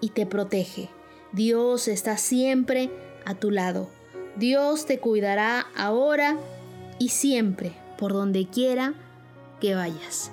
y 0.00 0.10
te 0.10 0.26
protege. 0.26 0.90
Dios 1.32 1.88
está 1.88 2.16
siempre 2.16 2.90
a 3.24 3.34
tu 3.34 3.50
lado. 3.50 3.88
Dios 4.36 4.84
te 4.86 4.98
cuidará 4.98 5.66
ahora 5.76 6.38
y 6.98 7.10
siempre, 7.10 7.72
por 7.98 8.12
donde 8.12 8.46
quiera 8.46 8.94
que 9.60 9.74
vayas. 9.74 10.32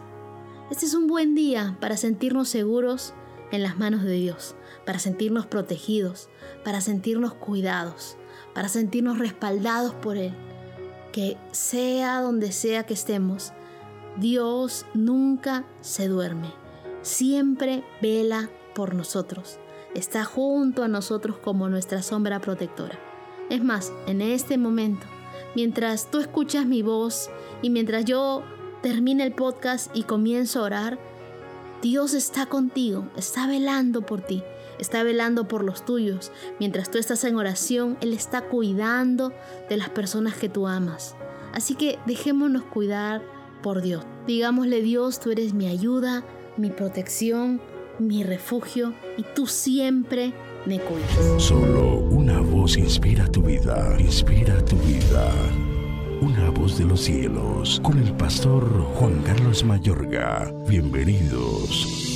Este 0.71 0.85
es 0.85 0.93
un 0.95 1.07
buen 1.07 1.35
día 1.35 1.77
para 1.79 1.97
sentirnos 1.97 2.49
seguros 2.49 3.13
en 3.51 3.61
las 3.61 3.77
manos 3.77 4.03
de 4.03 4.13
Dios, 4.13 4.55
para 4.85 4.99
sentirnos 4.99 5.45
protegidos, 5.45 6.29
para 6.63 6.81
sentirnos 6.81 7.33
cuidados, 7.33 8.17
para 8.55 8.69
sentirnos 8.69 9.19
respaldados 9.19 9.93
por 9.93 10.17
Él. 10.17 10.33
Que 11.11 11.37
sea 11.51 12.21
donde 12.21 12.51
sea 12.51 12.85
que 12.85 12.93
estemos, 12.93 13.53
Dios 14.17 14.85
nunca 14.93 15.65
se 15.81 16.07
duerme, 16.07 16.53
siempre 17.01 17.83
vela 18.01 18.49
por 18.73 18.95
nosotros 18.95 19.59
está 19.93 20.23
junto 20.23 20.83
a 20.83 20.87
nosotros 20.87 21.37
como 21.37 21.69
nuestra 21.69 22.01
sombra 22.01 22.39
protectora. 22.39 22.97
Es 23.49 23.63
más, 23.63 23.91
en 24.07 24.21
este 24.21 24.57
momento, 24.57 25.05
mientras 25.55 26.09
tú 26.09 26.19
escuchas 26.19 26.65
mi 26.65 26.81
voz 26.81 27.29
y 27.61 27.69
mientras 27.69 28.05
yo 28.05 28.43
termine 28.81 29.23
el 29.23 29.33
podcast 29.33 29.95
y 29.95 30.03
comienzo 30.03 30.59
a 30.61 30.63
orar, 30.63 30.99
Dios 31.81 32.13
está 32.13 32.45
contigo, 32.45 33.07
está 33.17 33.47
velando 33.47 34.05
por 34.05 34.21
ti, 34.21 34.43
está 34.79 35.03
velando 35.03 35.47
por 35.47 35.63
los 35.63 35.83
tuyos. 35.83 36.31
Mientras 36.59 36.91
tú 36.91 36.97
estás 36.97 37.23
en 37.23 37.35
oración, 37.35 37.97
Él 38.01 38.13
está 38.13 38.41
cuidando 38.41 39.33
de 39.67 39.77
las 39.77 39.89
personas 39.89 40.35
que 40.35 40.47
tú 40.47 40.67
amas. 40.67 41.15
Así 41.53 41.75
que 41.75 41.99
dejémonos 42.05 42.63
cuidar 42.63 43.21
por 43.61 43.81
Dios. 43.81 44.05
Digámosle 44.27 44.81
Dios, 44.81 45.19
tú 45.19 45.31
eres 45.31 45.53
mi 45.53 45.67
ayuda, 45.67 46.23
mi 46.57 46.69
protección, 46.69 47.61
mi 47.99 48.23
refugio 48.23 48.93
y 49.17 49.23
tú 49.35 49.47
siempre 49.47 50.33
me 50.65 50.79
cuidas. 50.79 51.41
Solo 51.41 51.97
una 51.97 52.39
voz 52.39 52.77
inspira 52.77 53.27
tu 53.27 53.43
vida, 53.43 53.95
inspira 53.99 54.63
tu 54.65 54.75
vida. 54.77 55.31
Una 56.21 56.49
voz 56.51 56.77
de 56.77 56.85
los 56.85 57.01
cielos, 57.01 57.79
con 57.83 57.97
el 57.97 58.13
pastor 58.13 58.83
Juan 58.95 59.21
Carlos 59.23 59.63
Mayorga. 59.63 60.53
Bienvenidos. 60.67 62.11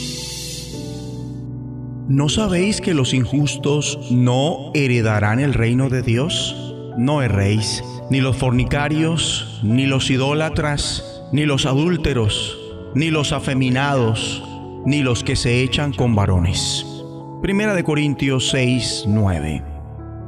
¿No 2.08 2.30
sabéis 2.30 2.82
que 2.82 2.94
los 2.94 3.16
injustos 3.16 3.98
no 4.12 4.70
heredarán 4.76 5.40
el 5.40 5.56
reino 5.56 5.90
de 5.90 6.04
Dios? 6.04 6.56
No 7.00 7.24
erréis, 7.24 7.84
ni 8.12 8.22
los 8.22 8.38
fornicarios, 8.38 9.60
ni 9.64 9.88
los 9.88 10.12
idólatras, 10.12 11.15
ni 11.36 11.46
los 11.46 11.66
adúlteros, 11.66 12.58
ni 12.94 13.12
los 13.12 13.34
afeminados 13.34 14.42
ni 14.86 15.04
los 15.04 15.22
que 15.22 15.36
se 15.36 15.64
echan 15.64 15.92
con 15.92 16.16
varones. 16.16 16.86
Primera 17.42 17.74
de 17.74 17.84
Corintios 17.84 18.48
6, 18.52 19.04
9. 19.06 19.62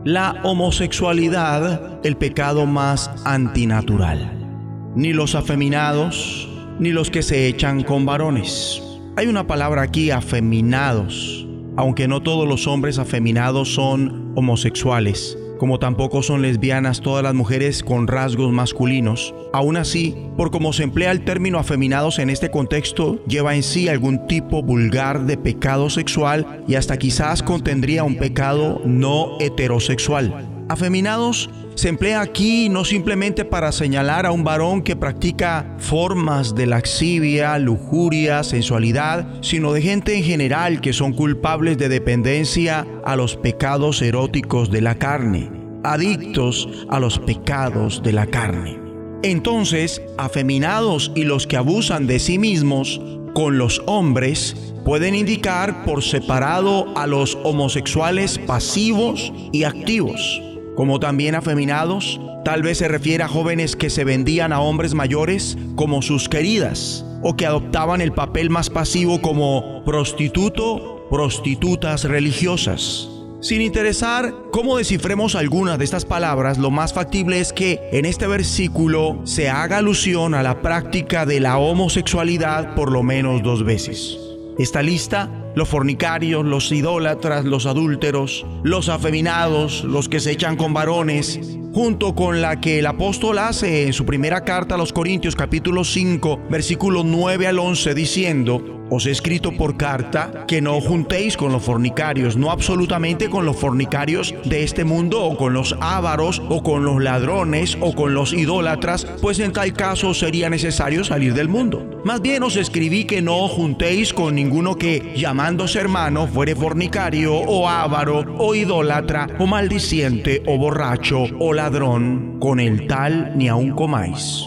La 0.04 0.42
homosexualidad, 0.44 2.06
el 2.06 2.18
pecado 2.18 2.66
más 2.66 3.10
antinatural. 3.24 4.50
Ni 4.98 5.14
los 5.14 5.36
afeminados, 5.36 6.50
ni 6.78 6.90
los 6.90 7.10
que 7.10 7.22
se 7.22 7.48
echan 7.48 7.84
con 7.84 8.06
varones. 8.06 8.84
Hay 9.16 9.28
una 9.28 9.48
palabra 9.48 9.84
aquí, 9.84 10.12
afeminados. 10.12 11.48
Aunque 11.78 12.10
no 12.10 12.22
todos 12.22 12.46
los 12.46 12.68
hombres 12.68 13.00
afeminados 13.00 13.74
son 13.74 14.34
homosexuales. 14.36 15.38
Como 15.58 15.80
tampoco 15.80 16.24
son 16.24 16.42
lesbianas 16.42 17.02
todas 17.02 17.24
las 17.24 17.34
mujeres 17.34 17.84
con 17.84 18.08
rasgos 18.08 18.52
masculinos. 18.52 19.34
Aún 19.54 19.78
así, 19.78 20.16
por 20.38 20.52
cómo 20.52 20.74
se 20.74 20.84
emplea 20.84 21.12
el 21.12 21.24
término 21.24 21.60
afeminados 21.60 22.20
en 22.20 22.30
este 22.30 22.50
contexto, 22.50 23.24
lleva 23.26 23.56
en 23.56 23.64
sí 23.64 23.88
algún 23.90 24.28
tipo 24.28 24.64
vulgar 24.64 25.26
de 25.26 25.38
pecado 25.38 25.90
sexual 25.90 26.64
y 26.68 26.76
hasta 26.76 26.98
quizás 26.98 27.44
contendría 27.44 28.04
un 28.04 28.16
pecado 28.16 28.82
no 28.86 29.38
heterosexual. 29.40 30.48
Afeminados 30.70 31.50
se 31.78 31.90
emplea 31.90 32.22
aquí 32.22 32.70
no 32.70 32.84
simplemente 32.84 33.46
para 33.46 33.72
señalar 33.72 34.26
a 34.26 34.32
un 34.32 34.44
varón 34.44 34.82
que 34.82 34.96
practica 34.96 35.76
formas 35.78 36.56
de 36.56 36.66
laxivia, 36.66 37.60
lujuria, 37.60 38.44
sensualidad, 38.44 39.28
sino 39.42 39.72
de 39.74 39.84
gente 39.84 40.18
en 40.18 40.24
general 40.24 40.82
que 40.82 40.92
son 40.92 41.14
culpables 41.14 41.78
de 41.78 41.88
dependencia 41.88 42.88
a 43.06 43.16
los 43.16 43.36
pecados 43.36 44.02
eróticos 44.02 44.72
de 44.72 44.82
la 44.82 44.96
carne, 44.96 45.52
adictos 45.84 46.68
a 46.90 47.00
los 47.00 47.20
pecados 47.20 48.02
de 48.02 48.12
la 48.12 48.26
carne. 48.26 48.80
Entonces, 49.22 50.02
afeminados 50.18 51.12
y 51.14 51.26
los 51.26 51.46
que 51.46 51.58
abusan 51.58 52.08
de 52.08 52.18
sí 52.18 52.40
mismos 52.40 53.00
con 53.36 53.60
los 53.60 53.84
hombres 53.86 54.74
pueden 54.84 55.14
indicar 55.14 55.86
por 55.86 56.04
separado 56.04 56.98
a 56.98 57.06
los 57.06 57.38
homosexuales 57.44 58.40
pasivos 58.40 59.32
y 59.52 59.64
activos 59.64 60.42
como 60.78 61.00
también 61.00 61.36
afeminados. 61.36 62.22
Tal 62.46 62.62
vez 62.62 62.78
se 62.78 62.88
refiere 62.88 63.24
a 63.24 63.28
jóvenes 63.28 63.76
que 63.76 63.90
se 63.90 64.06
vendían 64.06 64.54
a 64.54 64.62
hombres 64.62 64.94
mayores 64.94 65.58
como 65.76 66.02
sus 66.02 66.30
queridas 66.30 67.04
o 67.24 67.36
que 67.36 67.48
adoptaban 67.48 68.00
el 68.00 68.14
papel 68.14 68.50
más 68.50 68.70
pasivo 68.70 69.20
como 69.22 69.84
prostituto, 69.84 71.08
prostitutas 71.10 72.06
religiosas. 72.06 73.10
Sin 73.42 73.62
interesar 73.62 74.34
cómo 74.52 74.78
descifremos 74.78 75.36
algunas 75.36 75.78
de 75.78 75.86
estas 75.86 76.06
palabras, 76.06 76.58
lo 76.58 76.72
más 76.72 76.94
factible 76.94 77.40
es 77.40 77.54
que 77.54 77.80
en 77.92 78.06
este 78.06 78.28
versículo 78.28 79.20
se 79.26 79.50
haga 79.50 79.78
alusión 79.78 80.34
a 80.34 80.44
la 80.44 80.62
práctica 80.62 81.26
de 81.26 81.40
la 81.40 81.58
homosexualidad 81.58 82.76
por 82.76 82.92
lo 82.92 83.04
menos 83.04 83.44
dos 83.44 83.64
veces. 83.64 84.18
Esta 84.58 84.82
lista 84.82 85.30
los 85.58 85.70
fornicarios, 85.70 86.46
los 86.46 86.72
idólatras, 86.72 87.44
los 87.44 87.66
adúlteros, 87.66 88.46
los 88.62 88.90
afeminados, 88.90 89.84
los 89.84 90.08
que 90.08 90.20
se 90.20 90.32
echan 90.32 90.56
con 90.56 90.72
varones, 90.72 91.40
junto 91.74 92.14
con 92.14 92.42
la 92.42 92.62
que 92.62 92.78
el 92.78 92.86
apóstol 92.86 93.40
hace 93.40 93.88
en 93.88 93.94
su 93.94 94.06
primera 94.06 94.44
carta 94.44 94.76
a 94.76 94.78
los 94.78 94.94
Corintios 94.94 95.36
capítulo 95.36 95.84
5, 95.84 96.42
versículo 96.52 97.04
9 97.04 97.48
al 97.48 97.58
11, 97.58 97.96
diciendo, 97.96 98.78
os 98.90 99.06
he 99.06 99.12
escrito 99.12 99.52
por 99.52 99.76
carta 99.76 100.46
que 100.48 100.62
no 100.62 100.80
juntéis 100.80 101.36
con 101.36 101.52
los 101.52 101.64
fornicarios, 101.64 102.38
no 102.38 102.52
absolutamente 102.52 103.30
con 103.30 103.46
los 103.46 103.58
fornicarios 103.58 104.34
de 104.46 104.64
este 104.64 104.86
mundo 104.86 105.24
o 105.24 105.38
con 105.38 105.54
los 105.54 105.76
ávaros 105.82 106.42
o 106.50 106.64
con 106.64 106.86
los 106.86 107.02
ladrones 107.02 107.78
o 107.82 107.94
con 107.94 108.14
los 108.14 108.34
idólatras, 108.34 109.06
pues 109.22 109.40
en 109.40 109.52
tal 109.52 109.74
caso 109.74 110.14
sería 110.14 110.50
necesario 110.50 111.04
salir 111.04 111.34
del 111.34 111.50
mundo. 111.50 112.02
Más 112.06 112.22
bien 112.22 112.44
os 112.44 112.56
escribí 112.56 113.04
que 113.04 113.22
no 113.22 113.48
juntéis 113.50 114.14
con 114.14 114.36
ninguno 114.36 114.76
que, 114.76 115.14
llamándose 115.48 115.80
hermano, 115.80 116.28
fuere 116.28 116.58
fornicario 116.58 117.34
o 117.34 117.70
ávaro 117.70 118.36
o 118.38 118.54
idólatra 118.54 119.30
o 119.40 119.48
maldiciente 119.48 120.44
o 120.46 120.58
borracho 120.58 121.24
o 121.40 121.54
ladrón, 121.54 122.38
con 122.38 122.60
el 122.60 122.86
tal 122.86 123.32
ni 123.38 123.48
aun 123.48 123.72
comáis. 123.72 124.44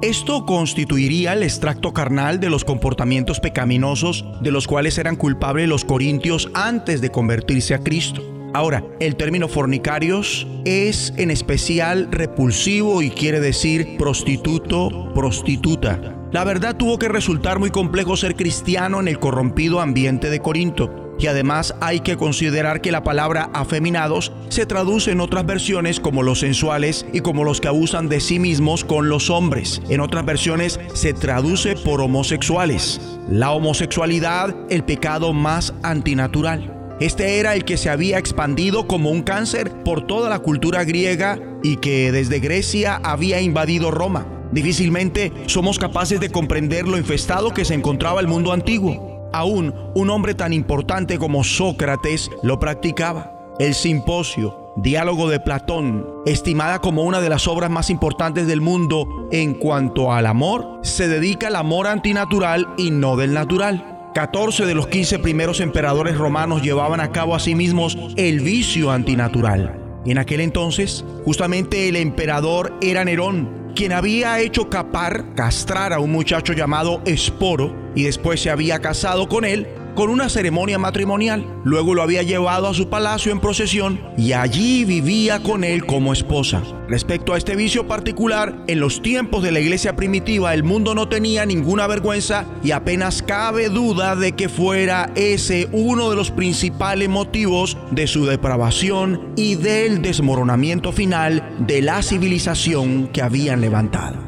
Esto 0.00 0.46
constituiría 0.46 1.34
el 1.34 1.42
extracto 1.42 1.92
carnal 1.92 2.40
de 2.40 2.48
los 2.48 2.64
comportamientos 2.64 3.38
pecaminosos 3.38 4.24
de 4.40 4.50
los 4.50 4.66
cuales 4.66 4.96
eran 4.96 5.16
culpables 5.16 5.68
los 5.68 5.84
corintios 5.84 6.48
antes 6.54 7.02
de 7.02 7.10
convertirse 7.10 7.74
a 7.74 7.80
Cristo. 7.80 8.22
Ahora, 8.54 8.84
el 9.00 9.16
término 9.16 9.48
fornicarios 9.48 10.46
es 10.64 11.12
en 11.16 11.32
especial 11.32 12.06
repulsivo 12.12 13.02
y 13.02 13.10
quiere 13.10 13.40
decir 13.40 13.96
prostituto, 13.98 15.10
prostituta. 15.12 16.14
La 16.30 16.44
verdad 16.44 16.76
tuvo 16.76 16.96
que 16.96 17.08
resultar 17.08 17.58
muy 17.58 17.70
complejo 17.70 18.16
ser 18.16 18.36
cristiano 18.36 19.00
en 19.00 19.08
el 19.08 19.18
corrompido 19.18 19.80
ambiente 19.80 20.30
de 20.30 20.38
Corinto. 20.38 21.16
Y 21.18 21.26
además 21.26 21.74
hay 21.80 21.98
que 21.98 22.16
considerar 22.16 22.80
que 22.80 22.92
la 22.92 23.02
palabra 23.02 23.50
afeminados 23.54 24.32
se 24.50 24.66
traduce 24.66 25.10
en 25.10 25.20
otras 25.20 25.44
versiones 25.46 25.98
como 25.98 26.22
los 26.22 26.38
sensuales 26.38 27.06
y 27.12 27.22
como 27.22 27.42
los 27.42 27.60
que 27.60 27.66
abusan 27.66 28.08
de 28.08 28.20
sí 28.20 28.38
mismos 28.38 28.84
con 28.84 29.08
los 29.08 29.30
hombres. 29.30 29.82
En 29.88 29.98
otras 29.98 30.24
versiones 30.24 30.78
se 30.94 31.12
traduce 31.12 31.74
por 31.74 32.00
homosexuales. 32.00 33.00
La 33.28 33.50
homosexualidad, 33.50 34.54
el 34.70 34.84
pecado 34.84 35.32
más 35.32 35.74
antinatural. 35.82 36.83
Este 37.00 37.40
era 37.40 37.54
el 37.54 37.64
que 37.64 37.76
se 37.76 37.90
había 37.90 38.18
expandido 38.18 38.86
como 38.86 39.10
un 39.10 39.22
cáncer 39.22 39.70
por 39.82 40.06
toda 40.06 40.30
la 40.30 40.38
cultura 40.38 40.84
griega 40.84 41.38
y 41.62 41.76
que 41.76 42.12
desde 42.12 42.38
Grecia 42.38 43.00
había 43.02 43.40
invadido 43.40 43.90
Roma. 43.90 44.26
Difícilmente 44.52 45.32
somos 45.46 45.80
capaces 45.80 46.20
de 46.20 46.30
comprender 46.30 46.86
lo 46.86 46.96
infestado 46.96 47.52
que 47.52 47.64
se 47.64 47.74
encontraba 47.74 48.20
el 48.20 48.28
mundo 48.28 48.52
antiguo. 48.52 49.28
Aún 49.32 49.74
un 49.96 50.10
hombre 50.10 50.34
tan 50.34 50.52
importante 50.52 51.18
como 51.18 51.42
Sócrates 51.42 52.30
lo 52.44 52.60
practicaba. 52.60 53.32
El 53.58 53.74
simposio, 53.74 54.72
diálogo 54.76 55.28
de 55.28 55.40
Platón, 55.40 56.06
estimada 56.26 56.80
como 56.80 57.02
una 57.02 57.20
de 57.20 57.28
las 57.28 57.48
obras 57.48 57.70
más 57.70 57.90
importantes 57.90 58.46
del 58.46 58.60
mundo 58.60 59.28
en 59.32 59.54
cuanto 59.54 60.12
al 60.12 60.26
amor, 60.26 60.78
se 60.82 61.08
dedica 61.08 61.48
al 61.48 61.56
amor 61.56 61.88
antinatural 61.88 62.68
y 62.76 62.92
no 62.92 63.16
del 63.16 63.34
natural. 63.34 63.93
14 64.14 64.64
de 64.64 64.76
los 64.76 64.86
15 64.86 65.18
primeros 65.18 65.58
emperadores 65.58 66.16
romanos 66.16 66.62
llevaban 66.62 67.00
a 67.00 67.10
cabo 67.10 67.34
a 67.34 67.40
sí 67.40 67.56
mismos 67.56 67.98
el 68.16 68.40
vicio 68.40 68.92
antinatural. 68.92 69.80
En 70.06 70.18
aquel 70.18 70.40
entonces, 70.40 71.04
justamente 71.24 71.88
el 71.88 71.96
emperador 71.96 72.78
era 72.80 73.04
Nerón, 73.04 73.72
quien 73.74 73.92
había 73.92 74.38
hecho 74.38 74.70
capar, 74.70 75.34
castrar 75.34 75.92
a 75.92 75.98
un 75.98 76.12
muchacho 76.12 76.52
llamado 76.52 77.02
Esporo 77.06 77.74
y 77.96 78.04
después 78.04 78.40
se 78.40 78.50
había 78.50 78.80
casado 78.80 79.28
con 79.28 79.44
él 79.44 79.66
con 79.94 80.10
una 80.10 80.28
ceremonia 80.28 80.78
matrimonial. 80.78 81.44
Luego 81.64 81.94
lo 81.94 82.02
había 82.02 82.22
llevado 82.22 82.68
a 82.68 82.74
su 82.74 82.88
palacio 82.88 83.32
en 83.32 83.40
procesión 83.40 84.00
y 84.16 84.32
allí 84.32 84.84
vivía 84.84 85.42
con 85.42 85.64
él 85.64 85.86
como 85.86 86.12
esposa. 86.12 86.62
Respecto 86.88 87.32
a 87.32 87.38
este 87.38 87.56
vicio 87.56 87.86
particular, 87.86 88.56
en 88.66 88.80
los 88.80 89.02
tiempos 89.02 89.42
de 89.42 89.52
la 89.52 89.60
iglesia 89.60 89.96
primitiva 89.96 90.54
el 90.54 90.64
mundo 90.64 90.94
no 90.94 91.08
tenía 91.08 91.46
ninguna 91.46 91.86
vergüenza 91.86 92.44
y 92.62 92.72
apenas 92.72 93.22
cabe 93.22 93.68
duda 93.68 94.16
de 94.16 94.32
que 94.32 94.48
fuera 94.48 95.10
ese 95.14 95.68
uno 95.72 96.10
de 96.10 96.16
los 96.16 96.30
principales 96.30 97.08
motivos 97.08 97.76
de 97.90 98.06
su 98.06 98.26
depravación 98.26 99.32
y 99.36 99.54
del 99.54 100.02
desmoronamiento 100.02 100.92
final 100.92 101.54
de 101.58 101.82
la 101.82 102.02
civilización 102.02 103.08
que 103.08 103.22
habían 103.22 103.60
levantado. 103.60 104.18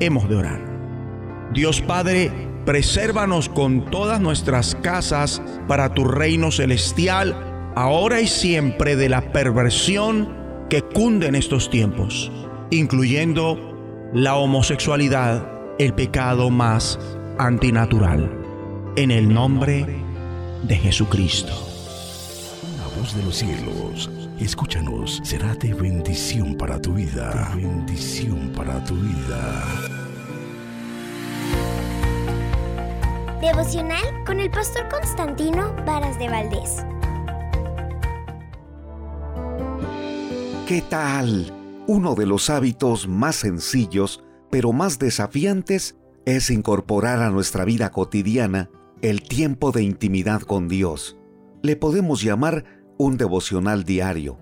Hemos 0.00 0.28
de 0.28 0.36
orar. 0.36 0.70
Dios 1.52 1.80
Padre, 1.80 2.49
Presérvanos 2.70 3.48
con 3.48 3.90
todas 3.90 4.20
nuestras 4.20 4.76
casas 4.76 5.42
para 5.66 5.92
tu 5.92 6.04
reino 6.04 6.52
celestial, 6.52 7.72
ahora 7.74 8.20
y 8.20 8.28
siempre 8.28 8.94
de 8.94 9.08
la 9.08 9.32
perversión 9.32 10.32
que 10.70 10.80
cunde 10.80 11.26
en 11.26 11.34
estos 11.34 11.68
tiempos, 11.68 12.30
incluyendo 12.70 14.08
la 14.14 14.36
homosexualidad, 14.36 15.50
el 15.80 15.94
pecado 15.94 16.48
más 16.48 16.96
antinatural. 17.40 18.30
En 18.94 19.10
el 19.10 19.34
nombre 19.34 19.84
de 20.62 20.76
Jesucristo. 20.76 21.52
La 22.78 23.00
voz 23.00 23.16
de 23.16 23.24
los 23.24 23.34
cielos, 23.34 24.08
escúchanos, 24.38 25.20
será 25.24 25.56
de 25.56 25.74
bendición 25.74 26.54
para 26.54 26.80
tu 26.80 26.94
vida. 26.94 27.50
bendición 27.56 28.52
para 28.54 28.84
tu 28.84 28.94
vida. 28.94 29.64
Devocional 33.40 34.04
con 34.26 34.38
el 34.38 34.50
pastor 34.50 34.86
Constantino 34.90 35.74
Varas 35.86 36.18
de 36.18 36.28
Valdés. 36.28 36.84
¿Qué 40.68 40.82
tal? 40.82 41.50
Uno 41.86 42.14
de 42.14 42.26
los 42.26 42.50
hábitos 42.50 43.08
más 43.08 43.36
sencillos, 43.36 44.22
pero 44.50 44.74
más 44.74 44.98
desafiantes, 44.98 45.96
es 46.26 46.50
incorporar 46.50 47.22
a 47.22 47.30
nuestra 47.30 47.64
vida 47.64 47.90
cotidiana 47.92 48.68
el 49.00 49.22
tiempo 49.22 49.72
de 49.72 49.84
intimidad 49.84 50.42
con 50.42 50.68
Dios. 50.68 51.16
Le 51.62 51.76
podemos 51.76 52.22
llamar 52.22 52.66
un 52.98 53.16
devocional 53.16 53.84
diario. 53.84 54.36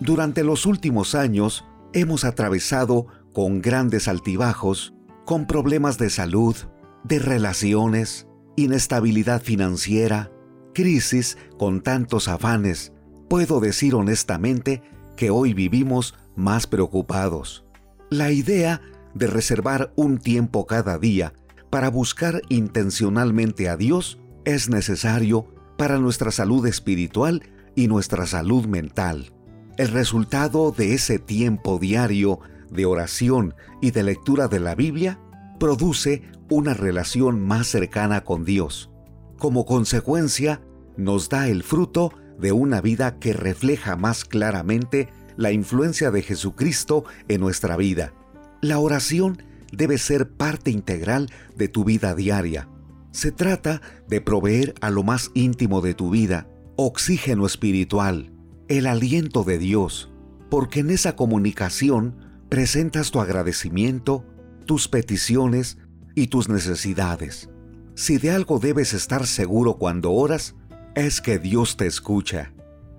Durante 0.00 0.42
los 0.42 0.66
últimos 0.66 1.14
años 1.14 1.64
hemos 1.92 2.24
atravesado 2.24 3.06
con 3.32 3.62
grandes 3.62 4.08
altibajos, 4.08 4.92
con 5.24 5.46
problemas 5.46 5.98
de 5.98 6.10
salud, 6.10 6.56
de 7.04 7.20
relaciones, 7.20 8.26
inestabilidad 8.56 9.42
financiera, 9.42 10.30
crisis 10.74 11.38
con 11.58 11.80
tantos 11.82 12.28
afanes, 12.28 12.92
puedo 13.28 13.60
decir 13.60 13.94
honestamente 13.94 14.82
que 15.16 15.30
hoy 15.30 15.54
vivimos 15.54 16.14
más 16.36 16.66
preocupados. 16.66 17.64
La 18.10 18.30
idea 18.30 18.80
de 19.14 19.26
reservar 19.26 19.92
un 19.96 20.18
tiempo 20.18 20.66
cada 20.66 20.98
día 20.98 21.32
para 21.70 21.90
buscar 21.90 22.42
intencionalmente 22.48 23.68
a 23.68 23.76
Dios 23.76 24.18
es 24.44 24.68
necesario 24.68 25.46
para 25.76 25.98
nuestra 25.98 26.30
salud 26.30 26.66
espiritual 26.66 27.42
y 27.74 27.86
nuestra 27.86 28.26
salud 28.26 28.66
mental. 28.66 29.32
El 29.76 29.88
resultado 29.88 30.72
de 30.72 30.94
ese 30.94 31.18
tiempo 31.18 31.78
diario 31.78 32.40
de 32.70 32.86
oración 32.86 33.54
y 33.80 33.92
de 33.92 34.02
lectura 34.02 34.48
de 34.48 34.60
la 34.60 34.74
Biblia 34.74 35.20
produce 35.58 36.22
una 36.50 36.74
relación 36.74 37.40
más 37.40 37.68
cercana 37.68 38.24
con 38.24 38.44
Dios. 38.44 38.90
Como 39.38 39.64
consecuencia, 39.64 40.60
nos 40.96 41.28
da 41.28 41.48
el 41.48 41.62
fruto 41.62 42.12
de 42.38 42.52
una 42.52 42.80
vida 42.80 43.18
que 43.18 43.32
refleja 43.32 43.96
más 43.96 44.24
claramente 44.24 45.08
la 45.36 45.52
influencia 45.52 46.10
de 46.10 46.22
Jesucristo 46.22 47.04
en 47.28 47.40
nuestra 47.40 47.76
vida. 47.76 48.12
La 48.60 48.78
oración 48.78 49.42
debe 49.72 49.96
ser 49.96 50.28
parte 50.28 50.70
integral 50.70 51.30
de 51.56 51.68
tu 51.68 51.84
vida 51.84 52.14
diaria. 52.14 52.68
Se 53.12 53.32
trata 53.32 53.80
de 54.08 54.20
proveer 54.20 54.74
a 54.80 54.90
lo 54.90 55.02
más 55.02 55.30
íntimo 55.34 55.80
de 55.80 55.94
tu 55.94 56.10
vida 56.10 56.48
oxígeno 56.76 57.44
espiritual, 57.44 58.32
el 58.68 58.86
aliento 58.86 59.44
de 59.44 59.58
Dios, 59.58 60.10
porque 60.48 60.80
en 60.80 60.90
esa 60.90 61.14
comunicación 61.14 62.16
presentas 62.48 63.10
tu 63.10 63.20
agradecimiento, 63.20 64.24
tus 64.64 64.88
peticiones 64.88 65.76
y 66.14 66.28
tus 66.28 66.48
necesidades. 66.48 67.48
Si 67.94 68.18
de 68.18 68.30
algo 68.30 68.58
debes 68.58 68.94
estar 68.94 69.26
seguro 69.26 69.74
cuando 69.74 70.12
oras, 70.12 70.54
es 70.94 71.20
que 71.20 71.38
Dios 71.38 71.76
te 71.76 71.86
escucha. 71.86 72.52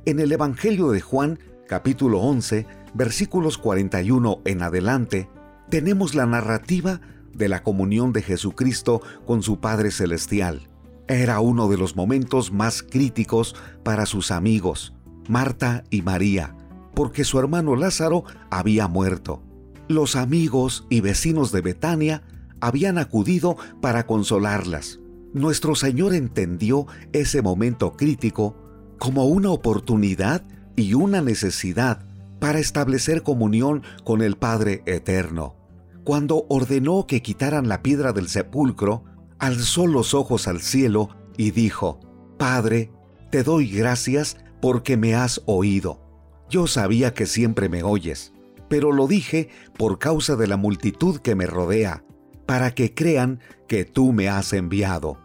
En 0.05 0.19
el 0.19 0.31
Evangelio 0.31 0.91
de 0.91 1.01
Juan, 1.01 1.39
capítulo 1.67 2.19
11, 2.19 2.65
versículos 2.93 3.57
41 3.57 4.41
en 4.45 4.61
adelante, 4.61 5.29
tenemos 5.69 6.15
la 6.15 6.25
narrativa 6.25 7.01
de 7.33 7.49
la 7.49 7.63
comunión 7.63 8.13
de 8.13 8.21
Jesucristo 8.21 9.01
con 9.25 9.43
su 9.43 9.59
Padre 9.59 9.91
Celestial. 9.91 10.67
Era 11.07 11.39
uno 11.39 11.67
de 11.67 11.77
los 11.77 11.95
momentos 11.95 12.51
más 12.51 12.83
críticos 12.83 13.55
para 13.83 14.05
sus 14.05 14.31
amigos, 14.31 14.93
Marta 15.27 15.83
y 15.89 16.01
María, 16.01 16.55
porque 16.93 17.23
su 17.23 17.39
hermano 17.39 17.75
Lázaro 17.75 18.23
había 18.49 18.88
muerto. 18.88 19.41
Los 19.88 20.15
amigos 20.15 20.85
y 20.89 21.01
vecinos 21.01 21.51
de 21.51 21.61
Betania 21.61 22.23
habían 22.61 22.97
acudido 22.97 23.57
para 23.81 24.05
consolarlas. 24.05 24.99
Nuestro 25.33 25.75
Señor 25.75 26.13
entendió 26.13 26.88
ese 27.13 27.41
momento 27.41 27.93
crítico 27.93 28.55
como 28.99 29.25
una 29.25 29.49
oportunidad 29.49 30.43
y 30.75 30.93
una 30.93 31.21
necesidad 31.21 32.05
para 32.39 32.59
establecer 32.59 33.23
comunión 33.23 33.83
con 34.03 34.21
el 34.21 34.35
Padre 34.35 34.83
Eterno. 34.85 35.55
Cuando 36.03 36.45
ordenó 36.49 37.05
que 37.07 37.21
quitaran 37.21 37.67
la 37.69 37.81
piedra 37.81 38.13
del 38.13 38.27
sepulcro, 38.27 39.03
alzó 39.39 39.88
los 39.88 40.13
ojos 40.13 40.47
al 40.47 40.61
cielo 40.61 41.09
y 41.38 41.51
dijo, 41.51 41.99
Padre, 42.38 42.91
te 43.29 43.43
doy 43.43 43.69
gracias 43.69 44.38
porque 44.61 44.97
me 44.97 45.15
has 45.15 45.41
oído. 45.45 46.01
Yo 46.49 46.67
sabía 46.67 47.13
que 47.13 47.25
siempre 47.25 47.69
me 47.69 47.83
oyes, 47.83 48.33
pero 48.67 48.91
lo 48.91 49.07
dije 49.07 49.49
por 49.77 49.99
causa 49.99 50.35
de 50.35 50.47
la 50.47 50.57
multitud 50.57 51.19
que 51.19 51.35
me 51.35 51.45
rodea, 51.45 52.03
para 52.45 52.73
que 52.73 52.93
crean 52.93 53.39
que 53.68 53.85
tú 53.85 54.13
me 54.13 54.30
has 54.30 54.53
enviado. 54.53 55.18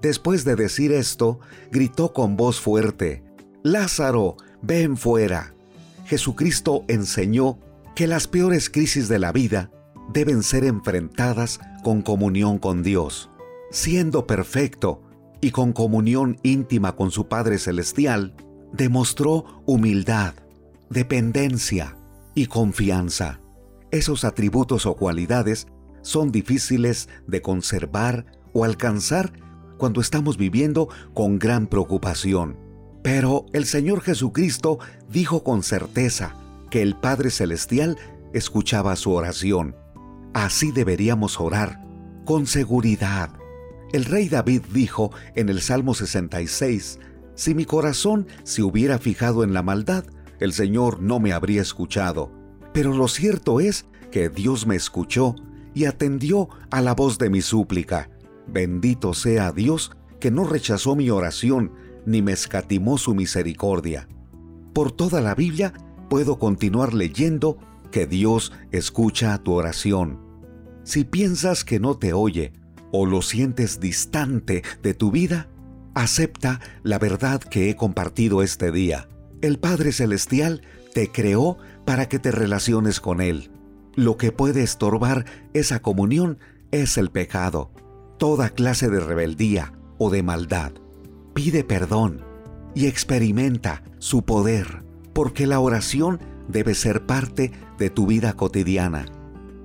Después 0.00 0.44
de 0.44 0.56
decir 0.56 0.92
esto, 0.92 1.40
gritó 1.70 2.12
con 2.12 2.36
voz 2.36 2.60
fuerte, 2.60 3.24
Lázaro, 3.62 4.36
ven 4.62 4.96
fuera. 4.96 5.54
Jesucristo 6.06 6.84
enseñó 6.88 7.58
que 7.96 8.06
las 8.06 8.28
peores 8.28 8.70
crisis 8.70 9.08
de 9.08 9.18
la 9.18 9.32
vida 9.32 9.70
deben 10.12 10.42
ser 10.42 10.64
enfrentadas 10.64 11.60
con 11.82 12.02
comunión 12.02 12.58
con 12.58 12.82
Dios. 12.82 13.30
Siendo 13.70 14.26
perfecto 14.26 15.02
y 15.40 15.50
con 15.50 15.72
comunión 15.72 16.38
íntima 16.42 16.94
con 16.96 17.10
su 17.10 17.28
Padre 17.28 17.58
Celestial, 17.58 18.34
demostró 18.72 19.62
humildad, 19.66 20.34
dependencia 20.88 21.96
y 22.34 22.46
confianza. 22.46 23.40
Esos 23.90 24.24
atributos 24.24 24.86
o 24.86 24.94
cualidades 24.94 25.66
son 26.08 26.32
difíciles 26.32 27.10
de 27.26 27.42
conservar 27.42 28.24
o 28.54 28.64
alcanzar 28.64 29.30
cuando 29.76 30.00
estamos 30.00 30.38
viviendo 30.38 30.88
con 31.12 31.38
gran 31.38 31.66
preocupación. 31.66 32.56
Pero 33.02 33.44
el 33.52 33.66
Señor 33.66 34.00
Jesucristo 34.00 34.78
dijo 35.12 35.44
con 35.44 35.62
certeza 35.62 36.34
que 36.70 36.80
el 36.80 36.96
Padre 36.96 37.30
Celestial 37.30 37.98
escuchaba 38.32 38.96
su 38.96 39.12
oración. 39.12 39.76
Así 40.32 40.72
deberíamos 40.72 41.40
orar, 41.40 41.84
con 42.24 42.46
seguridad. 42.46 43.30
El 43.92 44.06
rey 44.06 44.30
David 44.30 44.62
dijo 44.72 45.12
en 45.34 45.50
el 45.50 45.60
Salmo 45.60 45.92
66, 45.92 47.00
Si 47.34 47.54
mi 47.54 47.66
corazón 47.66 48.26
se 48.44 48.62
hubiera 48.62 48.98
fijado 48.98 49.44
en 49.44 49.52
la 49.52 49.62
maldad, 49.62 50.04
el 50.40 50.54
Señor 50.54 51.02
no 51.02 51.20
me 51.20 51.34
habría 51.34 51.60
escuchado. 51.60 52.32
Pero 52.72 52.94
lo 52.94 53.08
cierto 53.08 53.60
es 53.60 53.84
que 54.10 54.30
Dios 54.30 54.66
me 54.66 54.76
escuchó 54.76 55.36
y 55.78 55.84
atendió 55.84 56.48
a 56.72 56.80
la 56.80 56.92
voz 56.92 57.18
de 57.18 57.30
mi 57.30 57.40
súplica. 57.40 58.10
Bendito 58.48 59.14
sea 59.14 59.52
Dios 59.52 59.92
que 60.18 60.32
no 60.32 60.42
rechazó 60.42 60.96
mi 60.96 61.08
oración 61.08 61.72
ni 62.04 62.20
me 62.20 62.32
escatimó 62.32 62.98
su 62.98 63.14
misericordia. 63.14 64.08
Por 64.72 64.90
toda 64.90 65.20
la 65.20 65.36
Biblia 65.36 65.72
puedo 66.10 66.40
continuar 66.40 66.94
leyendo 66.94 67.58
que 67.92 68.08
Dios 68.08 68.52
escucha 68.72 69.38
tu 69.38 69.52
oración. 69.52 70.18
Si 70.82 71.04
piensas 71.04 71.62
que 71.62 71.78
no 71.78 71.96
te 71.96 72.12
oye 72.12 72.52
o 72.90 73.06
lo 73.06 73.22
sientes 73.22 73.78
distante 73.78 74.64
de 74.82 74.94
tu 74.94 75.12
vida, 75.12 75.48
acepta 75.94 76.58
la 76.82 76.98
verdad 76.98 77.40
que 77.40 77.70
he 77.70 77.76
compartido 77.76 78.42
este 78.42 78.72
día. 78.72 79.08
El 79.42 79.60
Padre 79.60 79.92
Celestial 79.92 80.62
te 80.92 81.12
creó 81.12 81.56
para 81.84 82.08
que 82.08 82.18
te 82.18 82.32
relaciones 82.32 82.98
con 82.98 83.20
Él. 83.20 83.52
Lo 83.98 84.16
que 84.16 84.30
puede 84.30 84.62
estorbar 84.62 85.24
esa 85.54 85.82
comunión 85.82 86.38
es 86.70 86.98
el 86.98 87.10
pecado, 87.10 87.72
toda 88.16 88.50
clase 88.50 88.88
de 88.88 89.00
rebeldía 89.00 89.72
o 89.98 90.08
de 90.08 90.22
maldad. 90.22 90.70
Pide 91.34 91.64
perdón 91.64 92.20
y 92.76 92.86
experimenta 92.86 93.82
su 93.98 94.22
poder, 94.22 94.84
porque 95.14 95.48
la 95.48 95.58
oración 95.58 96.20
debe 96.46 96.76
ser 96.76 97.06
parte 97.06 97.50
de 97.76 97.90
tu 97.90 98.06
vida 98.06 98.34
cotidiana. 98.34 99.06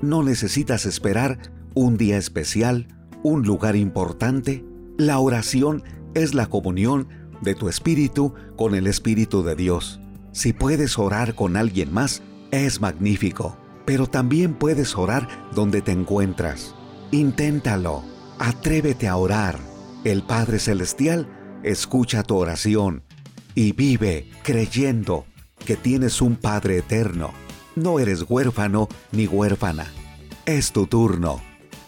No 0.01 0.23
necesitas 0.23 0.87
esperar 0.87 1.37
un 1.75 1.95
día 1.97 2.17
especial, 2.17 2.87
un 3.21 3.43
lugar 3.43 3.75
importante. 3.75 4.65
La 4.97 5.19
oración 5.19 5.83
es 6.15 6.33
la 6.33 6.47
comunión 6.47 7.07
de 7.43 7.53
tu 7.53 7.69
espíritu 7.69 8.33
con 8.55 8.73
el 8.73 8.87
Espíritu 8.87 9.43
de 9.43 9.55
Dios. 9.55 9.99
Si 10.31 10.53
puedes 10.53 10.97
orar 10.97 11.35
con 11.35 11.55
alguien 11.55 11.93
más, 11.93 12.23
es 12.49 12.81
magnífico, 12.81 13.59
pero 13.85 14.07
también 14.07 14.53
puedes 14.53 14.97
orar 14.97 15.27
donde 15.53 15.81
te 15.81 15.91
encuentras. 15.91 16.75
Inténtalo, 17.11 18.03
atrévete 18.39 19.07
a 19.07 19.17
orar. 19.17 19.59
El 20.03 20.23
Padre 20.23 20.59
Celestial 20.59 21.59
escucha 21.63 22.23
tu 22.23 22.37
oración 22.37 23.03
y 23.55 23.71
vive 23.73 24.29
creyendo 24.43 25.25
que 25.65 25.75
tienes 25.75 26.21
un 26.21 26.35
Padre 26.35 26.77
eterno. 26.77 27.31
No 27.75 27.99
eres 27.99 28.25
huérfano 28.27 28.87
ni 29.11 29.27
huérfana. 29.27 29.87
Es 30.45 30.71
tu 30.71 30.87
turno. 30.87 31.41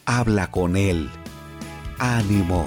Habla 0.06 0.52
con 0.52 0.78
Él. 0.78 1.10
Ánimo. 2.00 2.66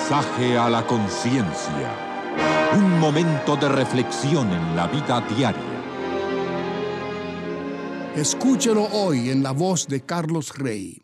Mensaje 0.00 0.56
a 0.56 0.70
la 0.70 0.86
conciencia. 0.86 1.94
Un 2.74 2.98
momento 2.98 3.54
de 3.56 3.68
reflexión 3.68 4.50
en 4.50 4.74
la 4.74 4.86
vida 4.86 5.20
diaria. 5.20 5.62
Escúchelo 8.16 8.84
hoy 8.92 9.30
en 9.30 9.42
la 9.42 9.52
voz 9.52 9.86
de 9.86 10.00
Carlos 10.00 10.56
Rey. 10.56 11.00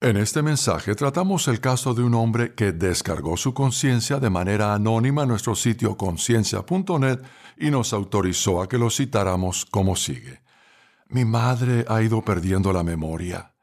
En 0.00 0.16
este 0.16 0.42
mensaje 0.42 0.94
tratamos 0.94 1.46
el 1.48 1.60
caso 1.60 1.94
de 1.94 2.02
un 2.02 2.14
hombre 2.14 2.54
que 2.54 2.72
descargó 2.72 3.36
su 3.36 3.54
conciencia 3.54 4.18
de 4.18 4.30
manera 4.30 4.74
anónima 4.74 5.22
en 5.22 5.28
nuestro 5.28 5.54
sitio 5.54 5.96
conciencia.net 5.96 7.20
y 7.56 7.70
nos 7.70 7.92
autorizó 7.92 8.60
a 8.60 8.68
que 8.68 8.78
lo 8.78 8.90
citáramos 8.90 9.64
como 9.64 9.94
sigue. 9.96 10.42
Mi 11.08 11.24
madre 11.24 11.84
ha 11.88 12.02
ido 12.02 12.20
perdiendo 12.22 12.72
la 12.72 12.82
memoria. 12.82 13.53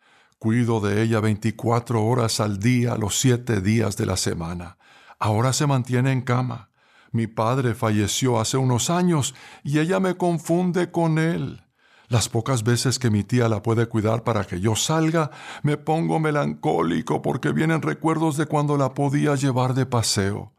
Cuido 0.44 0.80
de 0.80 1.04
ella 1.04 1.20
24 1.20 2.04
horas 2.04 2.40
al 2.40 2.58
día, 2.58 2.96
los 2.96 3.20
siete 3.20 3.62
días 3.62 3.96
de 3.96 4.08
la 4.08 4.18
semana. 4.18 4.80
Ahora 5.20 5.54
se 5.54 5.68
mantiene 5.68 6.12
en 6.12 6.22
cama. 6.22 6.72
Mi 7.12 7.28
padre 7.28 7.76
falleció 7.76 8.40
hace 8.40 8.58
unos 8.58 8.90
años 8.90 9.36
y 9.64 9.78
ella 9.78 10.00
me 10.00 10.18
confunde 10.18 10.90
con 10.90 11.20
él. 11.20 11.62
Las 12.08 12.28
pocas 12.28 12.64
veces 12.64 12.98
que 12.98 13.12
mi 13.12 13.24
tía 13.24 13.50
la 13.50 13.62
puede 13.62 13.86
cuidar 13.86 14.24
para 14.24 14.44
que 14.46 14.60
yo 14.60 14.76
salga, 14.76 15.30
me 15.62 15.78
pongo 15.78 16.20
melancólico 16.20 17.22
porque 17.22 17.52
vienen 17.52 17.84
recuerdos 17.84 18.36
de 18.36 18.48
cuando 18.48 18.78
la 18.78 18.96
podía 18.96 19.36
llevar 19.36 19.76
de 19.76 19.86
paseo. 19.86 20.56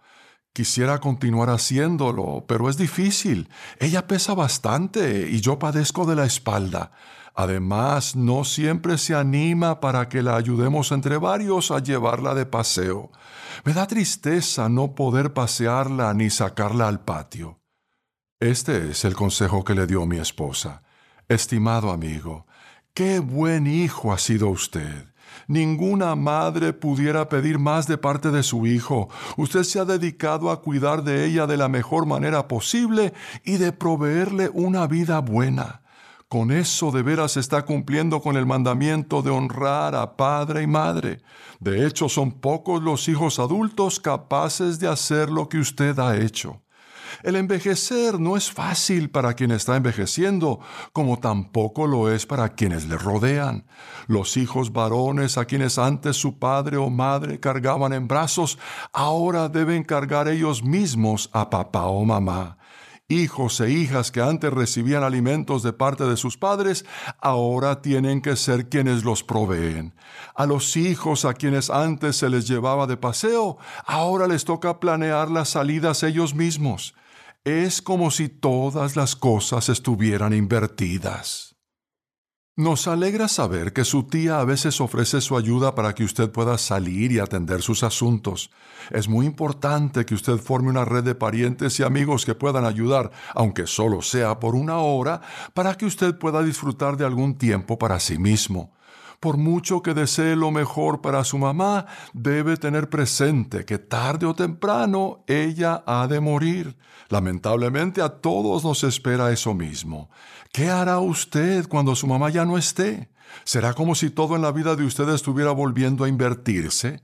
Quisiera 0.53 1.01
continuar 1.01 1.51
haciéndolo, 1.51 2.45
pero 2.47 2.71
es 2.71 2.77
difícil. 2.77 3.49
Ella 3.81 4.07
pesa 4.07 4.35
bastante 4.35 5.29
y 5.29 5.41
yo 5.41 5.59
padezco 5.59 6.07
de 6.07 6.15
la 6.15 6.25
espalda. 6.25 6.93
Además, 7.35 8.15
no 8.15 8.45
siempre 8.45 8.99
se 8.99 9.15
anima 9.15 9.81
para 9.81 10.09
que 10.09 10.23
la 10.23 10.37
ayudemos 10.37 10.93
entre 10.93 11.17
varios 11.17 11.71
a 11.71 11.79
llevarla 11.79 12.35
de 12.35 12.45
paseo. 12.45 13.11
Me 13.65 13.73
da 13.73 13.87
tristeza 13.87 14.69
no 14.69 14.95
poder 14.95 15.33
pasearla 15.33 16.13
ni 16.13 16.29
sacarla 16.29 16.89
al 16.89 17.01
patio. 17.01 17.61
Este 18.39 18.91
es 18.91 19.05
el 19.05 19.15
consejo 19.15 19.65
que 19.65 19.75
le 19.75 19.87
dio 19.87 20.05
mi 20.05 20.19
esposa. 20.19 20.83
Estimado 21.29 21.91
amigo, 21.91 22.47
qué 22.93 23.21
buen 23.21 23.67
hijo 23.67 24.13
ha 24.13 24.19
sido 24.19 24.49
usted. 24.49 25.13
Ninguna 25.47 26.15
madre 26.15 26.73
pudiera 26.73 27.29
pedir 27.29 27.59
más 27.59 27.87
de 27.87 27.99
parte 27.99 28.31
de 28.31 28.43
su 28.43 28.67
hijo. 28.67 29.09
Usted 29.37 29.63
se 29.63 29.81
ha 29.81 29.85
dedicado 29.85 30.51
a 30.51 30.61
cuidar 30.61 31.03
de 31.05 31.25
ella 31.25 31.47
de 31.47 31.57
la 31.57 31.69
mejor 31.69 32.05
manera 32.05 32.49
posible 32.49 33.15
y 33.45 33.57
de 33.57 33.73
proveerle 33.73 34.51
una 34.53 34.87
vida 34.87 35.21
buena. 35.21 35.82
Con 36.33 36.51
eso 36.51 36.91
de 36.91 37.03
veras 37.03 37.37
está 37.37 37.67
cumpliendo 37.67 38.23
con 38.23 38.39
el 38.39 38.47
mandamiento 38.47 39.21
de 39.21 39.29
honrar 39.29 39.95
a 39.95 40.17
padre 40.17 40.63
y 40.63 40.67
madre. 40.67 41.21
De 41.61 41.87
hecho, 41.87 42.09
son 42.09 42.33
pocos 42.33 42.83
los 42.83 43.07
hijos 43.07 43.39
adultos 43.39 44.01
capaces 44.01 44.81
de 44.81 44.89
hacer 44.89 45.29
lo 45.29 45.51
que 45.51 45.59
usted 45.59 45.99
ha 45.99 46.17
hecho. 46.17 46.63
El 47.23 47.37
envejecer 47.37 48.19
no 48.19 48.39
es 48.39 48.51
fácil 48.51 49.11
para 49.11 49.35
quien 49.35 49.51
está 49.51 49.77
envejeciendo, 49.77 50.61
como 50.95 51.19
tampoco 51.19 51.87
lo 51.87 52.11
es 52.11 52.25
para 52.25 52.55
quienes 52.55 52.87
le 52.87 52.97
rodean. 52.97 53.67
Los 54.07 54.39
hijos 54.39 54.73
varones 54.73 55.37
a 55.37 55.45
quienes 55.45 55.77
antes 55.77 56.17
su 56.17 56.39
padre 56.39 56.79
o 56.79 56.89
madre 56.89 57.41
cargaban 57.41 57.93
en 57.93 58.09
brazos, 58.09 58.59
ahora 58.95 59.51
deben 59.51 59.85
cargar 59.85 60.29
ellos 60.29 60.65
mismos 60.65 61.29
a 61.35 61.51
papá 61.51 61.85
o 61.89 62.03
mamá. 62.07 62.57
Hijos 63.09 63.61
e 63.61 63.71
hijas 63.71 64.11
que 64.11 64.21
antes 64.21 64.51
recibían 64.53 65.03
alimentos 65.03 65.63
de 65.63 65.73
parte 65.73 66.05
de 66.05 66.17
sus 66.17 66.39
padres, 66.39 66.87
ahora 67.21 67.83
tienen 67.83 68.23
que 68.23 68.37
ser 68.37 68.69
quienes 68.69 69.05
los 69.05 69.23
proveen. 69.23 69.95
A 70.35 70.47
los 70.47 70.77
hijos 70.77 71.25
a 71.25 71.35
quienes 71.35 71.69
antes 71.69 72.17
se 72.17 72.31
les 72.31 72.49
llevaba 72.49 72.87
de 72.87 72.97
paseo, 72.97 73.59
ahora 73.85 74.27
les 74.29 74.45
toca 74.45 74.81
planear 74.81 75.31
las 75.31 75.51
salidas 75.51 76.03
ellos 76.03 76.35
mismos. 76.35 76.95
Es 77.45 77.83
como 77.83 78.11
si 78.11 78.29
todas 78.29 78.97
las 78.97 79.17
cosas 79.17 79.69
estuvieran 79.69 80.33
invertidas. 80.33 81.52
Nos 82.55 82.87
alegra 82.87 83.29
saber 83.29 83.73
que 83.73 83.83
su 83.83 84.03
tía 84.03 84.39
a 84.39 84.45
veces 84.45 84.83
ofrece 84.83 85.23
su 85.23 85.39
ayuda 85.39 85.75
para 85.75 85.95
que 85.95 86.05
usted 86.05 86.31
pueda 86.31 86.59
salir 86.59 87.11
y 87.11 87.19
atender 87.19 87.63
sus 87.63 87.83
asuntos. 87.83 88.51
Es 88.91 89.09
muy 89.09 89.25
importante 89.25 90.05
que 90.05 90.15
usted 90.15 90.37
forme 90.37 90.69
una 90.69 90.85
red 90.85 91.03
de 91.03 91.15
parientes 91.15 91.81
y 91.81 91.83
amigos 91.83 92.27
que 92.27 92.35
puedan 92.35 92.67
ayudar, 92.67 93.11
aunque 93.35 93.67
solo 93.67 94.03
sea 94.03 94.39
por 94.39 94.55
una 94.55 94.81
hora, 94.81 95.23
para 95.55 95.77
que 95.77 95.87
usted 95.87 96.19
pueda 96.19 96.43
disfrutar 96.43 96.99
de 96.99 97.07
algún 97.07 97.39
tiempo 97.39 97.79
para 97.79 97.99
sí 97.99 98.19
mismo. 98.19 98.75
Por 99.19 99.39
mucho 99.39 99.83
que 99.83 99.95
desee 99.95 100.35
lo 100.35 100.51
mejor 100.51 101.01
para 101.01 101.23
su 101.23 101.39
mamá, 101.39 101.87
debe 102.13 102.57
tener 102.57 102.91
presente 102.91 103.65
que 103.65 103.79
tarde 103.79 104.27
o 104.27 104.35
temprano 104.35 105.23
ella 105.27 105.85
ha 105.87 106.09
de 106.09 106.19
morir. 106.19 106.77
Lamentablemente 107.09 108.03
a 108.03 108.09
todos 108.09 108.65
nos 108.65 108.83
espera 108.83 109.31
eso 109.31 109.55
mismo. 109.55 110.11
¿Qué 110.55 110.69
hará 110.69 110.99
usted 110.99 111.67
cuando 111.67 111.97
su 111.97 112.07
mamá 112.07 112.29
ya 112.29 112.45
no 112.45 112.59
esté? 112.59 113.09
¿Será 113.43 113.73
como 113.73 113.95
si 113.95 114.11
todo 114.11 114.37
en 114.37 114.43
la 114.43 114.53
vida 114.53 114.77
de 114.77 114.85
usted 114.85 115.09
estuviera 115.09 115.51
volviendo 115.51 116.05
a 116.05 116.11
invertirse? 116.11 117.01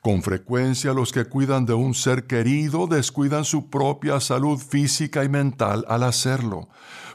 Con 0.00 0.22
frecuencia 0.22 0.92
los 0.92 1.10
que 1.10 1.24
cuidan 1.24 1.66
de 1.66 1.74
un 1.74 1.94
ser 1.94 2.28
querido 2.28 2.86
descuidan 2.86 3.44
su 3.44 3.68
propia 3.68 4.20
salud 4.20 4.60
física 4.60 5.24
y 5.24 5.28
mental 5.28 5.84
al 5.88 6.04
hacerlo. 6.04 6.68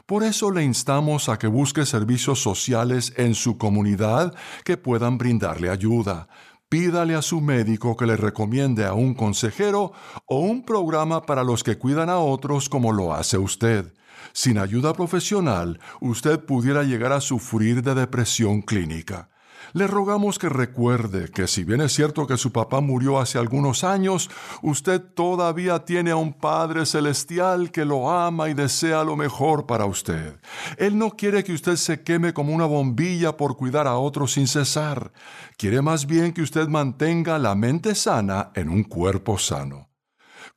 Por 0.04 0.22
eso 0.22 0.50
le 0.50 0.64
instamos 0.64 1.30
a 1.30 1.38
que 1.38 1.46
busque 1.46 1.86
servicios 1.86 2.42
sociales 2.42 3.14
en 3.16 3.34
su 3.34 3.56
comunidad 3.56 4.34
que 4.64 4.76
puedan 4.76 5.16
brindarle 5.16 5.70
ayuda. 5.70 6.28
Pídale 6.68 7.14
a 7.14 7.22
su 7.22 7.40
médico 7.40 7.96
que 7.96 8.04
le 8.04 8.16
recomiende 8.18 8.84
a 8.84 8.92
un 8.92 9.14
consejero 9.14 9.92
o 10.26 10.40
un 10.40 10.62
programa 10.62 11.22
para 11.22 11.42
los 11.42 11.64
que 11.64 11.78
cuidan 11.78 12.10
a 12.10 12.18
otros 12.18 12.68
como 12.68 12.92
lo 12.92 13.14
hace 13.14 13.38
usted. 13.38 13.94
Sin 14.32 14.58
ayuda 14.58 14.92
profesional, 14.92 15.80
usted 16.00 16.40
pudiera 16.40 16.82
llegar 16.82 17.12
a 17.12 17.20
sufrir 17.20 17.82
de 17.82 17.94
depresión 17.94 18.62
clínica 18.62 19.30
le 19.72 19.86
rogamos 19.86 20.38
que 20.38 20.48
recuerde 20.48 21.30
que 21.30 21.46
si 21.46 21.64
bien 21.64 21.80
es 21.80 21.92
cierto 21.92 22.26
que 22.26 22.36
su 22.36 22.52
papá 22.52 22.80
murió 22.80 23.20
hace 23.20 23.38
algunos 23.38 23.84
años, 23.84 24.30
usted 24.62 25.00
todavía 25.00 25.84
tiene 25.84 26.10
a 26.10 26.16
un 26.16 26.32
Padre 26.32 26.86
Celestial 26.86 27.70
que 27.70 27.84
lo 27.84 28.10
ama 28.10 28.48
y 28.48 28.54
desea 28.54 29.04
lo 29.04 29.16
mejor 29.16 29.66
para 29.66 29.84
usted. 29.84 30.40
Él 30.76 30.98
no 30.98 31.10
quiere 31.10 31.44
que 31.44 31.52
usted 31.52 31.76
se 31.76 32.02
queme 32.02 32.32
como 32.32 32.52
una 32.52 32.66
bombilla 32.66 33.36
por 33.36 33.56
cuidar 33.56 33.86
a 33.86 33.96
otros 33.96 34.32
sin 34.32 34.46
cesar. 34.46 35.12
Quiere 35.56 35.82
más 35.82 36.06
bien 36.06 36.32
que 36.32 36.42
usted 36.42 36.66
mantenga 36.68 37.38
la 37.38 37.54
mente 37.54 37.94
sana 37.94 38.50
en 38.54 38.68
un 38.68 38.82
cuerpo 38.84 39.38
sano. 39.38 39.89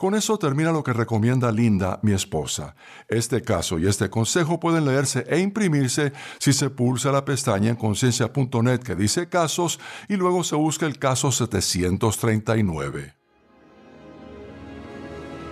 Con 0.04 0.16
eso 0.16 0.38
termina 0.38 0.74
lo 0.74 0.84
que 0.84 0.92
recomienda 0.92 1.50
Linda, 1.50 2.02
mi 2.04 2.12
esposa. 2.12 2.76
Este 3.08 3.42
caso 3.42 3.80
y 3.80 3.88
este 3.88 4.10
consejo 4.10 4.60
pueden 4.60 4.84
leerse 4.84 5.26
e 5.30 5.40
imprimirse 5.40 6.12
si 6.40 6.52
se 6.52 6.70
pulsa 6.70 7.14
la 7.14 7.24
pestaña 7.24 7.70
en 7.70 7.78
conciencia.net 7.78 8.80
que 8.80 8.96
dice 8.96 9.30
casos 9.30 9.80
y 10.10 10.18
luego 10.18 10.44
se 10.44 10.58
busca 10.58 10.88
el 10.88 11.00
caso 11.00 11.32
739. 11.32 13.16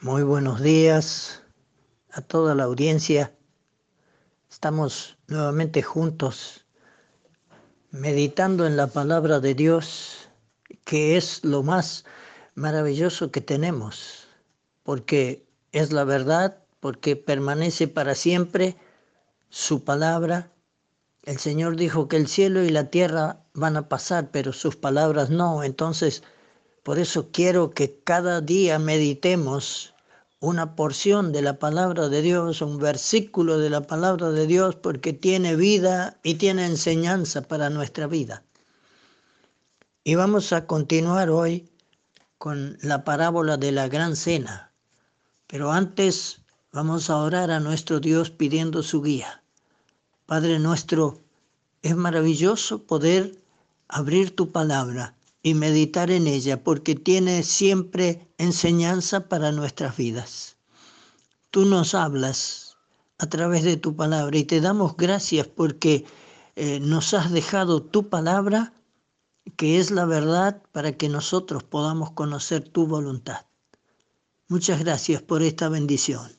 Muy 0.00 0.22
buenos 0.22 0.62
días, 0.62 1.37
a 2.18 2.20
toda 2.20 2.56
la 2.56 2.64
audiencia. 2.64 3.32
Estamos 4.50 5.16
nuevamente 5.28 5.82
juntos 5.82 6.66
meditando 7.92 8.66
en 8.66 8.76
la 8.76 8.88
palabra 8.88 9.38
de 9.38 9.54
Dios, 9.54 10.28
que 10.82 11.16
es 11.16 11.44
lo 11.44 11.62
más 11.62 12.04
maravilloso 12.56 13.30
que 13.30 13.40
tenemos, 13.40 14.26
porque 14.82 15.46
es 15.70 15.92
la 15.92 16.02
verdad, 16.02 16.58
porque 16.80 17.14
permanece 17.14 17.86
para 17.86 18.16
siempre 18.16 18.76
su 19.48 19.84
palabra. 19.84 20.50
El 21.22 21.38
Señor 21.38 21.76
dijo 21.76 22.08
que 22.08 22.16
el 22.16 22.26
cielo 22.26 22.64
y 22.64 22.70
la 22.70 22.90
tierra 22.90 23.44
van 23.54 23.76
a 23.76 23.88
pasar, 23.88 24.32
pero 24.32 24.52
sus 24.52 24.74
palabras 24.74 25.30
no. 25.30 25.62
Entonces, 25.62 26.24
por 26.82 26.98
eso 26.98 27.30
quiero 27.30 27.70
que 27.70 28.00
cada 28.02 28.40
día 28.40 28.80
meditemos 28.80 29.94
una 30.40 30.76
porción 30.76 31.32
de 31.32 31.42
la 31.42 31.58
palabra 31.58 32.08
de 32.08 32.22
Dios, 32.22 32.62
un 32.62 32.78
versículo 32.78 33.58
de 33.58 33.70
la 33.70 33.80
palabra 33.80 34.30
de 34.30 34.46
Dios, 34.46 34.76
porque 34.76 35.12
tiene 35.12 35.56
vida 35.56 36.18
y 36.22 36.34
tiene 36.34 36.66
enseñanza 36.66 37.42
para 37.42 37.70
nuestra 37.70 38.06
vida. 38.06 38.44
Y 40.04 40.14
vamos 40.14 40.52
a 40.52 40.66
continuar 40.66 41.28
hoy 41.28 41.68
con 42.38 42.78
la 42.82 43.04
parábola 43.04 43.56
de 43.56 43.72
la 43.72 43.88
gran 43.88 44.14
cena. 44.14 44.72
Pero 45.48 45.72
antes 45.72 46.40
vamos 46.72 47.10
a 47.10 47.16
orar 47.16 47.50
a 47.50 47.58
nuestro 47.58 47.98
Dios 47.98 48.30
pidiendo 48.30 48.82
su 48.84 49.02
guía. 49.02 49.42
Padre 50.26 50.60
nuestro, 50.60 51.20
es 51.82 51.96
maravilloso 51.96 52.84
poder 52.84 53.40
abrir 53.88 54.36
tu 54.36 54.52
palabra 54.52 55.17
y 55.42 55.54
meditar 55.54 56.10
en 56.10 56.26
ella 56.26 56.62
porque 56.62 56.94
tiene 56.94 57.42
siempre 57.42 58.28
enseñanza 58.38 59.28
para 59.28 59.52
nuestras 59.52 59.96
vidas. 59.96 60.56
Tú 61.50 61.64
nos 61.64 61.94
hablas 61.94 62.76
a 63.18 63.26
través 63.28 63.64
de 63.64 63.76
tu 63.76 63.96
palabra 63.96 64.36
y 64.36 64.44
te 64.44 64.60
damos 64.60 64.96
gracias 64.96 65.46
porque 65.46 66.04
eh, 66.56 66.80
nos 66.80 67.14
has 67.14 67.30
dejado 67.30 67.82
tu 67.82 68.08
palabra 68.08 68.72
que 69.56 69.78
es 69.78 69.90
la 69.90 70.04
verdad 70.04 70.62
para 70.72 70.92
que 70.92 71.08
nosotros 71.08 71.64
podamos 71.64 72.10
conocer 72.12 72.68
tu 72.68 72.86
voluntad. 72.86 73.46
Muchas 74.48 74.80
gracias 74.80 75.22
por 75.22 75.42
esta 75.42 75.68
bendición 75.68 76.30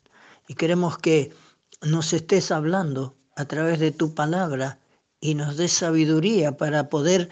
y 0.47 0.55
queremos 0.55 0.97
que 0.97 1.33
nos 1.81 2.13
estés 2.13 2.51
hablando 2.51 3.15
a 3.35 3.45
través 3.45 3.79
de 3.79 3.91
tu 3.91 4.13
palabra 4.13 4.79
y 5.21 5.35
nos 5.35 5.57
des 5.57 5.71
sabiduría 5.71 6.57
para 6.57 6.89
poder 6.89 7.29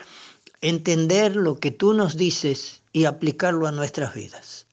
entender 0.62 1.36
lo 1.36 1.60
que 1.60 1.72
tú 1.72 1.94
nos 1.94 2.18
dices 2.18 2.82
y 2.92 3.06
aplicarlo 3.06 3.68
a 3.68 3.72
nuestras 3.72 4.14
vidas. 4.14 4.68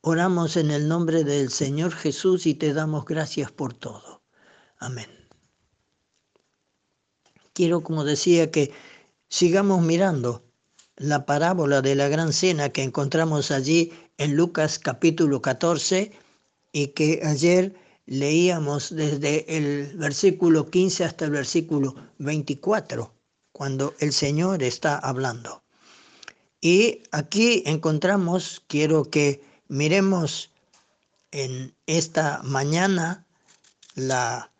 Oramos 0.00 0.56
en 0.56 0.70
el 0.70 0.88
nombre 0.88 1.22
del 1.22 1.50
Señor 1.50 1.92
Jesús 1.92 2.46
y 2.46 2.54
te 2.54 2.72
damos 2.72 3.04
gracias 3.04 3.52
por 3.52 3.72
todo. 3.72 4.22
Amén. 4.78 5.06
Quiero, 7.52 7.82
como 7.82 8.04
decía, 8.04 8.50
que 8.50 8.72
sigamos 9.28 9.82
mirando 9.82 10.42
la 10.96 11.24
parábola 11.24 11.82
de 11.82 11.94
la 11.94 12.08
gran 12.08 12.32
cena 12.32 12.70
que 12.70 12.82
encontramos 12.82 13.50
allí 13.50 13.92
en 14.18 14.34
Lucas 14.36 14.78
capítulo 14.78 15.40
14 15.40 16.12
y 16.72 16.88
que 16.88 17.20
ayer 17.24 17.74
leíamos 18.06 18.94
desde 18.94 19.44
el 19.56 19.96
versículo 19.96 20.68
15 20.70 21.04
hasta 21.04 21.24
el 21.26 21.30
versículo 21.30 21.94
24, 22.18 23.12
cuando 23.62 23.94
el 24.00 24.12
Señor 24.12 24.60
está 24.64 24.98
hablando. 24.98 25.62
Y 26.60 27.04
aquí 27.12 27.62
encontramos, 27.64 28.60
quiero 28.66 29.04
que 29.04 29.40
miremos 29.68 30.50
en 31.30 31.72
esta 31.86 32.42
mañana 32.42 33.24
la 33.94 34.50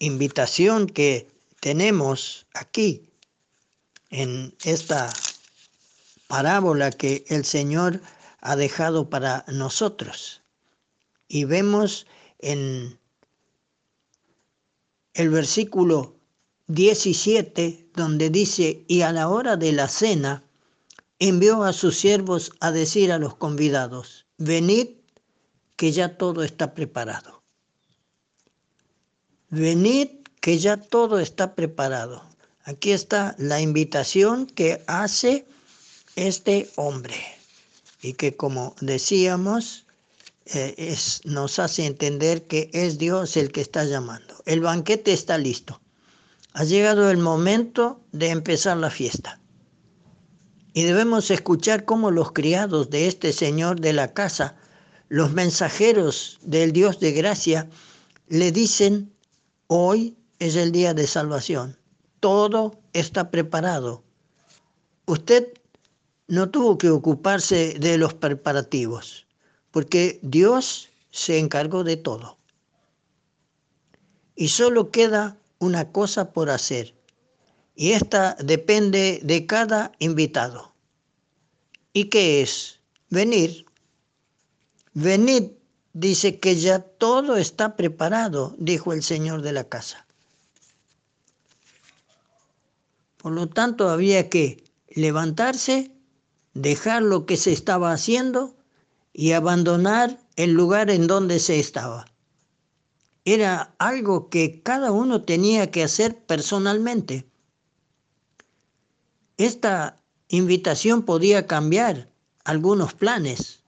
invitación 0.00 0.88
que 0.88 1.30
tenemos 1.60 2.48
aquí 2.52 3.08
en 4.10 4.52
esta 4.64 5.08
parábola 6.26 6.90
que 6.90 7.24
el 7.28 7.44
Señor 7.44 8.00
ha 8.40 8.56
dejado 8.56 9.08
para 9.08 9.44
nosotros. 9.46 10.42
Y 11.28 11.44
vemos 11.44 12.08
en 12.40 12.98
el 15.14 15.30
versículo 15.30 16.17
17 16.68 17.88
donde 17.94 18.30
dice, 18.30 18.84
y 18.88 19.00
a 19.00 19.12
la 19.12 19.28
hora 19.28 19.56
de 19.56 19.72
la 19.72 19.88
cena 19.88 20.44
envió 21.18 21.64
a 21.64 21.72
sus 21.72 21.98
siervos 21.98 22.52
a 22.60 22.70
decir 22.70 23.10
a 23.10 23.18
los 23.18 23.34
convidados, 23.34 24.26
venid 24.36 24.88
que 25.76 25.92
ya 25.92 26.16
todo 26.16 26.44
está 26.44 26.74
preparado. 26.74 27.42
Venid 29.48 30.08
que 30.40 30.58
ya 30.58 30.76
todo 30.76 31.18
está 31.18 31.54
preparado. 31.54 32.22
Aquí 32.64 32.92
está 32.92 33.34
la 33.38 33.60
invitación 33.60 34.46
que 34.46 34.84
hace 34.86 35.46
este 36.16 36.70
hombre 36.76 37.16
y 38.02 38.12
que 38.12 38.36
como 38.36 38.76
decíamos 38.80 39.86
eh, 40.44 40.96
nos 41.24 41.58
hace 41.58 41.86
entender 41.86 42.46
que 42.46 42.70
es 42.74 42.98
Dios 42.98 43.38
el 43.38 43.52
que 43.52 43.62
está 43.62 43.84
llamando. 43.84 44.42
El 44.44 44.60
banquete 44.60 45.12
está 45.12 45.38
listo. 45.38 45.80
Ha 46.58 46.64
llegado 46.64 47.08
el 47.08 47.18
momento 47.18 48.00
de 48.10 48.30
empezar 48.30 48.78
la 48.78 48.90
fiesta. 48.90 49.38
Y 50.72 50.82
debemos 50.82 51.30
escuchar 51.30 51.84
cómo 51.84 52.10
los 52.10 52.32
criados 52.32 52.90
de 52.90 53.06
este 53.06 53.32
Señor 53.32 53.80
de 53.80 53.92
la 53.92 54.12
casa, 54.12 54.56
los 55.08 55.32
mensajeros 55.32 56.40
del 56.42 56.72
Dios 56.72 56.98
de 56.98 57.12
gracia, 57.12 57.70
le 58.26 58.50
dicen, 58.50 59.12
hoy 59.68 60.16
es 60.40 60.56
el 60.56 60.72
día 60.72 60.94
de 60.94 61.06
salvación. 61.06 61.78
Todo 62.18 62.80
está 62.92 63.30
preparado. 63.30 64.02
Usted 65.06 65.52
no 66.26 66.50
tuvo 66.50 66.76
que 66.76 66.90
ocuparse 66.90 67.76
de 67.78 67.98
los 67.98 68.14
preparativos, 68.14 69.28
porque 69.70 70.18
Dios 70.22 70.88
se 71.12 71.38
encargó 71.38 71.84
de 71.84 71.98
todo. 71.98 72.36
Y 74.34 74.48
solo 74.48 74.90
queda 74.90 75.36
una 75.58 75.92
cosa 75.92 76.32
por 76.32 76.50
hacer, 76.50 76.94
y 77.74 77.92
esta 77.92 78.34
depende 78.34 79.20
de 79.22 79.46
cada 79.46 79.92
invitado. 79.98 80.72
¿Y 81.92 82.06
qué 82.06 82.42
es? 82.42 82.80
Venir. 83.08 83.66
Venid, 84.94 85.52
dice 85.92 86.40
que 86.40 86.56
ya 86.56 86.80
todo 86.80 87.36
está 87.36 87.76
preparado, 87.76 88.54
dijo 88.58 88.92
el 88.92 89.02
Señor 89.02 89.42
de 89.42 89.52
la 89.52 89.64
casa. 89.64 90.06
Por 93.16 93.32
lo 93.32 93.48
tanto, 93.48 93.88
había 93.90 94.28
que 94.28 94.64
levantarse, 94.88 95.92
dejar 96.54 97.02
lo 97.02 97.26
que 97.26 97.36
se 97.36 97.52
estaba 97.52 97.92
haciendo 97.92 98.56
y 99.12 99.32
abandonar 99.32 100.18
el 100.34 100.52
lugar 100.52 100.90
en 100.90 101.06
donde 101.06 101.38
se 101.38 101.60
estaba. 101.60 102.06
Era 103.28 103.74
algo 103.76 104.30
que 104.30 104.62
cada 104.62 104.90
uno 104.90 105.20
tenía 105.20 105.70
que 105.70 105.82
hacer 105.82 106.16
personalmente. 106.24 107.28
Esta 109.36 110.00
invitación 110.28 111.02
podía 111.02 111.46
cambiar 111.46 112.10
algunos 112.44 112.94
planes, 112.94 113.62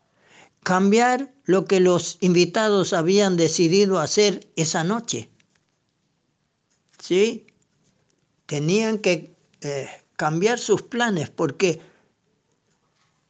cambiar 0.62 1.34
lo 1.44 1.66
que 1.66 1.78
los 1.78 2.16
invitados 2.22 2.94
habían 2.94 3.36
decidido 3.36 3.98
hacer 3.98 4.50
esa 4.56 4.82
noche. 4.82 5.28
¿Sí? 6.98 7.46
Tenían 8.46 8.96
que 8.96 9.36
eh, 9.60 9.90
cambiar 10.16 10.58
sus 10.58 10.80
planes 10.80 11.28
porque 11.28 11.82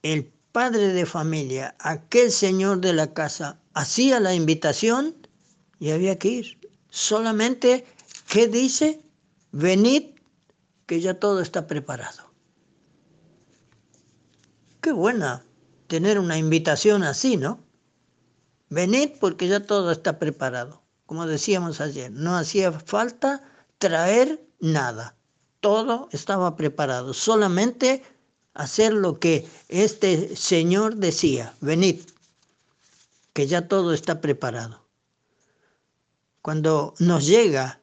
el 0.04 0.30
padre 0.52 0.92
de 0.92 1.06
familia, 1.06 1.74
aquel 1.80 2.30
señor 2.30 2.80
de 2.80 2.92
la 2.92 3.12
casa, 3.14 3.58
hacía 3.74 4.20
la 4.20 4.32
invitación 4.32 5.19
y 5.80 5.90
había 5.90 6.16
que 6.16 6.28
ir. 6.28 6.70
Solamente, 6.90 7.84
¿qué 8.28 8.46
dice? 8.46 9.02
Venid, 9.50 10.14
que 10.86 11.00
ya 11.00 11.14
todo 11.14 11.40
está 11.40 11.66
preparado. 11.66 12.30
Qué 14.80 14.92
buena 14.92 15.44
tener 15.88 16.20
una 16.20 16.38
invitación 16.38 17.02
así, 17.02 17.36
¿no? 17.36 17.58
Venid 18.68 19.10
porque 19.18 19.48
ya 19.48 19.66
todo 19.66 19.90
está 19.90 20.20
preparado. 20.20 20.80
Como 21.06 21.26
decíamos 21.26 21.80
ayer, 21.80 22.12
no 22.12 22.36
hacía 22.36 22.70
falta 22.70 23.42
traer 23.78 24.40
nada 24.60 25.16
todo 25.60 26.08
estaba 26.12 26.56
preparado, 26.56 27.14
solamente 27.14 28.02
hacer 28.54 28.92
lo 28.92 29.18
que 29.18 29.48
este 29.68 30.34
Señor 30.36 30.96
decía, 30.96 31.54
venid, 31.60 32.00
que 33.32 33.46
ya 33.46 33.68
todo 33.68 33.92
está 33.94 34.20
preparado. 34.20 34.84
Cuando 36.42 36.94
nos 36.98 37.26
llega 37.26 37.80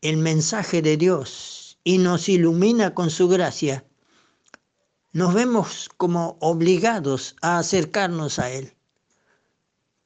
el 0.00 0.16
mensaje 0.16 0.82
de 0.82 0.96
Dios 0.96 1.78
y 1.84 1.98
nos 1.98 2.28
ilumina 2.28 2.94
con 2.94 3.10
su 3.10 3.28
gracia, 3.28 3.84
nos 5.12 5.34
vemos 5.34 5.88
como 5.96 6.36
obligados 6.40 7.36
a 7.42 7.58
acercarnos 7.58 8.38
a 8.38 8.50
Él. 8.50 8.74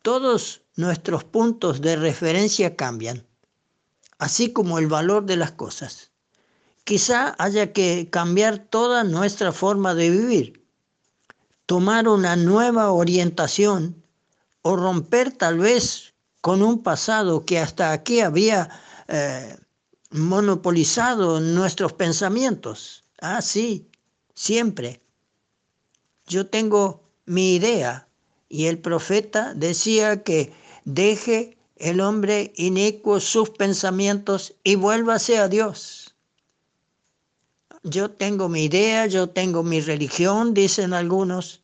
Todos 0.02 0.62
nuestros 0.76 1.24
puntos 1.24 1.80
de 1.80 1.96
referencia 1.96 2.76
cambian, 2.76 3.26
así 4.18 4.52
como 4.52 4.78
el 4.78 4.86
valor 4.86 5.24
de 5.24 5.36
las 5.36 5.52
cosas 5.52 6.10
quizá 6.84 7.34
haya 7.38 7.72
que 7.72 8.08
cambiar 8.10 8.58
toda 8.58 9.04
nuestra 9.04 9.52
forma 9.52 9.94
de 9.94 10.10
vivir, 10.10 10.66
tomar 11.66 12.08
una 12.08 12.36
nueva 12.36 12.92
orientación 12.92 14.04
o 14.62 14.76
romper 14.76 15.32
tal 15.32 15.58
vez 15.58 16.13
con 16.44 16.60
un 16.60 16.82
pasado 16.82 17.46
que 17.46 17.58
hasta 17.58 17.92
aquí 17.92 18.20
había 18.20 18.68
eh, 19.08 19.56
monopolizado 20.10 21.40
nuestros 21.40 21.94
pensamientos. 21.94 23.02
Ah, 23.22 23.40
sí, 23.40 23.88
siempre. 24.34 25.00
Yo 26.26 26.46
tengo 26.46 27.02
mi 27.24 27.54
idea 27.54 28.06
y 28.50 28.66
el 28.66 28.78
profeta 28.78 29.54
decía 29.54 30.22
que 30.22 30.52
deje 30.84 31.56
el 31.76 32.02
hombre 32.02 32.52
inicuo 32.56 33.20
sus 33.20 33.48
pensamientos 33.48 34.54
y 34.62 34.74
vuélvase 34.74 35.38
a 35.38 35.48
Dios 35.48 36.04
yo 37.84 38.10
tengo 38.10 38.48
mi 38.48 38.64
idea, 38.64 39.06
yo 39.06 39.28
tengo 39.28 39.62
mi 39.62 39.80
religión, 39.80 40.54
dicen 40.54 40.94
algunos, 40.94 41.62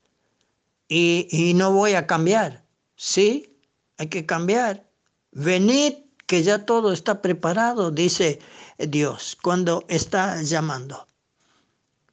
y, 0.87 1.53
no 1.55 1.73
voy 1.73 1.95
a 1.95 2.07
cambiar. 2.07 2.65
Sí, 2.97 3.50
hay 4.01 4.09
que 4.09 4.27
cambiar. 4.27 4.85
Venid, 5.31 5.93
que 6.27 6.43
ya 6.43 6.65
todo 6.65 6.93
está 6.93 7.23
preparado, 7.23 7.91
dice 7.91 8.41
Dios, 8.79 9.37
cuando 9.41 9.85
está 9.89 10.43
llamando. 10.43 11.07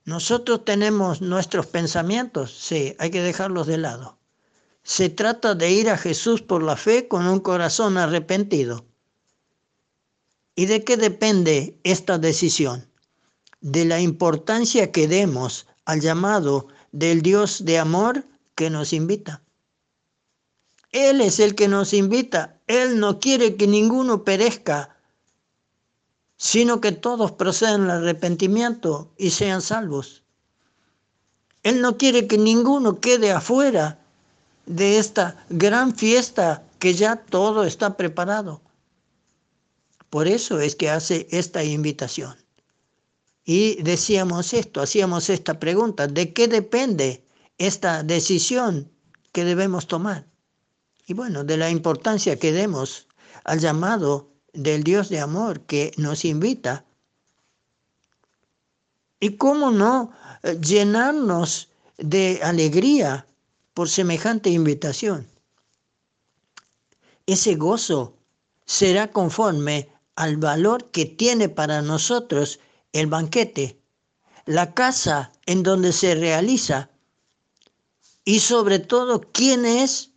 Nosotros 0.05 0.65
tenemos 0.65 1.22
nuestros 1.22 1.65
pensamientos, 1.68 2.55
sí, 2.57 2.95
hay 2.99 3.09
que 3.09 3.22
dejarlos 3.22 3.68
de 3.68 3.77
lado. 3.77 4.18
Se 4.84 5.09
trata 5.09 5.55
de 5.55 5.72
ir 5.72 5.89
a 5.89 5.97
Jesús 5.97 6.41
por 6.41 6.61
la 6.61 6.77
fe 6.77 7.07
con 7.07 7.26
un 7.27 7.39
corazón 7.39 7.97
arrepentido. 7.97 8.85
¿Y 10.55 10.65
de 10.65 10.84
qué 10.84 10.97
depende 10.97 11.80
esta 11.84 12.18
decisión? 12.18 12.88
de 13.61 13.85
la 13.85 13.99
importancia 13.99 14.91
que 14.91 15.07
demos 15.07 15.68
al 15.85 16.01
llamado 16.01 16.68
del 16.91 17.22
Dios 17.22 17.65
de 17.65 17.80
amor 17.80 18.26
que 18.55 18.69
nos 18.69 18.93
invita. 18.93 19.41
Él 20.97 21.21
es 21.21 21.39
el 21.39 21.53
que 21.53 21.67
nos 21.67 21.93
invita. 21.93 22.59
Él 22.65 22.99
no 22.99 23.19
quiere 23.19 23.55
que 23.55 23.67
ninguno 23.67 24.23
perezca, 24.23 24.97
sino 26.37 26.81
que 26.81 26.91
todos 26.91 27.33
procedan 27.33 27.83
al 27.83 28.01
arrepentimiento 28.01 29.11
y 29.15 29.29
sean 29.29 29.61
salvos. 29.61 30.23
Él 31.61 31.81
no 31.81 31.97
quiere 31.97 32.25
que 32.25 32.39
ninguno 32.39 32.99
quede 32.99 33.31
afuera 33.31 33.99
de 34.65 34.97
esta 34.97 35.45
gran 35.49 35.95
fiesta 35.95 36.63
que 36.79 36.95
ya 36.95 37.17
todo 37.17 37.63
está 37.63 37.95
preparado. 37.95 38.61
Por 40.09 40.27
eso 40.27 40.59
es 40.59 40.75
que 40.75 40.89
hace 40.89 41.27
esta 41.29 41.63
invitación. 41.63 42.35
Y 43.45 43.83
decíamos 43.83 44.51
esto, 44.53 44.81
hacíamos 44.81 45.29
esta 45.29 45.59
pregunta, 45.59 46.07
¿de 46.07 46.33
qué 46.33 46.47
depende 46.47 47.23
esta 47.59 48.01
decisión 48.01 48.91
que 49.31 49.45
debemos 49.45 49.87
tomar? 49.87 50.25
Y 51.07 51.13
bueno, 51.13 51.45
de 51.45 51.55
la 51.55 51.69
importancia 51.69 52.38
que 52.38 52.51
demos 52.51 53.07
al 53.45 53.59
llamado 53.59 54.29
del 54.51 54.84
Dios 54.84 55.07
de 55.07 55.21
amor 55.21 55.61
que 55.61 55.93
nos 55.95 56.25
invita. 56.25 56.84
Y 59.21 59.38
cómo 59.38 59.71
no 59.71 60.11
eh, 60.43 60.59
llenarnos 60.59 61.69
de 61.97 62.41
alegría 62.43 63.25
por 63.73 63.88
semejante 63.89 64.49
invitación. 64.49 65.25
Ese 67.25 67.55
gozo 67.55 68.17
será 68.65 69.09
conforme 69.09 69.89
al 70.15 70.35
valor 70.35 70.91
que 70.91 71.05
tiene 71.05 71.47
para 71.47 71.81
nosotros 71.81 72.59
el 72.91 73.07
banquete, 73.07 73.79
la 74.45 74.73
casa 74.73 75.31
en 75.45 75.63
donde 75.63 75.93
se 75.93 76.15
realiza 76.15 76.89
y 78.25 78.41
sobre 78.41 78.79
todo 78.79 79.21
quién 79.31 79.65
es 79.65 80.11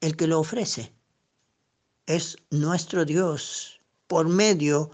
el 0.00 0.16
que 0.16 0.26
lo 0.26 0.40
ofrece. 0.40 0.92
Es 2.06 2.36
nuestro 2.50 3.04
Dios 3.04 3.80
por 4.06 4.28
medio 4.28 4.90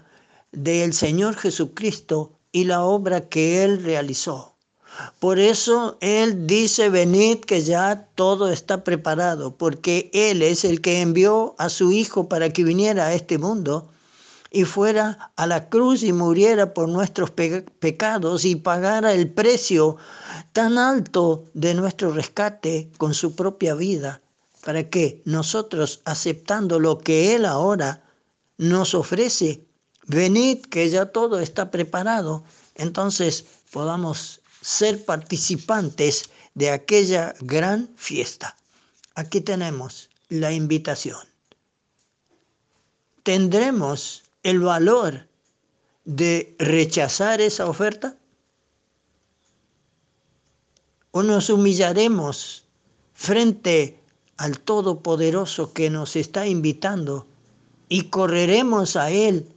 del 0.51 0.93
Señor 0.93 1.35
Jesucristo 1.35 2.31
y 2.51 2.65
la 2.65 2.83
obra 2.83 3.27
que 3.29 3.63
Él 3.63 3.83
realizó. 3.83 4.55
Por 5.19 5.39
eso 5.39 5.97
Él 5.99 6.47
dice, 6.47 6.89
venid 6.89 7.39
que 7.39 7.61
ya 7.61 8.07
todo 8.15 8.49
está 8.49 8.83
preparado, 8.83 9.55
porque 9.57 10.09
Él 10.13 10.41
es 10.41 10.63
el 10.63 10.81
que 10.81 11.01
envió 11.01 11.55
a 11.57 11.69
su 11.69 11.91
Hijo 11.91 12.29
para 12.29 12.49
que 12.49 12.63
viniera 12.63 13.07
a 13.07 13.13
este 13.13 13.37
mundo 13.37 13.91
y 14.51 14.63
fuera 14.63 15.31
a 15.35 15.47
la 15.47 15.67
cruz 15.67 16.01
y 16.01 16.13
muriera 16.13 16.73
por 16.73 16.87
nuestros 16.87 17.29
pecados 17.31 18.45
y 18.45 18.55
pagara 18.55 19.11
el 19.11 19.29
precio 19.29 19.97
tan 20.53 20.77
alto 20.77 21.43
de 21.53 21.73
nuestro 21.73 22.13
rescate 22.13 22.89
con 22.97 23.13
su 23.13 23.35
propia 23.35 23.75
vida, 23.75 24.21
para 24.65 24.89
que 24.89 25.21
nosotros, 25.25 26.01
aceptando 26.05 26.79
lo 26.79 26.97
que 26.97 27.35
Él 27.35 27.45
ahora 27.45 28.03
nos 28.57 28.95
ofrece, 28.95 29.63
venid 30.07 30.65
que 30.65 30.89
ya 30.89 31.05
todo 31.05 31.39
está 31.39 31.69
preparado, 31.69 32.43
entonces 32.73 33.45
podamos 33.69 34.41
ser 34.61 35.05
participantes 35.05 36.31
de 36.55 36.71
aquella 36.71 37.35
gran 37.41 37.91
fiesta. 37.95 38.57
Aquí 39.13 39.39
tenemos 39.39 40.09
la 40.29 40.51
invitación. 40.51 41.21
¿Tendremos 43.21 44.23
el 44.41 44.61
valor 44.61 45.27
de 46.05 46.55
rechazar 46.57 47.39
esa 47.39 47.67
oferta? 47.67 48.17
¿O 51.11 51.21
nos 51.21 51.51
humillaremos 51.51 52.65
frente 53.13 54.01
al 54.37 54.59
Todopoderoso 54.59 55.73
que 55.73 55.89
nos 55.89 56.15
está 56.15 56.47
invitando 56.47 57.27
y 57.89 58.09
correremos 58.09 58.95
a 58.95 59.11
Él 59.11 59.47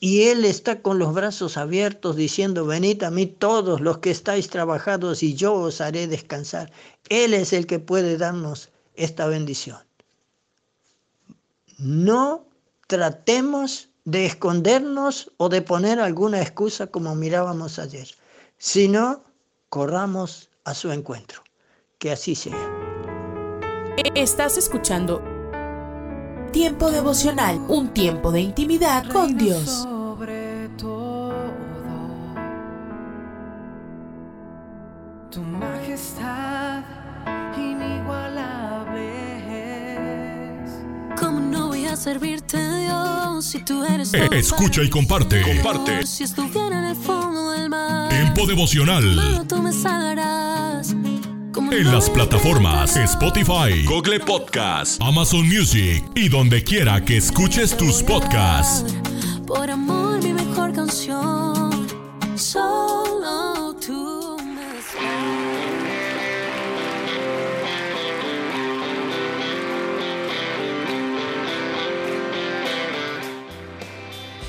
y 0.00 0.22
Él 0.22 0.46
está 0.46 0.80
con 0.80 0.98
los 0.98 1.12
brazos 1.12 1.58
abiertos 1.58 2.16
diciendo, 2.16 2.64
venid 2.64 3.02
a 3.02 3.10
mí 3.10 3.26
todos 3.26 3.82
los 3.82 3.98
que 3.98 4.10
estáis 4.10 4.48
trabajados 4.48 5.22
y 5.22 5.34
yo 5.34 5.54
os 5.54 5.82
haré 5.82 6.06
descansar. 6.06 6.72
Él 7.10 7.34
es 7.34 7.52
el 7.52 7.66
que 7.66 7.78
puede 7.78 8.16
darnos 8.16 8.70
esta 8.94 9.26
bendición. 9.26 9.78
No 11.76 12.46
tratemos 12.86 13.90
de 14.06 14.24
escondernos 14.24 15.30
o 15.36 15.50
de 15.50 15.60
poner 15.60 16.00
alguna 16.00 16.40
excusa 16.40 16.86
como 16.86 17.14
mirábamos 17.14 17.78
ayer, 17.78 18.08
sino 18.56 19.22
corramos 19.68 20.48
a 20.64 20.74
su 20.74 20.90
encuentro. 20.90 21.42
Que 21.98 22.12
así 22.12 22.34
sea. 22.34 23.09
Estás 24.14 24.56
escuchando 24.56 25.22
Tiempo 26.52 26.90
devocional, 26.90 27.60
un 27.68 27.90
tiempo 27.90 28.32
de 28.32 28.40
intimidad 28.40 29.04
con 29.12 29.36
Dios. 29.36 29.86
Tu 35.30 35.40
majestad 35.42 36.82
inigualable 37.56 39.12
¿Cómo 41.16 41.38
no 41.38 41.68
voy 41.68 41.86
a 41.86 41.94
servirte, 41.94 42.58
Dios, 42.58 43.44
si 43.44 43.64
tú 43.64 43.84
eres 43.84 44.12
eh, 44.14 44.28
Escucha 44.32 44.82
y 44.82 44.90
comparte. 44.90 45.40
Comparte. 45.42 46.04
Si 46.04 46.24
estuviera 46.24 46.80
en 46.80 46.84
el 46.86 46.96
fondo 46.96 47.52
del 47.52 47.70
mar. 47.70 48.08
Tiempo 48.08 48.44
devocional. 48.44 49.46
tú 49.46 49.62
me 49.62 49.72
salvarás. 49.72 50.96
En 51.56 51.92
las 51.92 52.08
plataformas 52.08 52.96
Spotify, 52.96 53.84
Google 53.84 54.20
Podcast, 54.20 55.02
Amazon 55.02 55.48
Music 55.48 56.04
y 56.14 56.28
donde 56.28 56.62
quiera 56.62 57.04
que 57.04 57.16
escuches 57.16 57.76
tus 57.76 58.04
podcasts. 58.04 58.94
Por 59.48 59.68
amor, 59.68 60.22
mi 60.22 60.32
mejor 60.32 60.72
canción. 60.72 61.88
Solo 62.36 63.74
tú 63.84 64.36
me 64.44 64.62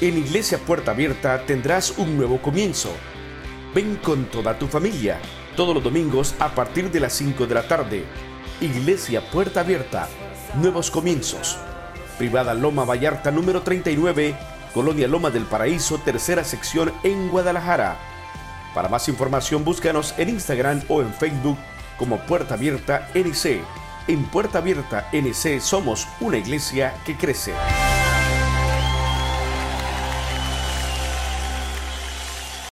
En 0.06 0.18
Iglesia 0.20 0.60
Puerta 0.60 0.92
Abierta 0.92 1.46
tendrás 1.48 1.98
un 1.98 2.16
nuevo 2.16 2.40
comienzo. 2.40 2.92
Ven 3.74 3.96
con 4.04 4.26
toda 4.26 4.60
tu 4.60 4.68
familia 4.68 5.20
todos 5.56 5.74
los 5.76 5.84
domingos 5.84 6.36
a 6.40 6.50
partir 6.50 6.92
de 6.92 7.00
las 7.00 7.14
5 7.14 7.48
de 7.48 7.54
la 7.56 7.68
tarde. 7.68 8.06
Iglesia 8.60 9.22
Puerta 9.32 9.62
Abierta, 9.62 10.08
Nuevos 10.56 10.92
Comienzos. 10.92 11.58
Privada 12.18 12.54
Loma 12.54 12.86
Vallarta 12.86 13.32
número 13.32 13.62
39, 13.62 14.36
Colonia 14.74 15.08
Loma 15.08 15.30
del 15.32 15.46
Paraíso, 15.46 15.98
tercera 15.98 16.44
sección 16.44 16.94
en 17.04 17.30
Guadalajara. 17.30 17.98
Para 18.74 18.90
más 18.90 19.10
información 19.10 19.66
búscanos 19.66 20.14
en 20.18 20.30
Instagram 20.30 20.84
o 20.88 21.02
en 21.02 21.14
Facebook 21.14 21.58
como 21.98 22.20
Puerta 22.20 22.54
Abierta 22.54 23.10
NC. 23.14 23.62
En 24.08 24.24
Puerta 24.26 24.60
Abierta 24.60 25.10
NC 25.12 25.60
somos 25.60 26.08
una 26.20 26.38
iglesia 26.38 26.94
que 27.06 27.16
crece. 27.16 27.54